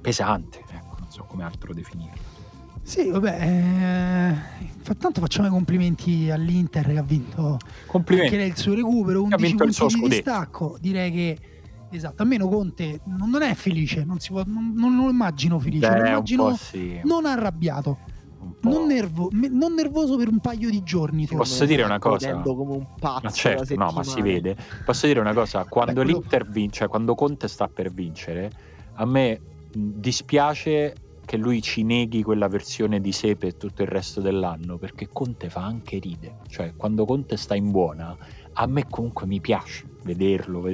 pesante, 0.00 0.62
so 1.22 1.26
come 1.28 1.44
altro 1.44 1.72
definirlo. 1.72 2.40
Sì, 2.84 3.10
vabbè, 3.10 3.38
eh, 3.40 4.90
facciamo 5.20 5.46
i 5.46 5.50
complimenti 5.50 6.30
all'Inter 6.30 6.86
che 6.86 6.98
ha 6.98 7.02
vinto 7.02 7.58
Complimenti. 7.86 8.34
anche 8.34 8.46
il 8.48 8.56
suo 8.56 8.74
recupero, 8.74 9.22
Che 9.24 9.34
ha 9.34 9.36
11 9.36 9.46
vinto 9.46 9.62
il 9.64 9.68
punti 9.68 9.74
suo 9.74 9.86
di 9.86 9.92
scudetto. 9.92 10.14
distacco. 10.14 10.76
Direi 10.80 11.12
che 11.12 11.38
esatto, 11.90 12.22
almeno 12.22 12.48
Conte 12.48 13.00
non, 13.04 13.30
non 13.30 13.42
è 13.42 13.54
felice, 13.54 14.02
non, 14.04 14.18
si 14.18 14.30
può, 14.30 14.42
non, 14.44 14.72
non 14.74 14.96
lo 14.96 15.08
immagino 15.10 15.60
felice, 15.60 15.86
lo 15.86 15.92
Beh, 15.94 16.00
un 16.00 16.06
immagino 16.06 16.56
sì, 16.56 17.00
non 17.04 17.24
arrabbiato, 17.24 17.98
non, 18.62 18.86
nervo- 18.88 19.28
non 19.30 19.74
nervoso 19.74 20.16
per 20.16 20.26
un 20.28 20.40
paio 20.40 20.68
di 20.68 20.82
giorni. 20.82 21.28
Posso 21.28 21.64
dire 21.64 21.84
una 21.84 22.00
cosa? 22.00 22.34
Come 22.40 22.72
un 22.74 22.86
pazzo 22.98 23.20
Ma 23.22 23.30
certo, 23.30 23.76
no, 23.76 23.92
ma 23.92 24.02
si 24.02 24.20
vede. 24.22 24.56
Posso 24.84 25.06
dire 25.06 25.20
una 25.20 25.34
cosa? 25.34 25.64
Quando 25.66 25.92
quello- 26.02 26.18
l'Inter 26.18 26.48
vince, 26.50 26.78
cioè 26.80 26.88
quando 26.88 27.14
Conte 27.14 27.46
sta 27.46 27.68
per 27.68 27.92
vincere, 27.92 28.50
a 28.94 29.04
me 29.04 29.40
dispiace 29.72 30.94
che 31.24 31.36
lui 31.36 31.62
ci 31.62 31.82
neghi 31.82 32.22
quella 32.22 32.48
versione 32.48 33.00
di 33.00 33.12
sé 33.12 33.36
per 33.36 33.54
tutto 33.54 33.82
il 33.82 33.88
resto 33.88 34.20
dell'anno, 34.20 34.78
perché 34.78 35.08
Conte 35.12 35.48
fa 35.48 35.64
anche 35.64 35.98
ride. 35.98 36.36
Cioè, 36.48 36.74
quando 36.76 37.04
Conte 37.04 37.36
sta 37.36 37.54
in 37.54 37.70
buona, 37.70 38.16
a 38.54 38.66
me 38.66 38.86
comunque 38.88 39.26
mi 39.26 39.40
piace 39.40 39.86
vederlo, 40.02 40.68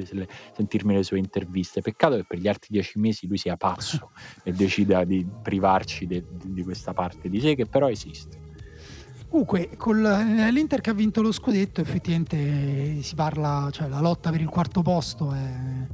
sentirmi 0.55 0.94
le 0.94 1.03
sue 1.03 1.18
interviste. 1.18 1.80
Peccato 1.80 2.16
che 2.16 2.24
per 2.24 2.38
gli 2.38 2.49
altri 2.49 2.68
dieci 2.70 2.99
mesi 2.99 3.26
lui 3.26 3.36
sia 3.36 3.57
pazzo 3.57 4.11
e 4.42 4.53
decida 4.53 5.05
di 5.05 5.26
privarci 5.42 6.07
de- 6.07 6.24
di- 6.28 6.53
di 6.53 6.62
questa 6.64 6.92
parte 6.92 7.28
di 7.28 7.40
sé, 7.40 7.55
che 7.55 7.66
però 7.66 7.88
esiste. 7.88 8.46
Comunque, 9.28 9.76
con 9.76 10.01
l'Inter 10.01 10.80
che 10.80 10.88
ha 10.88 10.94
vinto 10.94 11.20
lo 11.20 11.32
scudetto, 11.32 11.82
effettivamente 11.82 13.03
si 13.03 13.14
parla, 13.14 13.68
cioè 13.70 13.86
la 13.86 14.01
lotta 14.01 14.30
per 14.30 14.40
il 14.40 14.49
quarto 14.49 14.80
posto 14.80 15.32
è, 15.32 15.86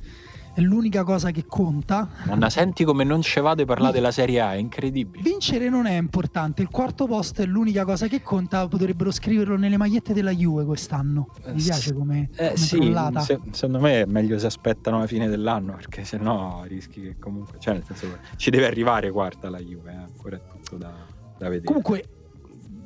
è 0.55 0.61
l'unica 0.61 1.02
cosa 1.05 1.30
che 1.32 1.44
conta. 1.46 2.09
Nonna, 2.24 2.48
senti 2.48 2.84
come 2.84 3.02
non 3.05 3.22
ci 3.22 3.40
vado 3.40 3.62
a 3.62 3.64
parlare 3.66 3.92
della 3.92 4.12
Serie 4.12 4.40
A, 4.40 4.52
è 4.55 4.57
incredibile. 4.57 5.22
Vincere 5.22 5.68
non 5.68 5.86
è 5.86 5.96
importante, 5.96 6.62
il 6.62 6.68
quarto 6.68 7.07
posto 7.07 7.42
è 7.42 7.44
l'unica 7.46 7.84
cosa 7.84 8.07
che 8.07 8.22
conta, 8.22 8.66
potrebbero 8.68 9.11
scriverlo 9.11 9.57
nelle 9.57 9.76
magliette 9.76 10.12
della 10.14 10.30
Juve 10.30 10.64
quest'anno. 10.64 11.28
Mi 11.46 11.61
Eh, 11.61 11.62
piace 11.64 11.92
come, 11.92 12.28
Eh 12.36 12.46
come 12.46 12.57
sì, 12.57 12.76
trollata. 12.76 13.20
se- 13.20 13.40
secondo 13.50 13.80
me 13.80 14.02
è 14.02 14.05
meglio 14.07 14.38
se 14.38 14.46
aspettano 14.46 15.00
la 15.00 15.07
fine 15.09 15.28
dell'anno 15.28 15.74
perché 15.74 16.05
sennò 16.05 16.62
rischi 16.66 17.00
che 17.00 17.16
comunque, 17.18 17.59
cioè 17.59 17.74
nel 17.74 17.84
senso 17.84 18.18
ci 18.36 18.50
deve 18.50 18.66
arrivare 18.66 19.11
quarta 19.11 19.50
la 19.50 19.59
Juve, 19.59 19.90
eh, 19.90 19.96
ancora 19.96 20.36
è 20.36 20.40
tutto 20.52 20.76
da, 20.76 20.92
da 21.36 21.48
vedere. 21.48 21.64
Comunque, 21.66 22.05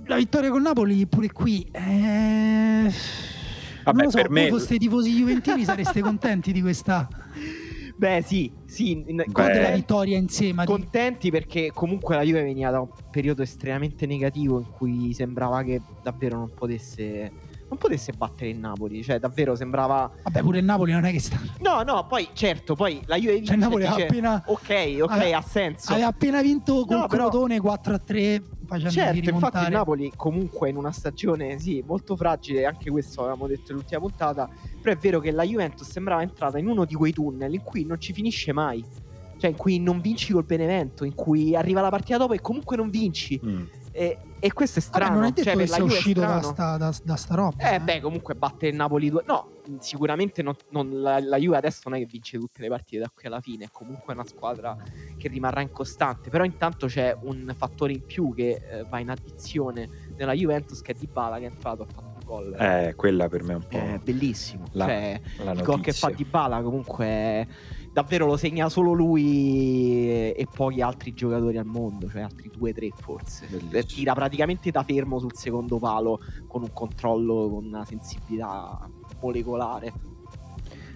la 0.06 0.16
vittoria 0.16 0.50
con 0.50 0.62
Napoli 0.62 1.06
pure 1.06 1.30
qui... 1.32 1.68
Eh... 1.70 2.90
Vabbè, 3.84 3.96
non 4.02 4.06
lo 4.06 4.10
so, 4.10 4.16
per 4.22 4.30
me- 4.30 4.48
voi 4.48 4.58
foste 4.58 4.76
tifosi 4.76 5.10
juventini 5.14 5.64
sareste 5.64 6.00
contenti 6.00 6.52
di 6.52 6.60
questa 6.60 7.08
Beh, 7.99 8.22
sì, 8.24 8.51
sì. 8.64 8.92
in- 8.92 9.24
con 9.32 9.46
della 9.46 9.70
vittoria 9.70 10.16
insieme. 10.16 10.64
Contenti 10.64 11.30
perché 11.32 11.72
comunque 11.74 12.14
la 12.14 12.22
Juve 12.22 12.42
veniva 12.44 12.70
da 12.70 12.80
un 12.80 12.88
periodo 13.11 13.42
estremamente 13.42 14.07
negativo 14.07 14.59
in 14.61 14.70
cui 14.70 15.12
sembrava 15.12 15.62
che 15.64 15.80
davvero 16.01 16.36
non 16.38 16.53
potesse, 16.55 17.30
non 17.68 17.76
potesse 17.76 18.12
battere 18.16 18.51
il 18.51 18.59
Napoli. 18.59 19.03
Cioè, 19.03 19.18
davvero 19.18 19.57
sembrava. 19.57 20.09
Vabbè, 20.22 20.40
pure 20.42 20.59
il 20.61 20.64
Napoli 20.64 20.92
non 20.92 21.05
è 21.07 21.11
che 21.11 21.18
sta... 21.18 21.40
No, 21.61 21.82
no, 21.82 22.07
poi 22.07 22.28
certo, 22.34 22.76
poi 22.76 23.03
la 23.07 23.16
Juve 23.16 23.32
vince 23.32 23.46
Cioè, 23.46 23.57
il 23.57 23.62
Napoli 23.62 23.86
dice, 23.88 24.03
appena, 24.05 24.42
Ok, 24.46 24.99
ok, 25.03 25.11
aveva- 25.11 25.38
ha 25.38 25.42
senso. 25.42 25.92
aveva 25.92 26.07
appena 26.07 26.40
vinto 26.40 26.84
col 26.86 26.99
No, 26.99 27.07
però- 27.09 27.28
Crotone 27.28 27.59
4 27.59 27.94
a 27.94 27.99
3 27.99 28.42
facendo 28.68 28.90
Certo, 28.90 29.16
infatti 29.16 29.26
rimontare. 29.26 29.66
il 29.66 29.72
Napoli 29.72 30.12
comunque 30.14 30.68
in 30.68 30.76
una 30.76 30.92
stagione 30.92 31.58
sì, 31.58 31.82
molto 31.86 32.14
fragile, 32.14 32.66
anche 32.66 32.90
questo 32.90 33.22
avevamo 33.22 33.46
detto 33.46 33.72
nell'ultima 33.72 34.00
puntata, 34.00 34.48
però 34.80 34.94
è 34.94 34.98
vero 34.98 35.20
che 35.20 35.30
la 35.30 35.42
Juventus 35.42 35.88
sembrava 35.88 36.22
entrata 36.22 36.58
in 36.58 36.68
uno 36.68 36.84
di 36.84 36.94
quei 36.94 37.12
tunnel 37.12 37.54
in 37.54 37.62
cui 37.62 37.84
non 37.84 37.98
ci 37.98 38.12
finisce 38.12 38.52
mai. 38.52 38.84
Cioè 39.38 39.50
in 39.50 39.56
cui 39.56 39.78
non 39.78 40.00
vinci 40.00 40.32
col 40.32 40.44
Benevento, 40.44 41.04
in 41.04 41.14
cui 41.14 41.54
arriva 41.54 41.80
la 41.80 41.90
partita 41.90 42.18
dopo 42.18 42.32
e 42.34 42.40
comunque 42.40 42.76
non 42.76 42.90
vinci. 42.90 43.40
Mm. 43.42 43.62
E, 43.92 44.18
e 44.41 44.53
questo 44.53 44.78
è 44.78 44.82
Vabbè, 44.82 44.95
strano. 45.05 45.14
non 45.20 45.24
è 45.24 45.32
detto 45.32 45.43
cioè, 45.43 45.57
che 45.57 45.66
sia 45.66 45.76
Juve 45.78 45.93
è 45.93 45.97
uscito 45.97 46.20
da 46.20 46.43
sta, 46.43 46.76
da, 46.76 46.95
da 47.03 47.16
sta 47.16 47.34
roba. 47.34 47.70
Eh 47.74 47.80
beh, 47.80 48.01
comunque 48.01 48.34
batte 48.34 48.66
il 48.68 48.74
Napoli 48.76 49.11
2. 49.11 49.24
No, 49.26 49.51
sicuramente 49.80 50.43
non- 50.43 50.55
non- 50.70 51.01
la, 51.01 51.20
la 51.20 51.36
Juve 51.39 51.57
adesso 51.57 51.80
non 51.89 51.95
è 51.99 51.99
che 52.01 52.07
vince 52.11 52.39
tutte 52.39 52.62
le 52.62 52.68
partite 52.68 53.03
da 53.03 53.11
qui 53.14 53.26
alla 53.26 53.41
fine, 53.41 53.64
è 53.66 53.68
comunque 53.72 54.14
una 54.14 54.24
squadra 54.24 54.76
che 55.16 55.28
rimarrà 55.28 55.61
incostante, 55.61 56.30
però 56.30 56.45
intanto 56.45 56.86
c'è 56.86 57.16
un 57.22 57.53
fattore 57.57 57.93
in 57.93 58.05
più 58.05 58.32
che 58.34 58.61
eh, 58.70 58.84
va 58.89 58.99
in 58.99 59.11
addizione 59.11 59.89
nella 60.16 60.32
Juventus 60.32 60.80
che 60.82 60.93
è 60.93 60.95
Dybala 60.95 61.39
che 61.39 61.45
è 61.47 61.51
entrato 61.51 61.82
e 61.82 61.86
ha 61.89 61.93
fatto 61.93 62.07
un 62.09 62.24
gol. 62.24 62.55
Eh, 62.59 62.95
quella 62.97 63.28
per 63.28 63.43
me 63.43 63.53
è 63.53 63.57
un 63.57 63.66
po' 63.68 63.76
È 63.78 64.01
bellissimo. 64.03 64.64
la- 64.72 64.84
cioè, 64.86 65.20
la 65.45 65.53
il 65.53 65.62
gol 65.62 65.80
che 65.80 65.93
fa 65.93 66.09
notizia. 66.09 66.24
Dybala 66.26 66.62
comunque 66.62 67.07
è- 67.07 67.47
davvero 67.93 68.26
lo 68.26 68.36
segna 68.36 68.68
solo 68.68 68.93
lui 68.93 70.09
e, 70.09 70.34
e 70.36 70.47
pochi 70.53 70.80
altri 70.80 71.14
giocatori 71.14 71.59
al 71.59 71.66
mondo, 71.66 72.09
cioè 72.09 72.22
altri 72.22 72.51
due 72.55 72.72
tre 72.72 72.91
forse. 72.95 73.47
Bellissimo. 73.47 73.82
Tira 73.82 74.14
praticamente 74.14 74.70
da 74.70 74.82
fermo 74.82 75.18
sul 75.18 75.34
secondo 75.34 75.78
palo 75.78 76.20
con 76.47 76.62
un 76.62 76.72
controllo, 76.72 77.49
con 77.49 77.64
una 77.64 77.84
sensibilità 77.84 78.89
molecolare. 79.20 79.93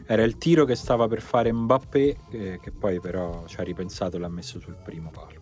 Era 0.06 0.22
il 0.22 0.36
tiro 0.36 0.64
che 0.64 0.74
stava 0.74 1.06
per 1.08 1.22
fare 1.22 1.52
Mbappé, 1.52 2.16
eh, 2.30 2.58
che 2.60 2.70
poi 2.72 3.00
però 3.00 3.44
ci 3.46 3.60
ha 3.60 3.62
ripensato 3.62 4.16
e 4.16 4.20
l'ha 4.20 4.28
messo 4.28 4.60
sul 4.60 4.76
primo 4.82 5.10
palo. 5.10 5.40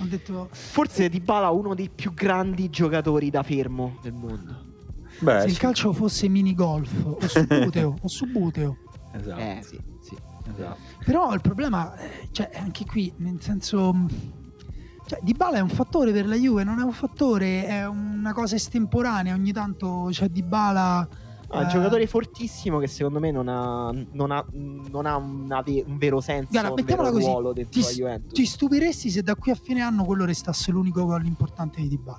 Detto 0.00 0.48
Forse 0.52 1.08
Dybala 1.08 1.50
uno 1.50 1.74
dei 1.74 1.90
più 1.92 2.14
grandi 2.14 2.70
giocatori 2.70 3.30
da 3.30 3.42
fermo 3.42 3.98
del 4.02 4.12
mondo. 4.12 4.66
Beh, 5.20 5.40
se 5.40 5.46
il 5.48 5.58
calcio 5.58 5.92
fosse 5.92 6.28
mini 6.28 6.54
golf 6.54 7.04
o 7.04 7.18
subuteo 7.26 7.96
o 8.00 8.08
subuteo. 8.08 8.76
esatto, 9.12 9.40
Eh 9.40 9.60
sì, 9.62 9.80
sì. 10.00 10.16
Esatto. 10.56 10.78
Però 11.04 11.32
il 11.34 11.40
problema, 11.40 11.96
eh, 11.96 12.28
cioè, 12.32 12.48
è 12.50 12.58
anche 12.58 12.84
qui, 12.84 13.12
nel 13.16 13.40
senso. 13.40 13.92
mh, 13.92 14.08
Cioè, 15.06 15.20
Dybala 15.22 15.56
è 15.58 15.60
un 15.60 15.68
fattore 15.70 16.12
per 16.12 16.26
la 16.26 16.36
Juve, 16.36 16.64
non 16.64 16.78
è 16.80 16.82
un 16.82 16.92
fattore, 16.92 17.64
è 17.66 17.86
una 17.86 18.32
cosa 18.34 18.56
estemporanea. 18.56 19.34
Ogni 19.34 19.52
tanto 19.52 20.08
c'è 20.10 20.28
Dybala. 20.28 21.08
Ah, 21.50 21.60
un 21.60 21.64
eh, 21.64 21.68
giocatore 21.68 22.06
fortissimo 22.06 22.78
che 22.78 22.88
secondo 22.88 23.18
me 23.20 23.30
non 23.30 23.48
ha, 23.48 23.90
non 24.12 24.30
ha, 24.30 24.44
non 24.52 25.06
ha 25.06 25.16
una 25.16 25.64
un 25.66 25.96
vero 25.96 26.20
senso, 26.20 26.48
Guarda, 26.50 26.68
un 26.68 26.74
mettiamola 26.74 27.08
vero 27.08 27.18
così, 27.20 27.30
ruolo 27.32 27.52
dentro 27.54 27.80
ti- 27.80 27.86
la 27.86 27.92
Juventus. 27.92 28.32
Ti 28.34 28.44
stupiresti 28.44 29.10
se 29.10 29.22
da 29.22 29.34
qui 29.34 29.50
a 29.50 29.54
fine 29.54 29.80
anno 29.80 30.04
quello 30.04 30.26
restasse 30.26 30.70
l'unico 30.70 31.06
gol 31.06 31.24
importante 31.24 31.80
di 31.80 31.88
Dybala? 31.88 32.18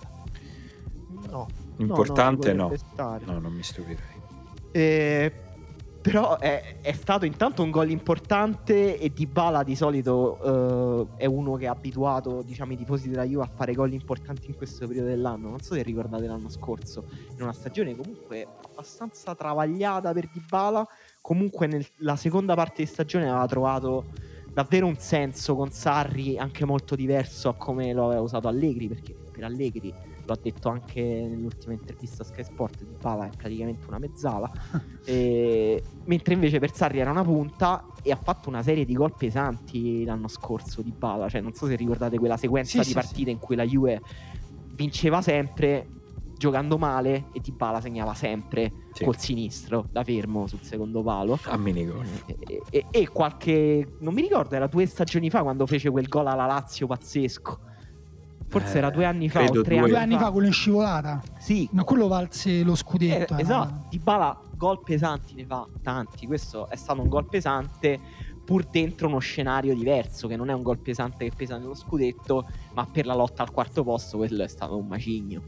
No, 1.29 1.47
Importante 1.77 2.53
no, 2.53 2.71
no. 2.95 3.19
No, 3.25 3.39
non 3.39 3.53
mi 3.53 3.61
stupirei. 3.61 4.17
Eh, 4.71 5.31
Però 6.01 6.37
è, 6.37 6.77
è, 6.81 6.93
stato 6.93 7.25
intanto 7.25 7.61
un 7.61 7.71
gol 7.71 7.89
importante 7.89 8.97
e 8.97 9.11
Dybala 9.11 9.63
di 9.63 9.75
solito 9.75 11.07
eh, 11.17 11.23
è 11.23 11.25
uno 11.25 11.55
che 11.55 11.67
ha 11.67 11.71
abituato 11.71 12.41
diciamo, 12.41 12.71
i 12.71 12.77
tifosi 12.77 13.09
della 13.09 13.25
Juve 13.25 13.43
a 13.43 13.51
fare 13.53 13.73
gol 13.73 13.91
importanti 13.91 14.47
in 14.47 14.55
questo 14.55 14.87
periodo 14.87 15.09
dell'anno. 15.09 15.49
Non 15.49 15.59
so 15.59 15.73
se 15.73 15.81
ricordate 15.81 16.25
l'anno 16.25 16.49
scorso, 16.49 17.03
in 17.35 17.41
una 17.41 17.51
stagione 17.51 17.95
comunque 17.95 18.47
abbastanza 18.63 19.35
travagliata 19.35 20.13
per 20.13 20.29
Dybala, 20.31 20.87
comunque 21.21 21.67
nella 21.67 22.15
seconda 22.15 22.55
parte 22.55 22.83
di 22.83 22.87
stagione 22.87 23.29
aveva 23.29 23.45
trovato 23.47 24.05
davvero 24.53 24.87
un 24.87 24.97
senso 24.97 25.55
con 25.55 25.69
Sarri 25.69 26.37
anche 26.37 26.65
molto 26.65 26.95
diverso 26.95 27.49
a 27.49 27.55
come 27.55 27.93
lo 27.93 28.05
aveva 28.05 28.21
usato 28.21 28.47
Allegri, 28.47 28.87
perché 28.87 29.15
per 29.31 29.43
Allegri 29.43 29.93
l'ho 30.29 30.39
detto 30.41 30.69
anche 30.69 31.01
nell'ultima 31.01 31.73
intervista 31.73 32.23
a 32.23 32.25
Sky 32.25 32.43
Sport, 32.43 32.83
di 32.83 32.95
Pala 32.99 33.25
è 33.25 33.29
praticamente 33.35 33.85
una 33.87 33.97
mezzala, 33.99 34.49
e, 35.03 35.83
mentre 36.05 36.33
invece 36.35 36.59
per 36.59 36.73
Sarri 36.73 36.99
era 36.99 37.11
una 37.11 37.23
punta 37.23 37.85
e 38.03 38.11
ha 38.11 38.15
fatto 38.21 38.49
una 38.49 38.61
serie 38.63 38.85
di 38.85 38.93
gol 38.93 39.15
pesanti 39.15 40.03
l'anno 40.05 40.27
scorso 40.27 40.81
di 40.81 40.93
Bala, 40.97 41.27
cioè 41.29 41.41
non 41.41 41.53
so 41.53 41.65
se 41.67 41.75
ricordate 41.75 42.17
quella 42.17 42.37
sequenza 42.37 42.71
sì, 42.71 42.77
di 42.79 42.83
sì, 42.85 42.93
partite 42.93 43.25
sì. 43.25 43.31
in 43.31 43.39
cui 43.39 43.55
la 43.55 43.65
Juve 43.65 44.01
vinceva 44.75 45.21
sempre 45.21 45.89
giocando 46.37 46.77
male 46.77 47.25
e 47.33 47.41
Di 47.41 47.51
Bala 47.51 47.81
segnava 47.81 48.13
sempre 48.13 48.71
Sì. 48.93 49.03
col 49.03 49.17
sinistro 49.17 49.87
da 49.91 50.05
fermo 50.05 50.47
sul 50.47 50.61
secondo 50.61 51.03
palo 51.03 51.37
A 51.43 51.57
minigol. 51.57 52.05
e, 52.27 52.61
e- 52.69 52.85
e 52.89 53.09
qualche 53.09 53.95
non 53.99 54.13
mi 54.13 54.21
ricordo 54.21 54.55
era 54.55 54.67
due 54.67 54.85
stagioni 54.85 55.29
fa 55.29 55.41
quando 55.41 55.65
fece 55.65 55.89
quel 55.89 56.07
gol 56.07 56.27
alla 56.27 56.45
Lazio 56.45 56.87
pazzesco 56.87 57.59
forse 58.49 58.75
Eh, 58.75 58.77
era 58.79 58.89
due 58.89 59.05
anni 59.05 59.29
fa 59.29 59.43
o 59.43 59.49
tre 59.49 59.61
due. 59.63 59.77
anni, 59.77 59.87
Due 59.89 59.97
anni 59.99 60.13
fa 60.15 60.19
fa 60.25 60.31
quello 60.31 60.47
in 60.47 60.53
scivolata. 60.53 61.21
sì 61.39 61.67
Ma 61.71 61.83
quello 61.83 62.07
valse 62.07 62.63
lo 62.63 62.75
scudetto. 62.75 63.37
eh, 63.37 63.41
esatto, 63.41 63.85
Di 63.89 63.99
Bala 63.99 64.37
gol 64.57 64.81
pesanti 64.83 65.35
ne 65.35 65.45
fa 65.45 65.65
tanti. 65.81 66.25
Questo 66.27 66.67
è 66.69 66.75
stato 66.75 67.01
un 67.01 67.07
gol 67.07 67.25
pesante 67.29 67.99
pur 68.43 68.65
dentro 68.65 69.07
uno 69.07 69.19
scenario 69.19 69.75
diverso, 69.75 70.27
che 70.27 70.35
non 70.35 70.49
è 70.49 70.53
un 70.53 70.63
gol 70.63 70.79
pesante 70.79 71.29
che 71.29 71.31
pesa 71.35 71.57
nello 71.57 71.75
scudetto, 71.75 72.47
ma 72.73 72.85
per 72.91 73.05
la 73.05 73.13
lotta 73.13 73.43
al 73.43 73.51
quarto 73.51 73.83
posto 73.83 74.17
quello 74.17 74.43
è 74.43 74.47
stato 74.47 74.75
un 74.75 74.87
macigno. 74.87 75.41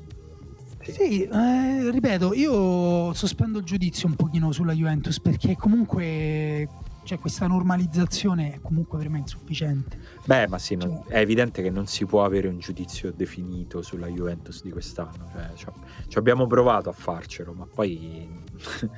Sì, 0.83 1.23
eh, 1.23 1.89
ripeto, 1.91 2.33
io 2.33 3.13
sospendo 3.13 3.59
il 3.59 3.65
giudizio 3.65 4.07
un 4.07 4.15
pochino 4.15 4.51
sulla 4.51 4.73
Juventus 4.73 5.19
perché 5.19 5.55
comunque 5.55 6.67
cioè, 7.03 7.19
questa 7.19 7.47
normalizzazione 7.47 8.53
è 8.53 8.59
comunque 8.61 8.97
per 8.97 9.09
me 9.09 9.19
insufficiente. 9.19 9.99
Beh, 10.25 10.47
ma 10.47 10.57
sì, 10.59 10.75
non- 10.75 11.03
è 11.07 11.17
evidente 11.19 11.61
che 11.61 11.69
non 11.69 11.87
si 11.87 12.05
può 12.05 12.23
avere 12.23 12.47
un 12.47 12.59
giudizio 12.59 13.11
definito 13.11 13.81
sulla 13.81 14.07
Juventus 14.07 14.61
di 14.61 14.71
quest'anno. 14.71 15.29
Cioè, 15.33 15.51
ci, 15.55 15.65
ci 16.07 16.17
abbiamo 16.17 16.47
provato 16.47 16.89
a 16.89 16.93
farcelo, 16.93 17.53
ma 17.53 17.65
poi 17.65 18.29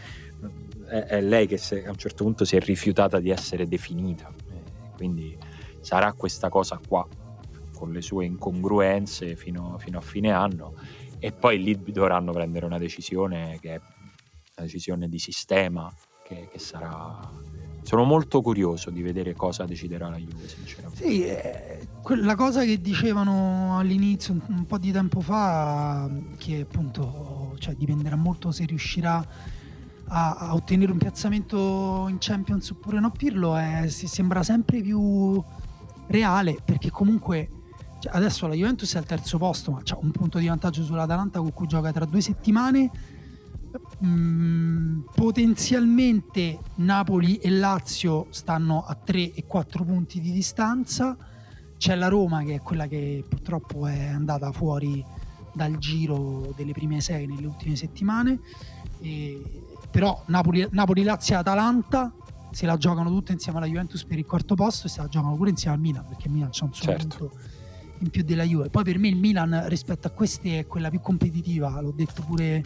è, 0.89 0.95
è 1.05 1.21
lei 1.21 1.47
che 1.47 1.57
se- 1.57 1.85
a 1.85 1.89
un 1.89 1.97
certo 1.97 2.23
punto 2.23 2.45
si 2.45 2.55
è 2.55 2.59
rifiutata 2.59 3.19
di 3.19 3.29
essere 3.29 3.67
definita. 3.67 4.27
Eh, 4.51 4.91
Quindi 4.95 5.37
sarà 5.79 6.13
questa 6.13 6.49
cosa 6.49 6.79
qua, 6.85 7.07
con 7.73 7.91
le 7.91 8.01
sue 8.01 8.25
incongruenze 8.25 9.35
fino, 9.35 9.77
fino 9.77 9.97
a 9.97 10.01
fine 10.01 10.31
anno, 10.31 10.73
e 11.19 11.31
poi 11.31 11.61
lì 11.61 11.81
dovranno 11.91 12.31
prendere 12.31 12.65
una 12.65 12.77
decisione 12.77 13.57
che 13.61 13.75
è 13.75 13.79
una 13.79 14.65
decisione 14.65 15.07
di 15.07 15.19
sistema, 15.19 15.91
che, 16.23 16.47
che 16.51 16.59
sarà... 16.59 17.19
Sono 17.83 18.03
molto 18.03 18.41
curioso 18.41 18.89
di 18.89 19.01
vedere 19.01 19.33
cosa 19.35 19.65
deciderà 19.65 20.09
la 20.09 20.17
Juve, 20.17 20.47
sinceramente. 20.47 21.03
Sì, 21.03 21.25
eh, 21.25 21.87
quella 22.01 22.35
cosa 22.35 22.63
che 22.63 22.81
dicevano 22.81 23.77
all'inizio, 23.77 24.33
un, 24.33 24.41
un 24.47 24.65
po' 24.65 24.77
di 24.77 24.91
tempo 24.91 25.21
fa, 25.21 26.09
che 26.37 26.61
appunto 26.61 27.55
cioè, 27.59 27.75
dipenderà 27.75 28.15
molto 28.15 28.51
se 28.51 28.65
riuscirà 28.65 29.25
a, 30.07 30.35
a 30.35 30.53
ottenere 30.53 30.91
un 30.91 30.97
piazzamento 30.97 32.07
in 32.09 32.17
Champions 32.19 32.69
oppure 32.71 32.99
no 32.99 33.11
Pirlo, 33.11 33.55
è- 33.55 33.87
sembra 33.87 34.43
sempre 34.43 34.81
più 34.81 35.41
reale 36.07 36.57
perché 36.63 36.91
comunque 36.91 37.49
cioè, 37.99 38.13
adesso 38.13 38.47
la 38.47 38.53
Juventus 38.53 38.93
è 38.95 38.97
al 38.97 39.05
terzo 39.05 39.37
posto, 39.37 39.71
ma 39.71 39.79
c'ha 39.81 39.97
un 40.01 40.11
punto 40.11 40.37
di 40.37 40.47
vantaggio 40.47 40.83
sull'Atalanta 40.83 41.39
con 41.39 41.53
cui 41.53 41.67
gioca 41.67 41.91
tra 41.93 42.03
due 42.03 42.19
settimane. 42.19 42.91
Mm, 44.05 45.01
potenzialmente 45.15 46.59
Napoli 46.75 47.37
e 47.37 47.49
Lazio 47.49 48.27
stanno 48.29 48.83
a 48.85 48.95
3 48.95 49.33
e 49.33 49.45
4 49.45 49.83
punti 49.83 50.19
di 50.19 50.31
distanza. 50.31 51.15
C'è 51.77 51.95
la 51.95 52.07
Roma 52.07 52.43
che 52.43 52.55
è 52.55 52.61
quella 52.61 52.87
che 52.87 53.23
purtroppo 53.27 53.87
è 53.87 54.07
andata 54.07 54.51
fuori 54.51 55.03
dal 55.53 55.77
giro 55.77 56.53
delle 56.55 56.71
prime 56.71 57.01
sei 57.01 57.25
nelle 57.27 57.47
ultime 57.47 57.75
settimane. 57.75 58.39
E- 58.99 59.41
però 59.89 60.23
Napoli, 60.27 60.67
Napoli, 60.71 61.03
Lazio 61.03 61.35
e 61.35 61.37
Atalanta 61.37 62.11
se 62.51 62.65
la 62.65 62.77
giocano 62.77 63.09
tutte 63.09 63.31
insieme 63.31 63.57
alla 63.57 63.67
Juventus 63.67 64.03
per 64.05 64.17
il 64.17 64.25
quarto 64.25 64.55
posto 64.55 64.87
e 64.87 64.89
se 64.89 65.01
la 65.01 65.07
giocano 65.07 65.35
pure 65.35 65.49
insieme 65.51 65.75
al 65.75 65.81
Milan 65.81 66.05
perché 66.07 66.27
il 66.27 66.33
Milan 66.33 66.49
c'ha 66.51 66.65
un 66.65 66.73
solo 66.73 66.97
Certo. 66.97 67.17
punto 67.17 67.37
in 67.99 68.09
più 68.09 68.23
della 68.23 68.43
Juve. 68.43 68.69
Poi 68.69 68.83
per 68.83 68.97
me 68.97 69.07
il 69.07 69.15
Milan 69.15 69.67
rispetto 69.67 70.07
a 70.07 70.11
queste 70.11 70.59
è 70.59 70.67
quella 70.67 70.89
più 70.89 70.99
competitiva, 70.99 71.79
l'ho 71.81 71.93
detto 71.95 72.21
pure 72.23 72.63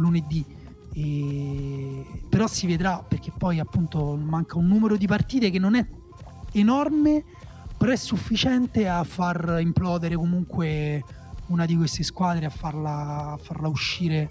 lunedì. 0.00 0.44
E- 0.92 2.04
Però 2.28 2.46
si 2.46 2.66
vedrà 2.66 3.04
perché 3.06 3.32
poi 3.36 3.58
appunto 3.58 4.16
manca 4.16 4.58
un 4.58 4.66
numero 4.66 4.96
di 4.96 5.06
partite 5.06 5.50
che 5.50 5.58
non 5.58 5.74
è 5.76 5.86
enorme, 6.52 7.24
però 7.76 7.92
è 7.92 7.96
sufficiente 7.96 8.88
a 8.88 9.04
far 9.04 9.58
implodere 9.60 10.14
comunque 10.16 11.02
una 11.46 11.66
di 11.66 11.76
queste 11.76 12.02
squadre, 12.02 12.46
a 12.46 12.50
farla, 12.50 13.32
a 13.32 13.36
farla 13.36 13.68
uscire 13.68 14.30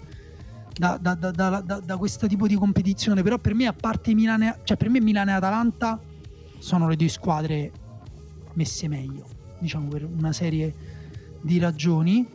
da, 0.76 0.96
da- 0.96 1.14
da- 1.14 1.60
da- 1.60 1.96
questo 1.96 2.26
tipo 2.26 2.46
di 2.46 2.54
competizione. 2.54 3.22
Però 3.22 3.38
per 3.38 3.54
me, 3.54 3.66
a 3.66 3.72
parte 3.72 4.14
Milan, 4.14 4.42
e- 4.42 4.58
cioè 4.64 4.76
per 4.76 4.88
me 4.88 5.00
Milan 5.00 5.28
e 5.28 5.32
Atalanta 5.32 6.00
sono 6.58 6.88
le 6.88 6.96
due 6.96 7.08
squadre 7.08 7.72
messe 8.54 8.88
meglio, 8.88 9.26
diciamo 9.58 9.88
per 9.88 10.04
una 10.04 10.32
serie 10.32 10.74
di 11.42 11.58
ragioni. 11.58 12.26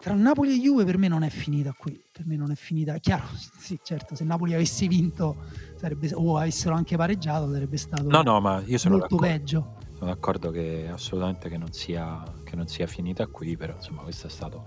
Tra 0.00 0.14
Napoli 0.14 0.54
e 0.54 0.60
Juve 0.60 0.84
per 0.84 0.98
me 0.98 1.08
non 1.08 1.22
è 1.22 1.28
finita 1.30 1.72
qui, 1.76 2.00
per 2.16 2.26
me 2.26 2.36
non 2.36 2.50
è 2.50 2.54
finita. 2.54 2.96
Chiaro, 2.96 3.26
sì, 3.58 3.78
certo, 3.82 4.14
se 4.14 4.24
Napoli 4.24 4.54
avesse 4.54 4.86
vinto 4.86 5.36
sarebbe, 5.76 6.10
o 6.14 6.38
avessero 6.38 6.74
anche 6.74 6.96
pareggiato 6.96 7.52
sarebbe 7.52 7.76
stato 7.76 8.08
No, 8.08 8.22
no, 8.22 8.40
ma 8.40 8.62
io 8.64 8.78
sono 8.78 8.96
molto 8.96 9.16
d'accordo. 9.16 9.34
peggio. 9.38 9.74
Sono 9.98 10.10
d'accordo 10.10 10.50
che 10.50 10.88
assolutamente 10.90 11.50
che 11.50 11.58
non, 11.58 11.72
sia, 11.72 12.22
che 12.42 12.56
non 12.56 12.68
sia 12.68 12.86
finita 12.86 13.26
qui, 13.26 13.56
però 13.56 13.74
insomma 13.74 14.00
questo 14.02 14.28
è 14.28 14.30
stato 14.30 14.64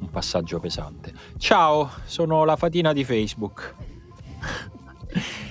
un 0.00 0.10
passaggio 0.10 0.58
pesante. 0.58 1.12
Ciao, 1.36 1.88
sono 2.04 2.44
la 2.44 2.56
fatina 2.56 2.92
di 2.92 3.04
Facebook. 3.04 3.74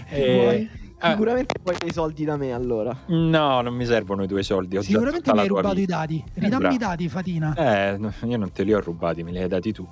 E- 0.10 0.70
Vuoi? 1.00 1.12
eh, 1.12 1.12
Sicuramente 1.12 1.60
poi 1.62 1.76
dei 1.80 1.92
soldi 1.92 2.26
da 2.26 2.38
me 2.38 2.52
allora. 2.54 2.96
no, 3.08 3.62
non 3.62 3.74
mi 3.76 3.86
servono 3.86 4.24
i 4.24 4.28
tuoi 4.28 4.44
soldi. 4.44 4.78
Ho 4.78 4.82
Sicuramente 4.82 5.32
mi 5.32 5.40
hai 5.40 5.48
rubato 5.48 5.72
i 5.74 5.80
vita. 5.82 5.98
dati. 5.98 6.24
Ridammi 6.34 6.74
i 6.74 6.78
dati, 6.78 7.10
Fatina. 7.10 7.54
Eh, 7.56 8.00
io 8.26 8.38
non 8.38 8.52
te 8.52 8.64
li 8.64 8.74
ho 8.74 8.80
rubati, 8.80 9.24
me 9.24 9.32
li 9.32 9.40
hai 9.42 9.48
dati 9.48 9.72
tu. 9.72 9.88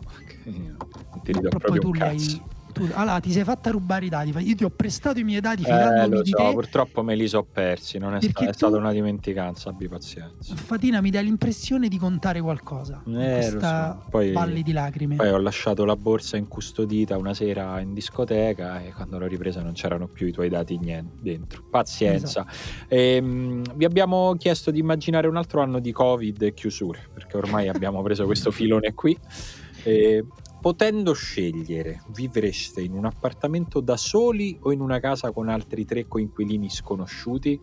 Non 1.16 1.24
ti 1.24 1.32
ridò 1.32 1.48
Però 1.50 1.58
poi 1.70 1.80
proprio 1.80 1.82
tu 1.82 1.88
un 1.88 1.94
li 1.94 2.00
cazzo. 2.00 2.32
hai. 2.36 2.42
Tu- 2.76 2.90
allora, 2.94 3.22
ti 3.22 3.32
sei 3.32 3.46
fatta 3.46 3.72
rubare 3.72 4.06
i 4.06 4.10
dati. 4.10 4.30
Io 4.38 4.54
ti 4.56 4.66
ho 4.66 4.70
prestato 4.70 5.18
i 5.18 5.24
miei 5.24 5.40
dati 5.40 5.62
Eh, 5.62 5.64
fidandomi 5.66 6.16
lo 6.16 6.22
di 6.24 6.30
so, 6.32 6.36
te. 6.36 6.52
purtroppo 6.52 7.04
me 7.04 7.16
li 7.16 7.26
so 7.30 7.48
persi, 7.50 7.98
non 7.98 8.16
è, 8.16 8.22
sta- 8.22 8.50
è 8.50 8.52
stata 8.54 8.76
una 8.76 8.92
dimenticanza, 8.92 9.70
abbi 9.70 9.88
pazienza. 9.88 10.54
Fatina 10.56 11.00
mi 11.00 11.10
dà 11.10 11.22
l'impressione 11.22 11.88
di 11.88 11.98
contare 11.98 12.42
qualcosa. 12.42 13.02
Eh, 13.08 13.56
so. 13.58 14.04
Poi- 14.10 14.34
valle 14.34 14.62
di 14.62 14.74
lacrime. 14.74 15.16
Poi 15.16 15.30
ho 15.30 15.38
lasciato 15.38 15.86
la 15.86 15.96
borsa 15.96 16.36
incustodita 16.36 17.18
una 17.18 17.34
sera 17.34 17.80
in 17.80 17.94
discoteca 17.94 18.82
e 18.84 18.92
quando 18.92 19.18
l'ho 19.20 19.28
ripresa 19.28 19.62
non 19.62 19.72
c'erano 19.72 20.08
più 20.08 20.28
i 20.28 20.32
tuoi 20.34 20.50
dati 20.50 20.78
niente 20.78 21.16
dentro. 21.22 21.64
Pazienza. 21.70 22.46
Esatto. 22.50 22.86
Ehm, 22.90 23.64
vi 23.76 23.86
abbiamo 23.86 24.36
chiesto 24.38 24.70
di 24.72 24.80
immaginare 24.80 25.28
un 25.28 25.38
altro 25.38 25.62
anno 25.62 25.80
di 25.80 25.94
Covid 25.94 26.42
e 26.42 26.54
chiusure, 26.54 27.08
perché 27.14 27.38
ormai 27.38 27.70
abbiamo 27.70 28.02
preso 28.02 28.26
questo 28.26 28.52
filone 28.52 28.94
qui. 28.94 29.18
E, 29.88 30.26
potendo 30.66 31.14
scegliere, 31.14 32.02
vivreste 32.08 32.82
in 32.82 32.94
un 32.94 33.06
appartamento 33.06 33.82
da 33.82 33.98
soli 33.98 34.58
o 34.62 34.72
in 34.72 34.80
una 34.82 35.00
casa 35.00 35.30
con 35.30 35.48
altri 35.48 35.86
tre 35.86 36.08
coinquilini 36.08 36.72
sconosciuti? 36.72 37.62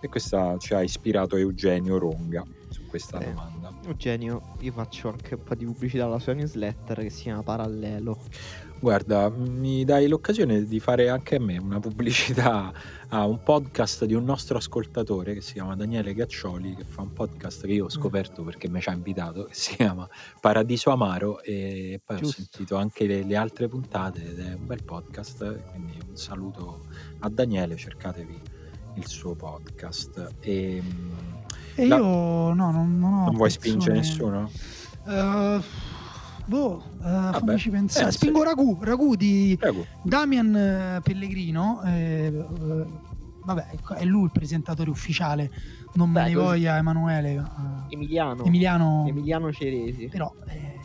E 0.00 0.08
questa 0.08 0.58
ci 0.58 0.74
ha 0.74 0.82
ispirato 0.82 1.36
Eugenio 1.36 1.96
Ronga 1.96 2.42
su 2.70 2.86
questa 2.86 3.20
Eh. 3.20 3.26
domanda. 3.26 3.72
Eugenio, 3.86 4.56
io 4.58 4.72
faccio 4.72 5.10
anche 5.10 5.36
un 5.36 5.44
po' 5.44 5.54
di 5.54 5.64
pubblicità 5.64 6.06
alla 6.06 6.18
sua 6.18 6.32
newsletter 6.32 7.02
che 7.02 7.10
si 7.10 7.22
chiama 7.22 7.44
Parallelo. 7.44 8.18
Guarda, 8.80 9.30
mi 9.30 9.84
dai 9.84 10.08
l'occasione 10.08 10.64
di 10.64 10.80
fare 10.80 11.08
anche 11.08 11.36
a 11.36 11.40
me 11.40 11.56
una 11.58 11.78
pubblicità 11.78 12.72
a 13.14 13.26
un 13.26 13.40
podcast 13.44 14.06
di 14.06 14.14
un 14.14 14.24
nostro 14.24 14.56
ascoltatore 14.58 15.34
che 15.34 15.40
si 15.40 15.52
chiama 15.52 15.76
Daniele 15.76 16.14
Gaccioli, 16.14 16.74
che 16.74 16.82
fa 16.84 17.02
un 17.02 17.12
podcast 17.12 17.64
che 17.64 17.72
io 17.72 17.84
ho 17.84 17.88
scoperto 17.88 18.42
perché 18.42 18.68
mi 18.68 18.80
ci 18.80 18.88
ha 18.88 18.92
invitato, 18.92 19.44
che 19.44 19.54
si 19.54 19.76
chiama 19.76 20.08
Paradiso 20.40 20.90
Amaro 20.90 21.40
e 21.40 22.00
poi 22.04 22.16
Giusto. 22.16 22.40
ho 22.40 22.44
sentito 22.44 22.76
anche 22.76 23.06
le, 23.06 23.22
le 23.22 23.36
altre 23.36 23.68
puntate 23.68 24.30
ed 24.30 24.40
è 24.40 24.54
un 24.54 24.66
bel 24.66 24.82
podcast, 24.82 25.62
quindi 25.70 25.96
un 26.08 26.16
saluto 26.16 26.86
a 27.20 27.28
Daniele, 27.28 27.76
cercatevi 27.76 28.40
il 28.96 29.06
suo 29.06 29.36
podcast. 29.36 30.32
E, 30.40 30.82
E 31.76 31.86
la- 31.86 31.96
io 31.96 32.02
no, 32.52 32.54
non, 32.72 32.98
non 32.98 33.12
ho. 33.12 33.24
non 33.26 33.34
vuoi 33.36 33.50
spingere 33.50 33.94
nessuno? 33.94 34.50
Eh, 35.06 35.92
Boh, 36.46 36.82
uh, 36.98 37.32
fammici 37.32 37.70
pensare. 37.70 38.08
eh, 38.08 38.12
Spingo 38.12 38.40
sì. 38.40 38.44
Ragù, 38.44 38.76
Ragù 38.82 39.14
di 39.16 39.56
Prego. 39.58 39.86
Damian 40.02 40.54
eh, 40.54 41.00
Pellegrino. 41.02 41.80
eh, 41.86 42.26
eh, 42.26 42.84
vabbè, 43.44 43.66
ecco, 43.72 43.94
è 43.94 44.04
lui 44.04 44.24
il 44.24 44.30
presentatore 44.32 44.90
ufficiale. 44.90 45.50
Non 45.94 46.10
me 46.10 46.22
Beh, 46.22 46.28
ne 46.28 46.34
così- 46.34 46.46
voglia 46.46 46.76
Emanuele. 46.76 47.30
eh, 47.34 47.94
Emiliano. 47.94 48.44
Emiliano. 48.44 49.04
Emiliano 49.06 49.52
Ceresi. 49.52 50.08
Però 50.08 50.32
eh, 50.48 50.80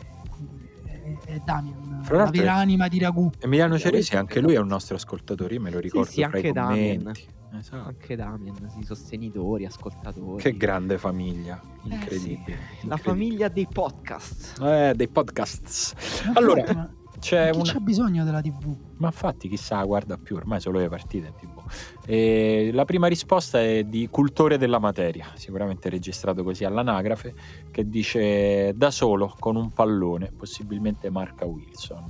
è, 0.84 1.18
è 1.24 1.40
Damian, 1.44 2.00
Fra 2.02 2.24
la 2.24 2.30
vera 2.30 2.54
anima 2.54 2.88
di 2.88 2.98
Ragù. 2.98 3.30
Emiliano 3.40 3.78
Ceresi, 3.78 4.16
anche 4.16 4.40
lui 4.40 4.54
è 4.54 4.58
un 4.58 4.68
nostro 4.68 4.94
ascoltatore, 4.96 5.54
io 5.54 5.60
me 5.60 5.70
lo 5.70 5.78
ricordo 5.80 6.08
sì, 6.10 6.18
tra 6.18 6.26
anche 6.26 6.48
i 6.48 6.52
Damien. 6.52 7.12
Esatto. 7.52 7.88
Anche 7.88 8.14
Damian, 8.14 8.70
sì, 8.70 8.84
sostenitori, 8.84 9.64
ascoltatori. 9.66 10.40
Che 10.40 10.56
grande 10.56 10.98
famiglia, 10.98 11.60
Eh, 11.60 11.94
incredibile. 11.94 12.38
La 12.46 12.94
incredibile. 12.94 12.98
famiglia 12.98 13.48
dei 13.48 13.66
podcast. 13.66 14.60
Eh, 14.62 14.92
dei 14.94 15.08
podcasts. 15.08 15.94
Allora, 16.34 16.62
c'è 17.20 17.50
una... 17.50 17.62
c'ha 17.64 17.78
bisogno 17.78 18.24
della 18.24 18.40
TV? 18.40 18.74
Ma 18.96 19.08
infatti 19.08 19.48
chissà 19.48 19.82
guarda 19.84 20.16
più, 20.16 20.36
ormai 20.36 20.60
solo 20.60 20.78
le 20.80 20.88
partite 20.88 21.28
in 21.28 21.34
tv. 21.34 21.62
E 22.04 22.70
la 22.72 22.84
prima 22.84 23.06
risposta 23.06 23.60
è 23.60 23.84
di 23.84 24.08
Cultore 24.10 24.58
della 24.58 24.78
Materia, 24.78 25.26
sicuramente 25.34 25.88
registrato 25.88 26.42
così 26.42 26.64
all'anagrafe, 26.64 27.34
che 27.70 27.88
dice 27.88 28.72
da 28.74 28.90
solo 28.90 29.34
con 29.38 29.56
un 29.56 29.70
pallone, 29.70 30.32
possibilmente 30.36 31.10
marca 31.10 31.44
Wilson. 31.44 32.08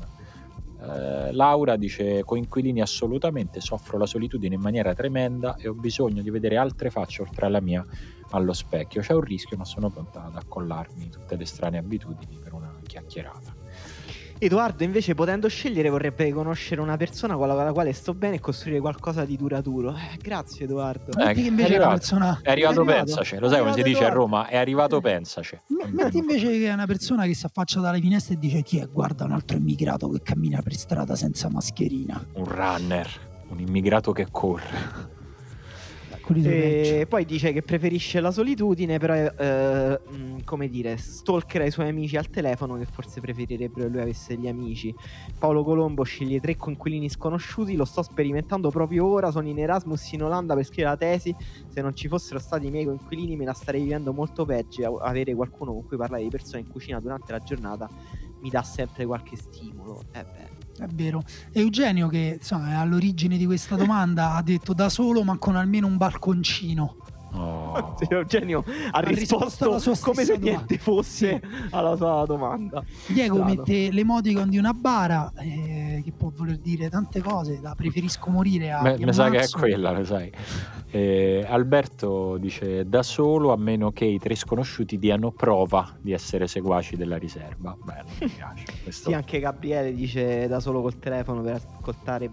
Eh, 0.83 1.33
Laura 1.33 1.77
dice 1.77 2.25
coinquilini 2.25 2.81
assolutamente, 2.81 3.61
soffro 3.61 3.99
la 3.99 4.07
solitudine 4.07 4.55
in 4.55 4.61
maniera 4.63 4.95
tremenda 4.95 5.57
e 5.57 5.69
ho 5.69 5.75
bisogno 5.75 6.23
di 6.23 6.31
vedere 6.31 6.57
altre 6.57 6.89
facce 6.89 7.23
oltre 7.23 7.47
alla 7.47 7.61
mia 7.61 7.85
allo 8.31 8.53
specchio. 8.53 9.03
C'è 9.03 9.13
un 9.13 9.21
rischio 9.21 9.57
ma 9.57 9.65
sono 9.65 9.91
pronta 9.91 10.25
ad 10.25 10.37
accollarmi 10.37 11.11
tutte 11.11 11.37
le 11.37 11.45
strane 11.45 11.79
abitudini 11.79 12.39
per 12.43 12.55
una 12.55 12.75
chiacchierata. 12.87 13.60
Edoardo, 14.43 14.85
invece, 14.85 15.15
potendo 15.15 15.49
scegliere, 15.49 15.91
vorrebbe 15.91 16.33
conoscere 16.33 16.81
una 16.81 16.97
persona 16.97 17.37
con 17.37 17.47
la 17.47 17.73
quale 17.75 17.93
sto 17.93 18.15
bene 18.15 18.37
e 18.37 18.41
costruire 18.41 18.81
qualcosa 18.81 19.27
di 19.27 19.37
duraturo. 19.37 19.91
Eh, 19.95 20.17
grazie, 20.17 20.65
Edoardo. 20.65 21.13
Eh, 21.19 21.25
Metti 21.27 21.43
che 21.43 21.49
invece 21.49 21.69
è 21.69 21.75
arrivato. 21.75 21.91
persona. 21.99 22.39
È 22.43 22.51
arrivato, 22.51 22.77
È 22.81 22.85
arrivato. 22.85 23.05
pensaci, 23.05 23.39
lo 23.39 23.49
sai 23.51 23.59
come 23.59 23.73
si 23.75 23.83
dice 23.83 24.05
a. 24.07 24.09
Roma? 24.09 24.47
È 24.47 24.57
arrivato 24.57 24.99
pensaci. 25.03 25.61
M- 25.67 25.91
Metti 25.95 26.17
invece 26.17 26.49
che 26.59 26.69
è 26.69 26.73
una 26.73 26.87
persona 26.87 27.27
che 27.27 27.35
si 27.35 27.45
affaccia 27.45 27.81
dalle 27.81 28.01
finestre 28.01 28.33
e 28.35 28.39
dice 28.39 28.63
chi 28.63 28.79
è? 28.79 28.89
Guarda 28.89 29.27
un 29.27 29.33
altro 29.33 29.59
immigrato 29.59 30.09
che 30.09 30.23
cammina 30.23 30.63
per 30.63 30.75
strada 30.75 31.15
senza 31.17 31.51
mascherina. 31.51 32.25
Un 32.33 32.45
runner, 32.47 33.09
un 33.51 33.61
immigrato 33.61 34.13
che 34.13 34.27
corre. 34.31 35.19
Quelli 36.31 36.55
peggio. 36.55 36.95
E 37.01 37.07
poi 37.09 37.25
dice 37.25 37.53
che 37.53 37.63
preferisce 37.63 38.21
la 38.21 38.31
solitudine, 38.31 38.99
però, 38.99 39.15
eh, 39.15 40.01
mh, 40.09 40.45
come 40.45 40.69
dire, 40.69 40.97
stalkera 40.97 41.65
i 41.65 41.71
suoi 41.71 41.89
amici 41.89 42.17
al 42.17 42.31
telefono 42.31 42.77
che 42.77 42.87
forse 42.87 43.21
preferirebbero 43.21 43.87
che 43.87 43.93
lui 43.93 44.01
avesse 44.01 44.37
gli 44.37 44.47
amici. 44.47 44.95
Paolo 45.39 45.65
Colombo 45.65 46.03
sceglie 46.05 46.41
tre 46.41 46.57
coinquilini 46.57 47.09
sconosciuti, 47.09 47.75
lo 47.75 47.85
sto 47.85 48.03
sperimentando 48.03 48.71
proprio 48.71 49.07
ora, 49.07 49.31
sono 49.31 49.49
in 49.49 49.59
Erasmus 49.59 50.13
in 50.13 50.23
Olanda 50.23 50.55
per 50.55 50.65
scrivere 50.65 50.91
la 50.91 50.97
tesi, 50.97 51.35
se 51.69 51.81
non 51.81 51.95
ci 51.95 52.09
fossero 52.09 52.39
stati 52.39 52.67
i 52.67 52.71
miei 52.71 52.85
coinquilini 52.85 53.37
me 53.37 53.45
la 53.45 53.53
starei 53.53 53.83
vivendo 53.83 54.13
molto 54.13 54.45
peggio, 54.45 54.99
avere 54.99 55.35
qualcuno 55.35 55.73
con 55.73 55.87
cui 55.87 55.97
parlare 55.97 56.23
di 56.23 56.29
persone 56.29 56.61
in 56.61 56.69
cucina 56.69 57.01
durante 57.01 57.33
la 57.33 57.39
giornata 57.41 57.89
mi 58.41 58.51
dà 58.51 58.63
sempre 58.63 59.05
qualche 59.05 59.37
stimolo. 59.37 60.03
Eh 60.13 60.25
beh. 60.25 60.60
È 60.81 60.87
vero. 60.87 61.23
Eugenio, 61.53 62.09
che 62.09 62.37
insomma, 62.39 62.71
è 62.71 62.75
all'origine 62.75 63.37
di 63.37 63.45
questa 63.45 63.77
domanda, 63.77 64.33
ha 64.35 64.43
detto 64.43 64.73
da 64.73 64.89
solo, 64.89 65.23
ma 65.23 65.37
con 65.37 65.55
almeno 65.55 65.87
un 65.87 65.99
balconcino. 65.99 66.97
Oh. 67.33 67.95
Sì, 67.99 68.07
Eugenio 68.11 68.65
ha, 68.91 68.99
Ha 68.99 69.01
risposto 69.01 69.75
risposto, 69.75 70.11
come 70.11 70.25
se 70.25 70.37
niente 70.37 70.79
fosse 70.79 71.41
alla 71.71 71.97
sua 71.97 72.25
domanda. 72.27 72.83
Diego 73.07 73.37
Strano. 73.37 73.55
mette 73.55 73.91
l'emoticon 73.93 74.49
di 74.49 74.59
una 74.59 74.73
bara, 74.73 75.33
eh, 75.37 76.01
che 76.05 76.13
può 76.13 76.31
voler 76.35 76.59
dire 76.59 76.89
tante 76.89 77.21
cose, 77.21 77.61
da 77.61 77.75
preferisco 77.75 78.31
morire 78.31 78.73
a... 78.73 78.97
Mi 78.99 79.13
sa 79.13 79.31
che 79.31 79.39
è 79.39 79.49
quella, 79.49 79.93
lo 79.93 80.05
sai. 80.05 80.31
Eh, 80.91 81.47
Alberto 81.49 82.37
dice 82.39 82.89
da 82.89 83.03
solo 83.05 83.53
a 83.53 83.57
meno 83.57 83.93
che 83.93 84.05
i 84.07 84.19
tre 84.19 84.35
sconosciuti 84.35 84.99
diano 84.99 85.31
prova 85.31 85.97
di 86.01 86.13
essere 86.13 86.49
seguaci 86.49 86.97
della 86.97 87.17
riserva. 87.17 87.77
Bello, 87.83 88.09
mi 88.21 88.29
piace. 88.29 88.65
Questo- 88.83 89.09
Sì, 89.11 89.15
anche 89.15 89.39
Gabriele 89.39 89.95
dice 89.95 90.49
da 90.49 90.59
solo 90.59 90.81
col 90.83 90.99
telefono 90.99 91.43
per 91.43 91.55
ascoltare 91.55 92.29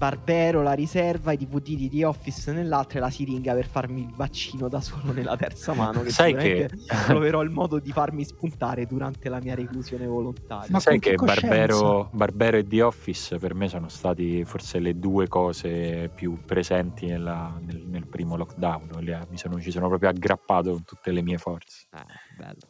Barbero, 0.00 0.62
la 0.62 0.72
riserva, 0.72 1.32
i 1.32 1.36
DVD 1.36 1.76
di 1.76 1.90
The 1.90 2.06
Office 2.06 2.50
nell'altra 2.52 2.96
e 2.96 3.02
la 3.02 3.10
siringa 3.10 3.52
per 3.52 3.66
farmi 3.66 4.00
il 4.00 4.10
vaccino 4.16 4.66
da 4.66 4.80
solo 4.80 5.12
nella 5.12 5.36
terza 5.36 5.74
mano. 5.74 6.00
Che 6.00 6.08
Sai 6.10 6.34
che- 6.34 6.70
troverò 7.04 7.42
il 7.42 7.50
modo 7.50 7.78
di 7.78 7.92
farmi 7.92 8.24
spuntare 8.24 8.86
durante 8.86 9.28
la 9.28 9.40
mia 9.42 9.54
reclusione 9.54 10.06
volontaria. 10.06 10.68
Ma 10.70 10.80
Sai 10.80 10.98
che? 11.00 11.16
Barbero, 11.16 12.08
Barbero 12.14 12.56
e 12.56 12.66
The 12.66 12.80
Office 12.80 13.36
per 13.38 13.52
me 13.54 13.68
sono 13.68 13.90
stati 13.90 14.42
forse 14.46 14.78
le 14.78 14.98
due 14.98 15.28
cose 15.28 16.10
più 16.14 16.38
presenti 16.46 17.04
nella- 17.04 17.54
nel, 17.60 17.82
nel 17.86 18.06
primo 18.06 18.36
lockdown. 18.36 18.88
Mi 19.28 19.36
sono- 19.36 19.60
ci 19.60 19.70
sono 19.70 19.88
proprio 19.88 20.08
aggrappato 20.08 20.70
con 20.72 20.84
tutte 20.84 21.10
le 21.12 21.20
mie 21.20 21.36
forze. 21.36 21.88
Eh, 21.92 21.98
bello. 22.38 22.69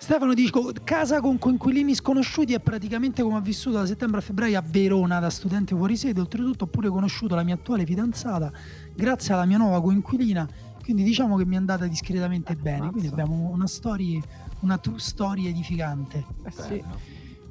Stefano 0.00 0.32
dice 0.32 0.52
casa 0.84 1.20
con 1.20 1.38
coinquilini 1.38 1.94
sconosciuti 1.94 2.54
è 2.54 2.60
praticamente 2.60 3.20
come 3.22 3.36
ho 3.36 3.40
vissuto 3.40 3.78
da 3.78 3.86
settembre 3.86 4.20
a 4.20 4.22
febbraio 4.22 4.56
a 4.56 4.62
Verona 4.64 5.18
da 5.18 5.28
studente 5.28 5.74
fuori 5.74 5.96
sede. 5.96 6.20
Oltretutto 6.20 6.64
ho 6.64 6.66
pure 6.68 6.88
conosciuto 6.88 7.34
la 7.34 7.42
mia 7.42 7.54
attuale 7.54 7.84
fidanzata 7.84 8.50
grazie 8.94 9.34
alla 9.34 9.44
mia 9.44 9.58
nuova 9.58 9.82
coinquilina. 9.82 10.48
Quindi 10.82 11.02
diciamo 11.02 11.36
che 11.36 11.44
mi 11.44 11.56
è 11.56 11.58
andata 11.58 11.86
discretamente 11.86 12.54
bene. 12.54 12.90
Quindi 12.90 13.08
abbiamo 13.08 13.50
una 13.52 13.66
storia, 13.66 14.20
una 14.60 14.78
true 14.78 15.00
story 15.00 15.46
edificante. 15.48 16.24
Eh 16.44 16.50
sì. 16.50 16.84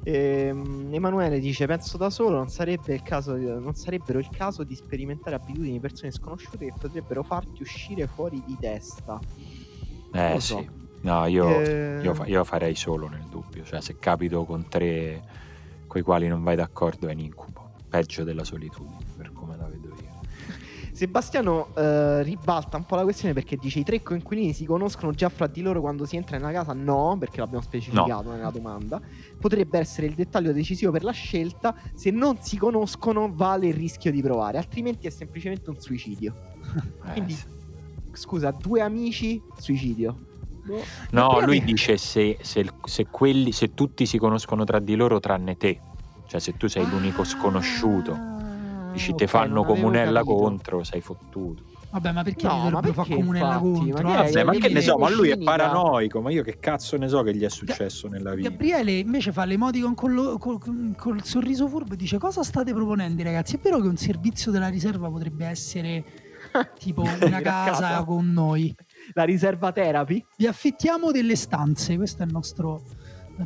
Ehm, 0.04 0.88
Emanuele 0.90 1.38
dice: 1.38 1.66
Penso 1.66 1.98
da 1.98 2.08
solo, 2.08 2.38
non, 2.38 2.48
sarebbe 2.48 2.94
il 2.94 3.02
caso 3.02 3.34
di- 3.34 3.44
non 3.44 3.74
sarebbero 3.74 4.18
il 4.18 4.28
caso 4.30 4.64
di 4.64 4.74
sperimentare 4.74 5.36
abitudini 5.36 5.72
di 5.72 5.80
persone 5.80 6.10
sconosciute 6.10 6.56
che 6.56 6.72
potrebbero 6.76 7.22
farti 7.22 7.62
uscire 7.62 8.06
fuori 8.06 8.42
di 8.44 8.56
testa. 8.58 9.20
Eh 10.12 10.32
lo 10.32 10.40
sì. 10.40 10.77
No, 11.00 11.26
io, 11.26 11.48
Eh, 11.60 12.00
io 12.02 12.24
io 12.26 12.44
farei 12.44 12.74
solo 12.74 13.08
nel 13.08 13.24
dubbio. 13.30 13.64
Cioè, 13.64 13.80
se 13.80 13.98
capito 13.98 14.44
con 14.44 14.68
tre 14.68 15.22
coi 15.86 16.02
quali 16.02 16.28
non 16.28 16.42
vai 16.42 16.56
d'accordo 16.56 17.08
è 17.08 17.12
un 17.12 17.20
incubo. 17.20 17.70
Peggio 17.88 18.24
della 18.24 18.44
solitudine, 18.44 18.98
per 19.16 19.32
come 19.32 19.56
la 19.56 19.64
vedo 19.66 19.88
io. 19.88 20.16
Sebastiano 20.92 21.68
eh, 21.76 22.22
ribalta 22.24 22.76
un 22.76 22.84
po' 22.84 22.96
la 22.96 23.04
questione 23.04 23.32
perché 23.32 23.56
dice: 23.56 23.78
I 23.78 23.84
tre 23.84 24.02
coinquilini 24.02 24.52
si 24.52 24.64
conoscono 24.64 25.12
già 25.12 25.28
fra 25.28 25.46
di 25.46 25.62
loro 25.62 25.80
quando 25.80 26.04
si 26.04 26.16
entra 26.16 26.36
in 26.36 26.42
una 26.42 26.52
casa? 26.52 26.72
No, 26.72 27.16
perché 27.18 27.38
l'abbiamo 27.38 27.62
specificato 27.62 28.32
nella 28.32 28.50
domanda. 28.50 29.00
Potrebbe 29.38 29.78
essere 29.78 30.08
il 30.08 30.14
dettaglio 30.14 30.52
decisivo 30.52 30.90
per 30.90 31.04
la 31.04 31.12
scelta. 31.12 31.74
Se 31.94 32.10
non 32.10 32.38
si 32.40 32.58
conoscono, 32.58 33.30
vale 33.32 33.68
il 33.68 33.74
rischio 33.74 34.10
di 34.10 34.20
provare, 34.20 34.58
altrimenti 34.58 35.06
è 35.06 35.10
semplicemente 35.10 35.70
un 35.70 35.78
suicidio. 35.80 36.34
Eh, 37.06 37.12
Quindi- 37.12 37.32
sì. 37.34 37.44
Scusa, 38.12 38.50
due 38.50 38.80
amici, 38.80 39.40
suicidio. 39.56 40.26
Boh. 40.68 40.84
No, 41.10 41.40
lui 41.40 41.64
dice 41.64 41.96
se, 41.96 42.36
se- 42.42 42.70
se 42.84 43.06
quelli, 43.10 43.52
se 43.52 43.72
tutti 43.74 44.04
si 44.04 44.18
conoscono 44.18 44.64
tra 44.64 44.78
di 44.78 44.94
loro 44.96 45.18
tranne 45.18 45.56
te. 45.56 45.80
Cioè, 46.26 46.40
se 46.40 46.56
tu 46.58 46.66
sei 46.68 46.86
l'unico 46.86 47.24
sconosciuto, 47.24 48.12
Ah, 48.12 48.90
dici 48.92 49.12
ok, 49.12 49.16
te 49.16 49.26
fanno 49.26 49.64
comunella 49.64 50.22
contro, 50.22 50.84
sei 50.84 51.00
fottuto. 51.00 51.62
Vabbè, 51.90 52.12
ma 52.12 52.22
perché 52.22 52.46
No, 52.46 52.68
ma 52.68 52.80
perché, 52.82 53.14
comunella 53.14 53.54
infatti? 53.54 53.90
contro? 53.90 54.08
Ma 54.08 54.12
eh? 54.12 54.30
Vabbè, 54.32 54.44
ma 54.44 54.52
che 54.52 54.68
ne 54.68 54.82
so, 54.82 54.98
ma 54.98 55.08
lui 55.08 55.30
è 55.30 55.38
paranoico, 55.38 56.20
ma 56.20 56.30
io 56.30 56.42
che 56.42 56.58
cazzo 56.58 56.98
ne 56.98 57.08
so 57.08 57.22
che 57.22 57.34
gli 57.34 57.42
è 57.44 57.48
successo 57.48 58.08
nella 58.08 58.34
vita. 58.34 58.50
Gabriele 58.50 58.92
invece 58.98 59.32
fa 59.32 59.46
l'emoticon 59.46 59.94
con 59.94 60.12
lo- 60.12 60.36
col, 60.36 60.58
col 60.98 61.24
sorriso 61.24 61.66
furbo 61.66 61.94
e 61.94 61.96
dice 61.96 62.18
cosa 62.18 62.42
state 62.42 62.74
proponendo 62.74 63.22
ragazzi? 63.22 63.56
È 63.56 63.58
vero 63.62 63.80
che 63.80 63.86
un 63.88 63.96
servizio 63.96 64.52
della 64.52 64.68
riserva 64.68 65.08
potrebbe 65.08 65.46
essere 65.46 66.04
tipo 66.78 67.04
una 67.22 67.40
casa. 67.40 68.04
con 68.04 68.30
noi. 68.34 68.74
La 69.14 69.24
riserva 69.24 69.72
therapy? 69.72 70.24
Vi 70.36 70.46
affittiamo 70.46 71.10
delle 71.10 71.36
stanze, 71.36 71.96
questo 71.96 72.22
è 72.22 72.26
il 72.26 72.32
nostro 72.32 72.82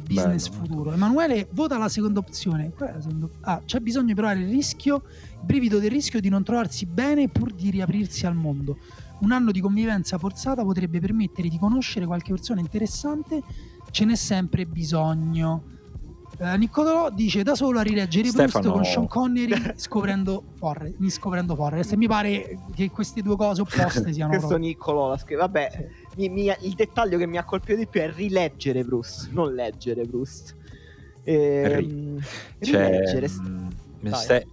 business 0.00 0.48
Bello, 0.48 0.62
futuro. 0.62 0.92
Emanuele 0.92 1.48
vota 1.52 1.76
la 1.78 1.88
seconda 1.88 2.18
opzione. 2.18 2.72
La 2.78 3.00
seconda 3.00 3.28
Ah, 3.42 3.62
c'è 3.64 3.80
bisogno 3.80 4.06
di 4.06 4.14
provare 4.14 4.40
il 4.40 4.48
rischio, 4.48 5.02
il 5.32 5.44
brivido 5.44 5.78
del 5.78 5.90
rischio 5.90 6.20
di 6.20 6.28
non 6.28 6.42
trovarsi 6.42 6.86
bene 6.86 7.28
pur 7.28 7.52
di 7.52 7.70
riaprirsi 7.70 8.26
al 8.26 8.34
mondo. 8.34 8.78
Un 9.20 9.32
anno 9.32 9.50
di 9.52 9.60
convivenza 9.60 10.18
forzata 10.18 10.62
potrebbe 10.64 10.98
permettere 10.98 11.48
di 11.48 11.58
conoscere 11.58 12.06
qualche 12.06 12.32
persona 12.32 12.60
interessante, 12.60 13.42
ce 13.90 14.04
n'è 14.04 14.16
sempre 14.16 14.66
bisogno. 14.66 15.80
Eh, 16.38 16.56
Niccolò 16.56 17.10
dice 17.10 17.42
da 17.42 17.54
solo 17.54 17.78
a 17.78 17.82
rileggere 17.82 18.28
Stefano- 18.28 18.72
Proust 18.72 18.74
con 18.74 18.84
Sean 18.84 19.06
Connery 19.06 19.72
scoprendo 19.76 20.42
Forrest, 20.56 20.94
mi 20.98 21.10
scoprendo 21.10 21.54
Forrest. 21.54 21.92
E 21.92 21.96
mi 21.96 22.06
pare 22.08 22.58
che 22.74 22.90
queste 22.90 23.22
due 23.22 23.36
cose 23.36 23.60
opposte 23.60 24.12
siano 24.12 24.30
Questo 24.30 24.48
proprio- 24.48 24.68
Niccolò 24.68 25.08
la 25.10 25.18
scrive. 25.18 25.40
Vabbè, 25.40 25.88
mi- 26.16 26.28
mi- 26.28 26.52
il 26.62 26.74
dettaglio 26.74 27.18
che 27.18 27.26
mi 27.26 27.36
ha 27.36 27.44
colpito 27.44 27.76
di 27.78 27.86
più 27.86 28.00
è 28.00 28.10
rileggere 28.12 28.82
Bruce, 28.84 29.28
non 29.30 29.54
leggere 29.54 30.04
Bruce. 30.04 30.56
Ehm, 31.24 32.18
C'è 32.58 32.86
rileggere. 32.88 33.28
mm, 33.30 33.68
Vai. 34.00 34.20
Ste- 34.20 34.46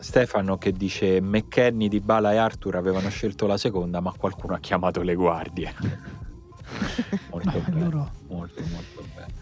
Stefano 0.00 0.58
che 0.58 0.72
dice 0.72 1.20
McKenny, 1.20 1.88
Di 1.88 2.00
Bala 2.00 2.32
e 2.32 2.36
Arthur 2.36 2.76
avevano 2.76 3.08
scelto 3.08 3.46
la 3.46 3.56
seconda, 3.56 4.00
ma 4.00 4.12
qualcuno 4.16 4.54
ha 4.54 4.58
chiamato 4.58 5.02
le 5.02 5.14
guardie. 5.14 5.74
molto 7.30 7.60
bello, 7.66 7.78
loro- 7.84 8.10
molto 8.28 8.62
molto 8.72 9.04
bello. 9.14 9.37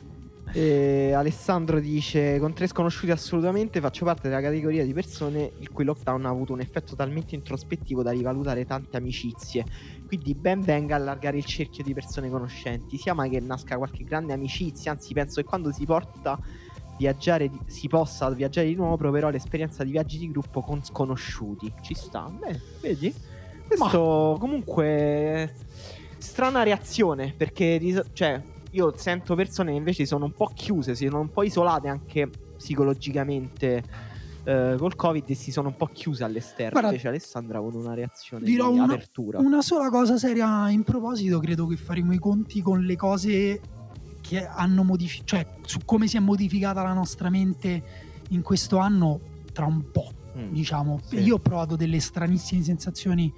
E 0.56 1.12
Alessandro 1.12 1.80
dice: 1.80 2.38
Con 2.38 2.54
tre 2.54 2.66
sconosciuti 2.66 3.12
assolutamente 3.12 3.78
faccio 3.78 4.06
parte 4.06 4.30
della 4.30 4.40
categoria 4.40 4.86
di 4.86 4.94
persone 4.94 5.52
il 5.58 5.70
cui 5.70 5.84
lockdown 5.84 6.24
ha 6.24 6.30
avuto 6.30 6.54
un 6.54 6.60
effetto 6.60 6.96
talmente 6.96 7.34
introspettivo 7.34 8.02
da 8.02 8.10
rivalutare 8.10 8.64
tante 8.64 8.96
amicizie. 8.96 9.66
Quindi 10.06 10.32
ben 10.32 10.62
venga 10.62 10.96
allargare 10.96 11.36
il 11.36 11.44
cerchio 11.44 11.84
di 11.84 11.92
persone 11.92 12.30
conoscenti. 12.30 12.96
Sia 12.96 13.12
mai 13.12 13.28
che 13.28 13.38
nasca 13.38 13.76
qualche 13.76 14.02
grande 14.04 14.32
amicizia, 14.32 14.92
anzi 14.92 15.12
penso 15.12 15.42
che 15.42 15.46
quando 15.46 15.70
si 15.72 15.84
porta 15.84 16.40
viaggiare 16.96 17.50
di- 17.50 17.60
si 17.66 17.86
possa 17.88 18.30
viaggiare 18.30 18.68
di 18.68 18.76
nuovo 18.76 18.96
proverò 18.96 19.28
l'esperienza 19.28 19.84
di 19.84 19.90
viaggi 19.90 20.16
di 20.16 20.30
gruppo 20.30 20.62
con 20.62 20.82
sconosciuti. 20.82 21.70
Ci 21.82 21.92
sta, 21.92 22.30
beh, 22.30 22.60
vedi? 22.80 23.14
Questo 23.66 24.38
comunque 24.40 25.52
strana 26.16 26.62
reazione 26.62 27.34
perché 27.36 28.06
cioè 28.14 28.54
io 28.76 28.92
sento 28.96 29.34
persone 29.34 29.70
che 29.72 29.76
invece 29.78 30.06
sono 30.06 30.26
un 30.26 30.32
po' 30.32 30.50
chiuse, 30.54 30.94
si 30.94 31.06
sono 31.06 31.20
un 31.20 31.30
po' 31.30 31.42
isolate 31.42 31.88
anche 31.88 32.28
psicologicamente 32.56 33.82
eh, 34.44 34.76
col 34.78 34.94
Covid 34.94 35.24
e 35.28 35.34
si 35.34 35.50
sono 35.50 35.68
un 35.68 35.76
po' 35.76 35.86
chiuse 35.86 36.24
all'esterno. 36.24 36.70
Guarda, 36.72 36.88
Invece 36.90 37.08
Alessandra 37.08 37.56
ha 37.58 37.60
avuto 37.60 37.78
una 37.78 37.94
reazione 37.94 38.44
dirò 38.44 38.68
di 38.70 38.74
una- 38.78 38.84
apertura. 38.84 39.38
Una 39.40 39.62
sola 39.62 39.88
cosa 39.90 40.18
seria 40.18 40.70
in 40.70 40.84
proposito, 40.84 41.38
credo 41.40 41.66
che 41.66 41.76
faremo 41.76 42.12
i 42.12 42.18
conti 42.18 42.60
con 42.62 42.82
le 42.82 42.96
cose 42.96 43.60
che 44.20 44.46
hanno 44.46 44.82
modificato, 44.84 45.24
cioè 45.26 45.46
su 45.62 45.80
come 45.84 46.06
si 46.06 46.16
è 46.16 46.20
modificata 46.20 46.82
la 46.82 46.92
nostra 46.92 47.30
mente 47.30 47.82
in 48.30 48.42
questo 48.42 48.78
anno 48.78 49.20
tra 49.52 49.64
un 49.66 49.90
po', 49.90 50.12
Mm. 50.36 50.52
diciamo. 50.52 51.00
Sì. 51.02 51.16
Io 51.20 51.36
ho 51.36 51.38
provato 51.38 51.76
delle 51.76 51.98
stranissime 51.98 52.62
sensazioni 52.62 53.32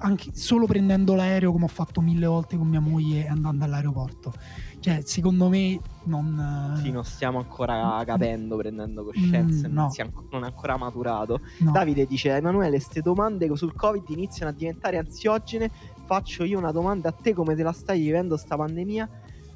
anche 0.00 0.30
solo 0.34 0.66
prendendo 0.66 1.14
l'aereo 1.14 1.52
come 1.52 1.64
ho 1.64 1.68
fatto 1.68 2.00
mille 2.00 2.26
volte 2.26 2.56
con 2.56 2.66
mia 2.68 2.80
moglie 2.80 3.24
e 3.24 3.28
andando 3.28 3.64
all'aeroporto. 3.64 4.32
Cioè, 4.80 5.02
secondo 5.04 5.48
me 5.48 5.78
non... 6.04 6.74
eh, 6.76 6.80
Sì, 6.80 6.90
non 6.90 7.04
stiamo 7.04 7.38
ancora 7.38 8.02
capendo, 8.06 8.56
prendendo 8.56 9.04
coscienza, 9.04 9.68
Mm, 9.68 9.72
non, 9.72 9.84
no. 9.84 9.90
si 9.90 10.00
è 10.00 10.04
anco- 10.04 10.24
non 10.30 10.42
è 10.42 10.46
ancora 10.46 10.76
maturato. 10.78 11.40
no. 11.58 11.70
Davide 11.72 12.06
dice: 12.06 12.34
Emanuele, 12.34 12.76
queste 12.76 13.02
domande 13.02 13.54
sul 13.56 13.74
Covid 13.74 14.08
iniziano 14.08 14.50
a 14.50 14.54
diventare 14.54 14.96
ansiogene. 14.98 15.70
Faccio 16.06 16.44
io 16.44 16.58
una 16.58 16.72
domanda 16.72 17.10
a 17.10 17.12
te: 17.12 17.34
come 17.34 17.54
te 17.54 17.62
la 17.62 17.72
stai 17.72 18.00
vivendo 18.00 18.36
sta 18.38 18.56
pandemia? 18.56 19.08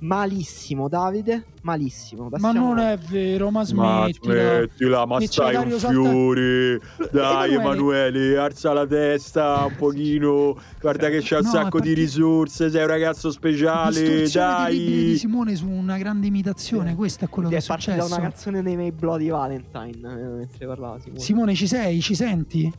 Malissimo, 0.05 0.87
Davide. 0.89 1.45
Malissimo. 1.63 2.25
Ma 2.25 2.37
Passiamo- 2.39 2.75
non 2.75 2.79
è 2.79 2.99
vero, 2.99 3.47
ma 3.51 3.61
Ma 3.61 3.65
smettila. 3.65 5.07
ma 5.07 5.19
c'è 5.19 5.27
stai 5.27 5.55
un 5.55 5.61
Dario 5.63 5.79
Salta- 5.79 6.01
fiore. 6.11 6.81
Dai, 7.11 7.53
Emanuele- 7.55 7.55
Emanuele, 7.55 8.37
alza 8.37 8.73
la 8.75 8.87
testa 8.87 9.65
un 9.65 9.75
pochino. 9.77 10.59
Guarda 10.79 11.09
che 11.09 11.21
c'è 11.21 11.39
un 11.39 11.45
No, 11.45 11.51
sacco 11.51 11.79
è 11.79 11.81
di 11.81 11.89
perché- 11.89 12.01
risorse. 12.03 12.71
Sei 12.71 12.81
un 12.83 12.87
ragazzo 12.87 13.31
speciale. 13.31 13.99
Libri 14.03 14.23
di 14.25 14.31
Dai. 14.31 15.17
Simone 15.17 15.57
su 15.57 15.69
una 15.71 15.97
grande 15.97 16.27
imitazione, 16.27 16.91
Sì. 16.91 16.97
questo 16.97 17.25
è 17.25 17.29
quello 17.31 17.49
Sì, 17.49 17.55
che 17.55 17.61
è 17.61 17.63
successo. 17.63 18.07
una 18.07 18.21
canzone 18.21 18.63
dei 18.63 18.77
miei 18.77 18.93
Bloody 18.93 19.31
Valentine 19.31 19.91
eh, 20.03 20.27
mentre 20.37 20.67
parlava 20.67 20.99
Simone. 21.01 21.21
Simone, 21.21 21.55
ci 21.55 21.67
sei? 21.67 22.01
Ci 22.03 22.15
senti? 22.15 22.71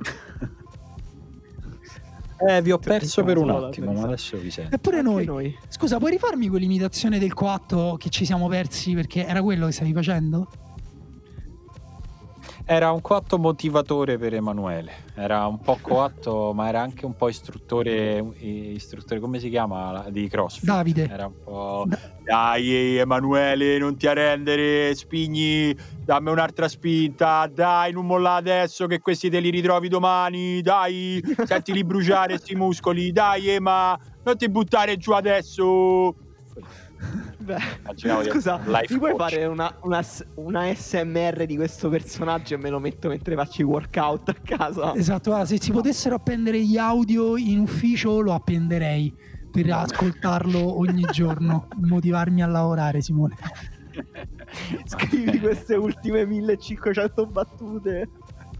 Eh, 2.48 2.62
vi 2.62 2.72
ho 2.72 2.78
perso 2.78 3.22
per 3.22 3.36
un 3.36 3.50
attimo, 3.50 3.92
ma 3.92 4.02
adesso 4.02 4.36
vi 4.36 4.50
sento. 4.50 4.74
Eppure 4.74 5.02
noi. 5.02 5.24
noi. 5.24 5.56
Scusa, 5.68 5.98
puoi 5.98 6.12
rifarmi 6.12 6.48
quell'imitazione 6.48 7.18
del 7.18 7.34
coatto 7.34 7.96
che 7.98 8.08
ci 8.10 8.24
siamo 8.24 8.48
persi 8.48 8.94
perché 8.94 9.26
era 9.26 9.42
quello 9.42 9.66
che 9.66 9.72
stavi 9.72 9.92
facendo? 9.92 10.48
Era 12.64 12.92
un 12.92 13.00
coatto 13.00 13.38
motivatore 13.38 14.16
per 14.18 14.34
Emanuele. 14.34 14.92
Era 15.14 15.46
un 15.46 15.58
po' 15.60 15.78
coatto, 15.80 16.52
ma 16.54 16.68
era 16.68 16.80
anche 16.80 17.04
un 17.04 17.14
po' 17.14 17.28
istruttore, 17.28 18.24
istruttore 18.38 19.20
come 19.20 19.38
si 19.40 19.48
chiama? 19.50 20.06
Di 20.08 20.28
CrossFit. 20.28 20.64
Davide. 20.64 21.08
Era 21.10 21.26
un 21.26 21.34
po'. 21.42 21.84
Da- 21.86 21.98
Dai, 22.24 22.96
Emanuele, 22.98 23.78
non 23.78 23.96
ti 23.96 24.06
arrendere, 24.06 24.94
spigni, 24.94 25.76
dammi 26.04 26.30
un'altra 26.30 26.68
spinta. 26.68 27.46
Dai, 27.52 27.92
non 27.92 28.06
molla 28.06 28.34
adesso 28.34 28.86
che 28.86 29.00
questi 29.00 29.28
te 29.28 29.40
li 29.40 29.50
ritrovi 29.50 29.88
domani. 29.88 30.62
Dai, 30.62 31.20
sentili 31.44 31.84
bruciare 31.84 32.38
sti 32.38 32.54
muscoli. 32.54 33.10
Dai, 33.10 33.48
Ema, 33.48 33.98
non 34.22 34.36
ti 34.36 34.48
buttare 34.48 34.96
giù 34.96 35.12
adesso. 35.12 36.14
Beh, 37.42 37.58
scusa, 38.30 38.60
mi 38.64 38.98
puoi 38.98 39.14
fare 39.16 39.44
una, 39.46 39.74
una 39.82 40.02
s- 40.02 40.24
una 40.34 40.72
SMR 40.72 41.44
di 41.46 41.56
questo 41.56 41.88
personaggio 41.88 42.54
e 42.54 42.56
me 42.58 42.70
lo 42.70 42.78
metto 42.78 43.08
mentre 43.08 43.34
faccio 43.34 43.62
i 43.62 43.64
workout 43.64 44.28
a 44.28 44.34
casa? 44.34 44.94
Esatto, 44.94 45.30
guarda, 45.30 45.46
se 45.46 45.60
si 45.60 45.72
potessero 45.72 46.14
appendere 46.14 46.62
gli 46.64 46.76
audio 46.76 47.36
in 47.36 47.58
ufficio 47.58 48.20
lo 48.20 48.32
appenderei 48.34 49.12
per 49.50 49.70
ascoltarlo 49.70 50.78
ogni 50.78 51.04
giorno, 51.10 51.68
motivarmi 51.82 52.42
a 52.42 52.46
lavorare, 52.46 53.02
Simone. 53.02 53.36
Scrivi 54.84 55.38
queste 55.40 55.74
ultime 55.74 56.24
1500 56.24 57.26
battute. 57.26 58.08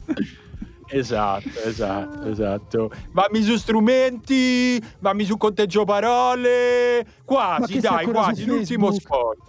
Esatto, 0.93 1.49
esatto, 1.65 2.29
esatto. 2.29 2.91
Vammi 3.13 3.43
su 3.43 3.57
strumenti, 3.57 4.83
vammi 5.01 5.25
su 5.25 5.39
conteggio 5.39 5.85
parole. 5.85 7.07
Quasi, 7.25 7.81
dai, 7.81 8.07
quasi. 8.07 8.45
L'ultimo 8.45 8.93
sforzo. 8.93 9.45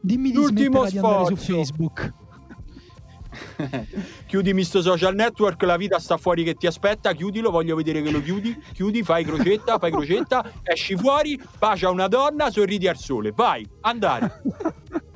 Dimmi 0.00 0.30
di 0.30 0.36
L'ultimo 0.36 0.82
andare 0.82 1.26
su. 1.26 1.36
Facebook. 1.36 2.12
Chiudimi 4.26 4.64
sto 4.64 4.82
social 4.82 5.14
network, 5.14 5.62
la 5.62 5.76
vita 5.76 5.98
sta 5.98 6.16
fuori 6.16 6.42
che 6.42 6.54
ti 6.54 6.66
aspetta, 6.66 7.12
chiudilo, 7.12 7.50
voglio 7.50 7.76
vedere 7.76 8.02
che 8.02 8.10
lo 8.10 8.20
chiudi, 8.20 8.60
chiudi, 8.72 9.02
fai 9.02 9.24
crocetta, 9.24 9.78
fai 9.78 9.92
crocetta, 9.92 10.52
esci 10.62 10.96
fuori, 10.96 11.40
bacia 11.58 11.90
una 11.90 12.08
donna, 12.08 12.50
sorridi 12.50 12.88
al 12.88 12.96
sole, 12.96 13.32
vai, 13.32 13.66
andare. 13.82 14.42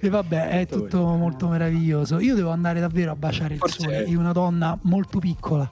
E 0.00 0.08
vabbè, 0.08 0.48
è 0.60 0.66
tutto 0.66 1.02
molto 1.14 1.48
meraviglioso. 1.48 2.18
Io 2.20 2.34
devo 2.34 2.50
andare 2.50 2.80
davvero 2.80 3.10
a 3.12 3.16
baciare 3.16 3.54
il 3.54 3.60
Forse 3.60 3.80
sole 3.80 4.04
è- 4.04 4.08
e 4.10 4.16
una 4.16 4.32
donna 4.32 4.78
molto 4.82 5.18
piccola. 5.18 5.68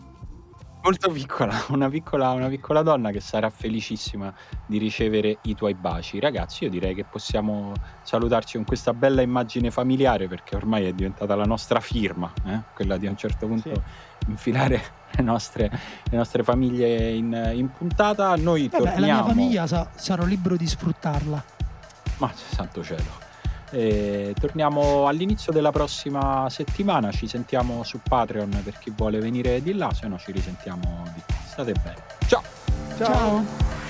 Molto 0.83 1.11
piccola, 1.11 1.53
una 1.71 1.89
piccola, 1.89 2.31
una 2.31 2.47
piccola 2.49 2.83
donna 2.83 3.11
che 3.11 3.19
sarà 3.19 3.51
felicissima 3.51 4.33
di 4.67 4.79
ricevere 4.79 5.39
i 5.43 5.55
tuoi 5.57 5.75
baci. 5.75 6.21
Ragazzi, 6.21 6.63
io 6.65 6.71
direi 6.71 6.95
che 6.95 7.05
possiamo 7.05 7.73
salutarci 8.03 8.57
con 8.57 8.65
questa 8.65 8.93
bella 8.95 9.21
immagine 9.21 9.73
familiare 9.73 10.29
perché 10.29 10.55
ormai 10.55 10.85
è 10.87 10.93
diventata 10.93 11.35
la 11.35 11.45
nostra 11.45 11.81
firma, 11.81 12.33
eh? 12.47 12.61
quella 12.75 12.99
di 12.99 13.09
a 13.09 13.11
un 13.11 13.17
certo 13.17 13.47
punto 13.49 13.69
Sì. 13.75 13.81
infilare 14.31 14.81
le 15.11 15.23
nostre, 15.25 15.71
le 16.09 16.17
nostre 16.17 16.45
famiglie 16.45 17.11
in, 17.11 17.51
in 17.55 17.69
puntata. 17.73 18.37
Noi 18.37 18.69
Vabbè, 18.69 18.85
la 18.85 18.91
torniamo. 18.93 19.23
mia 19.23 19.29
famiglia 19.29 19.67
sa- 19.67 19.89
sarò 19.97 20.25
libero 20.25 20.55
di 20.57 20.69
sfruttarla. 20.69 21.45
Ma 22.19 22.31
santo 22.33 22.85
cielo. 22.85 23.25
E 23.71 24.35
torniamo 24.39 25.07
all'inizio 25.07 25.53
della 25.53 25.71
prossima 25.71 26.49
settimana. 26.51 27.11
Ci 27.11 27.27
sentiamo 27.27 27.83
su 27.83 28.01
Patreon 28.07 28.61
per 28.63 28.79
chi 28.79 28.93
vuole 28.95 29.19
venire 29.19 29.63
di 29.63 29.75
là, 29.75 29.93
se 29.93 30.07
no 30.07 30.19
ci 30.19 30.33
risentiamo 30.33 31.03
di 31.15 31.21
qua. 31.25 31.35
State 31.47 31.73
bene. 31.83 32.03
Ciao! 32.27 32.43
Ciao. 32.97 33.86